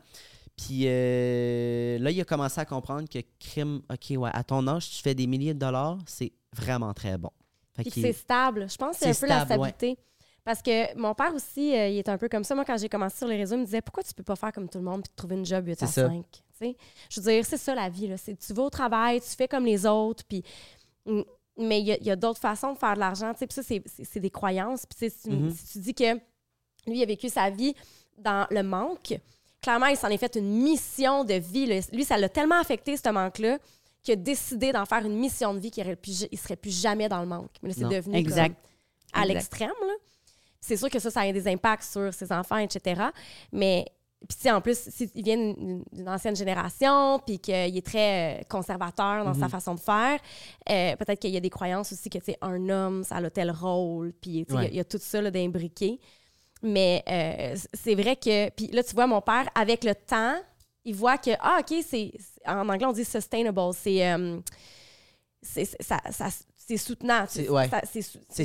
Puis 0.58 0.84
euh, 0.88 2.00
là, 2.00 2.10
il 2.12 2.20
a 2.20 2.26
commencé 2.26 2.60
à 2.60 2.66
comprendre 2.66 3.08
que 3.08 3.20
crime, 3.40 3.82
OK, 3.92 4.18
ouais, 4.18 4.32
à 4.34 4.44
ton 4.44 4.68
âge, 4.68 4.90
tu 4.90 5.02
fais 5.02 5.14
des 5.16 5.28
milliers 5.28 5.54
de 5.54 5.60
dollars, 5.60 5.98
c'est 6.08 6.34
vraiment 6.54 6.94
très 6.94 7.18
bon. 7.18 7.30
Puis 7.76 7.92
c'est 7.92 8.14
stable. 8.14 8.68
Je 8.70 8.76
pense 8.76 8.98
que 8.98 9.06
c'est 9.06 9.10
un 9.12 9.28
peu 9.28 9.28
la 9.28 9.40
ouais. 9.40 9.46
stabilité. 9.46 9.98
Parce 10.44 10.62
que 10.62 10.98
mon 10.98 11.14
père 11.14 11.34
aussi, 11.36 11.76
euh, 11.78 11.90
il 11.90 11.98
est 11.98 12.10
un 12.10 12.18
peu 12.18 12.28
comme 12.30 12.44
ça. 12.44 12.56
Moi, 12.56 12.64
quand 12.66 12.78
j'ai 12.78 12.90
commencé 12.90 13.18
sur 13.18 13.28
les 13.28 13.36
réseaux, 13.38 13.56
il 13.56 13.60
me 13.60 13.66
disait 13.66 13.82
Pourquoi 13.82 14.02
tu 14.02 14.14
peux 14.14 14.24
pas 14.24 14.36
faire 14.36 14.52
comme 14.52 14.68
tout 14.70 14.78
le 14.80 14.84
monde 14.86 15.02
puis 15.04 15.10
te 15.10 15.16
trouver 15.16 15.36
une 15.36 15.46
job 15.46 15.68
8 15.68 15.84
à 15.84 15.88
C'est 15.88 16.02
ça. 16.02 16.08
5 16.08 16.26
Tu 16.32 16.42
sais? 16.58 16.78
Je 17.12 17.22
veux 17.22 17.32
dire, 17.32 17.46
c'est 17.46 17.58
ça 17.58 17.76
la 17.76 17.90
vie. 17.90 18.08
Là. 18.08 18.16
Tu 18.18 18.54
vas 18.54 18.64
au 18.64 18.70
travail, 18.70 19.20
tu 19.22 19.28
fais 19.28 19.48
comme 19.48 19.66
les 19.66 19.86
autres. 19.86 20.24
Puis, 20.28 20.42
mais 21.58 21.82
il 21.82 21.88
y 22.04 22.10
a, 22.10 22.16
d'autres 22.16 22.40
façons 22.40 22.74
de 22.74 22.78
faire 22.80 22.96
de 22.96 23.00
l'argent. 23.00 23.34
tu 23.34 23.40
sais. 23.40 23.48
Puis 23.48 23.56
ça, 23.56 24.04
c'est- 24.04 24.20
des 24.20 24.30
croyances. 24.32 24.86
Puis 24.86 25.12
si, 25.12 25.30
Mhm. 25.30 25.52
si 25.52 25.68
tu 25.74 25.80
dis 25.80 25.94
que 25.94 26.16
lui, 26.88 27.00
il 27.00 27.04
a 27.04 27.06
vécu 27.06 27.30
sa 27.30 27.50
vie 27.50 27.76
dans 28.18 28.48
le 28.50 28.64
manque, 28.64 29.20
clairement, 29.62 29.88
il 29.88 29.98
s'en 29.98 30.08
est 30.10 30.18
fait 30.18 30.36
une 30.36 30.50
mission 30.64 31.24
de 31.24 31.34
vie. 31.36 31.66
là. 31.66 31.80
Lui, 31.94 32.04
ça 32.04 32.18
l'a 32.18 32.30
tellement 32.30 32.60
affecté, 32.60 32.98
ce 32.98 33.10
manque-là, 33.10 33.58
qu'il 34.04 34.14
a 34.14 34.16
décidé 34.16 34.72
d'en 34.72 34.86
faire 34.86 35.06
une 35.06 35.18
mission 35.18 35.54
de 35.54 35.60
vie 35.60 35.72
qu'il 35.72 35.86
ne 35.86 36.38
serait 36.38 36.56
plus 36.56 36.80
jamais 36.82 37.10
dans 37.10 37.20
le 37.20 37.28
manque. 37.28 37.52
Mais 37.62 37.70
là, 37.70 37.76
c'est 37.78 37.96
devenu 37.96 38.16
Exact. 38.18 38.56
comme 39.14 39.22
à 39.22 39.26
l'extrême. 39.26 39.70
C'est 40.62 40.78
sûr 40.78 40.90
que 40.90 41.00
ça, 41.00 41.10
ça 41.12 41.22
a 41.22 41.32
des 41.32 41.48
impacts 41.48 41.84
sur 41.84 42.14
ses 42.14 42.32
enfants, 42.32 42.58
etc. 42.58 43.02
Mais, 43.52 43.86
puis 44.28 44.52
en 44.52 44.60
plus, 44.62 44.78
s'il 44.90 45.10
vient 45.16 45.38
d'une 45.38 46.10
ancienne 46.10 46.36
génération, 46.36 47.20
puis 47.26 47.40
qu'il 47.40 47.54
est 47.78 47.86
très 47.86 48.40
euh, 48.40 48.44
conservateur 48.50 49.24
dans 49.24 49.34
sa 49.34 49.46
Mhm. 49.46 49.50
façon 49.50 49.76
de 49.76 49.80
faire, 49.80 50.20
euh, 50.70 50.96
peut-être 50.96 51.20
qu'il 51.20 51.32
y 51.32 51.38
a 51.38 51.40
des 51.40 51.50
croyances 51.50 51.92
aussi 51.94 52.10
que, 52.10 52.18
tu 52.18 52.34
un 52.42 52.70
homme, 52.70 53.04
ça 53.04 53.18
a 53.18 53.30
tel 53.30 53.52
rôle, 53.52 54.14
puis 54.14 54.46
il 54.48 54.54
y 54.54 54.56
Ouais. 54.56 54.74
y, 54.74 54.80
a 54.80 54.84
tout 54.84 55.00
ça 55.00 55.30
d'imbriqué. 55.32 56.00
Mais 56.64 57.04
euh, 57.08 57.56
c'est 57.74 57.96
vrai 57.96 58.16
que, 58.16 58.50
puis 58.52 58.68
là, 58.68 58.84
tu 58.84 58.94
vois, 58.96 59.08
mon 59.08 59.22
père, 59.22 59.50
avec 59.56 59.84
le 59.84 59.94
temps, 59.94 60.36
il 60.86 60.96
voit 60.96 61.18
que, 61.18 61.32
ah, 61.40 61.60
OK, 61.60 61.78
c'est, 61.88 62.12
en 62.46 62.68
anglais, 62.70 62.86
on 62.86 62.94
dit 62.94 63.06
sustainable, 63.06 63.60
c'est, 63.74 64.08
euh, 64.10 64.40
c'est, 65.42 65.66
ça, 65.82 66.00
ça- 66.12 66.30
soutenant. 66.78 67.26
C'est- 67.28 67.50
ouais. 67.50 67.70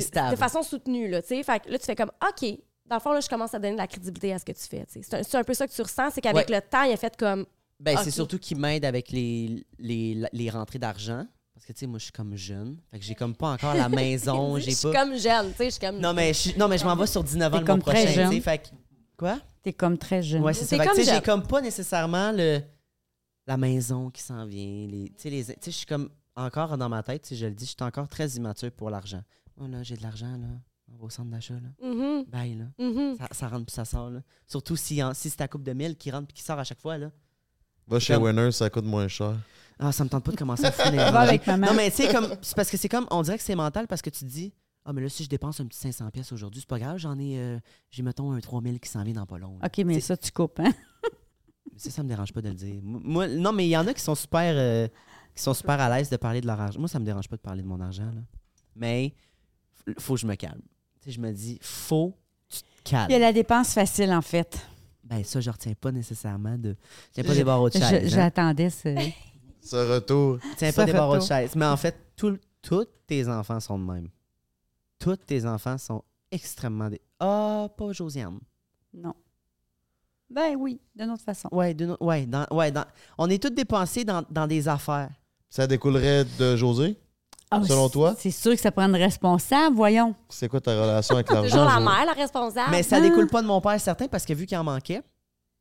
stable. 0.01 0.31
De 0.31 0.35
façon 0.37 0.61
soutenue, 0.63 1.09
là, 1.09 1.21
tu 1.21 1.29
sais. 1.29 1.43
Fait 1.43 1.59
que 1.59 1.69
là, 1.69 1.77
tu 1.79 1.85
fais 1.85 1.95
comme, 1.95 2.11
OK, 2.21 2.49
dans 2.85 2.95
le 2.97 3.01
fond, 3.01 3.11
là, 3.13 3.19
je 3.19 3.27
commence 3.29 3.53
à 3.53 3.59
donner 3.59 3.73
de 3.73 3.77
la 3.77 3.87
crédibilité 3.87 4.33
à 4.33 4.39
ce 4.39 4.45
que 4.45 4.51
tu 4.51 4.63
fais. 4.63 4.85
C'est 4.87 5.35
un, 5.35 5.39
un 5.39 5.43
peu 5.43 5.53
ça 5.53 5.67
que 5.67 5.73
tu 5.73 5.81
ressens, 5.81 6.11
c'est 6.11 6.21
qu'avec 6.21 6.49
le 6.49 6.61
temps, 6.61 6.83
il 6.83 6.93
a 6.93 6.97
fait 6.97 7.15
comme, 7.17 7.45
Ben, 7.79 7.97
c'est 7.97 8.11
surtout 8.11 8.39
qu'il 8.39 8.57
m'aide 8.57 8.85
avec 8.85 9.09
les, 9.11 9.65
les, 9.79 10.23
les 10.31 10.49
rentrées 10.49 10.79
d'argent. 10.79 11.25
Parce 11.53 11.65
que, 11.65 11.73
tu 11.73 11.79
sais, 11.79 11.87
moi, 11.87 11.99
je 11.99 12.03
suis 12.05 12.11
comme 12.11 12.35
jeune. 12.35 12.77
Fait 12.91 12.99
que 12.99 13.05
j'ai 13.05 13.15
comme 13.15 13.35
pas 13.35 13.51
encore 13.53 13.73
la 13.75 13.87
maison. 13.89 14.57
je 14.57 14.61
j'ai 14.65 14.71
suis 14.71 14.91
pas... 14.91 15.01
comme 15.05 15.17
jeune, 15.17 15.51
tu 15.51 15.57
sais, 15.57 15.65
je 15.65 15.69
suis 15.71 15.79
comme... 15.79 15.99
Non, 15.99 16.13
mais 16.13 16.33
je, 16.33 16.39
suis- 16.39 16.57
non, 16.57 16.67
mais 16.67 16.77
je 16.77 16.83
m'en 16.85 16.95
vais 16.95 17.07
sur 17.07 17.23
19 17.23 17.47
ans 17.47 17.51
T'es 17.57 17.59
le 17.59 17.65
mois 17.65 17.73
comme 17.75 17.81
très 17.83 17.91
prochain. 17.93 18.07
tu 18.07 18.13
sais, 18.15 18.31
jeune. 18.31 18.41
Fait 18.41 18.57
que... 18.57 18.67
Quoi? 19.17 19.39
T'es 19.61 19.73
comme 19.73 19.97
très 19.97 20.21
jeune. 20.23 20.41
Ouais, 20.43 20.53
c'est 20.53 20.61
ça. 20.65 20.65
C'est 20.65 20.77
Fait 20.77 20.83
que, 20.83 20.87
comme 20.89 20.97
tu 20.97 21.03
sais, 21.05 21.09
j'ai 21.11 21.15
jeune. 21.17 21.23
comme 21.23 21.47
pas 21.47 21.61
nécessairement 21.61 22.31
le, 22.31 22.61
la 23.47 23.57
maison 23.57 24.09
qui 24.09 24.21
s'en 24.21 24.45
vient. 24.45 24.87
Les, 24.87 25.09
tu 25.09 25.13
sais, 25.17 25.29
les- 25.29 25.45
tu 25.45 25.51
sais, 25.51 25.71
je 25.71 25.77
suis 25.77 25.85
comme 25.85 26.09
encore 26.35 26.77
dans 26.77 26.89
ma 26.89 27.03
tête, 27.03 27.25
si 27.27 27.37
je 27.37 27.45
le 27.45 27.53
dis, 27.53 27.65
je 27.65 27.69
suis 27.71 27.77
encore 27.83 28.07
très 28.07 28.27
immature 28.31 28.71
pour 28.71 28.89
l'argent. 28.89 29.21
Oh 29.61 29.67
là, 29.67 29.83
j'ai 29.83 29.95
de 29.95 30.01
l'argent, 30.01 30.31
là. 30.31 30.47
On 30.91 30.97
va 30.97 31.05
au 31.05 31.09
centre 31.09 31.29
d'achat, 31.29 31.53
là. 31.53 31.87
Mhm, 31.87 32.25
Bye, 32.25 32.55
là. 32.55 32.65
mhm. 32.83 33.15
Ça, 33.17 33.27
ça 33.31 33.47
rentre 33.47 33.65
puis 33.67 33.73
ça 33.75 33.85
sort, 33.85 34.09
là. 34.09 34.19
Surtout 34.47 34.75
si, 34.75 35.01
en- 35.03 35.13
si 35.13 35.29
c'est 35.29 35.37
ta 35.37 35.47
coupe 35.47 35.63
de 35.63 35.73
mille 35.73 35.95
qui 35.95 36.09
rentre 36.11 36.27
puis 36.27 36.33
qui 36.35 36.43
sort 36.43 36.57
à 36.59 36.63
chaque 36.63 36.79
fois, 36.81 36.97
là. 36.97 37.11
Va 37.87 37.99
chez 37.99 38.13
Comme- 38.15 38.23
Winner, 38.23 38.51
ça 38.51 38.69
coûte 38.69 38.85
moins 38.85 39.07
cher. 39.07 39.35
Ah, 39.79 39.91
ça 39.91 40.03
me 40.03 40.09
tente 40.09 40.23
pas 40.23 40.31
de 40.31 40.37
commencer 40.37 40.65
à 40.65 40.71
fouiner. 40.73 40.97
Va 40.97 41.21
avec 41.21 41.45
maman. 41.47 41.67
Non, 41.67 41.73
mais 41.73 41.89
tu 41.91 41.97
sais, 42.03 42.11
comme, 42.13 42.27
c'est 42.41 42.55
parce 42.55 42.69
que 42.69 42.77
c'est 42.77 42.89
comme, 42.89 43.07
on 43.11 43.21
dirait 43.21 43.37
que 43.37 43.43
c'est 43.43 43.55
mental 43.55 43.87
parce 43.87 44.01
que 44.01 44.09
tu 44.09 44.19
te 44.21 44.25
dis, 44.29 44.53
ah, 44.85 44.93
mais 44.93 45.01
là, 45.01 45.09
si 45.09 45.23
je 45.23 45.29
dépense 45.29 45.59
un 45.59 45.65
petit 45.65 45.79
500 45.79 46.09
pièces 46.11 46.31
aujourd'hui, 46.31 46.61
c'est 46.61 46.69
pas 46.69 46.79
grave, 46.79 46.97
j'en 46.97 47.17
ai, 47.19 47.37
euh, 47.39 47.57
j'ai, 47.89 48.03
mettons, 48.03 48.31
un 48.31 48.39
3000 48.39 48.79
qui 48.79 48.89
s'en 48.89 49.03
vient 49.03 49.13
dans 49.13 49.25
pas 49.25 49.37
long. 49.37 49.57
là. 49.61 49.67
OK, 49.67 49.77
mais 49.85 49.93
T'sais, 49.93 50.01
ça, 50.01 50.17
tu 50.17 50.31
coupes, 50.31 50.59
hein? 50.59 50.71
Ça, 51.77 51.89
ça 51.89 52.03
me 52.03 52.07
dérange 52.09 52.31
pas 52.33 52.41
de 52.41 52.49
le 52.49 52.55
dire. 52.55 52.75
Moi, 52.83 53.27
non, 53.27 53.51
mais 53.51 53.65
il 53.65 53.69
y 53.69 53.77
en 53.77 53.87
a 53.87 53.93
qui 53.93 54.01
sont 54.01 54.13
super, 54.15 54.53
euh, 54.55 54.87
qui 55.35 55.41
sont 55.41 55.53
super 55.55 55.79
à 55.79 55.89
l'aise 55.97 56.09
de 56.09 56.17
parler 56.17 56.39
de 56.41 56.45
leur 56.47 56.59
argent. 56.61 56.77
Moi, 56.79 56.87
ça 56.87 56.99
me 56.99 57.05
dérange 57.05 57.27
pas 57.27 57.35
de 57.35 57.41
parler 57.41 57.63
de 57.63 57.67
mon 57.67 57.79
argent, 57.81 58.05
là. 58.13 58.21
Mais, 58.75 59.13
f- 59.87 59.99
faut 59.99 60.13
que 60.15 60.19
je 60.19 60.27
me 60.27 60.35
calme. 60.35 60.61
Tu 61.01 61.05
sais, 61.09 61.11
je 61.15 61.19
me 61.19 61.31
dis, 61.31 61.57
faut 61.61 62.11
que 62.49 62.55
tu 62.57 62.61
te 62.83 62.89
Il 62.89 62.93
y 62.93 62.95
a 62.95 63.07
calmes. 63.07 63.21
la 63.21 63.33
dépense 63.33 63.73
facile, 63.73 64.11
en 64.13 64.21
fait. 64.21 64.59
Ben, 65.03 65.23
ça, 65.23 65.41
je 65.41 65.49
retiens 65.49 65.73
pas 65.73 65.91
nécessairement 65.91 66.57
de. 66.57 66.75
Je 67.17 67.23
pas 67.23 67.29
Je- 67.29 67.37
des 67.39 67.43
barreaux 67.43 67.69
de 67.69 67.73
Je- 67.75 67.79
chaise. 67.79 68.13
hein. 68.13 68.15
J'attendais 68.15 68.69
ce... 68.69 68.89
Ce 69.63 69.75
retour. 69.93 70.39
Tiens 70.57 70.71
Ça 70.71 70.81
pas 70.81 70.85
des 70.85 70.93
barreaux 70.93 71.17
de 71.17 71.21
chaise. 71.23 71.55
Mais 71.55 71.65
en 71.65 71.77
fait, 71.77 71.95
tout- 72.15 72.37
tous 72.61 72.85
tes 73.07 73.27
enfants 73.27 73.59
sont 73.59 73.77
de 73.79 73.83
même. 73.85 74.09
Tous 74.99 75.15
tes 75.17 75.45
enfants 75.45 75.77
sont 75.77 76.03
extrêmement. 76.31 76.89
Dé... 76.89 77.01
Ah, 77.19 77.67
pas 77.77 77.91
Josiane. 77.93 78.39
Non. 78.93 79.13
Ben 80.29 80.55
oui, 80.57 80.79
d'une 80.95 81.11
autre 81.11 81.23
façon. 81.23 81.47
Ouais, 81.51 81.73
d'une 81.73 81.91
autre- 81.91 82.03
ouais, 82.05 82.25
dans- 82.25 82.47
ouais, 82.51 82.71
dans- 82.71 82.85
on 83.17 83.29
est 83.29 83.41
tous 83.41 83.49
dépensés 83.51 84.03
dans, 84.03 84.23
dans 84.29 84.47
des 84.47 84.67
affaires. 84.67 85.09
Ça 85.49 85.67
découlerait 85.67 86.25
de 86.39 86.55
José? 86.55 86.97
Ah, 87.51 87.61
Selon 87.63 87.87
toi? 87.87 88.15
C'est 88.17 88.31
sûr 88.31 88.53
que 88.53 88.59
ça 88.59 88.71
prend 88.71 88.87
une 88.87 88.95
responsable, 88.95 89.75
voyons. 89.75 90.15
C'est 90.29 90.49
quoi 90.49 90.59
ta 90.59 90.71
relation 90.71 91.13
avec 91.15 91.29
l'argent? 91.29 91.49
Toujours 91.49 91.65
la 91.69 91.79
mère, 91.79 92.05
la 92.07 92.13
responsable. 92.13 92.71
Mais 92.71 92.81
ça 92.81 92.95
Ah. 92.97 93.01
découle 93.01 93.27
pas 93.27 93.43
de 93.43 93.47
mon 93.47 93.61
père, 93.61 93.79
certain, 93.79 94.07
parce 94.07 94.25
que 94.25 94.33
vu 94.33 94.47
qu'il 94.47 94.57
en 94.57 94.63
manquait, 94.63 95.03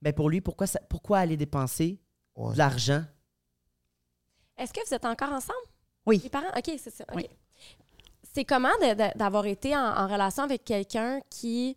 ben 0.00 0.12
pour 0.14 0.30
lui, 0.30 0.40
pourquoi, 0.40 0.66
ça- 0.66 0.80
pourquoi 0.88 1.18
aller 1.18 1.36
dépenser 1.36 2.00
Ouais. 2.34 2.54
de 2.54 2.58
l'argent? 2.58 3.04
Est-ce 4.58 4.72
que 4.72 4.80
vous 4.86 4.94
êtes 4.94 5.04
encore 5.04 5.30
ensemble? 5.32 5.58
Oui. 6.06 6.20
Les 6.22 6.28
parents? 6.30 6.48
OK, 6.56 6.70
c'est 6.78 6.94
ça. 6.94 7.04
Oui. 7.14 7.26
C'est 8.34 8.44
comment 8.44 8.70
d'avoir 9.16 9.46
été 9.46 9.76
en, 9.76 9.80
en 9.80 10.06
relation 10.08 10.42
avec 10.44 10.64
quelqu'un 10.64 11.20
qui 11.28 11.76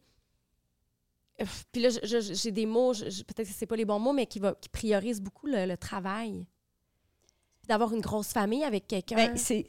puis 1.73 1.82
là, 1.82 1.89
j'ai 2.01 2.51
des 2.51 2.65
mots, 2.65 2.93
peut-être 2.93 3.47
que 3.49 3.53
c'est 3.53 3.65
pas 3.65 3.76
les 3.76 3.84
bons 3.84 3.99
mots, 3.99 4.13
mais 4.13 4.26
qui, 4.26 4.39
va, 4.39 4.53
qui 4.53 4.69
priorise 4.69 5.19
beaucoup 5.21 5.47
le, 5.47 5.65
le 5.65 5.78
travail. 5.78 6.45
D'avoir 7.67 7.93
une 7.93 7.99
grosse 7.99 8.28
famille 8.30 8.63
avec 8.63 8.88
quelqu'un. 8.88 9.15
Ben, 9.15 9.36
c'est- 9.36 9.65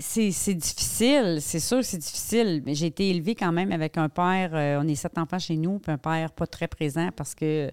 difficile, 0.55 1.39
c'est 1.41 1.59
sûr 1.61 1.79
que 1.79 1.83
c'est 1.83 1.99
difficile, 1.99 2.63
mais 2.65 2.75
j'ai 2.75 2.87
été 2.87 3.09
élevée 3.09 3.35
quand 3.35 3.51
même 3.53 3.73
avec 3.73 3.97
un 3.97 4.09
père, 4.11 4.55
euh, 4.55 4.79
on 4.81 4.87
est 4.87 4.95
sept 4.95 5.17
enfants 5.19 5.39
chez 5.39 5.57
nous, 5.57 5.79
puis 5.79 5.91
un 5.91 5.99
père 5.99 6.31
pas 6.33 6.47
très 6.47 6.69
présent 6.69 7.09
parce 7.17 7.35
que 7.35 7.73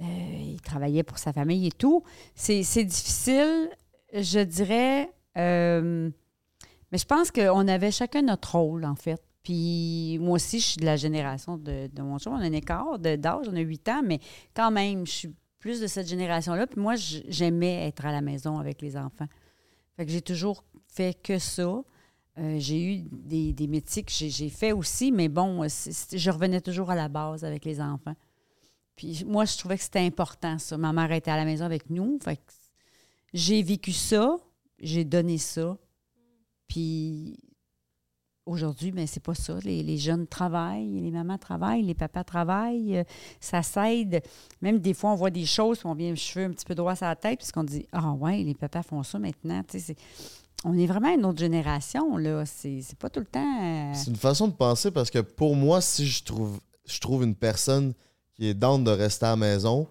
euh, 0.00 0.02
il 0.02 0.60
travaillait 0.62 1.02
pour 1.02 1.18
sa 1.18 1.32
famille 1.34 1.66
et 1.66 1.72
tout. 1.72 2.02
C'est 2.34 2.62
c'est 2.62 2.84
difficile, 2.84 3.68
je 4.22 4.40
dirais, 4.40 5.12
euh, 5.36 6.10
mais 6.92 6.98
je 6.98 7.04
pense 7.04 7.30
qu'on 7.30 7.68
avait 7.68 7.90
chacun 7.90 8.22
notre 8.22 8.56
rôle, 8.56 8.84
en 8.84 8.94
fait. 8.94 9.22
Puis 9.42 10.18
moi 10.20 10.36
aussi, 10.36 10.58
je 10.58 10.66
suis 10.66 10.80
de 10.80 10.86
la 10.86 10.96
génération 10.96 11.58
de, 11.58 11.88
de 11.92 12.02
mon 12.02 12.18
chum. 12.18 12.32
On 12.32 12.36
a 12.36 12.44
un 12.44 12.52
écart 12.52 12.98
d'âge, 12.98 13.46
on 13.50 13.56
a 13.56 13.60
8 13.60 13.88
ans, 13.90 14.02
mais 14.02 14.18
quand 14.54 14.70
même, 14.70 15.06
je 15.06 15.12
suis 15.12 15.34
plus 15.58 15.80
de 15.80 15.86
cette 15.86 16.08
génération-là. 16.08 16.66
Puis 16.66 16.80
moi, 16.80 16.94
j'aimais 16.96 17.86
être 17.86 18.06
à 18.06 18.12
la 18.12 18.20
maison 18.20 18.58
avec 18.58 18.80
les 18.80 18.96
enfants. 18.96 19.28
Fait 19.96 20.06
que 20.06 20.12
j'ai 20.12 20.22
toujours 20.22 20.64
fait 20.88 21.14
que 21.14 21.38
ça. 21.38 21.82
Euh, 22.38 22.56
j'ai 22.58 22.82
eu 22.82 23.02
des, 23.10 23.66
métiers 23.68 24.02
que 24.02 24.10
j'ai 24.10 24.48
fait 24.48 24.72
aussi, 24.72 25.12
mais 25.12 25.28
bon, 25.28 25.62
je 25.66 26.30
revenais 26.30 26.60
toujours 26.60 26.90
à 26.90 26.94
la 26.94 27.08
base 27.08 27.44
avec 27.44 27.64
les 27.64 27.80
enfants. 27.80 28.14
Puis 28.96 29.24
moi, 29.26 29.44
je 29.44 29.56
trouvais 29.56 29.76
que 29.76 29.82
c'était 29.84 30.00
important, 30.00 30.58
ça. 30.58 30.76
Ma 30.76 30.92
mère 30.92 31.12
était 31.12 31.30
à 31.30 31.36
la 31.36 31.44
maison 31.44 31.64
avec 31.64 31.90
nous. 31.90 32.18
Fait 32.22 32.36
que 32.36 32.42
j'ai 33.34 33.62
vécu 33.62 33.92
ça, 33.92 34.38
j'ai 34.78 35.04
donné 35.04 35.36
ça. 35.36 35.76
Puis 36.68 37.36
aujourd'hui, 38.46 38.92
mais 38.92 39.06
c'est 39.06 39.22
pas 39.22 39.34
ça. 39.34 39.58
Les, 39.64 39.82
les 39.82 39.96
jeunes 39.98 40.26
travaillent, 40.26 41.00
les 41.00 41.10
mamans 41.10 41.38
travaillent, 41.38 41.82
les 41.82 41.94
papas 41.94 42.24
travaillent. 42.24 42.98
euh, 42.98 43.04
Ça 43.40 43.62
s'aide. 43.62 44.22
Même 44.60 44.78
des 44.78 44.94
fois, 44.94 45.12
on 45.12 45.16
voit 45.16 45.30
des 45.30 45.46
choses, 45.46 45.80
on 45.84 45.94
vient 45.94 46.14
cheveux 46.14 46.46
un 46.46 46.50
petit 46.50 46.64
peu 46.64 46.74
droit 46.74 46.94
sur 46.96 47.06
la 47.06 47.16
tête, 47.16 47.40
puis 47.40 47.50
qu'on 47.52 47.64
dit 47.64 47.86
Ah 47.92 48.12
ouais, 48.12 48.42
les 48.42 48.54
papas 48.54 48.82
font 48.82 49.02
ça 49.02 49.18
maintenant. 49.18 49.62
Tu 49.68 49.80
sais, 49.80 49.96
on 50.64 50.76
est 50.78 50.86
vraiment 50.86 51.12
une 51.14 51.24
autre 51.26 51.38
génération, 51.40 52.16
là. 52.16 52.44
C'est 52.46 52.80
pas 52.98 53.10
tout 53.10 53.20
le 53.20 53.26
temps. 53.26 53.62
euh, 53.62 53.92
C'est 53.94 54.10
une 54.10 54.16
façon 54.16 54.48
de 54.48 54.54
penser 54.54 54.90
parce 54.90 55.10
que 55.10 55.18
pour 55.18 55.56
moi, 55.56 55.80
si 55.80 56.06
je 56.06 56.24
trouve, 56.24 56.60
je 56.86 56.98
trouve 57.00 57.24
une 57.24 57.34
personne 57.34 57.94
qui 58.34 58.46
est 58.46 58.54
down 58.54 58.82
de 58.84 58.90
rester 58.90 59.26
à 59.26 59.30
la 59.30 59.36
maison, 59.36 59.86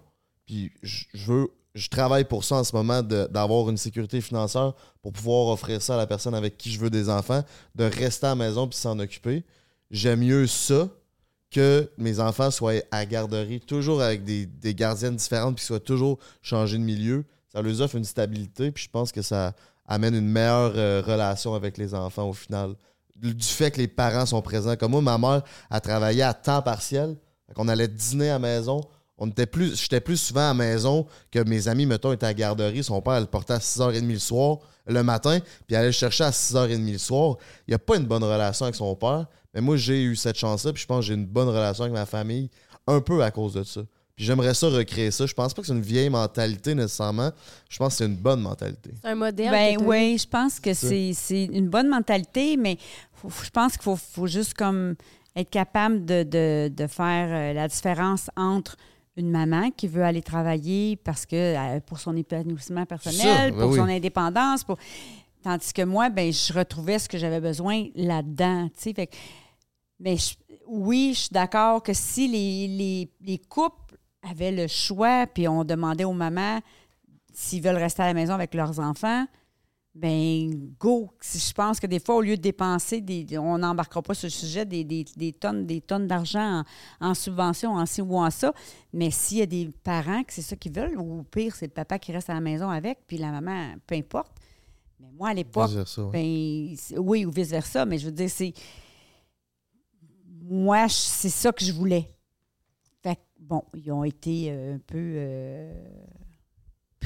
puis 0.46 0.70
je 0.82 1.06
veux, 1.32 1.48
je 1.74 1.88
travaille 1.88 2.24
pour 2.24 2.44
ça 2.44 2.56
en 2.56 2.64
ce 2.64 2.74
moment, 2.74 3.02
d'avoir 3.02 3.68
une 3.68 3.76
sécurité 3.76 4.20
financière 4.20 4.74
pour 5.02 5.12
pouvoir 5.12 5.48
offrir 5.48 5.82
ça 5.82 5.94
à 5.94 5.96
la 5.96 6.06
personne 6.06 6.34
avec 6.34 6.56
qui 6.56 6.70
je 6.70 6.78
veux 6.78 6.90
des 6.90 7.08
enfants, 7.08 7.42
de 7.74 7.84
rester 7.84 8.26
à 8.26 8.30
la 8.30 8.36
maison 8.36 8.68
puis 8.68 8.78
s'en 8.78 8.98
occuper. 8.98 9.44
J'aime 9.90 10.20
mieux 10.20 10.46
ça 10.46 10.88
que 11.50 11.90
mes 11.98 12.20
enfants 12.20 12.50
soient 12.50 12.82
à 12.90 13.06
garderie, 13.06 13.60
toujours 13.60 14.02
avec 14.02 14.24
des, 14.24 14.46
des 14.46 14.74
gardiennes 14.74 15.16
différentes, 15.16 15.56
puis 15.56 15.64
soient 15.64 15.80
toujours 15.80 16.18
changés 16.42 16.78
de 16.78 16.82
milieu. 16.82 17.24
Ça 17.52 17.62
leur 17.62 17.80
offre 17.80 17.96
une 17.96 18.04
stabilité, 18.04 18.72
puis 18.72 18.84
je 18.84 18.90
pense 18.90 19.12
que 19.12 19.22
ça 19.22 19.54
amène 19.86 20.14
une 20.14 20.28
meilleure 20.28 20.72
euh, 20.76 21.02
relation 21.04 21.54
avec 21.54 21.76
les 21.76 21.94
enfants 21.94 22.28
au 22.28 22.32
final 22.32 22.74
du 23.16 23.44
fait 23.44 23.70
que 23.70 23.78
les 23.78 23.88
parents 23.88 24.26
sont 24.26 24.42
présents. 24.42 24.76
Comme 24.76 24.92
moi, 24.92 25.00
ma 25.00 25.18
mère 25.18 25.42
a 25.70 25.80
travaillé 25.80 26.22
à 26.22 26.34
temps 26.34 26.62
partiel. 26.62 27.16
On 27.56 27.68
allait 27.68 27.88
dîner 27.88 28.30
à 28.30 28.34
la 28.34 28.38
maison. 28.40 28.80
On 29.18 29.28
était 29.28 29.46
plus, 29.46 29.80
j'étais 29.80 30.00
plus 30.00 30.16
souvent 30.16 30.40
à 30.40 30.48
la 30.48 30.54
maison 30.54 31.06
que 31.30 31.38
mes 31.48 31.68
amis, 31.68 31.86
mettons, 31.86 32.12
étaient 32.12 32.26
à 32.26 32.30
la 32.30 32.34
garderie. 32.34 32.82
Son 32.82 33.00
père, 33.00 33.14
elle 33.14 33.22
le 33.22 33.26
portait 33.28 33.52
à 33.54 33.58
6h30 33.58 34.06
le 34.12 34.18
soir, 34.18 34.58
le 34.86 35.02
matin, 35.04 35.38
puis 35.40 35.48
elle 35.70 35.76
allait 35.76 35.86
le 35.88 35.92
chercher 35.92 36.24
à 36.24 36.30
6h30 36.30 36.90
le 36.92 36.98
soir. 36.98 37.36
Il 37.66 37.70
n'y 37.70 37.74
a 37.74 37.78
pas 37.78 37.96
une 37.96 38.06
bonne 38.06 38.24
relation 38.24 38.64
avec 38.66 38.74
son 38.74 38.94
père. 38.96 39.26
Mais 39.54 39.60
moi, 39.60 39.76
j'ai 39.76 40.02
eu 40.02 40.16
cette 40.16 40.36
chance-là, 40.36 40.72
puis 40.72 40.82
je 40.82 40.86
pense 40.86 41.00
que 41.00 41.06
j'ai 41.06 41.14
une 41.14 41.26
bonne 41.26 41.48
relation 41.48 41.84
avec 41.84 41.94
ma 41.94 42.06
famille, 42.06 42.50
un 42.88 43.00
peu 43.00 43.22
à 43.22 43.30
cause 43.30 43.54
de 43.54 43.62
ça. 43.62 43.82
Puis 44.16 44.24
j'aimerais 44.26 44.52
ça 44.54 44.68
recréer 44.68 45.10
ça. 45.12 45.26
Je 45.26 45.34
pense 45.34 45.54
pas 45.54 45.62
que 45.62 45.66
c'est 45.68 45.72
une 45.74 45.80
vieille 45.80 46.10
mentalité 46.10 46.74
nécessairement. 46.74 47.30
Je 47.68 47.78
pense 47.78 47.92
que 47.94 47.98
c'est 47.98 48.06
une 48.06 48.16
bonne 48.16 48.40
mentalité. 48.40 48.90
C'est 49.00 49.08
un 49.08 49.14
modèle. 49.14 49.50
Ben 49.50 49.76
oui, 49.84 50.18
je 50.18 50.26
pense 50.28 50.58
que 50.60 50.72
c'est 50.74 51.12
c'est 51.14 51.44
une 51.44 51.68
bonne 51.68 51.88
mentalité, 51.88 52.56
mais 52.56 52.78
faut- 53.12 53.30
je 53.44 53.50
pense 53.50 53.72
qu'il 53.72 53.82
faut, 53.82 53.96
faut 53.96 54.26
juste 54.28 54.54
comme 54.54 54.94
être 55.36 55.50
capable 55.50 56.04
de, 56.04 56.22
de- 56.22 56.68
de 56.72 56.86
faire 56.86 57.28
euh, 57.30 57.52
la 57.54 57.66
différence 57.66 58.30
entre 58.36 58.76
une 59.16 59.30
maman 59.30 59.70
qui 59.70 59.86
veut 59.88 60.02
aller 60.04 60.22
travailler 60.22 60.96
parce 60.96 61.24
que 61.26 61.36
euh, 61.76 61.80
pour 61.80 61.98
son 62.00 62.16
épanouissement 62.16 62.84
personnel, 62.86 63.20
ça, 63.20 63.50
ben 63.50 63.58
pour 63.60 63.70
oui. 63.70 63.76
son 63.78 63.88
indépendance, 63.88 64.64
pour 64.64 64.76
tandis 65.42 65.72
que 65.72 65.82
moi, 65.82 66.10
ben 66.10 66.32
je 66.32 66.52
retrouvais 66.52 66.98
ce 66.98 67.08
que 67.08 67.18
j'avais 67.18 67.40
besoin 67.40 67.86
là-dedans, 67.94 68.68
tu 68.76 68.92
sais. 68.94 69.08
Mais 70.00 70.16
je- 70.16 70.34
oui, 70.66 71.12
je 71.14 71.20
suis 71.20 71.28
d'accord 71.32 71.82
que 71.82 71.92
si 71.92 72.26
les, 72.26 72.66
les, 72.68 73.10
les 73.20 73.38
couples 73.38 73.96
avaient 74.28 74.50
le 74.52 74.66
choix, 74.66 75.26
puis 75.26 75.46
on 75.46 75.64
demandait 75.64 76.04
aux 76.04 76.12
mamans 76.12 76.60
s'ils 77.32 77.62
veulent 77.62 77.76
rester 77.76 78.02
à 78.02 78.06
la 78.06 78.14
maison 78.14 78.32
avec 78.34 78.54
leurs 78.54 78.80
enfants, 78.80 79.26
ben 79.94 80.72
go. 80.78 81.10
Si 81.20 81.38
Je 81.38 81.52
pense 81.52 81.78
que 81.78 81.86
des 81.86 82.00
fois, 82.00 82.16
au 82.16 82.20
lieu 82.20 82.36
de 82.36 82.42
dépenser, 82.42 83.00
des, 83.00 83.38
on 83.38 83.58
n'embarquera 83.58 84.02
pas 84.02 84.14
sur 84.14 84.26
le 84.26 84.30
sujet 84.30 84.64
des, 84.66 84.82
des- 84.82 85.04
des 85.16 85.32
tonnes, 85.32 85.66
des 85.66 85.80
tonnes 85.80 86.08
d'argent 86.08 86.64
en, 87.00 87.10
en 87.10 87.14
subvention, 87.14 87.74
en 87.74 87.86
ci 87.86 88.02
ou 88.02 88.16
en 88.16 88.30
ça. 88.30 88.52
Mais 88.92 89.10
s'il 89.12 89.38
y 89.38 89.42
a 89.42 89.46
des 89.46 89.70
parents 89.84 90.24
que 90.24 90.32
c'est 90.32 90.42
ça 90.42 90.56
qu'ils 90.56 90.72
veulent, 90.72 90.98
ou 90.98 91.22
pire, 91.22 91.54
c'est 91.54 91.66
le 91.66 91.72
papa 91.72 91.98
qui 92.00 92.10
reste 92.12 92.28
à 92.28 92.34
la 92.34 92.40
maison 92.40 92.68
avec, 92.70 92.98
puis 93.06 93.18
la 93.18 93.30
maman, 93.30 93.74
peu 93.86 93.94
importe. 93.94 94.32
Mais 94.98 95.10
moi, 95.12 95.28
à 95.28 95.34
l'époque, 95.34 95.70
ouais. 96.06 96.10
ben, 96.12 97.00
oui, 97.00 97.24
ou 97.24 97.30
vice-versa, 97.30 97.86
mais 97.86 97.98
je 97.98 98.06
veux 98.06 98.12
dire, 98.12 98.30
c'est. 98.30 98.52
Moi, 100.42 100.88
c'est 100.88 101.30
ça 101.30 101.52
que 101.52 101.64
je 101.64 101.72
voulais. 101.72 102.10
Fait 103.02 103.16
que, 103.16 103.20
bon, 103.38 103.62
ils 103.74 103.90
ont 103.92 104.04
été 104.04 104.50
euh, 104.50 104.74
un 104.74 104.78
peu 104.78 104.98
euh, 104.98 105.72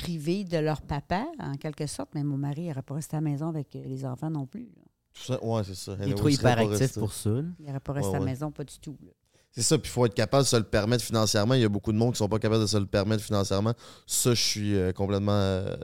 privés 0.03 0.45
de 0.45 0.59
leur 0.59 0.81
papa, 0.83 1.25
en 1.41 1.55
quelque 1.57 1.87
sorte, 1.87 2.11
mais 2.15 2.23
mon 2.25 2.37
mari 2.37 2.69
n'aurait 2.69 2.83
pas 2.83 2.95
resté 2.95 3.17
à 3.17 3.21
la 3.21 3.29
maison 3.31 3.49
avec 3.49 3.75
euh, 3.77 3.83
les 3.85 4.05
enfants 4.05 4.31
non 4.31 4.47
plus. 4.47 4.65
là. 4.77 4.83
Tout 5.15 5.23
ça, 5.33 5.45
ouais, 5.45 5.63
c'est 5.65 5.75
ça. 5.75 5.97
Il 6.03 6.11
est 6.11 6.15
trop 6.15 6.29
hyperactif 6.29 6.95
pour 6.99 7.13
ça. 7.13 7.31
Il 7.59 7.67
n'aurait 7.67 7.81
pas 7.81 7.93
resté 7.93 8.09
Ouais, 8.11 8.17
à 8.17 8.19
la 8.19 8.25
ouais. 8.25 8.31
maison, 8.31 8.51
pas 8.53 8.65
du 8.65 8.79
tout. 8.79 8.97
là. 9.03 9.11
C'est 9.51 9.63
ça, 9.63 9.79
puis 9.79 9.89
il 9.91 9.93
faut 9.93 10.07
être 10.07 10.15
capable 10.15 10.45
de 10.45 10.49
se 10.49 10.57
le 10.57 10.63
permettre 10.65 11.03
financièrement. 11.03 11.55
Il 11.55 11.63
y 11.63 11.65
a 11.65 11.69
beaucoup 11.69 11.91
de 11.93 11.97
monde 11.97 12.13
qui 12.13 12.19
sont 12.19 12.29
pas 12.29 12.39
capables 12.39 12.61
de 12.63 12.67
se 12.67 12.77
le 12.77 12.87
permettre 12.87 13.25
financièrement. 13.25 13.73
Ça, 14.07 14.35
je 14.35 14.43
suis 14.43 14.77
euh, 14.77 14.93
complètement. 14.93 15.33
euh, 15.33 15.75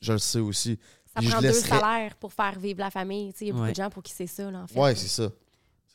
je 0.00 0.12
le 0.12 0.18
sais 0.18 0.38
aussi. 0.38 0.78
Ça 1.06 1.14
Puis 1.20 1.26
je 1.26 1.32
prend 1.32 1.40
deux 1.42 1.52
salaires 1.52 2.14
pour 2.16 2.32
faire 2.32 2.56
vivre 2.58 2.78
la 2.80 2.90
famille. 2.90 3.32
Tu 3.32 3.38
sais, 3.40 3.44
Il 3.46 3.48
y 3.48 3.50
a 3.50 3.54
beaucoup 3.54 3.64
Ouais. 3.64 3.72
de 3.72 3.76
gens 3.76 3.90
pour 3.90 4.02
qui 4.02 4.12
c'est 4.12 4.26
ça, 4.28 4.48
là, 4.50 4.60
en 4.62 4.66
fait. 4.68 4.78
Ouais, 4.78 4.94
c'est 4.94 5.08
ça. 5.08 5.28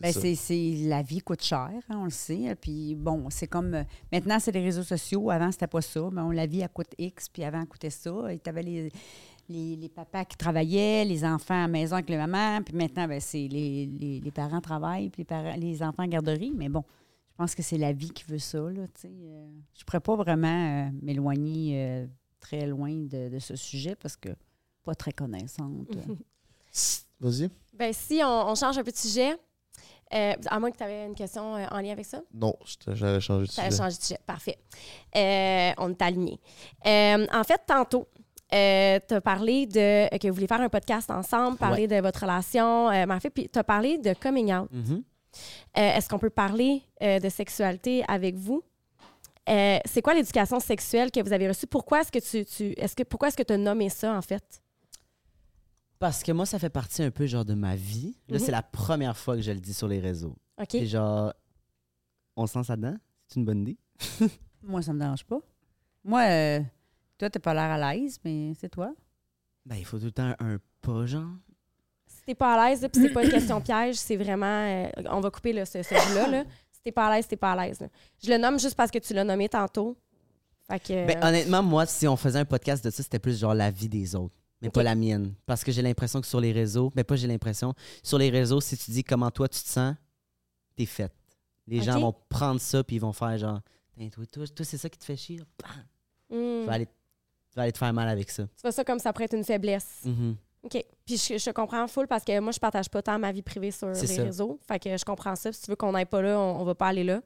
Ben, 0.01 0.11
ça. 0.11 0.19
c'est, 0.21 0.35
c'est- 0.35 0.75
la 0.87 1.01
vie 1.01 1.19
coûte 1.21 1.41
cher, 1.41 1.69
hein, 1.89 1.95
on 1.97 2.03
le 2.05 2.09
sait. 2.09 2.55
Puis 2.59 2.95
bon, 2.95 3.29
c'est 3.29 3.47
comme 3.47 3.73
euh, 3.75 3.83
maintenant, 4.11 4.39
c'est 4.39 4.51
les 4.51 4.61
réseaux 4.63 4.83
sociaux. 4.83 5.29
Avant, 5.29 5.51
c'était 5.51 5.67
pas 5.67 5.81
ça. 5.81 6.09
Mais 6.11 6.21
on, 6.21 6.31
la 6.31 6.45
vie, 6.47 6.59
elle 6.61 6.69
coûte 6.69 6.93
X, 6.97 7.29
puis 7.29 7.43
avant, 7.43 7.61
elle 7.61 7.67
coûtait 7.67 7.89
ça. 7.89 8.11
Et 8.33 8.39
tu 8.39 8.49
avais 8.49 8.63
les, 8.63 8.91
les, 9.47 9.75
les 9.77 9.89
papas 9.89 10.25
qui 10.25 10.35
travaillaient, 10.37 11.05
les 11.05 11.23
enfants 11.23 11.53
à 11.53 11.61
la 11.61 11.67
maison 11.69 11.95
avec 11.95 12.09
les 12.09 12.17
mamans. 12.17 12.61
Puis 12.63 12.75
maintenant, 12.75 13.07
ben, 13.07 13.21
c'est 13.21 13.47
les, 13.47 13.85
les, 13.85 14.19
les 14.19 14.31
parents 14.31 14.59
travaillent, 14.61 15.09
puis 15.09 15.21
les, 15.21 15.25
parents, 15.25 15.55
les 15.55 15.81
enfants 15.81 16.03
en 16.03 16.07
garderie. 16.07 16.51
Mais 16.53 16.67
bon, 16.67 16.83
je 17.31 17.35
pense 17.37 17.55
que 17.55 17.63
c'est 17.63 17.77
la 17.77 17.93
vie 17.93 18.09
qui 18.09 18.25
veut 18.25 18.37
ça. 18.39 18.59
Là, 18.59 18.87
tu 18.87 19.01
sais. 19.01 19.07
Euh, 19.07 19.47
je 19.75 19.81
ne 19.81 19.85
pourrais 19.85 20.01
pas 20.01 20.15
vraiment 20.17 20.87
euh, 20.87 20.89
m'éloigner 21.01 21.75
euh, 21.85 22.05
très 22.41 22.65
loin 22.67 22.91
de, 22.91 23.29
de 23.29 23.39
ce 23.39 23.55
sujet 23.55 23.95
parce 23.95 24.17
que 24.17 24.29
pas 24.83 24.93
très 24.93 25.13
connaissante. 25.13 25.87
Vas-y. 27.21 27.49
Ben, 27.73 27.93
si 27.93 28.19
on, 28.23 28.49
on 28.49 28.55
change 28.55 28.77
un 28.77 28.83
peu 28.83 28.91
de 28.91 28.97
sujet, 28.97 29.35
euh, 30.13 30.33
à 30.47 30.59
moins 30.59 30.71
que 30.71 30.77
tu 30.77 30.83
avais 30.83 31.05
une 31.05 31.15
question 31.15 31.55
euh, 31.55 31.65
en 31.71 31.79
lien 31.79 31.91
avec 31.91 32.05
ça? 32.05 32.21
Non, 32.33 32.55
j'allais 32.87 33.19
changer 33.19 33.47
de 33.47 33.51
sujet. 33.51 33.71
changé 33.71 33.97
de 33.97 34.01
sujet. 34.01 34.19
Parfait. 34.25 34.57
Euh, 35.15 35.71
on 35.77 35.89
est 35.91 36.01
alignés. 36.01 36.39
Euh, 36.85 37.25
en 37.33 37.43
fait, 37.43 37.61
tantôt, 37.65 38.07
tu 38.51 38.55
as 38.57 39.21
parlé 39.23 39.65
de 39.65 40.07
que 40.17 40.27
vous 40.27 40.33
voulez 40.35 40.47
faire 40.47 40.61
un 40.61 40.69
podcast 40.69 41.09
ensemble, 41.11 41.57
parler 41.57 41.87
de 41.87 41.95
votre 42.01 42.21
relation. 42.21 42.87
en 42.87 43.19
fait, 43.19 43.29
puis 43.31 43.49
tu 43.49 43.59
as 43.59 43.63
parlé 43.63 43.97
de 43.97 44.13
coming 44.13 44.53
out. 44.53 44.69
Mhm. 44.71 45.03
Euh, 45.77 45.95
Est-ce 45.97 46.07
qu'on 46.07 46.19
peut 46.19 46.29
parler 46.29 46.81
de 47.01 47.27
sexualité 47.29 48.03
avec 48.07 48.35
vous? 48.35 48.63
C'est 49.47 50.01
quoi 50.03 50.13
l'éducation 50.13 50.59
sexuelle 50.59 51.11
que 51.11 51.19
vous 51.21 51.33
avez 51.33 51.47
reçue? 51.47 51.67
Pourquoi 51.67 52.01
est-ce 52.01 52.11
que 52.11 52.19
tu, 52.19 52.45
tu 52.45 52.71
est-ce 52.79 52.95
que 52.95 53.03
pourquoi 53.03 53.27
est-ce 53.27 53.37
que 53.37 53.43
tu 53.43 53.53
as 53.53 53.57
nommé 53.57 53.89
ça 53.89 54.13
en 54.15 54.21
fait? 54.21 54.43
Parce 55.99 56.23
que 56.23 56.31
moi, 56.31 56.45
ça 56.45 56.59
fait 56.59 56.69
partie 56.69 57.03
un 57.03 57.11
peu 57.11 57.25
genre 57.25 57.45
de 57.45 57.53
ma 57.53 57.75
vie. 57.75 58.17
Là, 58.27 58.37
Mhm. 58.37 58.45
c'est 58.45 58.51
la 58.51 58.61
première 58.63 59.15
fois 59.17 59.35
que 59.35 59.41
je 59.41 59.51
le 59.51 59.59
dis 59.59 59.73
sur 59.73 59.87
les 59.87 59.99
réseaux. 59.99 60.35
OK. 60.61 60.75
Et 60.75 60.85
genre, 60.85 61.33
on 62.35 62.45
se 62.47 62.57
lance 62.57 62.67
là-dedans? 62.67 62.95
C'est 63.27 63.39
une 63.39 63.45
bonne 63.45 63.61
idée? 63.61 63.77
Moi, 64.63 64.81
ça 64.81 64.93
me 64.93 64.99
dérange 64.99 65.23
pas. 65.23 65.39
Moi, 66.03 66.21
euh, 66.29 66.59
toi, 67.17 67.29
t'as 67.29 67.39
pas 67.39 67.53
l'air 67.53 67.63
à 67.71 67.93
l'aise, 67.93 68.19
mais 68.23 68.53
c'est 68.59 68.69
toi. 68.69 68.93
Ben, 69.65 69.75
il 69.77 69.85
faut 69.85 69.97
tout 69.97 70.05
le 70.05 70.11
temps 70.11 70.33
un, 70.39 70.53
un 70.55 70.57
pas, 70.81 71.05
genre. 71.05 71.29
Si 72.07 72.21
t'es 72.23 72.35
pas 72.35 72.53
à 72.61 72.69
l'aise, 72.69 72.87
puis 72.91 73.01
c'est 73.01 73.09
pas 73.13 73.23
une 73.23 73.31
question 73.31 73.61
piège, 73.61 73.95
c'est 73.95 74.15
vraiment. 74.17 74.45
euh, 74.45 74.87
on 75.09 75.21
va 75.21 75.31
couper 75.31 75.53
là, 75.53 75.65
ce, 75.65 75.81
ce 75.81 75.93
bout-là. 75.93 76.27
Là. 76.27 76.43
Si 76.71 76.81
t'es 76.81 76.91
pas 76.91 77.07
à 77.07 77.15
l'aise, 77.15 77.25
t'es 77.27 77.37
pas 77.37 77.53
à 77.53 77.65
l'aise. 77.65 77.79
Je 78.23 78.29
le 78.29 78.37
nomme 78.37 78.59
juste 78.59 78.75
parce 78.75 78.91
que 78.91 78.99
tu 78.99 79.13
l'as 79.15 79.23
nommé 79.23 79.49
tantôt. 79.49 79.97
Fait 80.69 80.79
que. 80.79 81.07
Ben, 81.07 81.23
honnêtement, 81.23 81.63
moi, 81.63 81.85
si 81.87 82.07
on 82.07 82.15
faisait 82.15 82.37
un 82.39 82.45
podcast 82.45 82.83
de 82.85 82.91
ça, 82.91 83.01
c'était 83.01 83.17
plus 83.17 83.39
genre 83.39 83.55
la 83.55 83.71
vie 83.71 83.89
des 83.89 84.13
autres, 84.15 84.35
mais 84.61 84.69
pas 84.69 84.83
la 84.83 84.95
mienne. 84.95 85.33
Parce 85.45 85.63
que 85.63 85.71
j'ai 85.71 85.81
l'impression 85.81 86.21
que 86.21 86.27
sur 86.27 86.39
les 86.39 86.51
réseaux, 86.51 86.91
mais 86.95 87.03
pas 87.03 87.15
j'ai 87.15 87.27
l'impression, 87.27 87.73
sur 88.03 88.17
les 88.17 88.29
réseaux, 88.29 88.61
si 88.61 88.77
tu 88.77 88.91
dis 88.91 89.03
comment 89.03 89.31
toi 89.31 89.47
tu 89.47 89.61
te 89.61 89.67
sens, 89.67 89.95
t'es 90.75 90.85
faite. 90.85 91.13
Les 91.67 91.81
gens 91.81 91.99
vont 91.99 92.15
prendre 92.29 92.59
ça 92.61 92.83
puis 92.83 92.97
ils 92.97 92.99
vont 92.99 93.13
faire 93.13 93.37
genre, 93.37 93.59
toi, 94.11 94.25
toi, 94.25 94.47
toi, 94.47 94.65
c'est 94.65 94.77
ça 94.77 94.89
qui 94.89 94.99
te 94.99 95.05
fait 95.05 95.15
chier. 95.17 95.37
Bam! 95.59 95.71
Hmm. 96.29 96.61
Tu, 96.61 96.65
vas 96.65 96.73
aller, 96.73 96.85
tu 96.85 97.55
vas 97.55 97.61
aller 97.63 97.71
te 97.71 97.77
faire 97.77 97.93
mal 97.93 98.07
avec 98.07 98.29
ça. 98.29 98.43
Tu 98.43 98.61
vois 98.61 98.71
ça 98.71 98.83
comme 98.83 98.99
ça 98.99 99.13
pourrait 99.13 99.25
être 99.25 99.35
une 99.35 99.43
faiblesse. 99.43 100.01
Mhm. 100.03 100.35
OK. 100.63 100.83
Puis 101.05 101.17
je, 101.17 101.37
je 101.37 101.51
comprends 101.51 101.87
full 101.87 102.07
parce 102.07 102.23
que 102.23 102.39
moi, 102.39 102.51
je 102.51 102.59
partage 102.59 102.89
pas 102.89 103.01
tant 103.01 103.19
ma 103.19 103.31
vie 103.31 103.43
privée 103.43 103.71
sur 103.71 103.87
les 103.89 103.95
ça. 104.07 104.23
réseaux. 104.23 104.59
Fait 104.67 104.79
que 104.79 104.97
je 104.97 105.05
comprends 105.05 105.35
ça. 105.35 105.51
Si 105.51 105.61
tu 105.61 105.69
veux 105.69 105.75
qu'on 105.75 105.91
n'aille 105.91 106.05
pas 106.05 106.21
là, 106.21 106.39
on, 106.39 106.61
on 106.61 106.63
va 106.63 106.73
pas 106.75 106.87
aller 106.87 107.03
là. 107.03 107.21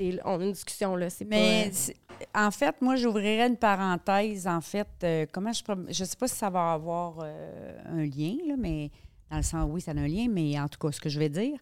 C'est 0.00 0.18
on 0.24 0.40
a 0.40 0.44
une 0.44 0.52
discussion 0.52 0.96
là. 0.96 1.10
C'est 1.10 1.24
Mais 1.26 1.66
pas... 1.66 1.72
c'est- 1.76 1.96
en 2.34 2.50
fait, 2.50 2.80
moi, 2.82 2.96
j'ouvrirais 2.96 3.46
une 3.46 3.56
parenthèse. 3.56 4.46
En 4.46 4.60
fait, 4.60 4.88
euh, 5.04 5.26
comment 5.32 5.52
je 5.52 5.62
Je 5.88 6.04
sais 6.04 6.16
pas 6.16 6.28
si 6.28 6.36
ça 6.36 6.50
va 6.50 6.72
avoir 6.72 7.18
euh, 7.22 7.82
un 7.86 8.04
lien, 8.04 8.36
là, 8.46 8.56
mais 8.58 8.90
dans 9.30 9.38
le 9.38 9.42
sens, 9.42 9.66
oui, 9.70 9.80
ça 9.80 9.92
a 9.92 9.94
un 9.94 10.06
lien, 10.06 10.26
mais 10.28 10.58
en 10.60 10.68
tout 10.68 10.78
cas, 10.78 10.92
ce 10.92 11.00
que 11.00 11.08
je 11.08 11.18
vais 11.18 11.30
dire, 11.30 11.58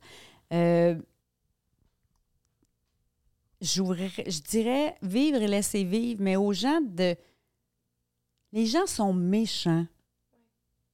euh, 0.52 0.96
je 3.60 4.40
dirais 4.42 4.96
vivre 5.02 5.38
et 5.42 5.48
laisser 5.48 5.84
vivre, 5.84 6.20
mais 6.22 6.36
aux 6.36 6.52
gens 6.52 6.80
de. 6.80 7.14
Les 8.52 8.66
gens 8.66 8.86
sont 8.86 9.12
méchants. 9.12 9.86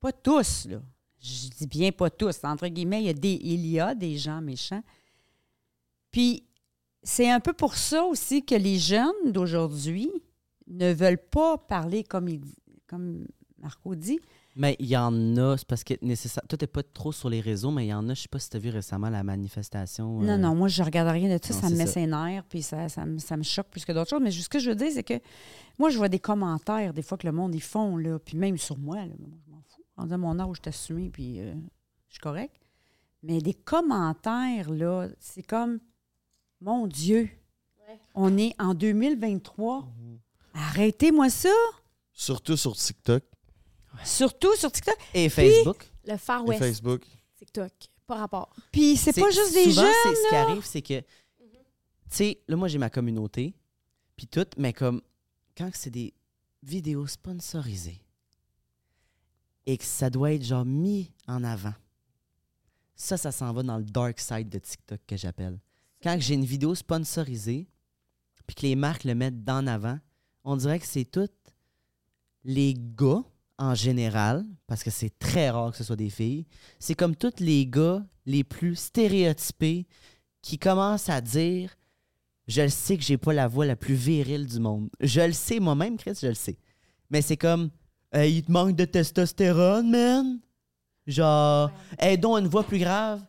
Pas 0.01 0.13
tous, 0.13 0.67
là. 0.67 0.81
Je 1.21 1.49
dis 1.49 1.67
bien 1.67 1.91
pas 1.93 2.11
tous. 2.11 2.39
Entre 2.45 2.69
guillemets, 2.69 3.03
il 3.03 3.07
y 3.07 3.11
a 3.11 3.15
des, 3.15 3.39
il 3.43 3.67
y 3.67 3.81
a 3.81 3.95
des 3.95 4.19
gens 4.19 4.43
méchants. 4.43 4.83
Puis, 6.11 6.44
c'est 7.05 7.31
un 7.31 7.39
peu 7.41 7.53
pour 7.53 7.77
ça 7.77 8.03
aussi 8.05 8.45
que 8.45 8.55
les 8.57 8.79
jeunes 8.79 9.31
d'aujourd'hui 9.33 10.11
ne 10.67 10.93
veulent 10.93 11.23
pas 11.31 11.59
parler 11.59 12.03
comme, 12.03 12.29
il 12.29 12.41
dit- 12.41 12.55
comme 12.89 13.27
Marco 13.59 13.95
dit. 13.95 14.19
Mais 14.57 14.77
il 14.79 14.87
y 14.87 14.97
en 14.97 15.37
a, 15.37 15.57
c'est 15.57 15.67
parce 15.67 15.83
que 15.83 15.95
nécessaire. 16.01 16.43
Toi, 16.49 16.57
t'es 16.57 16.67
pas 16.69 16.83
trop 16.85 17.11
sur 17.11 17.29
les 17.29 17.41
réseaux, 17.41 17.71
mais 17.73 17.87
il 17.87 17.89
y 17.89 17.95
en 17.95 18.09
a, 18.09 18.15
je 18.15 18.23
sais 18.23 18.29
pas 18.29 18.39
si 18.39 18.49
t'as 18.49 18.59
vu 18.61 18.69
récemment 18.71 19.11
la 19.11 19.25
manifestation. 19.25 20.21
Non, 20.21 20.35
euh, 20.35 20.37
non, 20.37 20.55
moi, 20.55 20.69
je 20.69 20.83
regarde 20.83 21.09
rien 21.09 21.29
de 21.37 21.45
ça. 21.45 21.55
non, 21.55 21.61
ça 21.61 21.71
me 21.71 21.77
met 21.77 21.87
ça. 21.87 21.93
ses 21.95 22.07
nerfs, 22.07 22.45
puis 22.49 22.63
ça, 22.63 22.89
ça, 22.89 23.05
me, 23.05 23.19
ça 23.19 23.37
me 23.37 23.43
choque 23.43 23.67
plus 23.69 23.85
que 23.85 23.91
d'autres 23.93 24.11
choses. 24.11 24.23
Mais 24.23 24.31
ce 24.31 24.49
que 24.49 24.61
je 24.61 24.71
veux 24.71 24.77
dire, 24.77 24.91
c'est 24.93 25.03
que 25.03 25.15
moi, 25.79 25.91
je 25.91 25.99
vois 25.99 26.09
des 26.09 26.21
commentaires, 26.21 26.95
des 26.95 27.03
fois, 27.03 27.19
que 27.19 27.27
le 27.27 27.33
monde, 27.33 27.53
ils 27.55 27.63
font, 27.63 27.97
là, 27.97 28.19
puis 28.21 28.37
même 28.39 28.57
sur 28.57 28.79
moi, 28.79 28.97
là, 28.99 29.13
moi, 29.19 29.29
je 29.45 29.51
m'en 29.51 29.61
fous. 29.69 29.83
En 29.97 30.05
disant 30.05 30.19
mon 30.19 30.39
âge, 30.39 30.57
je 30.57 30.63
t'assume, 30.63 31.11
puis 31.11 31.41
euh, 31.41 31.53
je 32.09 32.15
suis 32.15 32.21
correct. 32.21 32.55
Mais 33.25 33.41
des 33.41 33.55
commentaires, 33.55 34.71
là, 34.71 35.09
c'est 35.19 35.43
comme, 35.43 35.81
mon 36.65 36.87
Dieu, 36.87 37.29
Ouais. 37.87 38.01
on 38.15 38.39
est 38.39 38.55
en 38.59 38.73
2023. 38.75 39.87
Arrêtez-moi 40.55 41.29
ça. 41.29 41.53
Surtout 42.13 42.57
sur 42.57 42.75
TikTok 42.75 43.23
Surtout 44.05 44.57
sur 44.57 44.73
TikTok. 44.73 44.97
Et 45.13 45.29
Facebook. 45.29 45.87
Le 46.07 46.17
Far 46.17 46.41
et 46.43 46.49
West, 46.49 46.61
Facebook. 46.61 47.03
TikTok, 47.39 47.71
pas 48.07 48.17
rapport. 48.17 48.51
Puis 48.73 48.97
c'est 48.97 49.13
pas 49.13 49.31
juste 49.31 49.53
des 49.53 49.71
souvent, 49.71 49.83
jeunes. 49.83 50.15
ce 50.15 50.29
qui 50.31 50.35
arrive, 50.35 50.65
c'est 50.65 50.83
que, 50.83 51.01
tu 51.01 51.07
sais, 52.11 52.41
là, 52.49 52.57
moi, 52.57 52.69
j'ai 52.69 52.79
ma 52.79 52.91
communauté, 52.91 53.55
puis 54.17 54.27
tout, 54.27 54.47
mais 54.57 54.73
comme, 54.73 55.01
quand 55.57 55.71
c'est 55.75 55.91
des 55.91 56.13
vidéos 56.63 57.07
sponsorisées 57.07 58.01
et 59.67 59.77
que 59.79 59.85
ça 59.85 60.09
doit 60.11 60.33
être, 60.33 60.45
genre, 60.45 60.65
mis 60.65 61.13
en 61.29 61.45
avant, 61.45 61.75
ça, 62.97 63.17
ça 63.17 63.31
s'en 63.33 63.53
va 63.53 63.63
dans 63.63 63.79
le 63.79 63.85
dark 63.85 64.19
side 64.19 64.49
de 64.49 64.59
TikTok 64.59 65.01
que 65.07 65.17
j'appelle. 65.17 65.59
Quand 66.05 66.21
j'ai 66.21 66.35
une 66.35 66.45
vidéo 66.45 66.75
sponsorisée, 66.75 67.67
puis 68.47 68.55
que 68.55 68.67
les 68.67 68.77
marques 68.77 69.05
le 69.05 69.15
mettent 69.15 69.43
d'en 69.43 69.67
avant, 69.67 69.99
on 70.45 70.55
dirait 70.55 70.79
que 70.79 70.87
c'est 70.87 71.07
toutes 71.07 71.33
les 72.45 72.75
gars 72.75 73.25
en 73.57 73.75
général, 73.75 74.45
parce 74.67 74.85
que 74.85 74.91
c'est 74.91 75.19
très 75.19 75.49
rare 75.49 75.71
que 75.71 75.79
ce 75.79 75.85
soit 75.85 75.97
des 75.97 76.11
filles, 76.11 76.45
c'est 76.79 76.95
comme 76.95 77.17
tous 77.17 77.41
les 77.41 77.67
gars 77.67 78.05
les 78.27 78.45
plus 78.45 78.77
stéréotypés 78.77 79.87
qui 80.43 80.59
commencent 80.59 81.09
à 81.09 81.23
dire 81.23 81.75
Je 82.49 82.61
le 82.61 82.69
sais 82.69 82.99
que 82.99 83.03
j'ai 83.03 83.17
pas 83.17 83.33
la 83.33 83.49
voix 83.49 83.65
la 83.65 83.75
plus 83.75 83.95
virile 83.95 84.45
du 84.47 84.61
monde. 84.61 84.91
Je 85.01 85.23
le 85.23 85.33
sais 85.33 85.59
moi-même, 85.59 85.97
Chris, 85.97 86.19
je 86.21 86.27
le 86.27 86.35
sais. 86.35 86.59
Mais 87.09 87.23
c'est 87.23 87.39
comme 87.39 87.71
Hey, 88.13 88.37
il 88.37 88.43
te 88.45 88.53
manque 88.53 88.77
de 88.77 88.85
testostérone, 88.85 89.91
man? 89.91 90.39
Genre, 91.07 91.71
hey, 91.99 92.19
donc 92.19 92.41
une 92.41 92.49
voix 92.49 92.63
plus 92.63 92.79
grave. 92.79 93.25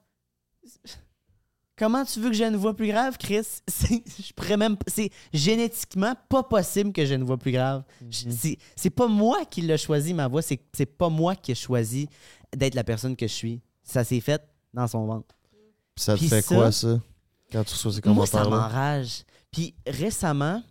Comment 1.78 2.06
tu 2.06 2.20
veux 2.22 2.30
que 2.30 2.36
j'ai 2.36 2.46
une 2.46 2.56
voix 2.56 2.74
plus 2.76 2.88
grave, 2.88 3.18
Chris? 3.18 3.46
C'est, 3.68 4.02
je 4.08 4.32
pourrais 4.34 4.56
même, 4.58 4.78
c'est 4.88 5.10
génétiquement 5.34 6.14
pas 6.30 6.42
possible 6.44 6.94
que 6.94 7.06
j'ai 7.06 7.16
une 7.16 7.24
voix 7.26 7.38
plus 7.38 7.52
grave. 7.52 7.84
Je- 8.10 8.30
C'est, 8.30 8.58
c'est 8.76 8.90
pas 8.90 9.08
moi 9.08 9.44
qui 9.46 9.62
l'ai 9.62 9.78
choisi, 9.78 10.14
ma 10.14 10.28
voix. 10.28 10.42
C'est, 10.42 10.60
c'est 10.74 10.86
pas 10.86 11.10
moi 11.10 11.36
qui 11.36 11.52
ai 11.52 11.56
choisi 11.56 12.08
d'être 12.56 12.76
la 12.76 12.84
personne 12.86 13.16
que 13.16 13.28
je 13.28 13.34
suis. 13.34 13.62
Ça 13.84 14.04
s'est 14.06 14.22
fait 14.22 14.42
dans 14.74 14.88
son 14.88 15.06
ventre. 15.06 15.36
Puis 15.96 16.04
ça 16.04 16.14
te 16.14 16.20
Puis 16.20 16.30
fait 16.30 16.42
ça- 16.42 16.56
quoi, 16.56 16.72
ça? 16.72 17.00
Quand 17.52 17.64
tu 17.64 17.74
reçois 17.74 17.92
ces 17.92 18.02
Moi, 18.10 18.26
ça 18.26 18.40
commentaires-là? 18.40 18.68
m'enrage. 18.70 19.24
Puis 19.52 19.76
récemment, 19.86 20.64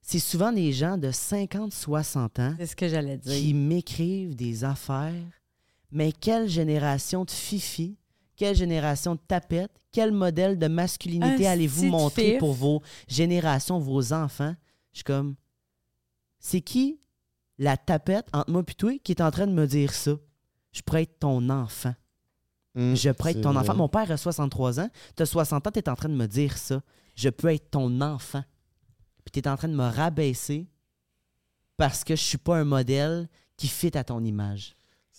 c'est 0.00 0.18
souvent 0.20 0.52
des 0.52 0.72
gens 0.72 0.96
de 0.96 1.10
50, 1.10 1.72
60 1.72 2.38
ans 2.38 2.54
C'est 2.58 2.66
ce 2.66 2.76
que 2.76 2.88
j'allais 2.88 3.18
qui 3.18 3.28
dire. 3.52 3.54
m'écrivent 3.56 4.34
des 4.36 4.62
affaires. 4.64 5.12
Mais 5.92 6.12
quelle 6.12 6.48
génération 6.48 7.24
de 7.24 7.30
fifi, 7.30 7.96
quelle 8.36 8.54
génération 8.56 9.14
de 9.14 9.20
tapettes, 9.26 9.72
quel 9.92 10.12
modèle 10.12 10.58
de 10.58 10.68
masculinité 10.68 11.46
allez-vous 11.46 11.86
montrer 11.86 12.32
fif. 12.32 12.38
pour 12.38 12.52
vos 12.52 12.82
générations, 13.08 13.78
vos 13.78 14.12
enfants? 14.12 14.54
Je 14.92 14.98
suis 14.98 15.04
comme, 15.04 15.34
c'est 16.38 16.60
qui 16.60 17.00
la 17.58 17.76
tapette 17.76 18.28
entre 18.32 18.50
moi 18.50 18.62
et 18.66 18.74
toi 18.74 18.92
qui 19.02 19.12
est 19.12 19.22
en 19.22 19.30
train 19.30 19.46
de 19.46 19.52
me 19.52 19.66
dire 19.66 19.92
ça? 19.94 20.12
Je 20.72 20.82
pourrais 20.82 21.02
être 21.04 21.18
ton 21.18 21.48
enfant. 21.48 21.94
Hum, 22.76 22.94
Je 22.94 23.08
peux 23.10 23.28
être 23.30 23.40
ton 23.40 23.52
vrai. 23.52 23.62
enfant. 23.62 23.74
Mon 23.74 23.88
père 23.88 24.10
a 24.10 24.16
63 24.18 24.80
ans. 24.80 24.90
Tu 25.16 25.22
as 25.22 25.26
60 25.26 25.66
ans, 25.66 25.70
tu 25.70 25.78
es 25.78 25.88
en 25.88 25.96
train 25.96 26.10
de 26.10 26.14
me 26.14 26.26
dire 26.26 26.58
ça. 26.58 26.82
Je 27.14 27.30
peux 27.30 27.48
être 27.52 27.70
ton 27.70 28.00
enfant. 28.02 28.44
Puis 29.24 29.32
tu 29.32 29.38
es 29.38 29.48
en 29.48 29.56
train 29.56 29.68
de 29.68 29.74
me 29.74 29.88
rabaisser 29.88 30.68
parce 31.78 32.04
que 32.04 32.14
je 32.14 32.22
suis 32.22 32.38
pas 32.38 32.58
un 32.58 32.64
modèle 32.64 33.28
qui 33.56 33.68
fit 33.68 33.96
à 33.96 34.04
ton 34.04 34.22
image. 34.22 34.76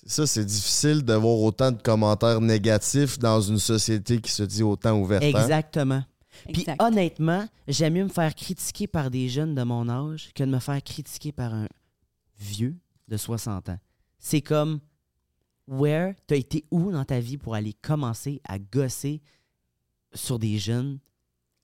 Ça, 0.07 0.25
c'est 0.25 0.45
difficile 0.45 1.03
d'avoir 1.03 1.37
autant 1.39 1.71
de 1.71 1.81
commentaires 1.81 2.39
négatifs 2.41 3.19
dans 3.19 3.41
une 3.41 3.59
société 3.59 4.19
qui 4.21 4.31
se 4.31 4.43
dit 4.43 4.63
autant 4.63 4.97
ouverte. 4.99 5.23
hein? 5.23 5.27
Exactement. 5.27 6.03
Puis 6.53 6.61
Exact. 6.61 6.81
honnêtement, 6.81 7.47
j'aime 7.67 7.93
mieux 7.93 8.03
me 8.03 8.09
faire 8.09 8.33
critiquer 8.35 8.87
par 8.87 9.09
des 9.11 9.27
jeunes 9.27 9.53
de 9.55 9.63
mon 9.63 9.89
âge 9.89 10.31
que 10.35 10.43
de 10.43 10.49
me 10.49 10.59
faire 10.59 10.81
critiquer 10.83 11.31
par 11.31 11.53
un 11.53 11.67
vieux 12.39 12.75
de 13.07 13.17
60 13.17 13.69
ans. 13.69 13.79
C'est 14.19 14.41
comme, 14.41 14.79
where, 15.67 16.13
t'as 16.27 16.35
été 16.35 16.63
où 16.71 16.91
dans 16.91 17.05
ta 17.05 17.19
vie 17.19 17.37
pour 17.37 17.55
aller 17.55 17.73
commencer 17.73 18.39
à 18.47 18.59
gosser 18.59 19.21
sur 20.13 20.39
des 20.39 20.57
jeunes 20.57 20.99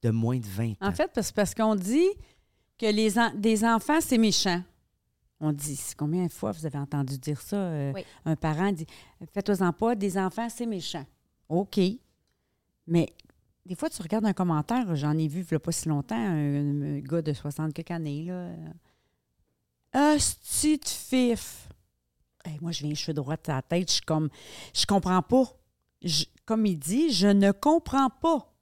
de 0.02 0.10
moins 0.10 0.40
de 0.40 0.46
20 0.48 0.72
ans? 0.72 0.76
En 0.82 0.92
fait, 0.92 1.12
parce, 1.14 1.32
parce 1.32 1.54
qu'on 1.54 1.76
dit 1.76 2.10
que 2.80 2.88
les 2.88 3.18
en- 3.20 3.34
des 3.36 3.64
enfants, 3.64 4.02
c'est 4.02 4.18
méchant. 4.18 4.62
On 5.46 5.52
dit, 5.52 5.78
combien 5.98 6.26
de 6.26 6.32
fois 6.32 6.52
vous 6.54 6.66
avez 6.66 6.78
entendu 6.78 7.18
dire 7.18 7.42
ça? 7.42 7.58
euh, 7.58 7.92
Oui. 7.94 8.06
Un 8.24 8.36
parent 8.38 8.72
dit, 8.72 8.86
faites-en 9.34 9.74
pas, 9.74 9.94
des 9.94 10.18
enfants, 10.18 10.48
c'est 10.50 10.66
méchant. 10.66 11.06
OK. 11.50 11.80
Mais 12.88 13.14
des 13.66 13.76
fois, 13.76 13.90
tu 13.90 14.02
regardes 14.02 14.26
un 14.26 14.32
commentaire, 14.34 14.96
j'en 14.96 15.18
ai 15.18 15.28
vu 15.28 15.42
il 15.42 15.52
y 15.52 15.56
a 15.56 15.60
pas 15.60 15.72
si 15.74 15.90
longtemps, 15.90 16.16
un, 16.16 16.82
un 16.82 17.00
gars 17.00 17.22
de 17.22 17.34
60 17.34 17.74
quelques 17.74 17.92
années, 17.92 18.24
là. 18.24 18.52
Hostie 19.94 20.78
de 20.78 20.88
fif. 20.88 21.68
Hey, 22.46 22.58
moi, 22.62 22.72
je 22.72 22.84
viens, 22.86 22.94
je 22.94 23.02
suis 23.02 23.14
droite 23.14 23.48
à 23.50 23.56
la 23.56 23.62
tête, 23.62 23.90
je 23.90 23.94
suis 23.96 24.02
comme, 24.06 24.30
je 24.74 24.86
comprends 24.86 25.22
pas. 25.22 25.44
Je- 26.02 26.26
comme 26.46 26.66
il 26.66 26.78
dit, 26.78 27.12
je 27.12 27.28
ne 27.28 27.52
comprends 27.52 28.10
pas. 28.10 28.53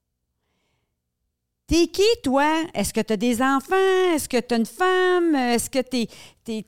T'es 1.72 1.88
qui, 1.88 2.03
toi? 2.22 2.65
Est-ce 2.74 2.93
que 2.93 2.99
tu 2.99 3.13
as 3.13 3.15
des 3.15 3.41
enfants? 3.41 4.13
Est-ce 4.13 4.28
que 4.28 4.41
tu 4.41 4.53
as 4.53 4.57
une 4.57 4.65
femme? 4.65 5.36
Est-ce 5.36 5.69
que 5.69 5.80
tu 5.80 6.05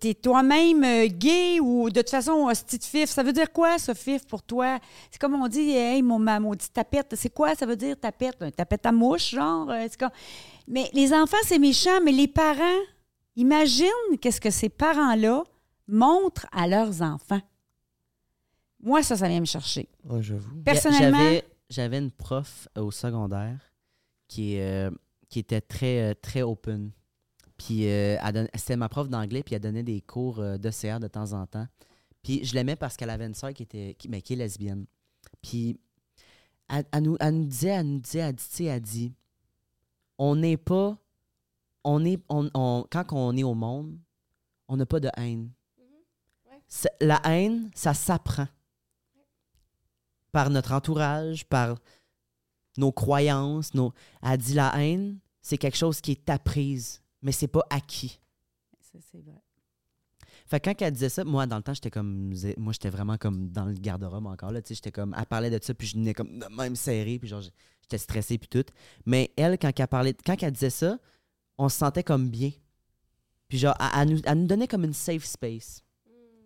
es, 0.08 0.14
toi-même 0.14 0.82
euh, 0.86 1.08
gay 1.08 1.60
ou 1.60 1.90
de 1.90 2.00
toute 2.00 2.10
façon, 2.10 2.48
hostie 2.48 2.78
de 2.78 2.84
fif? 2.86 3.10
Ça 3.10 3.22
veut 3.22 3.34
dire 3.34 3.52
quoi, 3.52 3.78
ça, 3.78 3.94
fif, 3.94 4.26
pour 4.26 4.42
toi? 4.42 4.80
C'est 5.12 5.20
comme 5.20 5.36
on 5.36 5.50
dit, 5.50 5.72
hey, 5.72 6.02
mon, 6.02 6.20
ma 6.20 6.40
maudite 6.40 6.72
tapette. 6.72 7.16
C'est 7.18 7.34
quoi, 7.34 7.54
ça 7.54 7.66
veut 7.66 7.76
dire 7.76 8.00
tapette? 8.00 8.42
Un 8.42 8.50
tapette 8.50 8.86
à 8.86 8.94
mouche, 8.94 9.32
genre? 9.32 9.70
Euh, 9.72 9.86
Mais 10.70 10.90
les 10.94 11.12
enfants, 11.12 11.36
c'est 11.44 11.60
méchant, 11.60 12.00
mais 12.02 12.14
les 12.14 12.30
parents, 12.30 12.80
imagine 13.36 14.18
qu'est-ce 14.22 14.40
que 14.40 14.52
ces 14.52 14.70
parents-là 14.70 15.44
montrent 15.86 16.48
à 16.54 16.66
leurs 16.66 17.02
enfants. 17.02 17.42
Moi, 18.82 19.04
ça, 19.04 19.18
ça 19.18 19.28
vient 19.28 19.42
me 19.42 19.46
chercher. 19.46 19.90
Ouais, 20.06 20.24
j'avoue. 20.24 20.62
Personnellement, 20.64 21.18
J'avais, 21.18 21.44
j'avais 21.70 21.98
une 21.98 22.12
prof 22.12 22.70
euh, 22.78 22.84
au 22.84 22.92
secondaire 22.92 23.73
qui, 24.34 24.60
euh, 24.60 24.90
qui 25.30 25.40
était 25.40 25.62
très, 25.62 26.12
euh, 26.12 26.14
très 26.20 26.42
open. 26.42 26.92
Puis 27.58 27.88
euh, 27.88 28.18
c'était 28.56 28.76
ma 28.78 28.90
prof 28.90 29.08
d'anglais, 29.10 29.44
puis 29.44 29.54
elle 29.54 29.62
donnait 29.62 29.84
des 29.84 30.02
cours 30.02 30.38
d'OCR 30.58 31.00
de 31.00 31.08
temps 31.08 31.34
en 31.34 31.46
temps. 31.46 31.68
Puis 32.24 32.44
je 32.44 32.56
l'aimais 32.56 32.76
parce 32.76 32.98
qu'elle 32.98 33.12
avait 33.12 33.28
une 33.28 33.36
soeur 33.36 33.54
qui, 33.54 33.64
était, 33.64 33.96
qui, 33.98 34.10
mais 34.10 34.22
qui 34.24 34.34
est 34.34 34.38
lesbienne. 34.38 34.86
Puis 35.42 35.80
elle, 36.68 36.86
elle 36.92 37.04
nous, 37.04 37.18
elle 37.20 37.36
nous 37.36 37.46
disait, 37.46 37.68
elle 37.70 37.86
nous 37.88 38.00
disait, 38.00 38.20
elle 38.20 38.36
dit, 38.36 38.66
elle 38.66 38.82
dit, 38.82 39.14
on 40.18 40.36
n'est 40.36 40.58
pas, 40.58 40.98
on 41.84 42.04
est, 42.06 42.20
on, 42.30 42.50
on- 42.56 42.86
quand 42.90 43.06
on 43.14 43.38
est 43.38 43.44
au 43.44 43.54
monde, 43.54 43.98
on 44.68 44.78
n'a 44.78 44.86
pas 44.88 45.00
de 45.00 45.10
haine. 45.16 45.52
C'est- 46.68 46.96
La 47.02 47.22
haine, 47.26 47.70
ça 47.76 47.94
s'apprend 47.94 48.48
par 50.32 50.50
notre 50.50 50.72
entourage, 50.72 51.46
par 51.46 51.78
nos 52.78 52.92
croyances, 52.92 53.74
nos. 53.74 53.94
Elle 54.22 54.38
dit 54.38 54.54
la 54.54 54.72
haine, 54.82 55.20
c'est 55.42 55.58
quelque 55.58 55.78
chose 55.78 56.02
qui 56.02 56.12
est 56.12 56.30
apprise, 56.30 57.02
mais 57.22 57.32
c'est 57.32 57.48
pas 57.48 57.66
acquis. 57.70 58.20
Ça, 58.82 59.00
c'est 59.12 59.22
vrai. 59.22 59.42
Fait 60.46 60.60
que 60.60 60.70
quand 60.70 60.82
elle 60.82 60.92
disait 60.94 61.10
ça, 61.10 61.24
moi, 61.24 61.48
dans 61.48 61.58
le 61.58 61.64
temps, 61.64 61.74
j'étais 61.74 61.90
comme. 61.90 62.34
Moi, 62.58 62.74
j'étais 62.74 62.90
vraiment 62.90 63.18
comme 63.18 63.50
dans 63.50 63.66
le 63.66 63.74
garde-robe 63.74 64.28
encore, 64.28 64.52
là. 64.52 64.62
Tu 64.62 64.70
sais, 64.70 64.76
j'étais 64.76 64.92
comme. 64.92 65.16
Elle 65.18 65.26
parlait 65.26 65.50
de 65.50 65.64
ça, 65.64 65.74
puis 65.74 65.88
je 65.88 65.96
venais 65.96 66.14
comme 66.14 66.40
de 66.40 66.46
même 66.48 66.76
serré, 66.76 67.18
puis 67.20 67.28
genre, 67.30 67.42
j'étais 67.82 67.98
stressé, 67.98 68.38
puis 68.38 68.50
tout. 68.50 68.66
Mais 69.06 69.32
elle, 69.38 69.58
quand 69.58 69.72
elle 69.80 69.88
parlait. 69.88 70.14
Quand 70.26 70.42
elle 70.42 70.52
disait 70.52 70.70
ça, 70.70 71.00
on 71.58 71.70
se 71.70 71.78
sentait 71.78 72.04
comme 72.04 72.30
bien. 72.30 72.52
Puis 73.48 73.58
genre, 73.58 73.76
elle, 73.80 74.02
elle 74.02 74.10
nous, 74.16 74.22
elle 74.26 74.40
nous 74.40 74.48
donnait 74.48 74.68
comme 74.68 74.84
une 74.84 74.94
safe 74.94 75.26
space. 75.26 75.84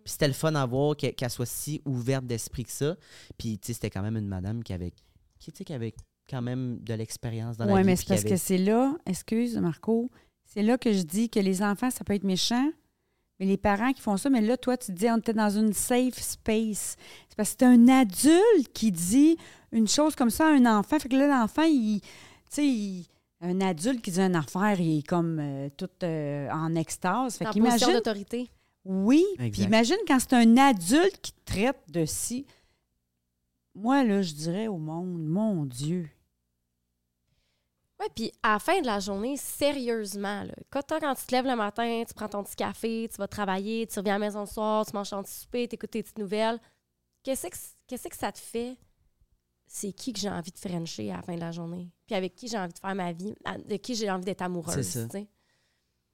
Puis 0.04 0.12
c'était 0.12 0.28
le 0.28 0.34
fun 0.34 0.54
à 0.54 0.64
voir 0.64 0.96
que- 0.96 1.10
qu'elle 1.10 1.30
soit 1.30 1.44
si 1.46 1.82
ouverte 1.84 2.24
d'esprit 2.26 2.64
que 2.64 2.70
ça. 2.72 2.96
Puis, 3.36 3.58
tu 3.58 3.66
sais, 3.66 3.72
c'était 3.74 3.90
quand 3.90 4.02
même 4.02 4.16
une 4.16 4.28
madame 4.28 4.62
qui 4.62 4.72
avait. 4.72 4.92
Qui, 5.38 5.52
tu 5.52 5.58
sais, 5.58 5.64
qui 5.64 5.72
avait 5.74 5.94
quand 6.28 6.42
même 6.42 6.78
de 6.80 6.94
l'expérience 6.94 7.56
dans 7.56 7.64
la 7.64 7.72
Oui, 7.74 7.80
vie. 7.80 7.86
mais 7.86 7.94
puis 7.94 8.04
c'est 8.04 8.08
parce 8.08 8.20
avait- 8.20 8.30
que 8.30 8.36
c'est 8.36 8.58
là, 8.58 8.94
excuse 9.06 9.56
Marco, 9.58 10.10
c'est 10.44 10.62
là 10.62 10.76
que 10.78 10.92
je 10.92 11.02
dis 11.02 11.28
que 11.30 11.40
les 11.40 11.62
enfants, 11.62 11.90
ça 11.90 12.04
peut 12.04 12.14
être 12.14 12.24
méchant, 12.24 12.70
mais 13.40 13.46
les 13.46 13.56
parents 13.56 13.92
qui 13.92 14.00
font 14.02 14.16
ça, 14.16 14.28
mais 14.30 14.40
là, 14.40 14.56
toi, 14.56 14.76
tu 14.76 14.92
dis, 14.92 15.06
on 15.08 15.18
était 15.18 15.32
dans 15.32 15.50
une 15.50 15.72
safe 15.72 16.18
space. 16.20 16.96
C'est 17.28 17.36
parce 17.36 17.50
que 17.54 17.56
c'est 17.60 17.66
un 17.66 17.88
adulte 17.88 18.72
qui 18.74 18.90
dit 18.92 19.36
une 19.72 19.86
chose 19.88 20.14
comme 20.16 20.30
ça 20.30 20.46
à 20.48 20.50
un 20.50 20.66
enfant. 20.78 20.98
Fait 20.98 21.08
que 21.08 21.16
là, 21.16 21.28
l'enfant, 21.28 21.62
il. 21.62 22.00
Tu 22.00 22.08
sais, 22.50 22.66
il- 22.66 23.06
un 23.40 23.60
adulte 23.60 24.02
qui 24.02 24.10
dit 24.10 24.20
une 24.20 24.34
affaire, 24.34 24.80
il 24.80 24.98
est 24.98 25.06
comme 25.06 25.38
euh, 25.40 25.68
tout 25.76 25.88
euh, 26.02 26.50
en 26.50 26.74
extase. 26.74 27.36
Fait 27.36 27.46
en 27.46 27.52
position 27.52 27.92
d'autorité. 27.92 28.50
Oui, 28.84 29.24
puis 29.38 29.62
imagine 29.62 29.96
quand 30.08 30.18
c'est 30.18 30.32
un 30.32 30.56
adulte 30.56 31.20
qui 31.22 31.32
te 31.32 31.44
traite 31.52 31.78
de 31.88 32.04
si. 32.04 32.46
Moi, 33.74 34.02
là, 34.02 34.22
je 34.22 34.32
dirais 34.32 34.66
au 34.66 34.78
monde, 34.78 35.22
mon 35.24 35.64
Dieu. 35.64 36.08
Oui, 38.00 38.06
puis 38.14 38.32
à 38.42 38.52
la 38.52 38.58
fin 38.58 38.80
de 38.80 38.86
la 38.86 39.00
journée, 39.00 39.36
sérieusement, 39.36 40.44
là, 40.44 40.54
quand, 40.70 40.82
toi, 40.82 41.00
quand 41.00 41.14
tu 41.14 41.26
te 41.26 41.32
lèves 41.32 41.46
le 41.46 41.56
matin, 41.56 42.04
tu 42.06 42.14
prends 42.14 42.28
ton 42.28 42.44
petit 42.44 42.54
café, 42.54 43.08
tu 43.10 43.16
vas 43.16 43.26
travailler, 43.26 43.86
tu 43.88 43.98
reviens 43.98 44.14
à 44.14 44.18
la 44.18 44.26
maison 44.26 44.40
le 44.40 44.46
soir, 44.46 44.86
tu 44.86 44.92
manges 44.94 45.10
ton 45.10 45.22
petit 45.22 45.34
souper, 45.34 45.66
tu 45.66 45.74
écoutes 45.74 45.90
tes 45.90 46.02
petites 46.02 46.18
nouvelles, 46.18 46.60
qu'est-ce 47.24 47.48
que, 47.48 47.56
qu'est-ce 47.88 48.08
que 48.08 48.16
ça 48.16 48.30
te 48.30 48.38
fait? 48.38 48.76
C'est 49.66 49.92
qui 49.92 50.12
que 50.12 50.20
j'ai 50.20 50.30
envie 50.30 50.52
de 50.52 50.58
frencher 50.58 51.10
à 51.10 51.16
la 51.16 51.22
fin 51.22 51.34
de 51.34 51.40
la 51.40 51.50
journée? 51.50 51.90
Puis 52.06 52.14
avec 52.14 52.36
qui 52.36 52.48
j'ai 52.48 52.56
envie 52.56 52.72
de 52.72 52.78
faire 52.78 52.94
ma 52.94 53.12
vie? 53.12 53.34
De 53.66 53.76
qui 53.76 53.94
j'ai 53.96 54.10
envie 54.10 54.24
d'être 54.24 54.42
amoureuse? 54.42 54.86
C'est 54.86 55.08
ça. 55.08 55.18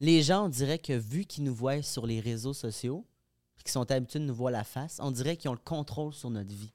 Les 0.00 0.22
gens, 0.22 0.46
on 0.46 0.48
dirait 0.48 0.78
que 0.78 0.94
vu 0.94 1.24
qu'ils 1.24 1.44
nous 1.44 1.54
voient 1.54 1.82
sur 1.82 2.06
les 2.06 2.18
réseaux 2.18 2.54
sociaux, 2.54 3.06
puis 3.54 3.64
qu'ils 3.64 3.72
sont 3.72 3.88
habitués 3.90 4.18
de 4.18 4.24
nous 4.24 4.34
voir 4.34 4.50
la 4.50 4.64
face, 4.64 4.98
on 5.00 5.10
dirait 5.10 5.36
qu'ils 5.36 5.50
ont 5.50 5.54
le 5.54 5.60
contrôle 5.60 6.12
sur 6.12 6.30
notre 6.30 6.52
vie. 6.52 6.72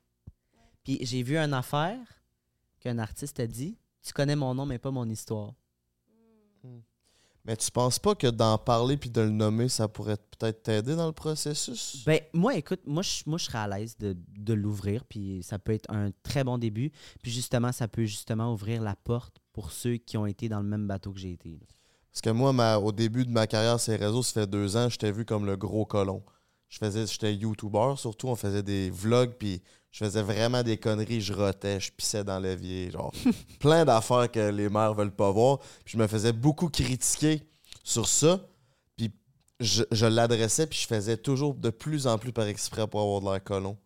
Puis 0.84 1.00
j'ai 1.02 1.22
vu 1.24 1.38
une 1.38 1.54
affaire 1.54 2.00
qu'un 2.80 2.98
artiste 2.98 3.40
a 3.40 3.48
dit 3.48 3.78
Tu 4.02 4.14
connais 4.14 4.36
mon 4.36 4.54
nom, 4.54 4.66
mais 4.66 4.80
pas 4.80 4.92
mon 4.92 5.08
histoire. 5.10 5.54
Mais 7.46 7.56
tu 7.56 7.72
penses 7.72 8.00
pas 8.00 8.16
que 8.16 8.28
d'en 8.28 8.58
parler 8.58 8.98
puis 8.98 9.10
de 9.10 9.22
le 9.22 9.30
nommer, 9.30 9.70
ça 9.70 9.88
pourrait 9.88 10.18
peut-être 10.18 10.62
t'aider 10.64 10.96
dans 10.96 11.08
le 11.08 11.14
processus? 11.14 12.04
Ben, 12.06 12.20
moi, 12.34 12.56
écoute, 12.56 12.82
moi, 12.86 13.02
je, 13.02 13.24
moi, 13.26 13.38
je 13.38 13.46
serais 13.46 13.60
à 13.60 13.68
l'aise 13.68 13.98
de, 13.98 14.16
de 14.38 14.54
l'ouvrir, 14.54 15.06
puis 15.06 15.42
ça 15.42 15.58
peut 15.58 15.72
être 15.74 15.90
un 15.90 16.12
très 16.22 16.44
bon 16.44 16.58
début. 16.58 16.92
Puis 17.22 17.32
justement, 17.32 17.72
ça 17.72 17.88
peut 17.88 18.06
justement 18.06 18.54
ouvrir 18.54 18.82
la 18.82 18.96
porte 18.96 19.38
pour 19.54 19.72
ceux 19.72 19.96
qui 19.98 20.18
ont 20.18 20.26
été 20.26 20.50
dans 20.50 20.60
le 20.60 20.68
même 20.68 20.86
bateau 20.86 21.12
que 21.14 21.20
j'ai 21.20 21.32
été. 21.32 21.52
là. 21.52 21.66
Parce 22.12 22.22
que 22.22 22.30
moi, 22.30 22.52
ma- 22.54 22.78
au 22.78 22.92
début 22.92 23.26
de 23.26 23.32
ma 23.32 23.48
carrière 23.48 23.80
sur 23.80 23.94
les 23.94 23.98
réseaux, 23.98 24.22
ça 24.22 24.42
fait 24.42 24.48
deux 24.48 24.76
ans, 24.76 24.90
j'étais 24.90 25.12
vu 25.12 25.26
comme 25.26 25.46
le 25.46 25.56
gros 25.56 25.86
colon. 25.86 26.24
Je 26.68 26.78
faisais, 26.78 27.08
j'étais 27.08 27.34
YouTuber 27.34 27.94
surtout, 27.96 28.28
on 28.28 28.36
faisait 28.36 28.64
des 28.64 28.92
vlogs, 28.92 29.34
puis 29.40 29.62
je 29.92 30.06
faisais 30.06 30.22
vraiment 30.22 30.62
des 30.64 30.78
conneries, 30.78 31.22
je 31.22 31.34
rotais, 31.34 31.80
je 31.80 31.92
pissais 31.92 32.24
dans 32.24 32.40
l'évier, 32.40 32.92
genre 32.92 33.12
plein 33.60 33.86
d'affaires 33.86 34.32
que 34.32 34.50
les 34.52 34.70
mères 34.70 34.94
veulent 34.94 35.12
pas 35.16 35.32
voir. 35.32 35.60
Puis 35.84 35.94
je 35.94 35.98
me 35.98 36.08
faisais 36.08 36.32
beaucoup 36.34 36.70
critiquer 36.70 37.42
sur 37.84 38.08
ça, 38.08 38.40
puis 38.96 39.12
je, 39.60 39.84
je 39.92 40.06
l'adressais, 40.06 40.68
puis 40.68 40.78
je 40.80 40.88
faisais 40.88 41.18
toujours 41.18 41.56
de 41.56 41.70
plus 41.72 42.06
en 42.08 42.18
plus 42.18 42.32
par 42.32 42.46
exprès 42.46 42.88
pour 42.88 43.02
avoir 43.02 43.22
de 43.22 43.26
l'air 43.32 43.44
colon. 43.44 43.78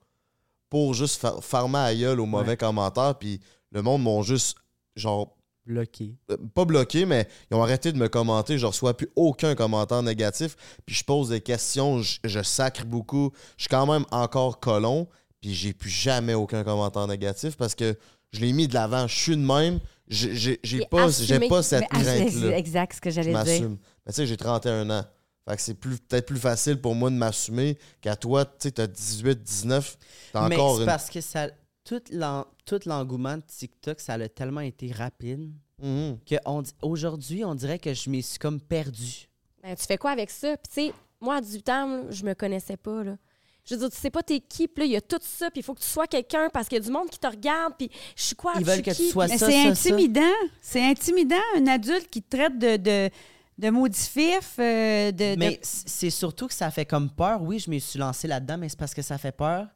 Pour 0.70 0.94
juste 0.94 1.22
fa- 1.22 1.40
farmer 1.42 1.80
à 1.80 1.96
gueule 1.96 2.20
aux 2.20 2.26
mauvais 2.26 2.50
Ouais. 2.52 2.58
commentaires, 2.58 3.16
puis 3.18 3.40
le 3.72 3.82
monde 3.82 4.02
m'ont 4.04 4.24
juste, 4.24 4.58
genre, 4.96 5.36
Bloqué. 5.66 6.14
euh, 6.30 6.36
pas 6.54 6.66
bloqué, 6.66 7.06
mais 7.06 7.26
ils 7.50 7.56
ont 7.56 7.64
arrêté 7.64 7.94
de 7.94 7.98
me 7.98 8.10
commenter. 8.10 8.58
Je 8.58 8.66
reçois 8.66 8.98
plus 8.98 9.10
aucun 9.16 9.56
commentaire 9.56 10.04
négatif. 10.04 10.58
Puis 10.86 10.94
je 10.96 11.06
pose 11.06 11.30
des 11.30 11.40
questions, 11.40 12.02
je, 12.02 12.20
je 12.26 12.42
sacre 12.44 12.84
beaucoup. 12.86 13.32
Je 13.56 13.64
suis 13.64 13.70
quand 13.70 13.86
même 13.86 14.04
encore 14.12 14.60
colon. 14.60 15.08
Puis 15.44 15.54
j'ai 15.54 15.74
plus 15.74 15.90
jamais 15.90 16.34
aucun 16.34 16.64
commentaire 16.64 17.06
négatif 17.06 17.58
parce 17.58 17.76
que 17.76 17.98
je 18.32 18.40
l'ai 18.40 18.54
mis 18.54 18.70
de 18.70 18.74
l'avant. 18.74 19.08
Je 19.10 19.14
suis 19.16 19.36
de 19.36 19.42
même. 19.42 19.80
J'ai 20.08 20.86
pas, 20.90 21.04
assumé. 21.04 21.50
pas 21.50 21.62
cette 21.62 21.84
ah, 21.92 21.98
c'est 22.02 22.26
crainte-là. 22.30 22.58
exact 22.58 22.94
ce 22.96 23.02
que 23.02 23.10
j'allais 23.10 23.32
dire. 23.32 23.38
m'assume. 23.44 23.78
Mais 24.06 24.14
tu 24.14 24.16
sais, 24.16 24.26
j'ai 24.26 24.38
31 24.38 24.90
ans. 24.90 25.04
Fait 25.50 25.56
que 25.58 25.62
c'est 25.62 25.74
plus- 25.74 25.98
peut-être 25.98 26.26
plus 26.28 26.40
facile 26.40 26.80
pour 26.80 26.96
moi 26.96 27.10
de 27.10 27.16
m'assumer 27.16 27.78
qu'à 28.00 28.16
toi, 28.16 28.46
tu 28.46 28.54
sais, 28.60 28.72
t'as 28.72 28.88
18, 28.88 29.44
19. 29.44 29.98
T'as 30.32 30.48
Mais 30.48 30.56
encore 30.56 30.76
c'est 30.76 30.80
une. 30.84 30.86
parce 30.86 31.10
que 31.10 31.20
ça, 31.20 31.50
tout 31.84 32.02
l'en- 32.14 32.46
tout 32.66 32.80
l'engouement 32.86 33.36
de 33.36 33.44
TikTok, 33.46 34.00
ça 34.00 34.14
a 34.14 34.30
tellement 34.30 34.62
été 34.62 34.92
rapide 34.94 35.52
Mhm. 35.82 36.20
que 36.26 36.36
on 36.46 36.62
dit- 36.62 36.72
aujourd'hui, 36.82 37.44
on 37.44 37.54
dirait 37.56 37.80
que 37.80 37.94
je 37.94 38.10
m'y 38.10 38.24
suis 38.24 38.40
comme 38.40 38.62
perdu. 38.62 39.28
Ben, 39.62 39.76
tu 39.76 39.86
fais 39.86 39.98
quoi 39.98 40.12
avec 40.12 40.30
ça? 40.30 40.56
Puis, 40.56 40.70
tu 40.74 40.88
sais, 40.92 40.94
moi, 41.20 41.36
à 41.36 41.42
18 41.42 41.68
ans, 41.68 42.04
je 42.10 42.24
me 42.24 42.34
connaissais 42.34 42.78
pas, 42.78 43.04
là. 43.04 43.18
Je 43.66 43.76
veux 43.76 43.80
dire, 43.80 43.90
tu 43.90 43.98
sais 43.98 44.10
pas 44.10 44.22
t'es 44.24 44.40
qui, 44.42 44.68
puis 44.68 44.82
là, 44.82 44.86
il 44.86 44.92
y 44.92 44.96
a 44.98 45.02
tout 45.02 45.20
ça, 45.22 45.50
puis 45.50 45.62
il 45.62 45.64
faut 45.64 45.74
que 45.74 45.80
tu 45.82 45.88
sois 45.88 46.06
quelqu'un 46.08 46.50
parce 46.52 46.68
qu'il 46.68 46.78
y 46.78 46.82
a 46.82 46.84
du 46.84 46.92
monde 46.92 47.10
qui 47.10 47.18
te 47.20 47.28
regarde, 47.28 47.74
puis 47.78 47.90
je 48.16 48.22
suis 48.24 48.36
quoi? 48.36 48.54
Ils 48.56 48.62
je 48.62 48.66
veulent 48.66 48.74
suis 48.76 48.84
que 48.84 48.92
tu 48.92 48.98
qui? 48.98 49.10
sois 49.10 49.28
Mais 49.28 49.38
ça, 49.38 49.46
c'est 49.48 49.54
ça, 49.64 49.76
ça. 49.76 49.90
intimidant. 49.96 50.34
C'est 50.62 50.84
intimidant, 50.84 51.36
un 51.56 51.68
adulte 51.68 52.10
qui 52.10 52.22
te 52.22 52.36
traite 52.36 52.60
de, 52.60 52.76
de, 52.76 53.10
de 53.58 53.70
maudifif, 53.70 54.56
euh, 54.60 55.12
de, 55.14 55.36
Mais 55.38 55.60
c'est 55.64 56.10
surtout 56.10 56.48
que 56.48 56.54
ça 56.54 56.72
fait 56.72 56.86
comme 56.86 57.10
peur. 57.10 57.42
Oui, 57.42 57.60
je 57.60 57.72
me 57.72 57.80
suis 57.80 57.98
lancé 58.00 58.28
là-dedans, 58.28 58.58
mais 58.58 58.68
c'est 58.68 58.80
parce 58.80 58.94
que 58.94 59.02
ça 59.02 59.18
fait 59.18 59.32
peur 59.32 59.68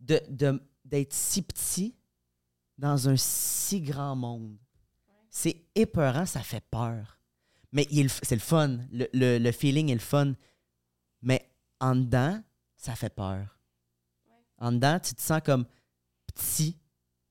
de, 0.00 0.20
de- 0.28 0.62
d'être 0.84 1.14
si 1.14 1.40
petit 1.40 1.96
dans 2.76 3.08
un 3.08 3.16
si 3.16 3.80
grand 3.80 4.14
monde. 4.16 4.56
C'est 5.30 5.62
épeurant, 5.74 6.26
ça 6.26 6.40
fait 6.40 6.64
peur. 6.70 7.18
Mais 7.72 7.86
c'est 8.22 8.34
le 8.34 8.40
fun. 8.40 8.78
Le, 8.92 9.08
le- 9.14 9.38
le 9.38 9.52
feeling 9.52 9.88
est 9.90 9.94
le 9.94 10.00
fun. 10.00 10.34
Mais 11.22 11.48
en 11.78 11.94
dedans, 11.94 12.42
ça 12.80 12.94
fait 12.94 13.14
peur. 13.14 13.58
En 14.58 14.72
dedans, 14.72 14.98
tu 14.98 15.14
te 15.14 15.20
sens 15.20 15.40
comme 15.44 15.66
petit, 16.34 16.78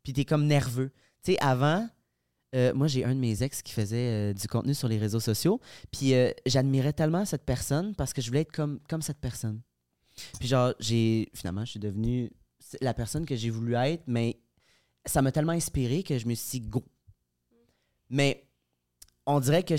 puis 0.03 0.13
tu 0.13 0.21
es 0.21 0.25
comme 0.25 0.45
nerveux. 0.45 0.91
Tu 1.23 1.33
sais, 1.33 1.39
avant, 1.39 1.87
euh, 2.55 2.73
moi, 2.73 2.87
j'ai 2.87 3.03
un 3.03 3.13
de 3.13 3.19
mes 3.19 3.43
ex 3.43 3.61
qui 3.61 3.73
faisait 3.73 4.31
euh, 4.31 4.33
du 4.33 4.47
contenu 4.47 4.73
sur 4.73 4.87
les 4.87 4.97
réseaux 4.97 5.19
sociaux. 5.19 5.59
Puis 5.91 6.13
euh, 6.13 6.31
j'admirais 6.45 6.93
tellement 6.93 7.25
cette 7.25 7.45
personne 7.45 7.95
parce 7.95 8.13
que 8.13 8.21
je 8.21 8.27
voulais 8.27 8.41
être 8.41 8.51
comme, 8.51 8.79
cette 9.01 9.19
personne. 9.19 9.61
Puis 10.39 10.47
genre, 10.47 10.73
j'ai 10.79 11.29
finalement, 11.33 11.65
je 11.65 11.71
suis 11.71 11.79
devenu 11.79 12.31
la 12.81 12.93
personne 12.93 13.25
que 13.25 13.35
j'ai 13.35 13.49
voulu 13.49 13.73
être, 13.73 14.03
mais 14.05 14.39
ça 15.05 15.21
m'a 15.21 15.31
tellement 15.31 15.53
inspiré 15.53 16.03
que 16.03 16.17
je 16.17 16.27
me 16.27 16.35
suis 16.35 16.59
dit 16.59 16.67
go. 16.67 16.83
Mais 18.09 18.47
on 19.25 19.39
dirait 19.39 19.63
que 19.63 19.75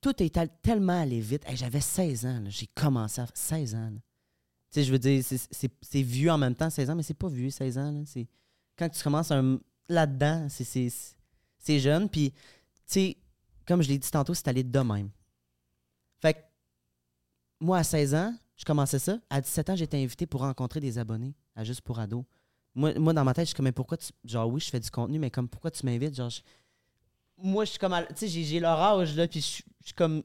tout 0.00 0.20
est 0.22 0.36
tellement 0.62 1.00
allé 1.00 1.20
vite. 1.20 1.44
J'avais 1.54 1.80
16 1.80 2.26
ans, 2.26 2.44
j'ai 2.46 2.66
commencé 2.66 3.20
à 3.20 3.26
16 3.34 3.74
ans. 3.74 3.92
Sais, 4.72 4.84
je 4.84 4.90
veux 4.92 4.98
dire, 4.98 5.22
c'est- 5.22 6.02
vieux 6.02 6.30
en 6.30 6.38
même 6.38 6.54
temps, 6.54 6.70
16 6.70 6.88
ans, 6.88 6.94
mais 6.94 7.02
c'est 7.02 7.12
pas 7.12 7.28
vieux, 7.28 7.50
16 7.50 7.76
ans. 7.76 8.02
Quand 8.76 8.88
tu 8.88 9.02
commences 9.02 9.30
là-dedans, 9.88 10.46
c'est- 10.48 11.78
jeune. 11.78 12.08
Puis, 12.08 12.30
tu 12.30 12.38
sais, 12.86 13.16
comme 13.66 13.82
je 13.82 13.88
l'ai 13.88 13.98
dit 13.98 14.10
tantôt, 14.10 14.32
c'est 14.32 14.48
allé 14.48 14.62
de 14.62 14.78
même. 14.80 15.10
Fait 16.20 16.32
que, 16.34 16.38
moi, 17.60 17.78
à 17.78 17.84
16 17.84 18.14
ans, 18.14 18.34
je 18.56 18.64
commençais 18.64 18.98
ça. 18.98 19.18
À 19.28 19.42
17 19.42 19.68
ans, 19.68 19.76
j'étais 19.76 20.02
invité 20.02 20.26
pour 20.26 20.40
rencontrer 20.40 20.80
des 20.80 20.96
abonnés 20.98 21.34
à 21.54 21.64
Juste 21.64 21.82
pour 21.82 21.98
ados. 21.98 22.24
Moi, 22.74 22.98
moi, 22.98 23.12
dans 23.12 23.24
ma 23.24 23.34
tête, 23.34 23.44
je 23.44 23.48
suis 23.48 23.54
comme, 23.56 23.64
mais 23.64 23.72
pourquoi 23.72 23.98
tu. 23.98 24.08
Genre, 24.24 24.48
oui, 24.48 24.58
je 24.60 24.70
fais 24.70 24.80
du 24.80 24.90
contenu, 24.90 25.18
mais 25.18 25.30
comme, 25.30 25.48
pourquoi 25.50 25.70
tu 25.70 25.84
m'invites? 25.84 26.14
Genre, 26.14 26.30
moi, 27.36 27.66
je 27.66 27.70
suis 27.70 27.78
comme. 27.78 27.92
à- 27.92 28.04
Tu 28.04 28.14
sais, 28.16 28.28
j'ai- 28.28 28.60
leur 28.60 28.78
âge, 28.80 29.14
là, 29.16 29.28
puis 29.28 29.40
je 29.40 29.46
suis 29.84 29.94
comme. 29.94 30.22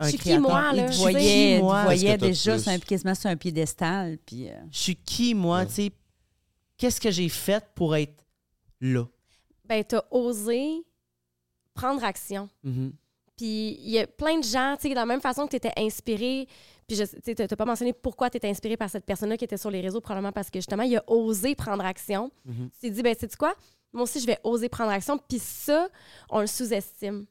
Un 0.00 0.06
Je 0.06 0.10
suis 0.10 0.18
qui, 0.18 0.38
moi, 0.38 0.72
là? 0.72 0.82
il 0.82 0.86
te 0.86 0.92
je 0.92 0.98
voyait, 0.98 1.20
sais, 1.20 1.50
il 1.52 1.58
te 1.58 1.62
moi. 1.62 1.82
voyait 1.84 2.16
déjà 2.16 2.52
plus? 2.54 2.62
sur 2.62 2.72
un- 2.72 2.78
quasiment 2.78 3.14
sur 3.14 3.30
un 3.30 3.36
piédestal. 3.36 4.18
Puis, 4.24 4.48
euh, 4.48 4.54
Je 4.72 4.78
suis 4.78 4.96
qui, 4.96 5.34
moi? 5.34 5.58
Ouais. 5.60 5.66
Tu 5.66 5.72
sais, 5.74 5.92
qu'est-ce 6.78 7.00
que 7.00 7.10
j'ai 7.10 7.28
fait 7.28 7.64
pour 7.74 7.94
être 7.94 8.24
là? 8.80 9.04
Ben, 9.66 9.84
t'as 9.84 10.02
osé 10.10 10.82
prendre 11.74 12.02
action. 12.02 12.48
Mhm. 12.64 12.92
Puis 13.36 13.72
il 13.80 13.90
y 13.90 13.98
a 13.98 14.06
plein 14.06 14.38
de 14.38 14.44
gens, 14.44 14.74
tu 14.76 14.82
sais, 14.82 14.88
de 14.90 14.94
la 14.94 15.06
même 15.06 15.20
façon 15.20 15.44
que 15.46 15.50
tu 15.50 15.56
étais 15.56 15.72
inspiré, 15.76 16.46
puis 16.86 16.96
je- 16.96 17.04
tu 17.04 17.18
sais, 17.24 17.34
t'as 17.34 17.46
t'as 17.46 17.56
pas 17.56 17.64
mentionné 17.64 17.92
pourquoi 17.92 18.28
tu 18.30 18.36
étais 18.36 18.48
inspiré 18.48 18.76
par 18.76 18.90
cette 18.90 19.04
personne-là 19.06 19.36
qui 19.36 19.44
était 19.44 19.56
sur 19.56 19.70
les 19.70 19.80
réseaux, 19.80 20.00
probablement 20.00 20.32
parce 20.32 20.50
que 20.50 20.58
justement, 20.58 20.82
il 20.82 20.96
a 20.96 21.04
osé 21.10 21.54
prendre 21.54 21.84
action. 21.84 22.30
Mhm. 22.44 22.70
Tu 22.72 22.78
t'es 22.80 22.90
dit, 22.90 23.02
ben, 23.02 23.14
sais-tu 23.18 23.36
quoi? 23.36 23.54
Moi 23.92 24.02
aussi, 24.04 24.20
je 24.20 24.26
vais 24.26 24.38
oser 24.44 24.68
prendre 24.68 24.90
action. 24.90 25.18
Puis 25.18 25.38
ça, 25.38 25.88
on 26.28 26.40
le 26.40 26.46
sous-estime. 26.46 27.26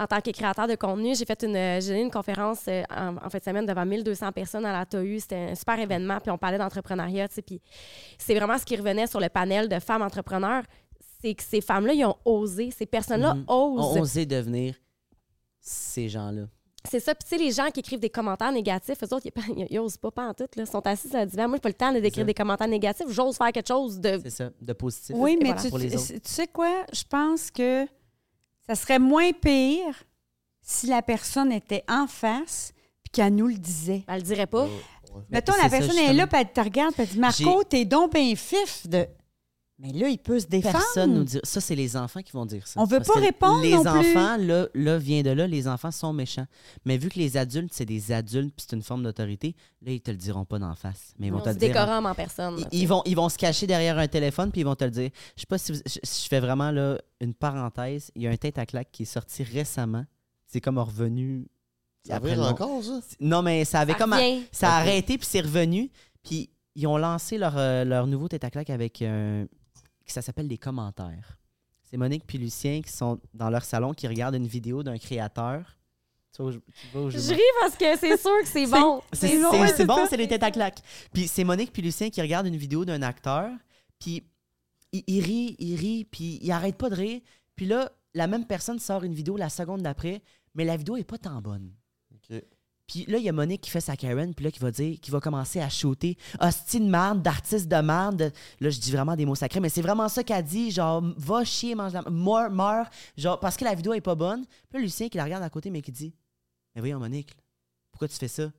En 0.00 0.06
tant 0.06 0.20
que 0.20 0.30
créateur 0.30 0.66
de 0.66 0.76
contenu, 0.76 1.14
j'ai 1.14 1.24
fait 1.26 1.42
une, 1.42 1.52
j'ai 1.80 1.88
donné 1.88 2.00
une 2.02 2.10
conférence 2.10 2.60
euh, 2.68 2.82
en, 2.90 3.16
en 3.16 3.28
fin 3.28 3.38
de 3.38 3.44
semaine 3.44 3.66
devant 3.66 3.84
1200 3.84 4.32
personnes 4.32 4.64
à 4.64 4.72
la 4.72 4.86
TAU. 4.86 5.18
C'était 5.18 5.50
un 5.50 5.54
super 5.54 5.78
événement, 5.78 6.18
puis 6.20 6.30
on 6.30 6.38
parlait 6.38 6.56
d'entrepreneuriat, 6.58 7.28
tu 7.28 7.34
sais, 7.34 7.42
puis 7.42 7.60
c'est 8.18 8.34
vraiment 8.34 8.56
ce 8.56 8.64
qui 8.64 8.76
revenait 8.76 9.06
sur 9.06 9.20
le 9.20 9.28
panel 9.28 9.68
de 9.68 9.78
femmes 9.78 10.02
entrepreneurs. 10.02 10.62
c'est 11.22 11.34
que 11.34 11.42
ces 11.42 11.60
femmes-là, 11.60 11.92
ils 11.92 12.04
ont 12.06 12.16
osé. 12.24 12.70
Ces 12.70 12.86
personnes-là 12.86 13.34
Mhm. 13.34 13.44
osent. 13.46 13.96
ont 13.98 14.00
osé 14.00 14.24
devenir 14.24 14.74
ces 15.60 16.08
gens-là. 16.08 16.44
C'est 16.88 16.98
ça. 17.00 17.14
Puis, 17.14 17.28
tu 17.28 17.36
sais, 17.36 17.42
les 17.44 17.52
gens 17.52 17.70
qui 17.70 17.80
écrivent 17.80 18.00
des 18.00 18.08
commentaires 18.08 18.50
négatifs, 18.52 18.96
eux 19.02 19.14
autres, 19.14 19.26
ils, 19.54 19.66
ils 19.68 19.78
osent 19.78 19.98
pas, 19.98 20.10
pas 20.10 20.28
en 20.28 20.32
tout. 20.32 20.44
Là. 20.56 20.62
Ils 20.62 20.66
sont 20.66 20.80
assis 20.86 21.14
à 21.14 21.26
divan. 21.26 21.46
Moi, 21.46 21.56
j'ai 21.58 21.60
pas 21.60 21.68
le 21.68 21.74
temps 21.74 21.92
de 21.92 22.00
d'écrire 22.00 22.24
des 22.24 22.32
commentaires 22.32 22.68
négatifs. 22.68 23.04
J'ose 23.10 23.36
faire 23.36 23.52
quelque 23.52 23.68
chose 23.68 24.00
de. 24.00 24.18
C'est 24.22 24.30
ça, 24.30 24.50
de 24.62 24.72
positif. 24.72 25.14
Oui, 25.18 25.36
mais 25.42 25.48
voilà. 25.50 25.62
tu, 25.62 25.68
Pour 25.68 25.76
les 25.78 25.90
tu- 25.90 25.96
autres. 25.96 26.06
tu 26.06 26.20
sais 26.24 26.46
quoi? 26.46 26.86
Je 26.90 27.02
pense 27.06 27.50
que 27.50 27.84
ça 28.70 28.76
serait 28.76 29.00
moins 29.00 29.32
pire 29.32 30.04
si 30.62 30.86
la 30.86 31.02
personne 31.02 31.50
était 31.50 31.82
en 31.88 32.06
face 32.06 32.72
puis 33.02 33.10
qu'elle 33.10 33.34
nous 33.34 33.48
le 33.48 33.56
disait. 33.56 34.04
Elle 34.06 34.18
le 34.18 34.22
dirait 34.22 34.46
pas. 34.46 34.68
Mettons, 35.28 35.54
la 35.56 35.68
ça, 35.68 35.70
personne 35.70 35.98
est 35.98 36.12
là, 36.12 36.28
puis 36.28 36.40
elle 36.40 36.52
te 36.52 36.60
regarde, 36.60 36.94
puis 36.94 37.02
elle 37.02 37.08
dit 37.08 37.18
Marco, 37.18 37.64
t'es 37.64 37.84
donc 37.84 38.12
bien 38.14 38.32
fif 38.36 38.86
de. 38.86 39.08
Mais 39.82 39.92
là, 39.92 40.08
il 40.08 40.18
peut 40.18 40.38
se 40.38 40.46
défendre. 40.46 40.74
Personne 40.76 41.14
nous 41.14 41.24
dit. 41.24 41.40
Ça, 41.42 41.58
c'est 41.60 41.74
les 41.74 41.96
enfants 41.96 42.20
qui 42.20 42.32
vont 42.32 42.44
dire 42.44 42.66
ça. 42.66 42.78
On 42.78 42.84
veut 42.84 42.98
Parce 42.98 43.08
pas 43.08 43.20
répondre 43.20 43.62
Les 43.62 43.72
non 43.72 43.82
plus. 43.82 43.90
enfants, 44.10 44.36
là, 44.36 44.66
là, 44.74 44.98
vient 44.98 45.22
de 45.22 45.30
là, 45.30 45.46
les 45.46 45.66
enfants 45.66 45.90
sont 45.90 46.12
méchants. 46.12 46.46
Mais 46.84 46.98
vu 46.98 47.08
que 47.08 47.18
les 47.18 47.38
adultes, 47.38 47.72
c'est 47.72 47.86
des 47.86 48.12
adultes, 48.12 48.54
puis 48.54 48.66
c'est 48.68 48.76
une 48.76 48.82
forme 48.82 49.02
d'autorité, 49.02 49.56
là, 49.80 49.92
ils 49.92 50.00
te 50.02 50.10
le 50.10 50.18
diront 50.18 50.44
pas 50.44 50.58
d'en 50.58 50.74
face. 50.74 51.14
Mais 51.18 51.28
ils 51.28 51.30
vont 51.32 51.38
On 51.38 51.42
te 51.42 51.48
se 51.48 51.54
le 51.54 51.60
dire. 51.60 51.70
en- 51.70 51.72
décorum 51.72 52.06
en 52.06 52.14
personne. 52.14 52.62
Ils, 52.72 52.86
vont, 52.86 53.02
ils 53.06 53.16
vont 53.16 53.30
se 53.30 53.38
cacher 53.38 53.66
derrière 53.66 53.96
un 53.98 54.06
téléphone, 54.06 54.52
puis 54.52 54.60
ils 54.60 54.64
vont 54.64 54.74
te 54.76 54.84
le 54.84 54.90
dire. 54.90 55.10
Je 55.34 55.40
sais 55.40 55.46
pas 55.46 55.56
si, 55.56 55.72
vous- 55.72 55.80
je, 55.86 55.98
je 56.02 56.28
fais 56.28 56.40
vraiment 56.40 56.70
là, 56.70 56.98
une 57.22 57.32
parenthèse. 57.32 58.10
Il 58.14 58.22
y 58.22 58.26
a 58.26 58.30
un 58.30 58.36
tête 58.36 58.58
à 58.58 58.66
claque 58.66 58.90
qui 58.92 59.04
est 59.04 59.06
sorti 59.06 59.42
récemment. 59.44 60.04
C'est 60.46 60.60
comme 60.60 60.78
revenu. 60.78 61.46
Ça 62.06 62.16
après 62.16 62.38
encore, 62.38 62.82
ça? 62.84 63.00
Non, 63.20 63.40
mais 63.40 63.64
ça 63.64 63.80
avait 63.80 63.92
Ça 63.92 63.98
comme. 63.98 64.12
revient. 64.12 64.42
Ça 64.52 64.70
a 64.72 64.78
arrêté, 64.80 65.16
puis 65.16 65.26
c'est 65.30 65.40
revenu. 65.40 65.90
Puis 66.22 66.50
ils 66.74 66.86
ont 66.86 66.98
lancé 66.98 67.38
leur, 67.38 67.56
euh, 67.56 67.84
leur 67.84 68.06
nouveau 68.06 68.28
tête 68.28 68.44
à 68.44 68.50
claque 68.50 68.68
avec 68.70 69.00
un. 69.02 69.46
Ça 70.12 70.22
s'appelle 70.22 70.46
les 70.48 70.58
commentaires. 70.58 71.36
C'est 71.82 71.96
Monique 71.96 72.24
puis 72.26 72.38
Lucien 72.38 72.82
qui 72.82 72.92
sont 72.92 73.18
dans 73.34 73.50
leur 73.50 73.64
salon, 73.64 73.92
qui 73.94 74.06
regardent 74.06 74.36
une 74.36 74.46
vidéo 74.46 74.82
d'un 74.82 74.96
créateur. 74.98 75.76
Tu 76.34 76.42
vois 76.42 76.52
tu 76.52 76.60
vois 76.92 77.10
je 77.10 77.18
ris 77.32 77.40
parce 77.60 77.74
que 77.76 77.96
c'est 77.98 78.16
sûr 78.16 78.38
que 78.42 78.46
c'est 78.48 78.66
bon. 78.70 79.02
C'est 79.12 79.26
C'est 79.26 79.28
c'est- 79.36 79.42
bon. 79.42 79.66
c'est 79.76 79.84
bon, 79.86 80.06
c'est 80.08 80.16
les 80.16 80.28
têtes 80.28 80.42
à 80.44 80.50
claque. 80.52 80.78
Puis 81.12 81.26
c'est 81.26 81.42
Monique 81.44 81.72
puis 81.72 81.82
Lucien 81.82 82.10
qui 82.10 82.22
regardent 82.22 82.46
une 82.46 82.56
vidéo 82.56 82.84
d'un 82.84 83.02
acteur, 83.02 83.50
puis 83.98 84.22
il, 84.92 85.02
il 85.08 85.20
rit, 85.24 85.56
il 85.58 85.74
rit, 85.76 86.04
puis 86.04 86.38
il 86.40 86.52
arrête 86.52 86.76
pas 86.76 86.88
de 86.90 86.94
rire. 86.94 87.20
Puis 87.56 87.66
là, 87.66 87.90
la 88.14 88.26
même 88.28 88.46
personne 88.46 88.78
sort 88.78 89.02
une 89.02 89.14
vidéo 89.14 89.36
la 89.36 89.48
seconde 89.48 89.82
d'après, 89.82 90.22
mais 90.54 90.64
la 90.64 90.76
vidéo 90.76 90.96
est 90.96 91.04
pas 91.04 91.18
tant 91.18 91.40
bonne. 91.42 91.72
Puis 92.90 93.04
là, 93.06 93.18
il 93.18 93.24
y 93.24 93.28
a 93.28 93.32
Monique 93.32 93.60
qui 93.60 93.70
fait 93.70 93.80
sa 93.80 93.96
Karen, 93.96 94.34
puis 94.34 94.44
là, 94.44 94.50
qui 94.50 94.58
va 94.58 94.72
dire, 94.72 94.98
qui 95.00 95.12
va 95.12 95.20
commencer 95.20 95.60
à 95.60 95.68
shooter 95.68 96.16
hostie 96.40 96.80
de 96.80 96.88
merde, 96.90 97.22
d'artiste 97.22 97.68
de 97.68 97.76
merde. 97.76 98.32
Là, 98.58 98.68
je 98.68 98.80
dis 98.80 98.90
vraiment 98.90 99.14
des 99.14 99.24
mots 99.24 99.36
sacrés, 99.36 99.60
mais 99.60 99.68
c'est 99.68 99.80
vraiment 99.80 100.08
ça 100.08 100.24
qu'elle 100.24 100.44
dit, 100.44 100.72
genre, 100.72 101.00
va 101.16 101.44
chier, 101.44 101.76
mange 101.76 101.92
la 101.92 102.02
meurs, 102.10 102.50
meurs, 102.50 102.90
genre, 103.16 103.38
parce 103.38 103.56
que 103.56 103.62
la 103.64 103.76
vidéo 103.76 103.92
est 103.94 104.00
pas 104.00 104.16
bonne. 104.16 104.44
Puis 104.44 104.78
là, 104.78 104.80
Lucien 104.80 105.08
qui 105.08 105.18
la 105.18 105.22
regarde 105.24 105.44
à 105.44 105.50
côté, 105.50 105.70
mais 105.70 105.82
qui 105.82 105.92
dit, 105.92 106.12
mais 106.74 106.80
voyons, 106.80 106.98
Monique, 106.98 107.30
pourquoi 107.92 108.08
tu 108.08 108.16
fais 108.16 108.26
ça? 108.26 108.50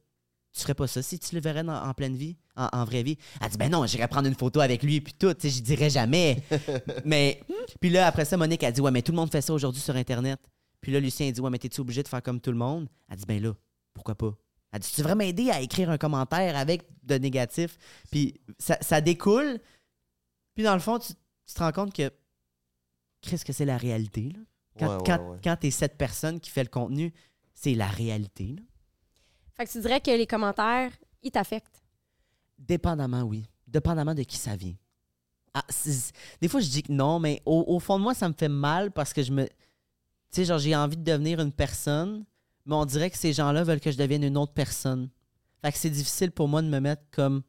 Tu 0.53 0.61
ferais 0.61 0.75
pas 0.75 0.87
ça 0.87 1.01
si 1.01 1.19
tu 1.19 1.35
le 1.35 1.41
verrais 1.41 1.63
dans- 1.65 1.83
en 1.85 1.93
pleine 1.93 2.15
vie, 2.15 2.37
en, 2.55 2.69
en 2.71 2.85
vraie 2.85 3.03
vie? 3.03 3.17
Elle 3.41 3.49
dit, 3.49 3.57
ben 3.57 3.69
non, 3.69 3.85
j'irais 3.85 4.07
prendre 4.07 4.29
une 4.29 4.35
photo 4.35 4.61
avec 4.61 4.81
lui, 4.81 5.01
puis 5.01 5.13
tout, 5.13 5.33
tu 5.33 5.49
sais, 5.49 5.57
je 5.57 5.61
dirais 5.61 5.89
jamais. 5.89 6.41
mais, 7.05 7.41
puis 7.81 7.89
là, 7.89 8.07
après 8.07 8.23
ça, 8.23 8.37
Monique 8.37 8.63
a 8.63 8.71
dit, 8.71 8.79
ouais, 8.79 8.91
mais 8.91 9.01
tout 9.01 9.11
le 9.11 9.17
monde 9.17 9.29
fait 9.29 9.41
ça 9.41 9.51
aujourd'hui 9.53 9.81
sur 9.81 9.95
Internet. 9.97 10.39
Puis 10.79 10.93
là, 10.93 11.01
Lucien 11.01 11.27
a 11.27 11.31
dit, 11.31 11.41
ouais, 11.41 11.49
mais 11.49 11.59
t'es-tu 11.59 11.81
obligé 11.81 12.01
de 12.01 12.07
faire 12.07 12.23
comme 12.23 12.39
tout 12.39 12.51
le 12.51 12.57
monde? 12.57 12.87
Elle 13.09 13.17
dit, 13.17 13.25
ben 13.27 13.41
là, 13.43 13.53
pourquoi 14.03 14.15
pas? 14.15 14.35
Elle 14.71 14.79
dit, 14.79 14.91
tu 14.93 15.03
veux 15.03 15.15
m'aider 15.15 15.49
à 15.51 15.59
écrire 15.61 15.89
un 15.89 15.97
commentaire 15.97 16.55
avec 16.55 16.83
de 17.03 17.15
négatif? 17.15 17.77
Puis 18.09 18.39
ça, 18.57 18.77
ça 18.81 19.01
découle. 19.01 19.59
Puis 20.55 20.63
dans 20.63 20.73
le 20.73 20.79
fond, 20.79 20.97
tu, 20.97 21.13
tu 21.13 21.53
te 21.53 21.59
rends 21.59 21.71
compte 21.71 21.93
que, 21.93 22.09
qu'est-ce 23.21 23.45
que 23.45 23.53
c'est 23.53 23.65
la 23.65 23.77
réalité? 23.77 24.29
Là? 24.33 24.39
Quand, 24.79 24.87
Ouais, 24.87 24.95
ouais, 24.95 25.03
quand, 25.05 25.31
ouais. 25.31 25.39
quand 25.43 25.55
t'es 25.57 25.71
cette 25.71 25.97
personne 25.97 26.39
qui 26.39 26.49
fait 26.49 26.63
le 26.63 26.69
contenu, 26.69 27.13
c'est 27.53 27.75
la 27.75 27.87
réalité. 27.87 28.55
là. 28.55 28.61
Fait 29.55 29.65
que 29.65 29.71
tu 29.71 29.81
dirais 29.81 29.99
que 29.99 30.11
les 30.11 30.25
commentaires, 30.25 30.91
ils 31.21 31.31
t'affectent? 31.31 31.83
Dépendamment, 32.57 33.23
oui. 33.23 33.45
Dépendamment 33.67 34.15
de 34.15 34.23
qui 34.23 34.37
ça 34.37 34.55
vient. 34.55 34.75
Ah, 35.53 35.65
des 36.39 36.47
fois, 36.47 36.61
je 36.61 36.69
dis 36.69 36.81
que 36.83 36.93
non, 36.93 37.19
mais 37.19 37.41
au, 37.45 37.65
au 37.67 37.79
fond 37.79 37.97
de 37.99 38.03
moi, 38.03 38.13
ça 38.13 38.29
me 38.29 38.33
fait 38.33 38.47
mal 38.49 38.91
parce 38.91 39.11
que 39.11 39.21
je 39.21 39.31
me. 39.33 39.45
Tu 39.45 39.51
sais, 40.31 40.45
genre, 40.45 40.59
j'ai 40.59 40.73
envie 40.75 40.95
de 40.95 41.03
devenir 41.03 41.41
une 41.41 41.51
personne, 41.51 42.23
mais 42.65 42.75
on 42.75 42.85
dirait 42.85 43.09
que 43.09 43.17
ces 43.17 43.33
gens-là 43.33 43.63
veulent 43.63 43.79
que 43.79 43.91
je 43.91 43.97
devienne 43.97 44.23
une 44.23 44.37
autre 44.37 44.53
personne. 44.53 45.09
Fait 45.63 45.71
que 45.71 45.77
c'est 45.77 45.89
difficile 45.89 46.31
pour 46.31 46.47
moi 46.47 46.61
de 46.61 46.67
me 46.67 46.79
mettre 46.79 47.03
comme. 47.11 47.43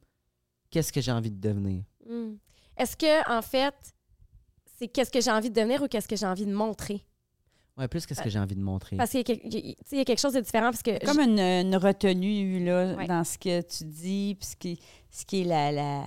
Qu'est-ce 0.69 0.91
que 0.91 1.01
j'ai 1.01 1.11
envie 1.11 1.29
de 1.31 1.39
devenir? 1.39 1.83
Hmm. 2.09 2.33
Est-ce 2.77 2.97
que, 2.97 3.31
en 3.31 3.41
fait, 3.43 3.75
c'est 4.77 4.87
qu'est-ce 4.87 5.11
que 5.11 5.21
j'ai 5.21 5.29
envie 5.31 5.49
de 5.51 5.55
devenir 5.55 5.83
ou 5.83 5.87
qu'est-ce 5.87 6.07
que 6.07 6.15
j'ai 6.15 6.25
envie 6.25 6.45
de 6.47 6.53
montrer? 6.53 7.05
Ouais, 7.77 7.87
plus 7.87 8.05
qu'est-ce 8.05 8.21
que 8.21 8.29
j'ai 8.29 8.39
envie 8.39 8.55
de 8.55 8.61
montrer. 8.61 8.97
Parce 8.97 9.11
qu'il 9.11 9.19
y, 9.19 9.21
a 9.21 9.23
quelque- 9.23 9.45
il 9.45 9.53
y 9.53 9.57
a- 9.57 9.61
tu 9.61 9.67
sais, 9.85 9.95
il 9.95 9.97
y 9.97 10.01
a 10.01 10.05
quelque 10.05 10.19
chose 10.19 10.33
de 10.33 10.41
différent. 10.41 10.71
Parce 10.71 10.81
que 10.83 11.03
Comme 11.05 11.19
une, 11.19 11.39
une 11.39 11.75
retenue 11.75 12.63
là, 12.65 12.95
Ouais. 12.95 13.07
dans 13.07 13.23
ce 13.23 13.37
que 13.37 13.61
tu 13.61 13.83
dis, 13.85 14.35
puis 14.39 14.47
ce 14.49 14.55
qui, 14.55 14.79
ce 15.11 15.25
qui 15.25 15.41
est 15.41 15.45
la, 15.45 15.71
la, 15.71 16.05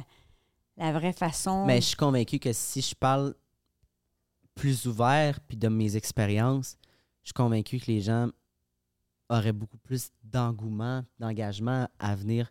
la 0.77 0.93
vraie 0.93 1.13
façon. 1.13 1.65
Mais 1.67 1.81
je 1.81 1.87
suis 1.87 1.97
convaincu 1.97 2.39
que 2.39 2.53
si 2.53 2.83
je 2.83 2.95
parle 2.95 3.35
plus 4.55 4.87
ouvert 4.87 5.41
puis 5.41 5.57
de 5.57 5.69
mes 5.69 5.97
expériences, 5.97 6.77
je 7.23 7.29
suis 7.29 7.35
convaincu 7.35 7.79
que 7.79 7.87
les 7.87 8.01
gens 8.01 8.31
auraient 9.29 9.53
beaucoup 9.53 9.79
plus 9.79 10.11
d'engouement, 10.23 11.05
d'engagement 11.19 11.89
à 11.99 12.15
venir 12.15 12.51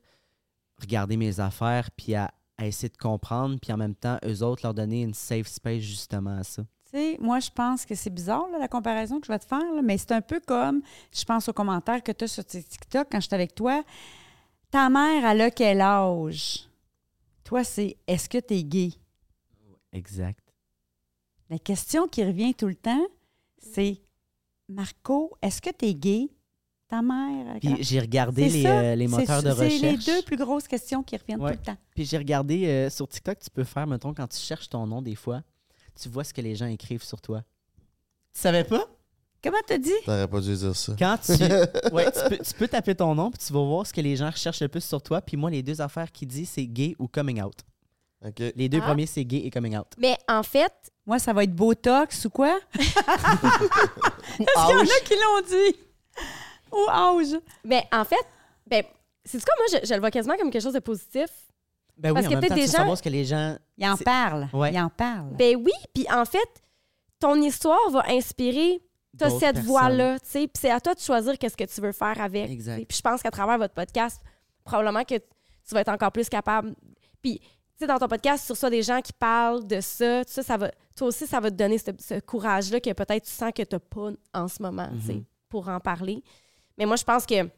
regarder 0.77 1.17
mes 1.17 1.39
affaires 1.39 1.89
puis 1.91 2.15
à, 2.15 2.33
à 2.57 2.67
essayer 2.67 2.89
de 2.89 2.97
comprendre 2.97 3.57
puis 3.61 3.71
en 3.71 3.77
même 3.77 3.95
temps, 3.95 4.17
eux 4.25 4.43
autres, 4.43 4.61
leur 4.63 4.73
donner 4.73 5.01
une 5.03 5.13
safe 5.13 5.47
space 5.47 5.81
justement 5.81 6.37
à 6.37 6.43
ça. 6.43 6.63
Tu 6.85 6.91
sais, 6.91 7.17
moi, 7.19 7.39
je 7.39 7.49
pense 7.49 7.85
que 7.85 7.95
c'est 7.95 8.09
bizarre, 8.09 8.47
là, 8.51 8.59
la 8.59 8.67
comparaison 8.67 9.19
que 9.19 9.27
je 9.27 9.31
vais 9.31 9.39
te 9.39 9.45
faire, 9.45 9.73
là, 9.73 9.81
mais 9.81 9.97
c'est 9.97 10.11
un 10.11 10.21
peu 10.21 10.39
comme, 10.39 10.81
je 11.11 11.23
pense 11.23 11.49
aux 11.49 11.53
commentaires 11.53 12.03
que 12.03 12.11
tu 12.11 12.25
as 12.25 12.27
sur 12.27 12.45
TikTok 12.45 13.07
quand 13.11 13.19
je 13.19 13.27
suis 13.27 13.35
avec 13.35 13.55
toi. 13.55 13.83
Ta 14.69 14.89
mère, 14.89 15.25
elle 15.25 15.41
a 15.41 15.51
quel 15.51 15.81
âge? 15.81 16.69
Toi, 17.43 17.63
c'est 17.63 17.97
est-ce 18.07 18.29
que 18.29 18.37
tu 18.37 18.55
es 18.55 18.63
gay? 18.63 18.91
Exact. 19.93 20.53
La 21.49 21.59
question 21.59 22.07
qui 22.07 22.23
revient 22.23 22.53
tout 22.53 22.67
le 22.67 22.75
temps, 22.75 23.05
c'est 23.57 24.01
Marco, 24.67 25.37
est-ce 25.41 25.61
que 25.61 25.69
tu 25.69 25.85
es 25.85 25.93
gay? 25.93 26.29
Ta 26.87 27.01
mère. 27.01 27.55
Puis 27.59 27.77
j'ai 27.79 27.99
regardé 27.99 28.49
C'est 28.49 28.57
les, 28.57 28.65
euh, 28.67 28.95
les 28.95 29.07
moteurs 29.07 29.41
de 29.41 29.51
C'est 29.53 29.67
les 29.69 29.75
recherche. 29.91 30.05
deux 30.05 30.21
plus 30.21 30.37
grosses 30.37 30.67
questions 30.67 31.01
qui 31.01 31.17
reviennent 31.17 31.41
Ouais. 31.41 31.53
tout 31.53 31.59
le 31.59 31.65
temps. 31.73 31.77
Puis 31.95 32.05
j'ai 32.05 32.17
regardé 32.17 32.67
euh, 32.67 32.89
sur 32.91 33.07
TikTok, 33.07 33.39
tu 33.39 33.49
peux 33.49 33.63
faire, 33.63 33.87
mettons, 33.87 34.13
quand 34.13 34.27
tu 34.27 34.37
cherches 34.37 34.69
ton 34.69 34.85
nom 34.85 35.01
des 35.01 35.15
fois, 35.15 35.41
tu 35.99 36.09
vois 36.09 36.23
ce 36.23 36.33
que 36.33 36.41
les 36.41 36.55
gens 36.55 36.67
écrivent 36.67 37.03
sur 37.03 37.19
toi. 37.21 37.41
Tu 38.33 38.41
savais 38.41 38.63
pas? 38.63 38.85
Comment 39.43 39.57
t'as 39.65 39.77
dit? 39.77 39.91
T'aurais 40.05 40.27
pas 40.27 40.39
dû 40.41 40.55
dire 40.55 40.75
ça. 40.75 40.93
Quand 40.97 41.17
tu. 41.23 41.31
ouais, 41.93 42.11
tu 42.11 42.29
peux, 42.29 42.37
tu 42.43 42.53
peux 42.55 42.67
taper 42.67 42.95
ton 42.95 43.13
nom, 43.15 43.29
puis 43.31 43.39
tu 43.45 43.53
vas 43.53 43.63
voir 43.63 43.85
ce 43.87 43.93
que 43.93 44.01
les 44.01 44.15
gens 44.15 44.29
recherchent 44.29 44.61
le 44.61 44.67
plus 44.67 44.83
sur 44.83 45.01
toi. 45.01 45.21
Puis 45.21 45.37
moi, 45.37 45.49
les 45.51 45.63
deux 45.63 45.81
affaires 45.81 46.11
qui 46.11 46.25
disent, 46.25 46.49
c'est 46.49 46.65
gay 46.67 46.95
ou 46.99 47.07
coming 47.07 47.41
out. 47.41 47.55
OK. 48.25 48.41
Les 48.55 48.69
deux 48.69 48.79
Ah. 48.81 48.87
premiers, 48.87 49.05
c'est 49.05 49.23
gay 49.25 49.37
et 49.45 49.49
coming 49.51 49.77
out. 49.77 49.87
Mais 49.97 50.17
en 50.27 50.43
fait, 50.43 50.71
Moi, 51.07 51.19
ça 51.19 51.33
va 51.33 51.43
être 51.43 51.53
Botox 51.53 52.25
ou 52.25 52.29
quoi? 52.31 52.59
Est-ce 52.79 52.93
qu'il 54.39 54.45
y 54.45 54.75
en 54.75 54.81
a 54.81 54.99
qui 55.05 55.13
l'ont 55.13 55.47
dit? 55.47 55.77
Ou 56.71 56.89
âge? 56.89 57.39
ben, 57.63 57.81
en 57.91 58.03
fait, 58.05 58.25
ben, 58.67 58.83
c'est 59.23 59.43
quoi, 59.43 59.53
moi, 59.57 59.79
je, 59.81 59.87
je 59.87 59.93
le 59.93 59.99
vois 59.99 60.11
quasiment 60.11 60.35
comme 60.37 60.49
quelque 60.51 60.63
chose 60.63 60.73
de 60.73 60.79
positif? 60.79 61.27
Ben 61.97 62.13
Parce 62.13 62.25
oui, 62.25 62.33
que 62.33 62.37
en 62.37 62.41
même 62.41 62.49
peut-être 62.49 62.49
temps, 62.49 62.55
des 62.55 62.65
gens- 62.71 62.77
savoir 62.79 62.97
ce 62.97 63.03
que 63.03 63.09
les 63.09 63.23
gens. 63.25 63.57
Il 63.77 63.87
en 63.87 63.95
C'est- 63.95 64.03
parle. 64.03 64.49
Ouais. 64.53 64.73
Il 64.73 64.79
en 64.79 64.89
parle. 64.89 65.29
Ben 65.35 65.55
oui, 65.55 65.71
puis 65.93 66.05
en 66.11 66.25
fait, 66.25 66.49
ton 67.19 67.35
histoire 67.41 67.89
va 67.91 68.03
inspirer 68.09 68.81
t'as 69.17 69.29
cette 69.29 69.59
voix-là, 69.59 70.19
tu 70.19 70.25
sais, 70.29 70.39
puis 70.47 70.59
c'est 70.59 70.71
à 70.71 70.81
toi 70.81 70.93
de 70.93 70.99
choisir 70.99 71.37
qu'est-ce 71.37 71.55
que 71.55 71.63
tu 71.63 71.79
veux 71.79 71.93
faire 71.93 72.19
avec. 72.19 72.49
Exact. 72.51 72.85
Puis 72.85 72.97
je 72.97 73.01
pense 73.01 73.21
qu'à 73.21 73.31
travers 73.31 73.57
votre 73.57 73.73
podcast, 73.73 74.21
probablement 74.65 75.05
que 75.05 75.15
tu 75.15 75.73
vas 75.73 75.79
être 75.81 75.89
encore 75.89 76.11
plus 76.11 76.27
capable. 76.27 76.75
Puis, 77.21 77.39
tu 77.39 77.45
sais, 77.79 77.87
dans 77.87 77.97
ton 77.97 78.09
podcast, 78.09 78.45
tu 78.45 78.51
reçois 78.51 78.69
des 78.69 78.83
gens 78.83 78.99
qui 79.01 79.13
parlent 79.13 79.65
de 79.65 79.79
ça, 79.79 80.25
tout 80.25 80.31
ça, 80.33 80.43
ça 80.43 80.57
va, 80.57 80.69
toi 80.97 81.07
aussi, 81.07 81.25
ça 81.27 81.39
va 81.39 81.49
te 81.49 81.55
donner 81.55 81.77
ce, 81.77 81.91
ce 81.97 82.19
courage-là 82.19 82.81
que 82.81 82.91
peut-être 82.91 83.23
tu 83.23 83.31
sens 83.31 83.51
que 83.55 83.63
tu 83.63 83.73
n'as 83.75 83.79
pas 83.79 84.09
en 84.33 84.47
ce 84.49 84.61
moment, 84.61 84.89
tu 84.99 85.07
sais, 85.07 85.13
Mhm. 85.13 85.23
pour 85.47 85.69
en 85.69 85.79
parler. 85.79 86.21
Mais 86.77 86.85
moi, 86.85 86.95
je 86.95 87.03
pense 87.03 87.25
que 87.25 87.49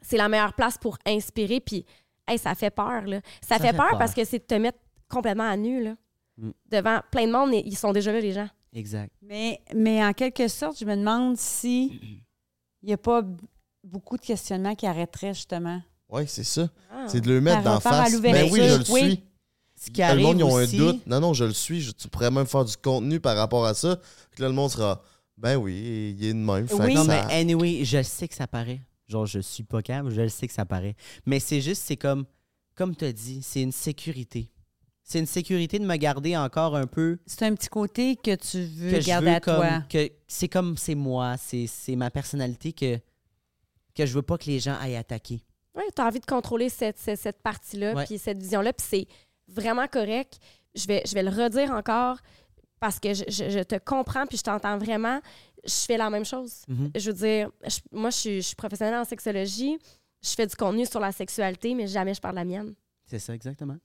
c'est 0.00 0.16
la 0.16 0.28
meilleure 0.28 0.52
place 0.54 0.76
pour 0.78 0.98
inspirer, 1.06 1.60
puis, 1.60 1.84
hey, 2.28 2.38
ça 2.38 2.54
fait 2.54 2.70
peur, 2.70 3.02
là. 3.02 3.20
Ça, 3.40 3.56
Ça 3.56 3.58
fait, 3.58 3.70
fait 3.70 3.76
peur, 3.76 3.90
peur. 3.90 3.98
parce 3.98 4.14
que 4.14 4.24
c'est 4.24 4.38
de 4.38 4.44
te 4.44 4.54
mettre 4.54 4.78
complètement 5.08 5.48
à 5.48 5.56
nu, 5.56 5.82
là. 5.82 5.94
Mm. 6.36 6.50
Devant 6.70 7.00
plein 7.10 7.26
de 7.26 7.32
monde, 7.32 7.50
ils 7.54 7.76
sont 7.76 7.92
déjà 7.92 8.12
là, 8.12 8.20
les 8.20 8.32
gens. 8.32 8.48
Exact. 8.72 9.12
Mais, 9.22 9.60
mais 9.74 10.04
en 10.04 10.12
quelque 10.12 10.48
sorte, 10.48 10.78
je 10.78 10.84
me 10.84 10.96
demande 10.96 11.36
si 11.36 12.00
il 12.82 12.86
n'y 12.88 12.92
a 12.92 12.96
pas 12.98 13.22
beaucoup 13.84 14.16
de 14.16 14.22
questionnements 14.22 14.74
qui 14.74 14.86
arrêteraient 14.86 15.32
justement. 15.32 15.80
Oui, 16.08 16.24
c'est 16.26 16.44
ça. 16.44 16.68
Ah. 16.90 17.06
C'est 17.08 17.20
de 17.20 17.28
le 17.28 17.40
mettre 17.40 17.62
d'en 17.62 17.78
face. 17.80 18.18
Mais 18.20 18.50
oui, 18.50 18.60
je 18.62 18.78
le 18.78 18.84
oui. 18.92 19.00
suis. 19.10 19.24
Ce 19.76 19.90
qui 19.90 20.00
le 20.00 20.22
monde, 20.22 20.38
ils 20.38 20.44
ont 20.44 20.52
aussi, 20.52 20.76
un 20.76 20.78
doute. 20.78 21.06
Non, 21.06 21.20
non, 21.20 21.34
je 21.34 21.44
le 21.44 21.52
suis. 21.52 21.80
Je- 21.80 21.92
tu 21.92 22.08
pourrais 22.08 22.30
même 22.30 22.46
faire 22.46 22.64
du 22.64 22.76
contenu 22.76 23.20
par 23.20 23.36
rapport 23.36 23.64
à 23.66 23.74
ça. 23.74 23.98
Que 24.34 24.42
là, 24.42 24.48
le 24.48 24.54
monde 24.54 24.70
sera, 24.70 25.02
ben 25.36 25.56
oui, 25.56 26.14
il 26.18 26.24
est 26.24 26.32
de 26.32 26.38
même. 26.38 26.66
Oui. 26.72 26.94
Non, 26.94 27.04
ça- 27.04 27.26
mais 27.26 27.34
anyway, 27.34 27.84
je 27.84 28.02
sais 28.02 28.28
que 28.28 28.34
ça 28.34 28.46
paraît. 28.46 28.80
Genre, 29.08 29.26
je 29.26 29.40
suis 29.40 29.64
pas 29.64 29.82
calme, 29.82 30.10
je 30.10 30.20
le 30.22 30.28
sais 30.28 30.46
que 30.46 30.52
ça 30.52 30.64
paraît. 30.64 30.94
Mais 31.26 31.38
c'est 31.40 31.60
juste, 31.60 31.82
c'est 31.84 31.96
comme, 31.96 32.24
comme 32.74 32.96
tu 32.96 33.04
as 33.04 33.12
dit, 33.12 33.40
c'est 33.42 33.62
une 33.62 33.72
sécurité. 33.72 34.50
C'est 35.02 35.18
une 35.18 35.26
sécurité 35.26 35.78
de 35.78 35.84
me 35.84 35.96
garder 35.96 36.34
encore 36.36 36.74
un 36.76 36.86
peu. 36.86 37.18
C'est 37.26 37.42
un 37.44 37.54
petit 37.54 37.68
côté 37.68 38.16
que 38.16 38.34
tu 38.36 38.64
veux 38.64 38.92
que 38.92 39.00
je 39.02 39.06
garder 39.06 39.26
veux 39.26 39.34
à 39.34 39.40
comme- 39.40 39.56
toi. 39.56 39.82
que 39.90 40.10
c'est 40.26 40.48
comme 40.48 40.76
c'est 40.78 40.94
moi, 40.94 41.36
c'est 41.36 41.66
c'est 41.66 41.94
ma 41.96 42.10
personnalité 42.10 42.72
que 42.72 42.98
que 43.94 44.06
je 44.06 44.14
veux 44.14 44.22
pas 44.22 44.38
que 44.38 44.46
les 44.46 44.60
gens 44.60 44.76
aillent 44.80 44.96
attaquer. 44.96 45.42
Oui, 45.76 45.82
tu 45.94 46.00
as 46.00 46.06
envie 46.06 46.20
de 46.20 46.24
contrôler 46.26 46.68
cette, 46.70 46.98
cette, 46.98 47.20
cette 47.20 47.42
partie-là, 47.42 47.94
Ouais. 47.94 48.04
puis 48.06 48.16
cette 48.18 48.38
vision-là, 48.38 48.72
puis 48.72 48.86
c'est 48.88 49.06
vraiment 49.46 49.86
correct. 49.88 50.38
Je 50.74 50.86
vais, 50.86 51.02
je 51.06 51.14
vais 51.14 51.22
le 51.22 51.30
redire 51.30 51.70
encore 51.72 52.16
parce 52.84 53.00
que 53.00 53.14
je, 53.14 53.24
je- 53.28 53.48
je 53.48 53.60
te 53.62 53.76
comprends, 53.78 54.26
puis 54.26 54.36
je 54.36 54.42
t'entends 54.42 54.76
vraiment. 54.76 55.18
Je 55.64 55.72
fais 55.72 55.96
la 55.96 56.10
même 56.10 56.26
chose. 56.26 56.64
Mhm. 56.68 56.90
Je 56.94 57.10
veux 57.10 57.16
dire, 57.16 57.50
je- 57.66 57.80
moi, 57.90 58.10
je 58.10 58.16
suis, 58.16 58.36
je 58.42 58.46
suis 58.48 58.54
professionnelle 58.56 59.00
en 59.00 59.04
sexologie. 59.06 59.78
Je 60.22 60.28
fais 60.34 60.46
du 60.46 60.54
contenu 60.54 60.84
sur 60.84 61.00
la 61.00 61.10
sexualité, 61.10 61.74
mais 61.74 61.86
jamais 61.86 62.12
je 62.12 62.20
parle 62.20 62.34
de 62.34 62.40
la 62.40 62.44
mienne. 62.44 62.74
C'est 63.06 63.18
ça 63.18 63.34
exactement. 63.34 63.78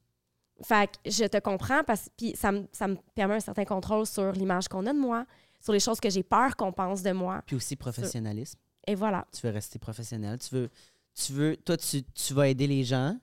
Fait 0.63 0.89
que 0.91 1.09
je 1.09 1.23
te 1.27 1.37
comprends, 1.39 1.81
parce 1.85 2.09
puis 2.17 2.33
ça 2.35 2.51
me, 2.51 2.65
ça 2.73 2.89
me 2.89 2.97
permet 3.15 3.35
un 3.35 3.39
certain 3.39 3.63
contrôle 3.63 4.05
sur 4.05 4.33
l'image 4.33 4.67
qu'on 4.67 4.85
a 4.85 4.91
de 4.93 4.99
moi, 4.99 5.25
sur 5.61 5.71
les 5.71 5.79
choses 5.79 6.01
que 6.01 6.09
j'ai 6.09 6.23
peur 6.23 6.57
qu'on 6.57 6.73
pense 6.73 7.01
de 7.01 7.11
moi. 7.13 7.41
Puis 7.45 7.55
aussi 7.55 7.77
professionnalisme. 7.77 8.59
Et 8.85 8.95
voilà. 8.95 9.25
Tu 9.31 9.47
veux 9.47 9.53
rester 9.53 9.79
professionnel, 9.79 10.39
tu 10.39 10.53
veux 10.55 10.69
tu 11.15 11.31
veux 11.31 11.55
toi 11.55 11.77
tu, 11.77 12.03
tu 12.03 12.33
vas 12.33 12.49
aider 12.49 12.67
les 12.67 12.83
gens 12.83 13.17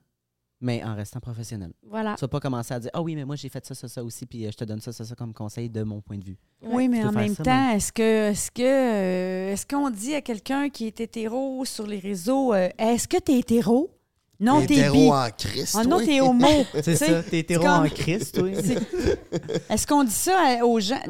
mais 0.59 0.83
en 0.83 0.95
restant 0.95 1.19
professionnel. 1.19 1.71
Voilà. 1.83 2.15
Tu 2.15 2.21
vas 2.21 2.27
pas 2.27 2.39
commencer 2.39 2.73
à 2.73 2.79
dire 2.79 2.89
ah 2.93 3.01
oui 3.01 3.15
mais 3.15 3.25
moi 3.25 3.35
j'ai 3.35 3.49
fait 3.49 3.65
ça 3.65 3.75
ça 3.75 3.87
ça 3.87 4.03
aussi 4.03 4.25
puis 4.25 4.45
euh, 4.45 4.49
je 4.51 4.57
te 4.57 4.63
donne 4.63 4.79
ça 4.81 4.91
ça 4.91 5.05
ça 5.05 5.15
comme 5.15 5.33
conseil 5.33 5.69
de 5.69 5.83
mon 5.83 6.01
point 6.01 6.17
de 6.17 6.25
vue. 6.25 6.37
Oui, 6.63 6.87
mais 6.87 7.03
en 7.05 7.11
même 7.11 7.35
ça, 7.35 7.43
temps, 7.43 7.69
est-ce 7.71 7.91
que 7.91 8.29
est-ce 8.31 8.49
que 8.51 8.61
euh, 8.63 9.53
est-ce 9.53 9.65
qu'on 9.67 9.89
dit 9.89 10.15
à 10.15 10.21
quelqu'un 10.21 10.69
qui 10.69 10.87
est 10.87 10.99
hétéro 10.99 11.63
sur 11.65 11.85
les 11.85 11.99
réseaux 11.99 12.53
euh, 12.53 12.69
est-ce 12.77 13.07
que 13.07 13.17
tu 13.17 13.33
es 13.33 13.39
hétéro? 13.39 13.91
Non, 14.39 14.59
t'es 14.65 14.75
Hétéro 14.75 14.93
bi. 14.93 15.09
en 15.09 15.27
Christ. 15.35 15.75
Ah 15.79 15.83
non, 15.83 15.97
oui. 15.97 16.05
t'es 16.05 16.21
homo. 16.21 16.47
C'est 16.83 16.95
ça, 16.95 17.23
t'es 17.23 17.39
hétéro 17.39 17.63
comme- 17.63 17.85
en 17.85 17.89
Christ, 17.89 18.39
oui. 18.43 18.53
Est-ce 19.69 19.87
qu'on 19.87 20.03
dit 20.03 20.11
ça 20.11 20.59
aux 20.63 20.79
gens? 20.79 21.01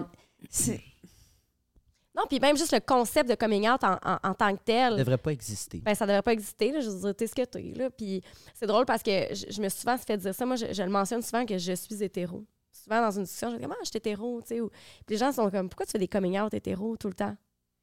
Non, 2.17 2.23
puis 2.27 2.39
même 2.39 2.57
juste 2.57 2.73
le 2.73 2.79
concept 2.79 3.29
de 3.29 3.35
coming 3.35 3.69
out 3.69 3.83
en, 3.83 3.93
en- 4.03 4.17
en 4.23 4.33
tant 4.33 4.55
que 4.55 4.61
tel. 4.65 4.93
Ça 4.93 4.97
devrait 4.97 5.17
pas 5.19 5.31
exister. 5.31 5.81
Ben, 5.81 5.93
ça 5.93 6.05
devrait 6.07 6.23
pas 6.23 6.33
exister. 6.33 6.71
Là. 6.71 6.79
Je 6.81 6.89
veux 6.89 6.99
dire, 6.99 7.15
t'es 7.15 7.27
ce 7.27 7.35
que 7.35 7.45
t'es. 7.45 7.73
Là. 7.75 7.89
Puis 7.91 8.21
c'est 8.55 8.65
drôle 8.65 8.85
parce 8.85 9.03
que 9.03 9.11
je, 9.35 9.45
je 9.51 9.61
me 9.61 9.69
suis 9.69 9.81
souvent 9.81 9.97
fait 9.97 10.17
dire 10.17 10.33
ça. 10.33 10.45
Moi, 10.45 10.55
je, 10.55 10.73
je 10.73 10.81
le 10.83 10.89
mentionne 10.89 11.21
souvent 11.21 11.45
que 11.45 11.57
je 11.59 11.73
suis 11.73 12.03
hétéro. 12.03 12.43
Souvent, 12.71 13.01
dans 13.01 13.11
une 13.11 13.23
discussion, 13.23 13.51
je 13.51 13.57
dis, 13.57 13.61
comment 13.61 13.75
je 13.83 13.89
suis 13.89 13.97
hétéro, 13.97 14.41
tu 14.41 14.47
sais. 14.47 14.61
ou- 14.61 14.69
Puis 15.05 15.15
les 15.15 15.17
gens 15.17 15.31
sont 15.31 15.49
comme, 15.51 15.69
pourquoi 15.69 15.85
tu 15.85 15.91
fais 15.91 15.99
des 15.99 16.07
coming 16.07 16.39
out 16.39 16.53
hétéro 16.53 16.97
tout 16.97 17.07
le 17.07 17.13
temps? 17.13 17.35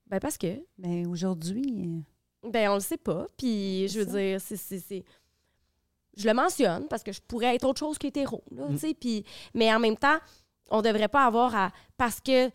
Ben, 0.09 0.19
parce 0.19 0.37
que, 0.37 0.61
Ben 0.79 1.07
aujourd'hui, 1.07 2.03
ben, 2.43 2.71
on 2.71 2.75
le 2.75 2.81
sait 2.81 2.97
pas. 2.99 3.27
Puis 3.39 3.87
je 3.89 4.01
veux 4.01 4.07
dire, 4.07 4.41
c'est. 4.41 4.57
c'est- 4.57 4.81
c'est- 4.81 5.05
Je 6.17 6.27
le 6.29 6.35
mentionne 6.35 6.87
parce 6.89 7.03
que 7.03 7.11
je 7.13 7.21
pourrais 7.21 7.55
être 7.57 7.65
autre 7.65 7.81
chose 7.81 7.99
qu'hétéro, 7.99 8.43
là, 8.53 8.67
tu 8.71 8.79
sais. 8.79 8.95
Puis, 8.95 9.25
mais 9.53 9.73
en 9.75 9.81
même 9.81 9.97
temps, 9.97 10.19
on 10.71 10.83
devrait 10.83 11.09
pas 11.09 11.27
avoir 11.27 11.55
à. 11.55 11.73
Parce 11.97 12.21
que 12.21 12.47
euh, 12.47 12.51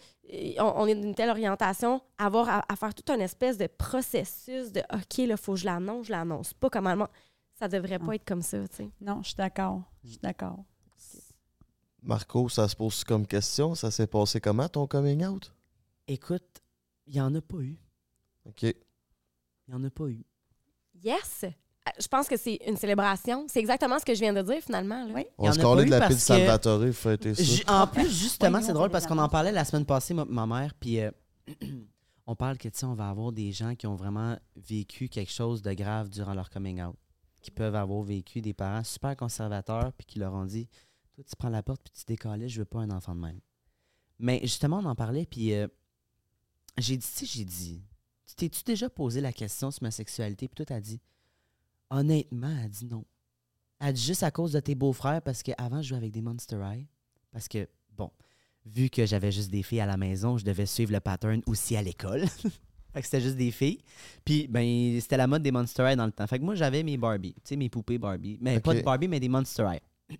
on, 0.59 0.73
on 0.83 0.87
est 0.87 0.95
d'une 0.95 1.15
telle 1.15 1.29
orientation, 1.29 2.01
avoir 2.17 2.49
à, 2.49 2.65
à 2.67 2.75
faire 2.75 2.93
tout 2.93 3.11
un 3.11 3.19
espèce 3.19 3.57
de 3.57 3.67
processus 3.67 4.71
de 4.71 4.81
OK, 4.93 5.27
là, 5.27 5.37
faut 5.37 5.53
que 5.53 5.59
je 5.59 5.65
l'annonce, 5.65 6.07
je 6.07 6.11
l'annonce 6.11 6.53
pas 6.53 6.69
comment. 6.69 7.07
Ça 7.53 7.67
devrait 7.67 7.99
pas 7.99 8.15
être 8.15 8.25
comme 8.25 8.41
ça, 8.41 8.57
tu 8.69 8.75
sais. 8.77 8.89
non, 9.01 9.21
je 9.21 9.27
suis 9.29 9.35
d'accord. 9.35 9.81
Je 10.03 10.09
suis 10.11 10.19
d'accord. 10.19 10.63
Marco, 12.01 12.47
ça 12.47 12.67
se 12.69 12.75
pose 12.75 13.03
comme 13.03 13.27
question? 13.27 13.75
Ça 13.75 13.91
s'est 13.91 14.07
passé 14.07 14.39
comment 14.39 14.69
ton 14.69 14.87
coming 14.87 15.25
out? 15.25 15.51
Écoute, 16.07 16.61
il 17.05 17.15
y 17.15 17.21
en 17.21 17.35
a 17.35 17.41
pas 17.41 17.57
eu. 17.57 17.77
OK. 18.45 18.63
Il 18.63 18.75
y 19.67 19.73
en 19.73 19.83
a 19.83 19.89
pas 19.89 20.05
eu. 20.05 20.23
Yes! 21.03 21.45
Je 21.99 22.07
pense 22.07 22.27
que 22.27 22.35
c'est 22.37 22.59
une 22.67 22.75
célébration. 22.77 23.45
C'est 23.47 23.59
exactement 23.59 23.97
ce 23.99 24.05
que 24.05 24.13
je 24.13 24.19
viens 24.19 24.33
de 24.33 24.41
dire, 24.41 24.61
finalement. 24.61 25.05
là. 25.05 25.13
Oui. 25.15 25.25
On 25.37 25.51
se 25.51 25.59
eu 25.59 25.85
de 25.85 25.89
la 25.89 26.07
pile 26.07 26.15
que- 26.15 26.21
Salvatore, 26.21 26.91
fêter 26.93 27.35
ça. 27.35 27.81
En 27.83 27.87
plus, 27.87 28.09
justement, 28.09 28.61
c'est 28.61 28.73
drôle 28.73 28.89
parce 28.89 29.05
qu'on 29.07 29.17
en 29.17 29.29
parlait 29.29 29.51
la 29.51 29.65
semaine 29.65 29.85
passée, 29.85 30.13
ma, 30.13 30.25
ma 30.25 30.45
mère, 30.45 30.73
puis 30.75 30.99
euh, 30.99 31.11
on 32.27 32.35
parle 32.35 32.57
que, 32.57 32.67
tu 32.69 32.77
sais, 32.79 32.85
on 32.85 32.93
va 32.95 33.09
avoir 33.09 33.31
des 33.31 33.51
gens 33.51 33.75
qui 33.75 33.87
ont 33.87 33.95
vraiment 33.95 34.37
vécu 34.55 35.09
quelque 35.09 35.31
chose 35.31 35.61
de 35.61 35.73
grave 35.73 36.09
durant 36.09 36.33
leur 36.33 36.49
coming 36.49 36.81
out, 36.81 36.95
qui 37.41 37.51
peuvent 37.51 37.75
avoir 37.75 38.03
vécu 38.03 38.41
des 38.41 38.53
parents 38.53 38.83
super 38.83 39.15
conservateurs, 39.15 39.91
puis 39.93 40.05
qui 40.05 40.19
leur 40.19 40.33
ont 40.33 40.45
dit 40.45 40.67
Toi, 41.15 41.23
tu 41.27 41.35
prends 41.35 41.49
la 41.49 41.63
porte, 41.63 41.81
puis 41.83 41.93
tu 41.93 42.03
décalais, 42.05 42.49
je 42.49 42.59
veux 42.59 42.65
pas 42.65 42.79
un 42.79 42.91
enfant 42.91 43.15
de 43.15 43.21
même. 43.21 43.39
Mais 44.19 44.39
justement, 44.43 44.79
on 44.79 44.85
en 44.85 44.95
parlait, 44.95 45.25
puis 45.25 45.53
euh, 45.53 45.67
j'ai 46.77 46.97
dit, 46.97 47.05
tu 47.07 47.13
sais, 47.13 47.25
j'ai 47.25 47.45
dit 47.45 47.81
Tu 48.27 48.35
t'es-tu 48.35 48.63
déjà 48.63 48.89
posé 48.89 49.21
la 49.21 49.31
question 49.33 49.71
sur 49.71 49.83
ma 49.83 49.91
sexualité, 49.91 50.47
puis 50.47 50.55
toi, 50.55 50.65
t'as 50.65 50.81
dit 50.81 50.99
Honnêtement, 51.89 52.55
elle 52.63 52.69
dit 52.69 52.85
non. 52.85 53.05
Elle 53.79 53.93
dit 53.93 54.03
juste 54.03 54.23
à 54.23 54.31
cause 54.31 54.51
de 54.51 54.59
tes 54.59 54.75
beaux-frères, 54.75 55.21
parce 55.21 55.41
qu'avant, 55.41 55.81
je 55.81 55.89
jouais 55.89 55.97
avec 55.97 56.11
des 56.11 56.21
Monster 56.21 56.59
High. 56.61 56.85
Parce 57.31 57.47
que, 57.47 57.67
bon, 57.95 58.11
vu 58.65 58.89
que 58.89 59.05
j'avais 59.05 59.31
juste 59.31 59.49
des 59.49 59.63
filles 59.63 59.79
à 59.81 59.85
la 59.85 59.97
maison, 59.97 60.37
je 60.37 60.45
devais 60.45 60.65
suivre 60.65 60.91
le 60.91 60.99
pattern 60.99 61.41
aussi 61.45 61.75
à 61.77 61.81
l'école. 61.81 62.27
fait 62.93 62.99
que 62.99 63.05
c'était 63.05 63.21
juste 63.21 63.37
des 63.37 63.51
filles. 63.51 63.79
Puis, 64.25 64.47
ben, 64.47 64.99
c'était 64.99 65.17
la 65.17 65.27
mode 65.27 65.43
des 65.43 65.51
Monster 65.51 65.83
High 65.89 65.97
dans 65.97 66.05
le 66.05 66.11
temps. 66.11 66.27
Fait 66.27 66.39
que 66.39 66.43
moi, 66.43 66.55
j'avais 66.55 66.83
mes 66.83 66.97
Barbie, 66.97 67.33
tu 67.35 67.41
sais, 67.45 67.55
mes 67.55 67.69
poupées 67.69 67.97
Barbie. 67.97 68.37
Mais 68.41 68.59
pas 68.59 68.73
de 68.73 68.81
Barbie, 68.81 69.07
mais 69.07 69.19
des 69.19 69.29
Monster 69.29 69.65
High. 69.71 70.19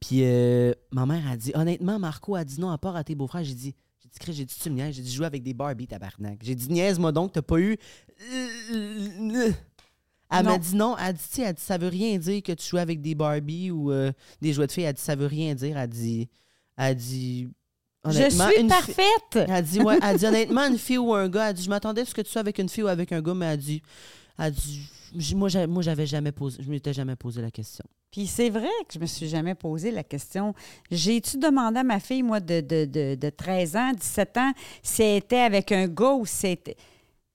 Puis, 0.00 0.24
euh, 0.24 0.72
ma 0.92 1.06
mère 1.06 1.26
a 1.26 1.36
dit, 1.36 1.52
honnêtement, 1.54 1.98
Marco 1.98 2.34
a 2.34 2.44
dit 2.44 2.60
non 2.60 2.70
à 2.70 2.76
part 2.76 2.96
à 2.96 3.04
tes 3.04 3.14
beaux-frères. 3.14 3.44
J'ai 3.44 3.54
dit, 3.54 3.74
j'ai 4.02 4.08
dit, 4.08 4.36
j'ai 4.36 4.44
dit, 4.44 4.54
tu 4.60 4.68
me 4.68 4.74
niaises. 4.74 4.96
J'ai 4.96 5.02
dit, 5.02 5.10
je 5.10 5.16
joue 5.16 5.24
avec 5.24 5.42
des 5.42 5.54
Barbie, 5.54 5.86
tabarnak. 5.86 6.40
J'ai 6.42 6.54
dit, 6.54 6.70
niaise-moi 6.70 7.12
donc, 7.12 7.32
t'as 7.32 7.40
pas 7.40 7.58
eu. 7.58 7.78
Elle 10.30 10.44
m'a 10.44 10.58
dit 10.58 10.74
non. 10.76 10.96
Elle 10.98 11.14
dit, 11.14 11.22
tu 11.28 11.36
sais, 11.36 11.42
elle 11.42 11.54
dit, 11.54 11.62
ça 11.62 11.78
veut 11.78 11.88
rien 11.88 12.18
dire 12.18 12.42
que 12.42 12.52
tu 12.52 12.66
joues 12.68 12.78
avec 12.78 13.00
des 13.00 13.14
Barbie 13.14 13.70
ou 13.70 13.92
euh, 13.92 14.12
des 14.40 14.52
jouets 14.52 14.66
de 14.66 14.72
filles. 14.72 14.84
Elle 14.84 14.94
dit, 14.94 15.02
ça 15.02 15.14
veut 15.14 15.26
rien 15.26 15.54
dire. 15.54 15.76
Elle 15.78 15.88
dit, 15.88 16.28
elle 16.76 16.94
dit, 16.96 17.48
Je 18.04 18.10
honnêtement, 18.10 18.48
suis 18.48 18.60
une 18.60 18.70
fi- 18.70 18.74
parfaite! 18.94 19.48
elle 19.48 19.64
dit, 19.64 19.80
ouais, 19.80 19.98
elle 20.02 20.16
dit, 20.18 20.26
honnêtement, 20.26 20.66
une 20.66 20.78
fille 20.78 20.98
ou 20.98 21.14
un 21.14 21.28
gars, 21.28 21.50
elle 21.50 21.54
dit, 21.54 21.62
je 21.62 21.70
m'attendais 21.70 22.00
à 22.02 22.04
ce 22.04 22.14
que 22.14 22.22
tu 22.22 22.30
sois 22.30 22.40
avec 22.40 22.58
une 22.58 22.68
fille 22.68 22.82
ou 22.84 22.88
avec 22.88 23.12
un 23.12 23.22
gars, 23.22 23.34
mais 23.34 23.46
elle 23.46 23.58
dit, 23.58 23.82
elle 24.38 24.52
dit, 24.52 25.34
moi, 25.34 25.48
j'a- 25.48 25.66
moi, 25.66 25.82
j'avais 25.82 26.06
jamais 26.06 26.32
posé, 26.32 26.60
je 26.62 26.68
m'étais 26.70 26.92
jamais 26.92 27.16
posé 27.16 27.40
la 27.40 27.50
question. 27.50 27.84
Puis 28.10 28.26
c'est 28.26 28.50
vrai 28.50 28.68
que 28.88 28.94
je 28.94 28.98
me 28.98 29.06
suis 29.06 29.28
jamais 29.28 29.54
posé 29.54 29.90
la 29.90 30.02
question. 30.04 30.54
J'ai-tu 30.90 31.38
demandé 31.38 31.78
à 31.80 31.84
ma 31.84 32.00
fille, 32.00 32.22
moi, 32.22 32.40
de, 32.40 32.60
de, 32.60 32.84
de, 32.84 33.14
de 33.14 33.30
13 33.30 33.76
ans, 33.76 33.92
17 33.92 34.36
ans, 34.38 34.52
si 34.82 35.02
elle 35.02 35.16
était 35.18 35.38
avec 35.38 35.70
un 35.72 35.86
gars 35.86 36.12
ou 36.12 36.26
si 36.26 36.46
elle 36.46 36.52
était... 36.54 36.76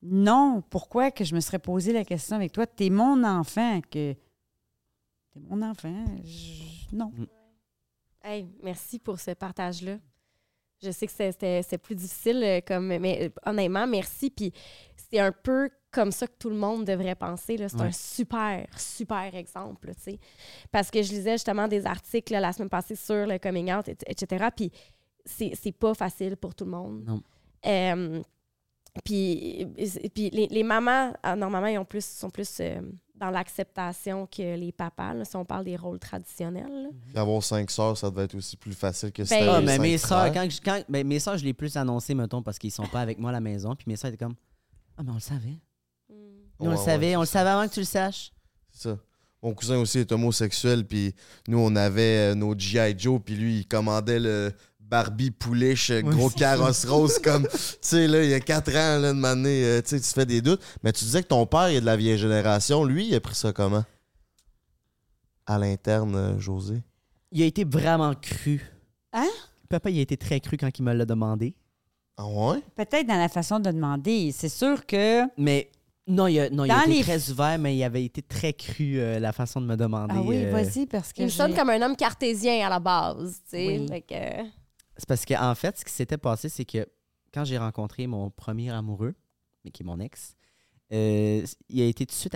Non, 0.04 0.64
pourquoi 0.70 1.12
que 1.12 1.24
je 1.24 1.36
me 1.36 1.40
serais 1.40 1.60
posé 1.60 1.94
la 1.94 2.04
question 2.04 2.36
avec 2.36 2.52
toi? 2.52 2.66
T'es 2.66 2.90
mon 2.90 3.24
enfant, 3.24 3.82
que... 3.82 4.14
T'es 4.14 5.40
mon 5.40 5.62
enfant. 5.62 6.06
je- 6.24 6.96
Non. 6.96 7.12
Hey, 8.24 8.48
merci 8.64 9.00
pour 9.00 9.20
ce 9.20 9.32
partage-là. 9.32 9.98
Je 10.84 10.90
sais 10.92 11.06
que 11.06 11.12
c'est- 11.14 11.32
c'était 11.32 11.62
c'est 11.64 11.78
plus 11.78 11.94
difficile, 11.96 12.44
euh, 12.44 12.60
comme, 12.66 12.88
mais 12.88 13.28
euh, 13.28 13.30
honnêtement, 13.50 13.86
merci. 13.86 14.32
Puis 14.32 14.52
c'est 14.98 15.20
un 15.20 15.32
peu 15.32 15.70
comme 15.92 16.12
ça 16.12 16.26
que 16.26 16.34
tout 16.40 16.50
le 16.50 16.56
monde 16.56 16.86
devrait 16.86 17.14
penser. 17.16 17.56
là. 17.58 17.70
C'est 17.70 17.78
Ouais. 17.78 17.84
un 17.88 17.92
super, 17.92 18.66
super 18.80 19.36
exemple. 19.36 19.88
là, 19.88 19.94
tu 19.94 20.02
sais. 20.02 20.20
Parce 20.72 20.90
que 20.90 21.04
je 21.04 21.12
lisais 21.12 21.34
justement 21.34 21.68
des 21.68 21.86
articles 21.86 22.34
là, 22.34 22.40
la 22.40 22.52
semaine 22.54 22.70
passée 22.70 22.96
sur 22.96 23.28
le 23.28 23.38
coming 23.38 23.72
out, 23.72 23.88
et- 23.88 23.98
etc. 24.08 24.48
Puis 24.56 24.72
c'est 25.26 25.52
c'est 25.56 25.72
pas 25.72 25.94
facile 25.94 26.36
pour 26.38 26.56
tout 26.56 26.66
le 26.66 26.72
monde. 26.72 27.04
Non. 27.06 27.22
Euh, 27.68 28.22
puis 29.04 29.66
puis 30.14 30.30
les, 30.32 30.48
les 30.48 30.64
mamans, 30.64 31.14
ah, 31.24 31.36
normalement, 31.36 31.68
ils 31.68 31.78
ont 31.78 31.86
plus, 31.86 32.06
sont 32.06 32.30
plus 32.30 32.58
euh, 32.60 32.82
dans 33.16 33.30
l'acceptation 33.30 34.26
que 34.28 34.56
les 34.58 34.72
papas, 34.72 35.14
là, 35.14 35.26
si 35.26 35.36
on 35.36 35.46
parle 35.46 35.64
des 35.66 35.76
rôles 35.78 36.00
traditionnels. 36.00 36.90
avoir 37.16 37.42
cinq 37.44 37.70
sœurs, 37.72 37.98
ça 37.98 38.10
devait 38.10 38.24
être 38.24 38.36
aussi 38.36 38.58
plus 38.58 38.74
facile 38.74 39.12
que 39.12 39.24
si 39.24 39.30
Ben, 39.34 39.48
Ah, 39.50 39.62
mais 39.62 39.76
cinq 39.78 39.82
mes 39.82 39.98
soeurs, 39.98 40.34
quand, 40.34 40.50
je- 40.50 40.60
quand- 40.62 40.84
ben, 40.90 41.06
mes 41.08 41.20
soeurs, 41.20 41.38
je 41.38 41.46
l'ai 41.46 41.54
plus 41.54 41.78
annoncé, 41.78 42.14
mettons, 42.16 42.42
parce 42.42 42.58
qu'ils 42.60 42.72
sont 42.72 42.88
pas 42.88 43.02
avec 43.02 43.20
moi 43.20 43.30
à 43.30 43.34
la 43.34 43.40
maison. 43.40 43.76
Puis 43.76 43.86
mes 43.88 43.96
soeurs 43.96 44.10
étaient 44.14 44.24
comme, 44.26 44.36
ah, 44.98 45.04
mais 45.04 45.12
on 45.12 45.16
le 45.16 45.20
savait. 45.20 45.60
Mm. 46.10 46.14
Nous, 46.14 46.16
on 46.60 46.66
Ouais, 46.66 46.72
le 46.72 46.78
savait, 46.78 47.08
ouais, 47.12 47.16
on 47.16 47.22
le 47.22 47.26
ça. 47.28 47.34
savait 47.34 47.50
avant 47.52 47.68
que 47.68 47.74
tu 47.74 47.80
le 47.82 47.86
saches. 47.86 48.32
C'est 48.72 48.90
ça. 48.90 48.98
Mon 49.44 49.54
cousin 49.56 49.78
aussi 49.80 49.98
est 50.00 50.12
homosexuel, 50.12 50.86
puis 50.86 51.16
nous, 51.48 51.58
on 51.60 51.76
avait 51.76 52.32
euh, 52.32 52.36
nos 52.36 52.58
G.I. 52.58 52.94
Joe, 52.98 53.20
puis 53.24 53.36
lui, 53.36 53.60
il 53.62 53.68
commandait 53.68 54.20
le 54.20 54.52
Barbie 54.92 55.32
pouliche, 55.32 55.90
gros 56.04 56.30
carrosse 56.30 56.86
rose, 56.86 57.18
comme, 57.20 57.48
tu 57.52 57.58
sais, 57.80 58.08
là, 58.10 58.24
il 58.26 58.30
y 58.30 58.34
a 58.34 58.42
quatre 58.42 58.72
ans, 58.72 59.00
là, 59.00 59.14
de 59.14 59.18
m'amener, 59.18 59.64
euh, 59.64 59.82
tu 59.82 59.88
sais, 59.92 59.96
tu 60.02 60.08
te 60.08 60.14
fais 60.14 60.26
des 60.26 60.42
doutes. 60.42 60.62
Mais 60.84 60.92
tu 60.92 61.06
disais 61.06 61.24
que 61.24 61.30
ton 61.30 61.46
père, 61.46 61.70
il 61.70 61.78
est 61.78 61.82
de 61.82 61.86
la 61.86 61.96
vieille 61.96 62.18
génération. 62.18 62.84
Lui, 62.84 63.08
il 63.08 63.16
a 63.16 63.22
pris 63.22 63.34
ça 63.36 63.54
comment? 63.54 63.86
À 65.46 65.58
l'interne, 65.58 66.16
euh, 66.16 66.40
José? 66.40 66.84
Il 67.32 67.42
a 67.42 67.46
été 67.46 67.64
vraiment 67.64 68.14
cru. 68.16 68.62
Hein? 69.14 69.30
Papa, 69.70 69.90
il 69.90 70.00
a 70.00 70.02
été 70.02 70.18
très 70.18 70.42
cru 70.42 70.58
quand 70.58 70.70
il 70.78 70.84
me 70.84 70.94
l'a 70.94 71.06
demandé. 71.06 71.56
Ah 72.18 72.28
ouais? 72.28 72.62
Peut-être 72.76 73.08
dans 73.08 73.18
la 73.18 73.30
façon 73.30 73.60
de 73.60 73.72
demander. 73.72 74.34
C'est 74.38 74.50
sûr 74.50 74.86
que... 74.86 75.24
Mais 75.38 75.72
non, 76.06 76.28
il 76.28 76.40
a, 76.42 76.50
non, 76.50 76.66
il 76.66 76.72
a 76.72 76.82
été 76.84 76.94
les- 76.96 77.02
très 77.04 77.30
ouvert, 77.30 77.58
mais 77.58 77.76
il 77.78 77.84
avait 77.84 78.04
été 78.04 78.22
très 78.22 78.52
cru 78.52 79.00
euh, 79.00 79.20
la 79.20 79.32
façon 79.32 79.62
de 79.62 79.66
me 79.68 79.78
demander. 79.78 80.16
Ah 80.18 80.22
oui, 80.22 80.44
euh, 80.44 80.52
vas-y, 80.52 80.86
parce 80.86 81.14
que 81.14 81.22
Il 81.22 81.26
me 81.26 81.30
sonne 81.30 81.54
comme 81.56 81.70
un 81.70 81.82
homme 81.82 81.96
cartésien 81.96 82.66
à 82.68 82.70
la 82.70 82.80
base, 82.80 83.42
tu 83.46 83.52
sais. 83.52 83.68
Oui. 83.80 83.88
Fait 83.88 84.02
que- 84.02 84.61
C'est 85.02 85.08
parce 85.08 85.26
qu'en 85.26 85.56
fait, 85.56 85.80
ce 85.80 85.84
qui 85.84 85.92
s'était 85.92 86.18
passé, 86.20 86.48
c'est 86.48 86.64
que 86.66 86.86
quand 87.34 87.44
j'ai 87.44 87.58
rencontré 87.58 88.06
mon 88.06 88.30
premier 88.30 88.70
amoureux, 88.70 89.16
mais 89.66 89.72
qui 89.72 89.82
est 89.82 89.86
mon 89.86 90.00
ex, 90.00 90.36
euh, 90.94 91.44
il 91.70 91.82
a 91.82 91.86
été 91.86 92.06
tout 92.06 92.12
de 92.14 92.20
suite 92.20 92.36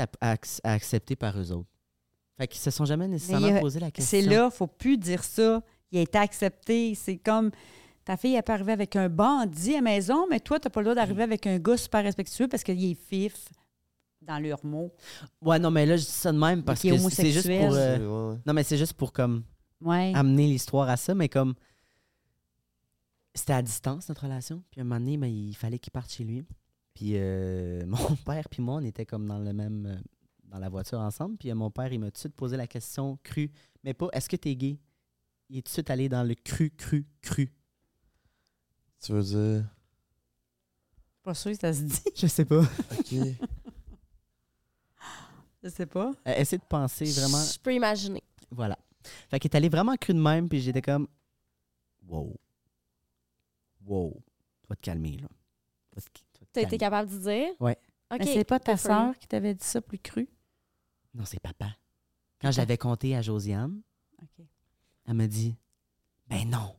accepté 0.63 1.15
par 1.15 1.37
eux 1.39 1.51
autres. 1.51 1.69
Fait 2.39 2.47
qu'ils 2.47 2.59
se 2.61 2.71
sont 2.71 2.85
jamais 2.85 3.07
nécessairement 3.07 3.47
euh, 3.47 3.59
posé 3.59 3.79
la 3.79 3.91
question. 3.91 4.19
C'est 4.19 4.25
là, 4.27 4.49
faut 4.49 4.65
plus 4.65 4.97
dire 4.97 5.23
ça. 5.23 5.61
Il 5.91 5.99
a 5.99 6.01
été 6.01 6.17
accepté. 6.17 6.95
C'est 6.95 7.17
comme 7.17 7.51
ta 8.03 8.17
fille, 8.17 8.33
elle 8.33 8.41
peut 8.43 8.53
arriver 8.53 8.71
avec 8.73 8.95
un 8.95 9.09
bandit 9.09 9.73
à 9.73 9.75
la 9.75 9.81
maison, 9.81 10.25
mais 10.27 10.39
toi, 10.39 10.59
tu 10.59 10.65
n'as 10.65 10.71
pas 10.71 10.79
le 10.81 10.85
droit 10.85 10.95
d'arriver 10.95 11.21
avec 11.23 11.45
un 11.45 11.59
gars 11.59 11.77
super 11.77 12.03
respectueux 12.03 12.47
parce 12.47 12.63
qu'il 12.63 12.83
est 12.83 12.95
fif 12.95 13.47
dans 14.23 14.39
leurs 14.39 14.65
mots. 14.65 14.91
Ouais, 15.41 15.59
non, 15.59 15.69
mais 15.69 15.85
là, 15.85 15.97
je 15.97 16.03
dis 16.05 16.09
ça 16.11 16.31
de 16.31 16.39
même 16.39 16.63
parce 16.63 16.81
que 16.81 16.97
c'est 17.09 17.31
juste 17.31 17.47
pour. 17.47 17.73
euh, 17.75 17.97
Ouais, 17.99 18.33
ouais. 18.33 18.39
Non, 18.45 18.53
mais 18.53 18.63
c'est 18.63 18.77
juste 18.77 18.93
pour 18.93 19.13
comme 19.13 19.43
Ouais. 19.81 20.11
amener 20.15 20.47
l'histoire 20.47 20.89
à 20.89 20.97
ça, 20.97 21.13
mais 21.13 21.29
comme. 21.29 21.53
C'était 23.35 23.53
à 23.53 23.61
distance, 23.61 24.07
notre 24.09 24.23
relation. 24.23 24.63
Puis 24.71 24.81
un 24.81 24.85
moment 24.85 24.99
donné, 24.99 25.17
ben, 25.17 25.27
il 25.27 25.53
fallait 25.55 25.77
qu'il 25.77 25.91
parte 25.91 26.11
chez 26.11 26.23
lui. 26.23 26.45
Puis 26.93 27.11
euh, 27.15 27.83
mon 27.87 28.15
père 28.25 28.47
puis 28.49 28.61
moi, 28.63 28.75
on 28.75 28.83
était 28.83 29.05
comme 29.05 29.27
dans 29.27 29.39
le 29.39 29.53
même. 29.53 29.85
euh, 29.85 29.97
dans 30.45 30.59
la 30.59 30.69
voiture 30.69 30.99
ensemble. 30.99 31.37
Puis 31.37 31.51
euh, 31.51 31.55
mon 31.55 31.69
père, 31.69 31.91
il 31.91 31.99
m'a 31.99 32.07
tout 32.07 32.13
de 32.13 32.17
suite 32.17 32.35
posé 32.35 32.55
la 32.57 32.67
question 32.67 33.17
crue. 33.23 33.51
Mais 33.83 33.93
pas 33.93 34.07
est-ce 34.13 34.29
que 34.29 34.35
t'es 34.37 34.55
gay? 34.55 34.79
Il 35.49 35.57
est 35.57 35.61
tout 35.61 35.69
de 35.69 35.73
suite 35.73 35.89
allé 35.89 36.07
dans 36.09 36.23
le 36.23 36.33
cru, 36.35 36.71
cru, 36.71 37.05
cru. 37.21 37.51
Tu 39.03 39.11
veux 39.11 39.21
dire? 39.23 39.69
Pas 41.23 41.33
sûr 41.33 41.51
que 41.51 41.57
ça 41.59 41.73
se 41.73 41.81
dit. 41.81 42.01
Je 42.15 42.27
sais 42.27 42.45
pas. 42.45 42.61
OK. 42.61 43.13
Je 45.63 45.69
sais 45.69 45.85
pas. 45.85 46.11
Euh, 46.27 46.33
Essaye 46.37 46.59
de 46.59 46.63
penser 46.65 47.05
vraiment. 47.05 47.43
Je 47.43 47.59
peux 47.59 47.73
imaginer. 47.73 48.23
Voilà. 48.51 48.77
Fait 49.29 49.39
qu'il 49.39 49.49
est 49.51 49.55
allé 49.55 49.69
vraiment 49.69 49.95
cru 49.95 50.13
de 50.13 50.19
même, 50.19 50.47
puis 50.47 50.61
j'étais 50.61 50.81
comme. 50.81 51.07
Wow. 52.07 52.35
Wow. 53.85 54.21
Tu 54.61 54.67
vas 54.69 54.75
te 54.75 54.81
calmer, 54.81 55.17
là. 55.17 55.27
Tu 56.53 56.59
as 56.59 56.63
été 56.63 56.77
capable 56.77 57.09
de 57.09 57.17
dire? 57.17 57.49
Ouais. 57.59 57.77
OK. 58.11 58.19
Mais 58.19 58.25
c'est 58.25 58.43
pas 58.43 58.59
ta 58.59 58.77
sœur 58.77 59.17
qui 59.17 59.27
t'avait 59.27 59.53
dit 59.53 59.65
ça 59.65 59.81
plus 59.81 59.99
cru? 59.99 60.27
Non, 61.13 61.25
c'est 61.25 61.39
papa. 61.39 61.67
Quand 62.41 62.51
je 62.51 62.57
l'avais 62.57 62.77
compté 62.77 63.15
à 63.15 63.21
Josiane, 63.21 63.81
elle 65.07 65.13
m'a 65.13 65.27
dit 65.27 65.55
Ben 66.27 66.49
non. 66.49 66.75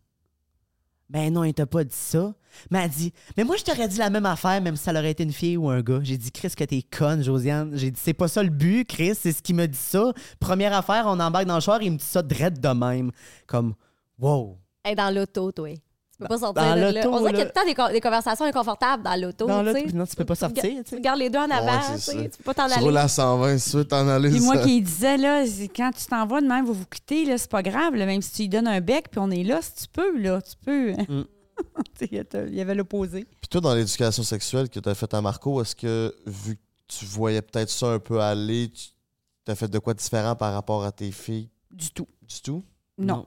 Ben 1.09 1.33
non, 1.33 1.45
il 1.45 1.55
t'a 1.55 1.67
pas 1.67 1.85
dit 1.85 1.95
ça. 1.95 2.35
Mais 2.71 2.81
elle 2.81 2.91
dit 2.91 3.13
Mais 3.37 3.45
moi, 3.45 3.57
je 3.57 3.65
t'aurais 3.65 3.89
dit 3.89 3.99
la 3.99 4.11
même 4.11 4.27
affaire, 4.27 4.61
même 4.61 4.77
si 4.77 4.85
ça 4.85 4.93
aurait 4.93 5.13
été 5.13 5.23
une 5.23 5.33
fille 5.33 5.57
ou 5.57 5.69
un 5.71 5.81
gars. 5.81 6.01
J'ai 6.03 6.19
dit 6.19 6.33
Chris, 6.33 6.51
que 6.57 6.65
t'es 6.65 6.83
conne, 6.83 7.23
Josiane. 7.23 7.77
J'ai 7.77 7.91
dit 7.91 8.01
C'est 8.01 8.15
pas 8.15 8.29
ça 8.29 8.43
le 8.43 8.51
but, 8.51 8.87
Chris, 8.89 9.15
c'est 9.15 9.33
ce 9.33 9.43
qui 9.43 9.55
me 9.55 9.67
dit 9.67 9.79
ça. 9.79 10.13
Première 10.41 10.73
affaire, 10.75 11.05
on 11.07 11.19
embarque 11.21 11.47
dans 11.47 11.55
le 11.55 11.61
char, 11.61 11.81
il 11.83 11.93
me 11.93 11.97
dit 11.97 12.05
ça 12.05 12.23
drette 12.23 12.61
de 12.61 12.69
même. 12.69 13.13
Comme 13.47 13.75
Wow. 14.19 14.59
Hey, 14.85 14.95
dans 14.95 15.15
l'auto, 15.15 15.53
toi. 15.53 15.75
Tu 16.19 16.23
peux 16.23 16.29
pas 16.29 16.39
sortir 16.39 16.63
dans 16.63 16.75
de 16.77 16.81
là. 16.81 16.93
l'auto, 16.93 17.09
On 17.13 17.19
dirait 17.19 17.31
qu'il 17.33 17.39
y 17.39 17.43
a 17.43 17.45
tout 17.45 17.53
le 17.55 17.61
temps 17.61 17.67
des, 17.67 17.75
co- 17.75 17.93
des 17.93 18.01
conversations 18.01 18.45
inconfortables 18.47 19.03
dans 19.03 19.21
l'auto. 19.21 19.47
Dans 19.47 19.61
tu 19.61 19.67
l'auto, 19.67 19.79
sais. 19.91 19.95
non, 19.95 20.07
tu 20.07 20.17
peux 20.17 20.25
pas 20.25 20.35
sortir, 20.35 20.63
tu 20.63 20.83
Tu 20.85 20.91
sais. 20.97 21.01
gardes 21.03 21.19
les 21.19 21.29
deux 21.29 21.39
en 21.39 21.51
avant, 21.51 21.97
c'est 21.99 22.31
tu 22.31 22.39
peux 22.39 22.45
pas 22.45 22.55
t'en 22.55 22.67
Tu 22.69 22.73
aller. 22.75 22.85
roules 22.85 22.97
à 22.97 23.07
120, 23.09 23.59
si 23.59 23.71
tu 23.71 23.77
veux 23.77 23.85
t'en 23.85 24.09
aller. 24.09 24.31
Puis 24.31 24.41
moi 24.41 24.57
qui 24.59 24.81
disais, 24.81 25.19
là, 25.19 25.45
quand 25.77 25.91
tu 25.95 26.07
t'en 26.07 26.27
vas 26.27 26.41
de 26.41 26.47
même, 26.47 26.65
vous 26.65 26.73
vous 26.73 26.87
quittez, 26.87 27.27
là, 27.27 27.37
c'est 27.37 27.51
pas 27.51 27.63
grave, 27.63 27.95
là, 27.97 28.07
même 28.07 28.23
si 28.23 28.33
tu 28.33 28.43
lui 28.43 28.49
donnes 28.49 28.67
un 28.69 28.81
bec, 28.81 29.11
puis 29.11 29.21
on 29.21 29.31
est 29.31 29.45
là, 29.45 29.61
si 29.61 29.75
tu 29.85 29.89
peux, 29.93 30.19
là, 30.19 30.41
tu 30.41 30.57
peux. 30.65 30.93
Mm. 30.93 31.25
Il 32.01 32.55
y 32.55 32.61
avait 32.61 32.75
l'opposé. 32.75 33.25
Puis 33.41 33.49
toi, 33.51 33.61
dans 33.61 33.75
l'éducation 33.75 34.23
sexuelle 34.23 34.69
que 34.71 34.81
tu 34.81 34.89
as 34.89 34.95
faite 34.95 35.13
à 35.15 35.21
Marco, 35.21 35.61
est-ce 35.61 35.77
que, 35.77 36.15
vu 36.27 36.57
que 36.57 36.63
tu 36.89 37.05
voyais 37.05 37.43
peut-être 37.43 37.71
ça 37.71 37.89
un 37.89 37.99
peu 37.99 38.21
aller, 38.21 38.71
tu 38.73 39.51
as 39.51 39.55
fait 39.55 39.69
de 39.69 39.79
quoi 39.79 39.93
différent 39.95 40.35
par 40.35 40.53
rapport 40.55 40.85
à 40.85 40.93
tes 40.93 41.11
filles? 41.11 41.51
Du 41.71 41.91
tout. 41.91 42.09
du 42.23 42.41
tout? 42.41 42.65
Non. 42.99 43.27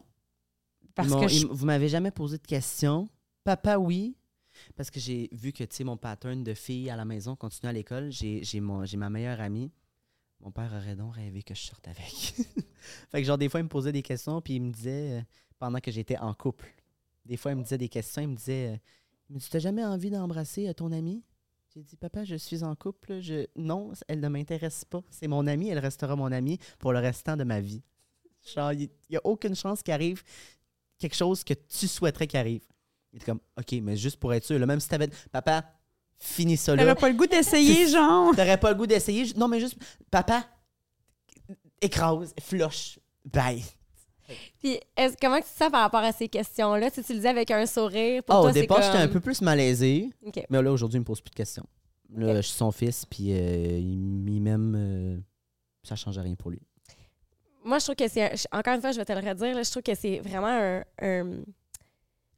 Parce 0.96 1.10
Non, 1.10 1.22
que 1.22 1.28
je- 1.28 1.48
vous 1.48 1.66
m'avez 1.66 1.90
jamais 1.90 2.12
posé 2.12 2.38
de 2.38 2.46
questions. 2.46 3.10
Papa, 3.44 3.78
oui. 3.78 4.16
Parce 4.76 4.90
que 4.92 5.00
j'ai 5.00 5.30
vu 5.32 5.54
que, 5.54 5.64
tu 5.64 5.76
sais, 5.78 5.84
mon 5.84 5.96
pattern 5.98 6.44
de 6.44 6.54
fille 6.54 6.90
à 6.90 6.96
la 6.96 7.06
maison 7.06 7.36
continue 7.36 7.70
à 7.70 7.74
l'école. 7.74 8.12
J'ai 8.12 8.60
ma 8.62 9.10
meilleure 9.10 9.40
amie. 9.40 9.72
Mon 10.42 10.52
père 10.52 10.72
aurait 10.74 10.96
donc 10.96 11.16
rêvé 11.16 11.44
que 11.44 11.54
je 11.54 11.62
sorte 11.62 11.88
avec. 11.88 12.10
fait 13.12 13.22
que, 13.22 13.24
genre, 13.24 13.38
des 13.38 13.50
fois, 13.50 13.60
il 13.60 13.64
me 13.64 13.70
posait 13.70 13.92
des 13.92 14.02
questions, 14.02 14.42
puis 14.42 14.56
il 14.56 14.62
me 14.62 14.72
disait, 14.72 15.20
euh, 15.20 15.22
pendant 15.60 15.80
que 15.80 15.92
j'étais 15.92 16.18
en 16.18 16.34
couple, 16.34 16.74
des 17.26 17.36
fois, 17.38 17.52
il 17.52 17.58
me 17.58 17.64
disait 17.64 17.78
des 17.78 17.90
questions, 17.90 18.22
il 18.22 18.30
me 18.30 18.36
disait, 18.36 18.74
euh, 18.74 18.78
il 19.30 19.36
me 19.36 19.40
dit, 19.40 19.48
t'as 19.50 19.60
jamais 19.60 19.84
envie 19.84 20.10
d'embrasser 20.10 20.68
euh, 20.70 20.74
ton 20.74 20.92
amie? 20.94 21.22
J'ai 21.74 21.84
dit, 21.84 21.98
papa, 21.98 22.24
je 22.24 22.36
suis 22.36 22.64
en 22.64 22.74
couple. 22.76 23.20
Je... 23.20 23.48
Non, 23.58 23.92
elle 24.08 24.22
ne 24.22 24.28
m'intéresse 24.30 24.86
pas. 24.86 25.04
C'est 25.10 25.28
mon 25.28 25.46
amie, 25.46 25.70
elle 25.70 25.80
restera 25.80 26.16
mon 26.16 26.32
amie 26.32 26.58
pour 26.80 26.94
le 26.94 27.00
restant 27.00 27.36
de 27.38 27.44
ma 27.44 27.60
vie. 27.60 27.84
Genre, 28.56 28.72
il 28.72 28.90
n'y 29.10 29.18
a 29.18 29.22
aucune 29.26 29.56
chance 29.56 29.84
qu'il 29.84 29.94
arrive 29.94 30.24
quelque 31.00 31.16
chose 31.16 31.44
que 31.44 31.54
tu 31.54 31.88
souhaiterais 31.88 32.28
qu'il 32.28 32.40
arrive. 32.40 32.62
Il 33.12 33.18
était 33.18 33.26
comme, 33.26 33.40
OK, 33.58 33.72
mais 33.82 33.96
juste 33.98 34.18
pour 34.18 34.34
être 34.34 34.44
sûr, 34.46 34.60
là, 34.60 34.66
même 34.66 34.80
si 34.80 34.88
t'avais. 34.88 35.10
Papa, 35.32 35.64
finis 36.20 36.58
ça 36.58 36.76
là. 36.76 36.84
T'aurais 36.84 36.96
pas 36.96 37.10
le 37.10 37.16
goût 37.16 37.26
d'essayer, 37.28 37.88
genre. 37.90 38.36
T'aurais 38.36 38.60
pas 38.60 38.70
le 38.72 38.76
goût 38.76 38.86
d'essayer. 38.88 39.34
Non, 39.36 39.48
mais 39.48 39.60
juste, 39.60 39.78
papa, 40.12 40.46
écrase, 41.82 42.34
flush, 42.40 43.00
bye. 43.26 43.64
Puis, 44.60 44.80
est-ce- 44.96 45.16
comment 45.20 45.38
tu 45.38 45.44
te 45.44 45.58
sens 45.58 45.72
par 45.72 45.82
rapport 45.82 46.02
à 46.04 46.12
ces 46.12 46.28
questions-là? 46.30 46.90
Si 46.92 47.04
tu 47.04 47.14
le 47.16 47.20
dis 47.20 47.28
avec 47.28 47.50
un 47.50 47.66
sourire, 47.66 48.22
pour 48.24 48.36
Ah, 48.36 48.42
toi, 48.42 48.50
au 48.52 48.54
départ, 48.54 48.82
j'étais 48.84 48.98
un 48.98 49.08
peu 49.08 49.20
plus 49.20 49.42
malaisé, 49.42 50.10
mais 50.50 50.62
là, 50.62 50.72
aujourd'hui, 50.72 50.98
il 50.98 51.02
me 51.02 51.06
pose 51.06 51.22
plus 51.22 51.32
de 51.32 51.36
questions. 51.36 51.66
Là, 52.16 52.36
je 52.42 52.48
suis 52.48 52.58
son 52.58 52.72
fils, 52.72 53.06
puis 53.06 53.32
euh, 53.34 53.78
il 53.80 54.30
il 54.30 54.42
m'aime. 54.42 54.76
euh, 54.78 55.20
ça 55.84 55.96
change 55.96 56.18
rien 56.20 56.36
pour 56.36 56.52
lui. 56.52 56.62
Moi, 57.64 57.80
je 57.80 57.84
trouve 57.86 57.96
que 57.96 58.08
c'est... 58.08 58.32
Encore 58.52 58.74
une 58.74 58.82
fois, 58.82 58.92
je 58.92 58.98
vais 58.98 59.06
te 59.06 59.12
le 59.14 59.20
redire, 59.28 59.56
là, 59.56 59.64
je 59.64 59.70
trouve 59.72 59.84
que 59.84 59.96
c'est 59.96 60.20
vraiment 60.20 60.48
un, 60.48 60.84
un, 61.02 61.32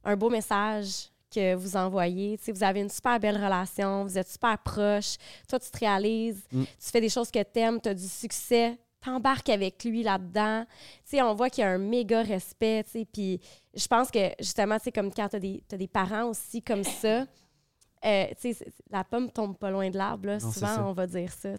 un 0.04 0.16
beau 0.16 0.30
message 0.30 1.08
que 1.32 1.54
vous 1.54 1.76
envoyez. 1.76 2.38
Vous 2.48 2.62
avez 2.64 2.80
une 2.80 2.90
super 2.90 3.18
belle 3.18 3.36
relation, 3.36 4.04
vous 4.04 4.18
êtes 4.18 4.28
super 4.28 4.58
proches. 4.58 5.16
Toi, 5.48 5.58
tu 5.60 5.70
te 5.70 5.78
réalises, 5.78 6.42
Mm. 6.52 6.64
tu 6.64 6.90
fais 6.90 7.00
des 7.00 7.08
choses 7.08 7.30
que 7.30 7.42
tu 7.42 7.58
aimes, 7.60 7.80
tu 7.80 7.88
as 7.88 7.94
du 7.94 8.06
succès, 8.06 8.76
t'embarques 9.00 9.48
avec 9.48 9.82
lui 9.84 10.02
là-dedans. 10.02 10.66
On 11.14 11.34
voit 11.34 11.48
qu'il 11.50 11.62
y 11.62 11.66
a 11.66 11.70
un 11.70 11.78
méga 11.78 12.22
respect, 12.22 12.84
puis 13.12 13.40
je 13.74 13.86
pense 13.86 14.10
que, 14.10 14.30
justement, 14.40 14.76
tu 14.78 14.84
sais, 14.84 14.92
comme 14.92 15.12
quand 15.12 15.28
tu 15.28 15.36
as 15.36 15.40
des, 15.40 15.62
t'as 15.66 15.76
des 15.78 15.88
parents 15.88 16.24
aussi 16.24 16.60
comme 16.62 16.84
ça, 16.84 17.24
euh, 18.04 18.26
c'est- 18.38 18.66
la 18.90 19.02
pomme 19.04 19.30
tombe 19.30 19.56
pas 19.56 19.70
loin 19.70 19.88
de 19.88 19.96
l'arbre, 19.96 20.36
c'est 20.38 20.46
Souvent, 20.52 20.90
on 20.90 20.92
va 20.92 21.06
dire 21.06 21.32
ça. 21.32 21.50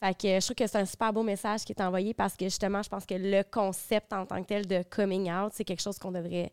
Fait 0.00 0.14
que 0.14 0.28
je 0.40 0.44
trouve 0.44 0.54
que 0.54 0.66
c'est 0.66 0.78
un 0.78 0.86
super 0.86 1.12
beau 1.12 1.22
message 1.22 1.64
qui 1.64 1.72
est 1.72 1.82
envoyé 1.82 2.14
parce 2.14 2.34
que 2.34 2.46
justement, 2.46 2.82
je 2.82 2.88
pense 2.88 3.04
que 3.04 3.14
le 3.14 3.42
concept 3.42 4.12
en 4.14 4.24
tant 4.24 4.42
que 4.42 4.48
tel 4.48 4.66
de 4.66 4.82
coming 4.88 5.30
out, 5.30 5.52
c'est 5.54 5.64
quelque 5.64 5.82
chose 5.82 5.98
qu'on 5.98 6.12
devrait 6.12 6.52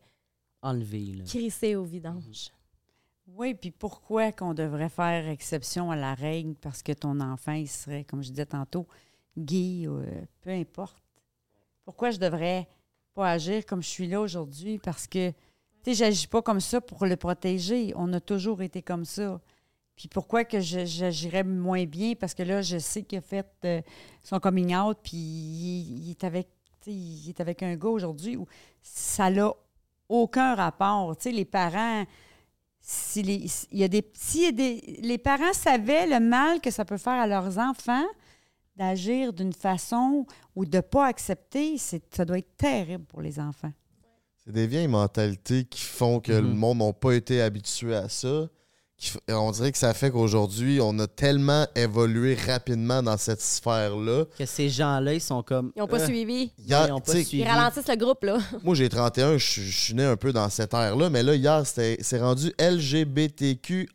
Enlevé, 0.62 1.14
là. 1.14 1.24
crisser 1.24 1.76
au 1.76 1.84
vidange. 1.84 2.52
Oui, 3.28 3.54
puis 3.54 3.72
pourquoi 3.72 4.32
qu'on 4.32 4.54
devrait 4.54 4.90
faire 4.90 5.28
exception 5.28 5.92
à 5.92 5.96
la 5.96 6.14
règle? 6.14 6.56
Parce 6.56 6.82
que 6.82 6.92
ton 6.92 7.20
enfant, 7.22 7.54
il 7.54 7.68
serait, 7.70 8.04
comme 8.04 8.22
je 8.24 8.30
disais 8.30 8.46
tantôt, 8.46 8.88
gay, 9.38 9.84
euh, 9.86 10.06
peu 10.42 10.50
importe. 10.50 11.04
Pourquoi 11.86 12.12
je 12.12 12.18
devrais 12.18 12.68
pas 13.14 13.30
agir 13.32 13.66
comme 13.66 13.82
je 13.82 13.88
suis 13.90 14.08
là 14.08 14.20
aujourd'hui? 14.20 14.78
Parce 14.80 15.08
que, 15.08 15.30
tu 15.30 15.36
sais, 15.84 15.94
j'agis 15.94 16.28
pas 16.28 16.42
comme 16.42 16.60
ça 16.60 16.82
pour 16.82 17.06
le 17.06 17.16
protéger. 17.16 17.94
On 17.96 18.12
a 18.14 18.20
toujours 18.20 18.62
été 18.62 18.82
comme 18.82 19.06
ça. 19.06 19.40
Puis 19.98 20.08
pourquoi 20.08 20.46
que 20.46 20.60
je- 20.62 20.86
j'agirais 20.86 21.44
moins 21.44 21.84
bien? 21.86 22.14
Parce 22.16 22.34
que 22.34 22.44
là, 22.44 22.62
je 22.62 22.78
sais 22.78 23.02
qu'il 23.04 23.18
a 23.18 23.22
fait 23.22 23.48
euh, 23.66 23.82
son 24.24 24.40
coming 24.40 24.74
out, 24.76 24.98
puis 25.04 25.18
il, 25.18 26.04
il 26.06 26.10
est 26.12 26.24
avec, 26.24 26.48
il 26.86 27.28
est 27.28 27.42
avec 27.42 27.64
un 27.64 27.76
gars 27.76 27.90
aujourd'hui 27.90 28.38
où 28.38 28.46
ça 28.82 29.30
n'a 29.32 29.52
aucun 30.08 30.54
rapport. 30.56 31.18
Tu 31.18 31.24
sais, 31.24 31.32
les 31.32 31.46
parents, 31.46 32.06
si 32.80 33.24
les, 33.24 33.48
si- 33.48 33.68
il 33.72 33.80
y 33.80 33.84
a 33.84 33.88
des, 33.88 34.08
s'il 34.14 34.44
y 34.44 34.48
a 34.48 34.52
des, 34.52 35.00
les 35.02 35.18
parents 35.18 35.52
savaient 35.54 36.06
le 36.08 36.20
mal 36.20 36.62
que 36.62 36.70
ça 36.72 36.86
peut 36.86 36.98
faire 36.98 37.20
à 37.20 37.28
leurs 37.28 37.58
enfants 37.58 38.06
d'agir 38.76 39.34
d'une 39.34 39.54
façon 39.54 40.28
ou 40.56 40.64
de 40.64 40.78
ne 40.78 40.82
pas 40.82 41.08
accepter, 41.08 41.78
c'est, 41.80 42.04
ça 42.16 42.24
doit 42.24 42.38
être 42.38 42.56
terrible 42.56 43.06
pour 43.06 43.22
les 43.22 43.40
enfants. 43.40 43.72
C'est 44.46 44.52
des 44.54 44.68
vieilles 44.68 44.88
mentalités 44.88 45.66
qui 45.66 45.82
font 45.82 46.20
que 46.20 46.32
le 46.32 46.44
Mhm. 46.44 46.54
monde 46.56 46.78
n'a 46.78 46.94
pas 46.94 47.14
été 47.14 47.42
habitué 47.42 47.96
à 47.96 48.08
ça. 48.08 48.48
On 49.30 49.52
dirait 49.52 49.72
que 49.72 49.78
ça 49.78 49.94
fait 49.94 50.10
qu'aujourd'hui, 50.10 50.80
on 50.82 50.98
a 51.00 51.08
tellement 51.08 51.68
évolué 51.76 52.34
rapidement 52.36 53.04
dans 53.04 53.18
cette 53.18 53.42
sphère-là. 53.42 54.26
Que 54.38 54.46
ces 54.46 54.70
gens-là, 54.70 55.14
ils 55.14 55.22
sont 55.22 55.44
comme. 55.44 55.72
Ils 55.76 55.80
n'ont 55.80 55.88
pas 55.88 56.02
euh, 56.02 56.06
suivi. 56.06 56.52
Hier, 56.58 56.88
ils 56.88 56.92
ont 56.94 57.00
pas 57.00 57.12
suivi. 57.12 57.38
Ils 57.40 57.48
ralentissent 57.48 57.88
le 57.88 57.96
groupe, 57.96 58.24
là. 58.24 58.38
Moi, 58.64 58.74
j'ai 58.76 58.90
31, 58.90 59.38
je 59.38 59.46
suis- 59.46 59.62
je 59.70 59.78
suis 59.78 59.94
né 59.94 60.04
un 60.04 60.16
peu 60.18 60.34
dans 60.34 60.50
cette 60.50 60.74
ère-là, 60.74 61.10
mais 61.12 61.22
là, 61.22 61.36
hier, 61.36 61.66
c'était- 61.68 61.98
c'est 62.02 62.20
rendu 62.20 62.52
LGBTQAI+. 62.58 63.88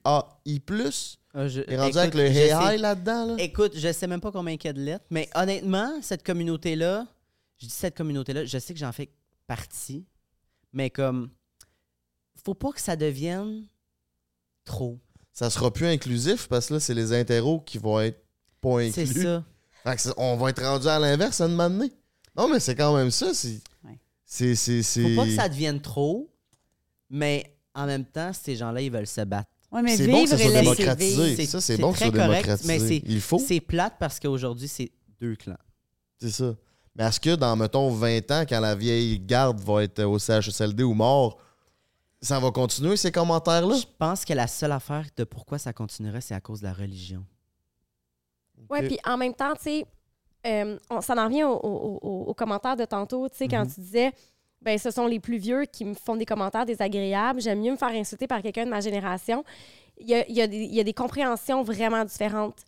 Ah, 1.35 1.49
je- 1.49 1.63
Il 1.67 1.73
est 1.73 1.77
rendu 1.79 1.89
écoute, 1.91 1.97
avec 1.97 2.15
le 2.15 2.27
je 2.27 2.39
hey 2.73 2.79
là-dedans. 2.79 3.27
Là. 3.27 3.35
Écoute, 3.39 3.73
je 3.75 3.91
sais 3.93 4.07
même 4.07 4.21
pas 4.21 4.31
combien 4.31 4.55
il 4.55 4.63
y 4.65 4.69
a 4.69 4.73
de 4.73 4.81
lettres, 4.81 5.05
mais 5.11 5.29
honnêtement, 5.35 5.91
cette 6.03 6.23
communauté-là, 6.25 7.07
je 7.59 7.67
dis 7.67 7.73
cette 7.73 7.97
communauté-là, 7.97 8.45
je 8.45 8.59
sais 8.59 8.75
que 8.75 8.79
j'en 8.81 8.93
fais 8.93 9.11
partie, 9.47 10.05
mais 10.73 10.91
comme, 10.91 11.31
faut 12.45 12.55
pas 12.55 12.71
que 12.73 12.81
ça 12.81 12.97
devienne 12.97 13.65
trop. 14.65 14.99
Ça 15.33 15.49
sera 15.51 15.73
plus 15.73 15.87
inclusif 15.87 16.47
parce 16.49 16.67
que 16.67 16.75
là, 16.75 16.81
c'est 16.81 16.95
les 16.95 17.13
interros 17.13 17.61
qui 17.61 17.79
vont 17.79 18.01
être 18.01 18.23
pas 18.61 18.91
C'est 18.91 19.03
inclus. 19.03 19.23
ça. 19.23 19.45
Fait 19.85 19.97
que 19.97 20.01
c'est- 20.03 20.15
on 20.17 20.37
va 20.37 20.51
être 20.51 20.63
rendu 20.63 20.87
à 20.89 20.99
l'inverse 20.99 21.41
à 21.41 21.45
un 21.45 21.49
moment 21.49 21.71
donné. 21.71 21.91
Non, 22.37 22.49
mais 22.49 22.61
c'est 22.61 22.75
quand 22.75 22.95
même 22.97 23.11
ça. 23.11 23.33
C'est. 23.35 23.61
Ouais. 23.85 23.99
C'est. 24.25 24.55
c'est- 24.55 24.83
c'est- 24.83 25.15
Faut 25.15 25.21
pas 25.23 25.27
que 25.27 25.35
ça 25.35 25.49
devienne 25.49 25.81
trop, 25.81 26.31
mais 27.11 27.57
en 27.75 27.87
même 27.87 28.05
temps, 28.05 28.31
ces 28.33 28.57
gens-là, 28.57 28.81
ils 28.81 28.91
veulent 28.91 29.07
se 29.07 29.23
battre. 29.23 29.49
Oui, 29.71 29.81
mais 29.83 29.97
C'est 29.97 30.05
vivre 30.05 30.19
bon 30.19 30.25
que 30.25 30.31
ça 30.31 30.39
soit 30.39 30.53
démocratisé. 30.53 31.37
C'est- 31.37 31.47
Ça, 31.47 31.61
c'est 31.61 31.77
c'est 31.77 31.83
bon 31.83 31.93
que 31.93 31.99
soit 31.99 32.11
correct, 32.11 32.29
démocratisé. 32.45 32.69
mais 32.79 32.79
c'est- 32.89 33.03
Il 33.07 33.21
faut. 33.21 33.39
C'est 33.39 33.61
plate 33.61 33.95
parce 33.99 34.21
qu'aujourd'hui, 34.21 34.69
c'est 34.69 34.93
deux 35.21 35.35
clans. 35.35 35.57
C'est 36.21 36.31
ça. 36.31 36.55
Mais 36.95 37.05
est-ce 37.05 37.19
que 37.19 37.35
dans, 37.37 37.57
mettons, 37.57 37.91
20 37.91 38.31
ans, 38.31 38.45
quand 38.47 38.61
la 38.61 38.75
vieille 38.75 39.19
garde 39.19 39.59
va 39.61 39.83
être 39.85 40.03
au 40.05 40.19
CHSLD 40.19 40.83
ou 40.83 40.93
mort, 40.93 41.39
ça 42.23 42.39
va 42.39 42.51
continuer 42.51 42.97
ces 42.97 43.13
commentaires-là? 43.13 43.75
Je 43.75 43.87
pense 43.99 44.25
que 44.25 44.33
la 44.33 44.47
seule 44.47 44.73
affaire 44.73 45.05
de 45.17 45.25
pourquoi 45.25 45.59
ça 45.59 45.73
continuerait, 45.73 46.21
c'est 46.21 46.35
à 46.35 46.41
cause 46.41 46.61
de 46.61 46.67
la 46.67 46.73
religion. 46.73 47.25
Oui, 48.71 48.83
puis 48.87 48.99
en 49.05 49.17
même 49.17 49.35
temps, 49.35 49.55
tu 49.55 49.63
sais, 49.63 49.87
euh, 50.47 50.79
ça 51.01 51.15
en 51.15 51.25
revient 51.25 51.45
au, 51.45 51.55
au- 51.55 51.99
au- 52.03 52.25
au 52.29 52.35
commentaire 52.35 52.77
de 52.77 52.85
tantôt, 52.85 53.29
tu 53.29 53.37
sais, 53.37 53.49
quand 53.49 53.65
Mhm. 53.65 53.73
tu 53.75 53.81
disais, 53.81 54.13
ben 54.61 54.79
ce 54.79 54.91
sont 54.91 55.07
les 55.07 55.19
plus 55.19 55.39
vieux 55.39 55.65
qui 55.65 55.85
me 55.85 55.95
font 55.95 56.15
des 56.17 56.25
commentaires 56.27 56.65
désagréables, 56.65 57.41
j'aime 57.41 57.61
mieux 57.61 57.73
me 57.73 57.77
faire 57.77 57.89
insulter 57.89 58.27
par 58.29 58.41
quelqu'un 58.43 58.65
de 58.65 58.71
ma 58.71 58.81
génération. 58.81 59.45
Il 59.99 60.09
y 60.09 60.15
a, 60.15 60.27
il 60.29 60.35
y 60.37 60.41
a 60.41 60.47
des, 60.47 60.59
il 60.59 60.75
y 60.75 60.81
a 60.81 60.85
des 60.85 60.95
compréhensions 60.95 61.63
vraiment 61.65 62.05
différentes 62.05 62.65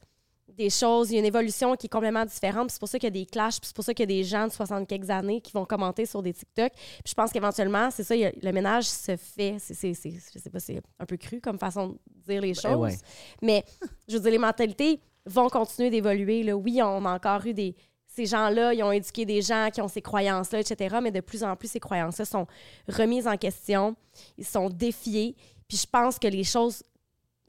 des 0.56 0.70
choses, 0.70 1.10
il 1.10 1.14
y 1.14 1.16
a 1.16 1.20
une 1.20 1.26
évolution 1.26 1.74
qui 1.76 1.86
est 1.86 1.88
complètement 1.88 2.24
différente, 2.24 2.70
c'est 2.70 2.78
pour 2.78 2.88
ça 2.88 2.98
qu'il 2.98 3.06
y 3.06 3.08
a 3.08 3.10
des 3.10 3.26
clashs, 3.26 3.58
c'est 3.62 3.74
pour 3.74 3.84
ça 3.84 3.92
qu'il 3.92 4.02
y 4.08 4.12
a 4.12 4.16
des 4.16 4.24
gens 4.24 4.46
de 4.46 4.52
60 4.52 4.86
quelques 4.88 5.10
années 5.10 5.40
qui 5.40 5.52
vont 5.52 5.64
commenter 5.64 6.06
sur 6.06 6.22
des 6.22 6.32
TikTok. 6.32 6.72
Puis 6.72 7.02
je 7.08 7.14
pense 7.14 7.30
qu'éventuellement, 7.32 7.90
c'est 7.90 8.04
ça, 8.04 8.14
a- 8.14 8.30
le 8.42 8.52
ménage 8.52 8.84
se 8.84 9.16
fait, 9.16 9.56
c'est, 9.58 9.92
je 9.94 10.38
sais 10.38 10.50
pas, 10.50 10.60
c'est 10.60 10.80
un 10.98 11.06
peu 11.06 11.16
cru 11.16 11.40
comme 11.40 11.58
façon 11.58 11.88
de 11.88 11.98
dire 12.26 12.40
les 12.42 12.54
choses. 12.54 12.64
Ben 12.64 12.76
ouais. 12.78 12.96
Mais 13.42 13.64
je 14.08 14.14
veux 14.14 14.20
dire, 14.20 14.30
les 14.32 14.38
mentalités 14.38 15.00
vont 15.26 15.48
continuer 15.48 15.90
d'évoluer. 15.90 16.52
Oui, 16.52 16.80
on 16.82 17.04
a 17.04 17.14
encore 17.14 17.44
eu 17.46 17.54
des. 17.54 17.74
Ces 18.06 18.26
gens-là, 18.26 18.72
ils 18.74 18.82
ont 18.84 18.92
éduqué 18.92 19.24
des 19.26 19.42
gens 19.42 19.70
qui 19.72 19.80
ont 19.82 19.88
ces 19.88 20.00
croyances-là, 20.02 20.60
etc. 20.60 20.98
Mais 21.02 21.10
de 21.10 21.20
plus 21.20 21.42
en 21.42 21.56
plus, 21.56 21.68
ces 21.68 21.80
croyances-là 21.80 22.24
sont 22.24 22.46
remises 22.88 23.26
en 23.26 23.36
question, 23.36 23.96
ils 24.38 24.44
sont 24.46 24.68
défiés. 24.70 25.34
Puis 25.66 25.78
je 25.78 25.86
pense 25.90 26.18
que 26.20 26.28
les 26.28 26.44
choses 26.44 26.82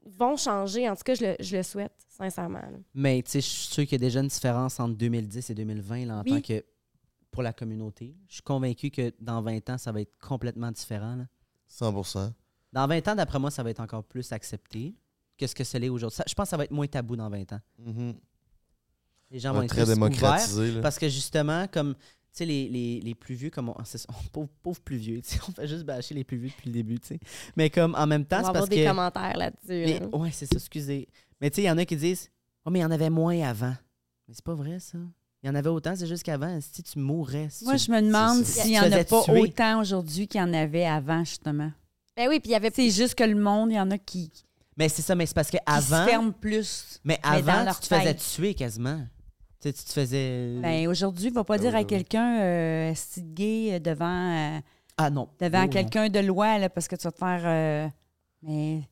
vont 0.06 0.36
changer. 0.36 0.88
En 0.88 0.96
tout 0.96 1.02
cas, 1.04 1.14
je 1.14 1.24
le, 1.24 1.36
je 1.40 1.56
le 1.56 1.62
souhaite, 1.62 1.92
sincèrement. 2.08 2.60
là. 2.60 2.78
Mais 2.94 3.22
tu 3.22 3.32
sais, 3.32 3.40
je 3.40 3.46
suis 3.46 3.66
sûr 3.74 3.82
qu'il 3.84 3.92
y 3.92 3.94
a 3.96 4.06
déjà 4.06 4.20
une 4.20 4.28
différence 4.28 4.78
entre 4.80 4.94
2010 4.96 5.50
et 5.50 5.54
2020 5.54 6.06
là, 6.06 6.16
en 6.18 6.22
Oui. 6.22 6.30
tant 6.30 6.40
que 6.40 6.64
pour 7.30 7.42
la 7.42 7.52
communauté. 7.52 8.14
Je 8.28 8.34
suis 8.34 8.42
convaincu 8.42 8.90
que 8.90 9.12
dans 9.20 9.42
20 9.42 9.68
ans, 9.70 9.78
ça 9.78 9.92
va 9.92 10.00
être 10.00 10.16
complètement 10.18 10.70
différent. 10.70 11.16
là. 11.16 11.26
100 11.68 11.92
Dans 12.72 12.86
20 12.86 13.08
ans, 13.08 13.14
d'après 13.14 13.38
moi, 13.38 13.50
ça 13.50 13.62
va 13.62 13.70
être 13.70 13.80
encore 13.80 14.04
plus 14.04 14.32
accepté 14.32 14.94
que 15.36 15.46
ce 15.46 15.54
que 15.54 15.64
ce 15.64 15.76
l'est 15.76 15.88
aujourd'hui. 15.90 16.18
Je 16.26 16.34
pense 16.34 16.44
que 16.46 16.50
ça 16.50 16.56
va 16.56 16.64
être 16.64 16.70
moins 16.70 16.86
tabou 16.86 17.14
dans 17.16 17.28
20 17.28 17.52
ans. 17.52 17.60
Mhm. 17.78 18.14
Les 19.30 19.38
gens 19.40 19.52
vont 19.52 19.62
être 19.62 19.68
très 19.70 19.82
plus 19.84 19.92
ouverts 19.92 20.08
démocratisé. 20.08 20.72
là. 20.72 20.80
parce 20.80 20.98
que 20.98 21.08
justement, 21.08 21.66
comme 21.68 21.94
sais, 22.38 22.44
les, 22.46 22.68
les, 22.68 23.00
les 23.00 23.14
plus 23.14 23.34
vieux, 23.34 23.50
comme 23.50 23.68
on, 23.70 23.74
ça, 23.84 23.98
pauvre, 24.32 24.48
pauvre 24.62 24.80
plus 24.80 24.96
vieux, 24.96 25.20
tu 25.22 25.30
sais, 25.30 25.40
on 25.48 25.52
fait 25.52 25.66
juste 25.68 25.84
bâcher 25.84 26.14
les 26.14 26.24
plus 26.24 26.36
vieux 26.38 26.48
depuis 26.48 26.66
le 26.68 26.72
début, 26.72 26.98
tu 27.00 27.08
sais. 27.08 27.20
Mais 27.56 27.70
comme 27.70 27.94
en 27.94 28.06
même 28.06 28.24
temps, 28.24 28.38
On 28.38 28.42
va 28.42 28.44
c'est 28.44 28.48
avoir 28.50 28.62
parce 28.64 28.70
des 28.70 28.84
que. 28.84 28.88
commentaires 28.88 29.36
là-dessus. 29.36 30.00
Là. 30.00 30.16
ouais, 30.18 30.30
c'est 30.32 30.46
ça, 30.46 30.56
excusez. 30.56 31.08
Mais 31.40 31.50
tu 31.50 31.56
sais, 31.56 31.62
il 31.62 31.66
y 31.66 31.70
en 31.70 31.78
a 31.78 31.84
qui 31.84 31.96
disent 31.96 32.30
Oh, 32.64 32.70
mais 32.70 32.80
il 32.80 32.82
y 32.82 32.84
en 32.84 32.90
avait 32.90 33.10
moins 33.10 33.40
avant. 33.42 33.74
Mais 34.28 34.34
c'est 34.34 34.44
pas 34.44 34.54
vrai, 34.54 34.78
ça. 34.80 34.98
Il 35.42 35.46
y 35.46 35.50
en 35.50 35.54
avait 35.54 35.68
autant, 35.68 35.94
c'est 35.94 36.06
juste 36.08 36.24
qu'avant, 36.24 36.58
si 36.60 36.82
tu 36.82 36.98
mourrais. 36.98 37.46
si 37.50 37.64
Moi, 37.64 37.76
tu- 37.76 37.84
je 37.84 37.90
me 37.92 38.00
demande 38.02 38.42
s'il 38.44 38.70
n'y 38.70 38.80
en 38.80 38.90
a 38.90 39.04
pas 39.04 39.22
tuer. 39.22 39.38
autant 39.40 39.80
aujourd'hui 39.80 40.26
qu'il 40.26 40.40
y 40.40 40.42
en 40.42 40.52
avait 40.52 40.86
avant, 40.86 41.22
justement. 41.24 41.70
Ben 42.16 42.28
oui, 42.28 42.40
puis 42.40 42.48
il 42.50 42.52
y 42.52 42.56
avait 42.56 42.72
C'est 42.74 42.90
juste 42.90 43.14
que 43.14 43.22
le 43.22 43.36
monde, 43.36 43.70
il 43.70 43.76
y 43.76 43.80
en 43.80 43.90
a 43.92 43.98
qui, 43.98 44.32
Mais 44.76 44.88
c'est 44.88 45.02
ça, 45.02 45.14
mais 45.14 45.26
c'est 45.26 45.34
parce 45.34 45.50
que 45.50 45.58
se 45.58 45.62
avant. 45.66 46.04
ferment 46.06 46.32
plus. 46.32 46.98
Mais 47.04 47.20
dans 47.22 47.30
avant, 47.30 47.62
leur 47.64 47.78
tu 47.78 47.88
te 47.88 47.94
faisais 47.94 48.14
tuer 48.14 48.54
quasiment. 48.54 49.06
Tu 49.60 49.68
sais, 49.68 49.72
tu 49.72 49.84
te 49.84 49.92
faisais. 49.92 50.58
Ben, 50.60 50.86
aujourd'hui, 50.88 51.26
il 51.26 51.30
ne 51.30 51.34
va 51.34 51.44
pas 51.44 51.56
Ben 51.56 51.62
dire 51.62 51.74
à 51.76 51.84
quelqu'un 51.84 52.40
euh, 52.40 52.92
si 52.94 53.22
gay 53.22 53.74
euh, 53.74 53.78
devant, 53.78 54.56
euh, 54.56 54.60
ah 54.98 55.10
non. 55.10 55.28
devant 55.40 55.64
Oh, 55.64 55.68
quelqu'un 55.68 56.08
de 56.08 56.18
loi, 56.20 56.58
là, 56.58 56.68
parce 56.68 56.88
que 56.88 56.96
tu 56.96 57.04
vas 57.04 57.12
te 57.12 57.18
faire. 57.18 57.42
euh, 57.44 57.88
mais 58.42 58.82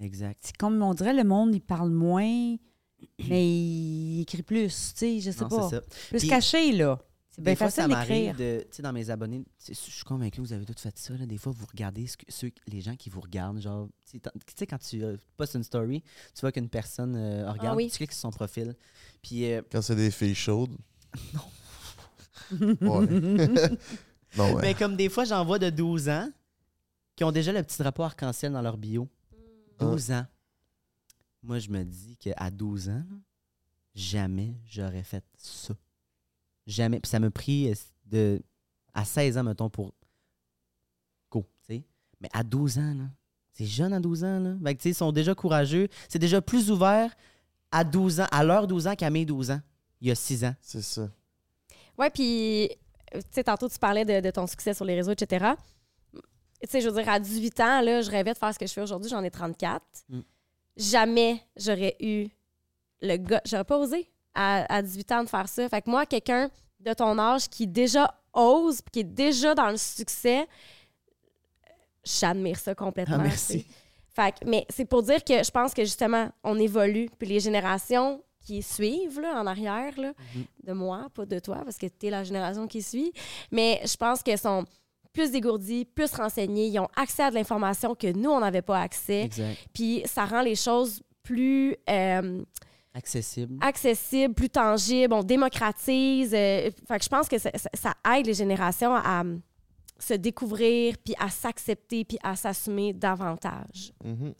Exact. 0.00 0.38
c'est 0.42 0.56
comme 0.56 0.82
on 0.82 0.94
dirait, 0.94 1.12
le 1.14 1.24
monde, 1.24 1.54
il 1.54 1.60
parle 1.60 1.90
moins, 1.90 2.56
mais 3.28 3.46
il 3.48 4.20
écrit 4.22 4.42
plus. 4.42 4.92
Tu 4.94 4.98
sais, 4.98 5.20
je 5.20 5.30
sais 5.30 5.42
Non, 5.44 5.48
pas. 5.48 5.68
c'est 5.68 5.76
ça. 5.76 5.82
Plus 6.10 6.18
Puis- 6.20 6.28
caché, 6.28 6.72
là. 6.72 6.98
C'est 7.38 7.44
bien 7.44 7.52
Des 7.52 7.56
fois, 7.56 7.70
ça 7.70 7.82
facile 7.82 7.94
m'arrive 7.94 8.36
d'écrire. 8.36 8.56
de. 8.58 8.62
Tu 8.62 8.68
sais, 8.76 8.82
dans 8.82 8.92
mes 8.92 9.10
abonnés, 9.10 9.44
je 9.64 9.72
suis 9.72 10.04
convaincu 10.04 10.38
que 10.38 10.42
vous 10.42 10.52
avez 10.52 10.64
tous 10.64 10.80
fait 10.80 10.98
ça. 10.98 11.16
Là, 11.16 11.24
des 11.24 11.38
fois, 11.38 11.52
vous 11.52 11.66
regardez 11.66 12.08
ce 12.08 12.16
que, 12.16 12.24
ceux, 12.28 12.50
les 12.66 12.80
gens 12.80 12.96
qui 12.96 13.10
vous 13.10 13.20
regardent. 13.20 13.60
Genre, 13.60 13.88
tu 14.10 14.20
sais, 14.56 14.66
quand 14.66 14.78
tu 14.78 15.04
euh, 15.04 15.16
postes 15.36 15.54
une 15.54 15.62
story, 15.62 16.02
tu 16.34 16.40
vois 16.40 16.50
qu'une 16.50 16.68
personne 16.68 17.14
euh, 17.14 17.48
regarde, 17.52 17.76
oui. 17.76 17.90
tu 17.90 17.98
cliques 17.98 18.12
sur 18.12 18.22
son 18.22 18.30
profil. 18.30 18.74
Puis, 19.22 19.52
euh, 19.52 19.62
Quand 19.70 19.82
c'est 19.82 19.94
des 19.94 20.10
filles 20.10 20.34
chaudes? 20.34 20.76
non. 21.32 21.40
Non, 24.36 24.54
ouais. 24.54 24.62
mais 24.62 24.74
comme 24.74 24.96
des 24.96 25.08
fois, 25.08 25.24
j'en 25.24 25.44
vois 25.44 25.58
de 25.58 25.70
12 25.70 26.08
ans 26.08 26.30
qui 27.16 27.24
ont 27.24 27.32
déjà 27.32 27.52
le 27.52 27.62
petit 27.62 27.78
drapeau 27.78 28.02
arc-en-ciel 28.02 28.52
dans 28.52 28.62
leur 28.62 28.76
bio. 28.76 29.08
Ah. 29.78 29.84
12 29.86 30.10
ans. 30.12 30.26
Moi, 31.42 31.58
je 31.60 31.70
me 31.70 31.84
dis 31.84 32.16
qu'à 32.16 32.50
12 32.50 32.88
ans, 32.90 33.04
jamais 33.94 34.54
j'aurais 34.66 35.02
fait 35.02 35.24
ça. 35.36 35.74
Jamais. 36.68 37.00
Puis 37.00 37.08
ça 37.08 37.18
m'a 37.18 37.30
pris 37.30 37.70
euh, 37.70 37.74
de, 38.06 38.42
à 38.94 39.04
16 39.04 39.38
ans, 39.38 39.44
mettons, 39.44 39.70
pour 39.70 39.94
go, 41.30 41.44
tu 41.66 41.74
sais. 41.74 41.82
Mais 42.20 42.28
à 42.32 42.44
12 42.44 42.78
ans, 42.78 42.94
là, 42.94 43.04
c'est 43.54 43.64
jeune 43.64 43.92
à 43.94 44.00
12 44.00 44.24
ans, 44.24 44.38
là. 44.38 44.54
Fait 44.62 44.74
que, 44.74 44.78
tu 44.78 44.82
sais, 44.84 44.90
ils 44.90 44.94
sont 44.94 45.10
déjà 45.10 45.34
courageux. 45.34 45.88
C'est 46.08 46.18
déjà 46.18 46.42
plus 46.42 46.70
ouvert 46.70 47.10
à 47.72 47.84
12 47.84 48.20
ans, 48.20 48.26
à 48.30 48.44
leurs 48.44 48.66
12 48.66 48.86
ans 48.86 48.94
qu'à 48.94 49.08
mes 49.08 49.24
12 49.24 49.50
ans, 49.50 49.60
il 50.00 50.08
y 50.08 50.10
a 50.10 50.14
6 50.14 50.44
ans. 50.44 50.54
C'est 50.60 50.82
ça. 50.82 51.08
Ouais, 51.96 52.10
puis, 52.10 52.64
euh, 53.14 53.20
tu 53.20 53.26
sais, 53.30 53.44
tantôt, 53.44 53.68
tu 53.68 53.78
parlais 53.78 54.04
de, 54.04 54.20
de 54.20 54.30
ton 54.30 54.46
succès 54.46 54.74
sur 54.74 54.84
les 54.84 54.94
réseaux, 54.94 55.12
etc. 55.12 55.52
Tu 56.12 56.20
sais, 56.68 56.80
je 56.82 56.88
veux 56.90 57.02
dire, 57.02 57.08
à 57.08 57.18
18 57.18 57.60
ans, 57.60 57.80
là, 57.80 58.02
je 58.02 58.10
rêvais 58.10 58.34
de 58.34 58.38
faire 58.38 58.52
ce 58.52 58.58
que 58.58 58.66
je 58.66 58.72
fais 58.72 58.82
aujourd'hui. 58.82 59.08
J'en 59.08 59.24
ai 59.24 59.30
34. 59.30 59.82
Mm. 60.10 60.20
Jamais 60.76 61.42
j'aurais 61.56 61.96
eu 62.00 62.28
le 63.00 63.16
gars. 63.16 63.40
J'aurais 63.46 63.64
pas 63.64 63.78
osé 63.78 64.08
à, 64.34 64.72
à 64.74 64.82
18 64.82 65.12
ans 65.12 65.24
de 65.24 65.28
faire 65.28 65.48
ça. 65.48 65.68
Fait 65.68 65.82
que 65.82 65.90
moi, 65.90 66.06
quelqu'un 66.06 66.50
de 66.80 66.92
ton 66.92 67.18
âge 67.18 67.48
qui 67.48 67.66
déjà 67.66 68.14
ose, 68.32 68.80
qui 68.92 69.00
est 69.00 69.04
déjà 69.04 69.54
dans 69.54 69.70
le 69.70 69.76
succès, 69.76 70.46
j'admire 72.04 72.58
ça 72.58 72.74
complètement. 72.74 73.16
Ah, 73.20 73.24
merci. 73.24 73.66
Fait 74.14 74.32
que- 74.32 74.48
mais 74.48 74.66
c'est 74.70 74.84
pour 74.84 75.02
dire 75.02 75.22
que 75.24 75.42
je 75.42 75.50
pense 75.50 75.74
que 75.74 75.84
justement, 75.84 76.30
on 76.44 76.58
évolue. 76.58 77.08
Puis 77.18 77.28
les 77.28 77.40
générations 77.40 78.22
qui 78.40 78.62
suivent 78.62 79.20
là, 79.20 79.40
en 79.40 79.46
arrière 79.46 79.98
là, 80.00 80.12
Mhm. 80.34 80.44
de 80.64 80.72
moi, 80.72 81.08
pas 81.14 81.26
de 81.26 81.38
toi, 81.38 81.60
parce 81.64 81.76
que 81.76 81.86
tu 81.86 82.06
es 82.06 82.10
la 82.10 82.24
génération 82.24 82.66
qui 82.66 82.82
suit. 82.82 83.12
Mais 83.52 83.80
je 83.84 83.96
pense 83.96 84.22
qu'elles 84.22 84.38
sont 84.38 84.64
plus 85.12 85.30
dégourdies, 85.30 85.84
plus 85.84 86.12
renseignées. 86.14 86.68
Ils 86.68 86.78
ont 86.78 86.88
accès 86.96 87.24
à 87.24 87.30
de 87.30 87.34
l'information 87.34 87.94
que 87.94 88.10
nous, 88.12 88.30
on 88.30 88.40
n'avait 88.40 88.62
pas 88.62 88.80
accès. 88.80 89.22
Exact. 89.24 89.58
Puis 89.74 90.02
ça 90.06 90.24
rend 90.24 90.42
les 90.42 90.54
choses 90.54 91.02
plus 91.22 91.76
euh, 91.90 92.42
Accessible. 92.98 93.56
accessibles, 93.60 94.34
plus 94.34 94.50
tangibles. 94.50 95.14
On 95.14 95.22
démocratise. 95.22 96.32
euh, 96.34 96.70
fait 96.86 96.98
que 96.98 97.04
je 97.04 97.08
pense 97.08 97.28
que 97.28 97.38
ça, 97.38 97.50
ça- 97.54 97.70
ça 97.74 97.94
aide 98.16 98.26
les 98.26 98.34
générations 98.34 98.94
à 98.94 99.22
euh, 99.24 99.36
se 100.00 100.14
découvrir, 100.14 100.96
puis 101.04 101.14
à 101.18 101.28
s'accepter, 101.30 102.04
puis 102.04 102.18
à 102.22 102.34
s'assumer 102.36 102.92
davantage. 102.92 103.92
Mhm. 104.04 104.34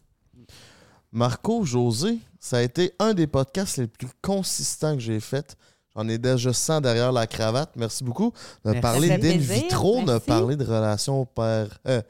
Marco, 1.12 1.64
José, 1.64 2.18
ça 2.38 2.58
a 2.58 2.62
été 2.62 2.92
un 2.98 3.14
des 3.14 3.26
podcasts 3.26 3.78
les 3.78 3.86
plus 3.86 4.08
consistants 4.22 4.94
que 4.94 5.00
j'ai 5.00 5.20
fait. 5.20 5.56
J'en 5.96 6.06
ai 6.08 6.18
déjà 6.18 6.52
100 6.52 6.80
derrière 6.82 7.12
la 7.12 7.26
cravate. 7.26 7.70
Merci 7.76 8.04
beaucoup. 8.04 8.32
On 8.64 8.70
a 8.70 8.72
Merci. 8.74 8.80
parlé 8.82 9.18
d'in 9.18 9.36
vitro, 9.38 9.96
on 9.98 10.08
a 10.08 10.20
parlé 10.20 10.54
de 10.56 10.64
relations 10.64 11.24
père, 11.26 11.78
euh, 11.88 12.02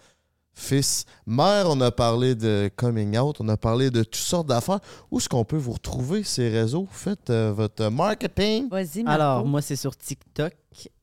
fils, 0.59 1.05
mère, 1.27 1.67
on 1.69 1.81
a 1.81 1.91
parlé 1.91 2.35
de 2.35 2.71
coming 2.77 3.17
out, 3.17 3.37
on 3.41 3.49
a 3.49 3.57
parlé 3.57 3.91
de 3.91 4.03
toutes 4.03 4.17
sortes 4.17 4.49
d'affaires. 4.49 4.81
Où 5.11 5.19
est-ce 5.19 5.29
qu'on 5.29 5.45
peut 5.45 5.57
vous 5.57 5.73
retrouver 5.73 6.25
ces 6.25 6.49
réseaux? 6.49 6.87
Faites 6.91 7.31
euh, 7.31 7.53
votre 7.55 7.89
marketing. 7.89 8.69
Vas-y. 8.69 9.05
Alors, 9.07 9.47
moi, 9.47 9.63
c'est 9.63 9.77
sur 9.77 9.97
TikTok, 9.97 10.55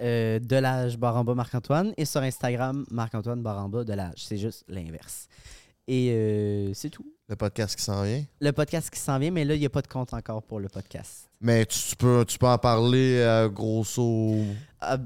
euh, 0.01 0.39
de 0.39 0.55
l'âge 0.57 0.97
Baramba 0.97 1.33
Marc-Antoine, 1.33 1.93
et 1.97 2.05
sur 2.05 2.21
Instagram, 2.21 2.85
Marc-Antoine 2.91 3.41
Baramba 3.41 3.83
de 3.83 3.93
l'âge. 3.93 4.17
C'est 4.17 4.37
juste 4.37 4.65
l'inverse. 4.67 5.27
Et 5.87 6.09
euh, 6.11 6.73
c'est 6.73 6.89
tout. 6.89 7.05
Le 7.27 7.35
podcast 7.35 7.75
qui 7.75 7.83
s'en 7.83 8.03
vient? 8.03 8.23
Le 8.39 8.51
podcast 8.51 8.89
qui 8.89 8.99
s'en 8.99 9.17
vient, 9.19 9.31
mais 9.31 9.45
là, 9.45 9.55
il 9.55 9.59
n'y 9.59 9.65
a 9.65 9.69
pas 9.69 9.81
de 9.81 9.87
compte 9.87 10.13
encore 10.13 10.43
pour 10.43 10.59
le 10.59 10.67
podcast. 10.67 11.29
Mais 11.41 11.65
tu, 11.65 11.77
tu 11.89 11.95
peux, 11.95 12.25
tu 12.27 12.37
peux 12.37 12.47
en 12.47 12.57
parler 12.57 13.17
euh, 13.19 13.49
grosso. 13.49 14.35
Ah, 14.81 14.97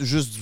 Juste 0.00 0.38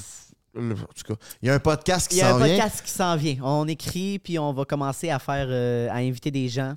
En 0.56 0.60
tout 0.74 1.14
cas, 1.14 1.14
il 1.43 1.48
y 1.48 1.51
a 1.51 1.55
un 1.55 1.59
podcast 1.59 2.09
qui 2.09 2.16
Il 2.16 2.18
y 2.18 2.22
a 2.22 2.31
s'en 2.31 2.40
un 2.40 2.44
vient. 2.44 2.56
podcast 2.59 2.82
qui 2.85 2.90
s'en 2.90 3.16
vient. 3.16 3.36
On 3.43 3.66
écrit, 3.66 4.18
puis 4.18 4.39
on 4.39 4.52
va 4.52 4.64
commencer 4.64 5.10
à 5.10 5.18
faire, 5.18 5.47
euh, 5.48 5.89
à 5.90 5.97
inviter 5.97 6.31
des 6.31 6.48
gens. 6.48 6.74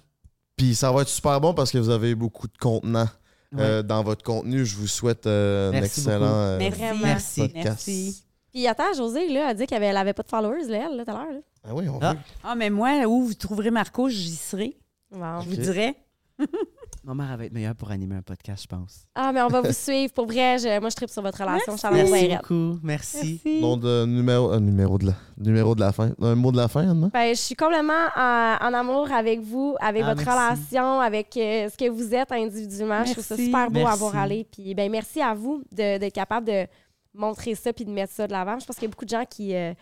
Puis 0.55 0.73
ça 0.75 0.91
va 0.91 1.03
être 1.03 1.07
super 1.09 1.39
bon 1.39 1.53
parce 1.53 1.71
que 1.71 1.77
vous 1.77 1.89
avez 1.91 2.15
beaucoup 2.15 2.47
de 2.47 2.57
contenant 2.57 3.07
Ouais. 3.53 3.61
euh, 3.63 3.81
dans 3.83 4.03
votre 4.03 4.23
contenu. 4.23 4.65
Je 4.65 4.75
vous 4.75 4.87
souhaite 4.87 5.25
euh, 5.25 5.69
un 5.69 5.71
Merci 5.71 5.99
excellent 6.01 6.25
euh, 6.25 6.57
Merci. 6.57 6.79
Vraiment. 6.81 6.99
Merci. 7.01 7.41
podcast. 7.41 7.65
Merci. 7.65 8.23
Puis 8.51 8.67
attends, 8.67 8.93
José, 8.95 9.29
là, 9.31 9.47
a 9.47 9.53
dit 9.53 9.65
qu'elle 9.67 9.77
avait, 9.77 9.85
elle 9.87 9.97
avait 9.97 10.13
pas 10.13 10.23
de 10.23 10.27
followers, 10.29 10.65
là, 10.67 10.87
elle, 10.89 10.97
là, 10.97 11.05
tout 11.05 11.11
à 11.11 11.13
l'heure. 11.13 11.41
Ah 11.63 11.69
oui, 11.73 11.87
on 11.87 11.99
Ah. 12.01 12.13
veut. 12.13 12.19
Ah, 12.43 12.55
mais 12.55 12.69
moi, 12.69 13.05
où 13.05 13.25
vous 13.27 13.33
trouverez 13.35 13.71
Marco, 13.71 14.09
j'y 14.09 14.35
serai. 14.35 14.77
Wow. 15.11 15.41
Je 15.43 15.49
vous 15.49 15.55
dirai. 15.55 15.95
Ma 17.07 17.13
mère 17.13 17.37
va 17.37 17.45
être 17.45 17.53
meilleure 17.53 17.73
pour 17.73 17.89
animer 17.89 18.15
un 18.17 18.21
podcast, 18.21 18.63
je 18.63 18.67
pense. 18.67 19.05
Ah, 19.15 19.31
mais 19.31 19.41
on 19.41 19.47
va 19.47 19.61
vous 19.61 19.71
suivre. 19.71 20.11
Pour 20.13 20.25
vrai, 20.25 20.57
je- 20.59 20.77
moi, 20.81 20.89
je 20.89 20.95
tripe 20.97 21.09
sur 21.09 21.21
votre 21.21 21.39
relation. 21.39 21.73
Merci 21.81 21.87
bien 21.89 22.11
raide. 22.11 22.39
beaucoup. 22.41 22.79
Merci. 22.83 23.41
Merci. 23.45 23.61
Nom 23.61 23.77
de 23.77 24.05
numéro, 24.05 24.51
euh, 24.51 24.59
numéro, 24.59 24.97
de 24.97 25.05
la, 25.07 25.13
numéro 25.37 25.73
de 25.73 25.79
la 25.79 25.93
fin. 25.93 26.11
Un 26.21 26.35
mot 26.35 26.51
de 26.51 26.57
la 26.57 26.67
fin, 26.67 26.89
Anna? 26.91 27.09
Ben, 27.13 27.29
je 27.33 27.39
suis 27.39 27.55
complètement 27.55 27.93
en, 28.17 28.57
en 28.59 28.73
amour 28.73 29.09
avec 29.09 29.39
vous, 29.39 29.77
avec 29.79 30.03
Ah, 30.03 30.13
votre 30.13 30.25
merci. 30.25 30.37
relation, 30.75 30.99
avec 30.99 31.37
euh, 31.37 31.69
ce 31.69 31.77
que 31.77 31.89
vous 31.89 32.13
êtes 32.13 32.29
individuellement. 32.33 33.05
Je 33.05 33.13
trouve 33.13 33.23
ça 33.23 33.35
Merci. 33.35 33.45
super 33.45 33.71
beau 33.71 33.79
à 33.79 33.83
Merci. 33.83 33.99
voir 33.99 34.15
aller. 34.17 34.45
Puis, 34.51 34.75
ben, 34.75 34.91
merci 34.91 35.21
à 35.21 35.33
vous 35.33 35.63
d'être 35.71 36.11
capable 36.13 36.45
de 36.47 36.67
montrer 37.13 37.55
ça 37.55 37.71
puis 37.71 37.85
de 37.85 37.89
mettre 37.91 38.11
ça 38.11 38.27
de 38.27 38.33
l'avant. 38.33 38.59
Je 38.59 38.65
pense 38.65 38.75
qu'il 38.75 38.83
y 38.83 38.87
a 38.87 38.91
beaucoup 38.91 39.05
de 39.05 39.09
gens 39.09 39.23
qui 39.29 39.55
euh, 39.55 39.73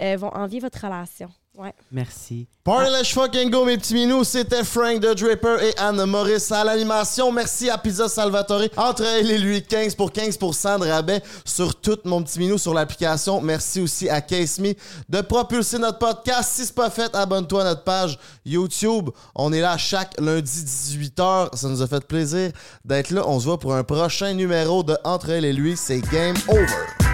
euh, 0.00 0.16
vont 0.16 0.28
envier 0.32 0.60
votre 0.60 0.80
relation. 0.80 1.28
Ouais. 1.54 1.74
Merci. 1.90 2.46
Party 2.64 2.90
let's 2.90 3.12
fucking 3.12 3.50
go, 3.50 3.66
mes 3.66 3.76
petits 3.76 3.92
minous. 3.92 4.24
C'était 4.24 4.64
Frank 4.64 5.00
de 5.00 5.12
Draper 5.12 5.62
et 5.62 5.78
Anne 5.78 6.02
Maurice 6.06 6.50
à 6.50 6.64
l'animation. 6.64 7.30
Merci 7.30 7.68
à 7.68 7.76
Pizza 7.76 8.08
Salvatore. 8.08 8.68
Entre 8.76 9.02
elle 9.04 9.30
et 9.30 9.36
lui, 9.36 9.62
15 9.62 9.94
pour 9.94 10.12
15 10.12 10.38
de 10.38 10.88
rabais 10.88 11.20
sur 11.44 11.74
tout 11.74 11.98
mon 12.04 12.22
petit 12.22 12.38
minou 12.38 12.56
sur 12.56 12.72
l'application. 12.72 13.42
Merci 13.42 13.82
aussi 13.82 14.08
à 14.08 14.22
Case 14.22 14.60
Me 14.60 14.72
de 15.10 15.20
propulser 15.20 15.78
notre 15.78 15.98
podcast. 15.98 16.52
Si 16.54 16.64
c'est 16.64 16.74
pas 16.74 16.88
fait, 16.88 17.14
abonne-toi 17.14 17.62
à 17.62 17.64
notre 17.64 17.84
page 17.84 18.18
YouTube. 18.46 19.10
On 19.34 19.52
est 19.52 19.60
là 19.60 19.76
chaque 19.76 20.18
lundi 20.18 20.64
18h. 20.64 21.54
Ça 21.54 21.68
nous 21.68 21.82
a 21.82 21.86
fait 21.86 22.06
plaisir 22.06 22.52
d'être 22.82 23.10
là. 23.10 23.24
On 23.26 23.38
se 23.38 23.44
voit 23.44 23.58
pour 23.58 23.74
un 23.74 23.84
prochain 23.84 24.32
numéro 24.32 24.82
de 24.82 24.96
Entre 25.04 25.28
elle 25.30 25.44
et 25.44 25.52
lui. 25.52 25.76
C'est 25.76 26.00
Game 26.00 26.36
Over. 26.48 27.11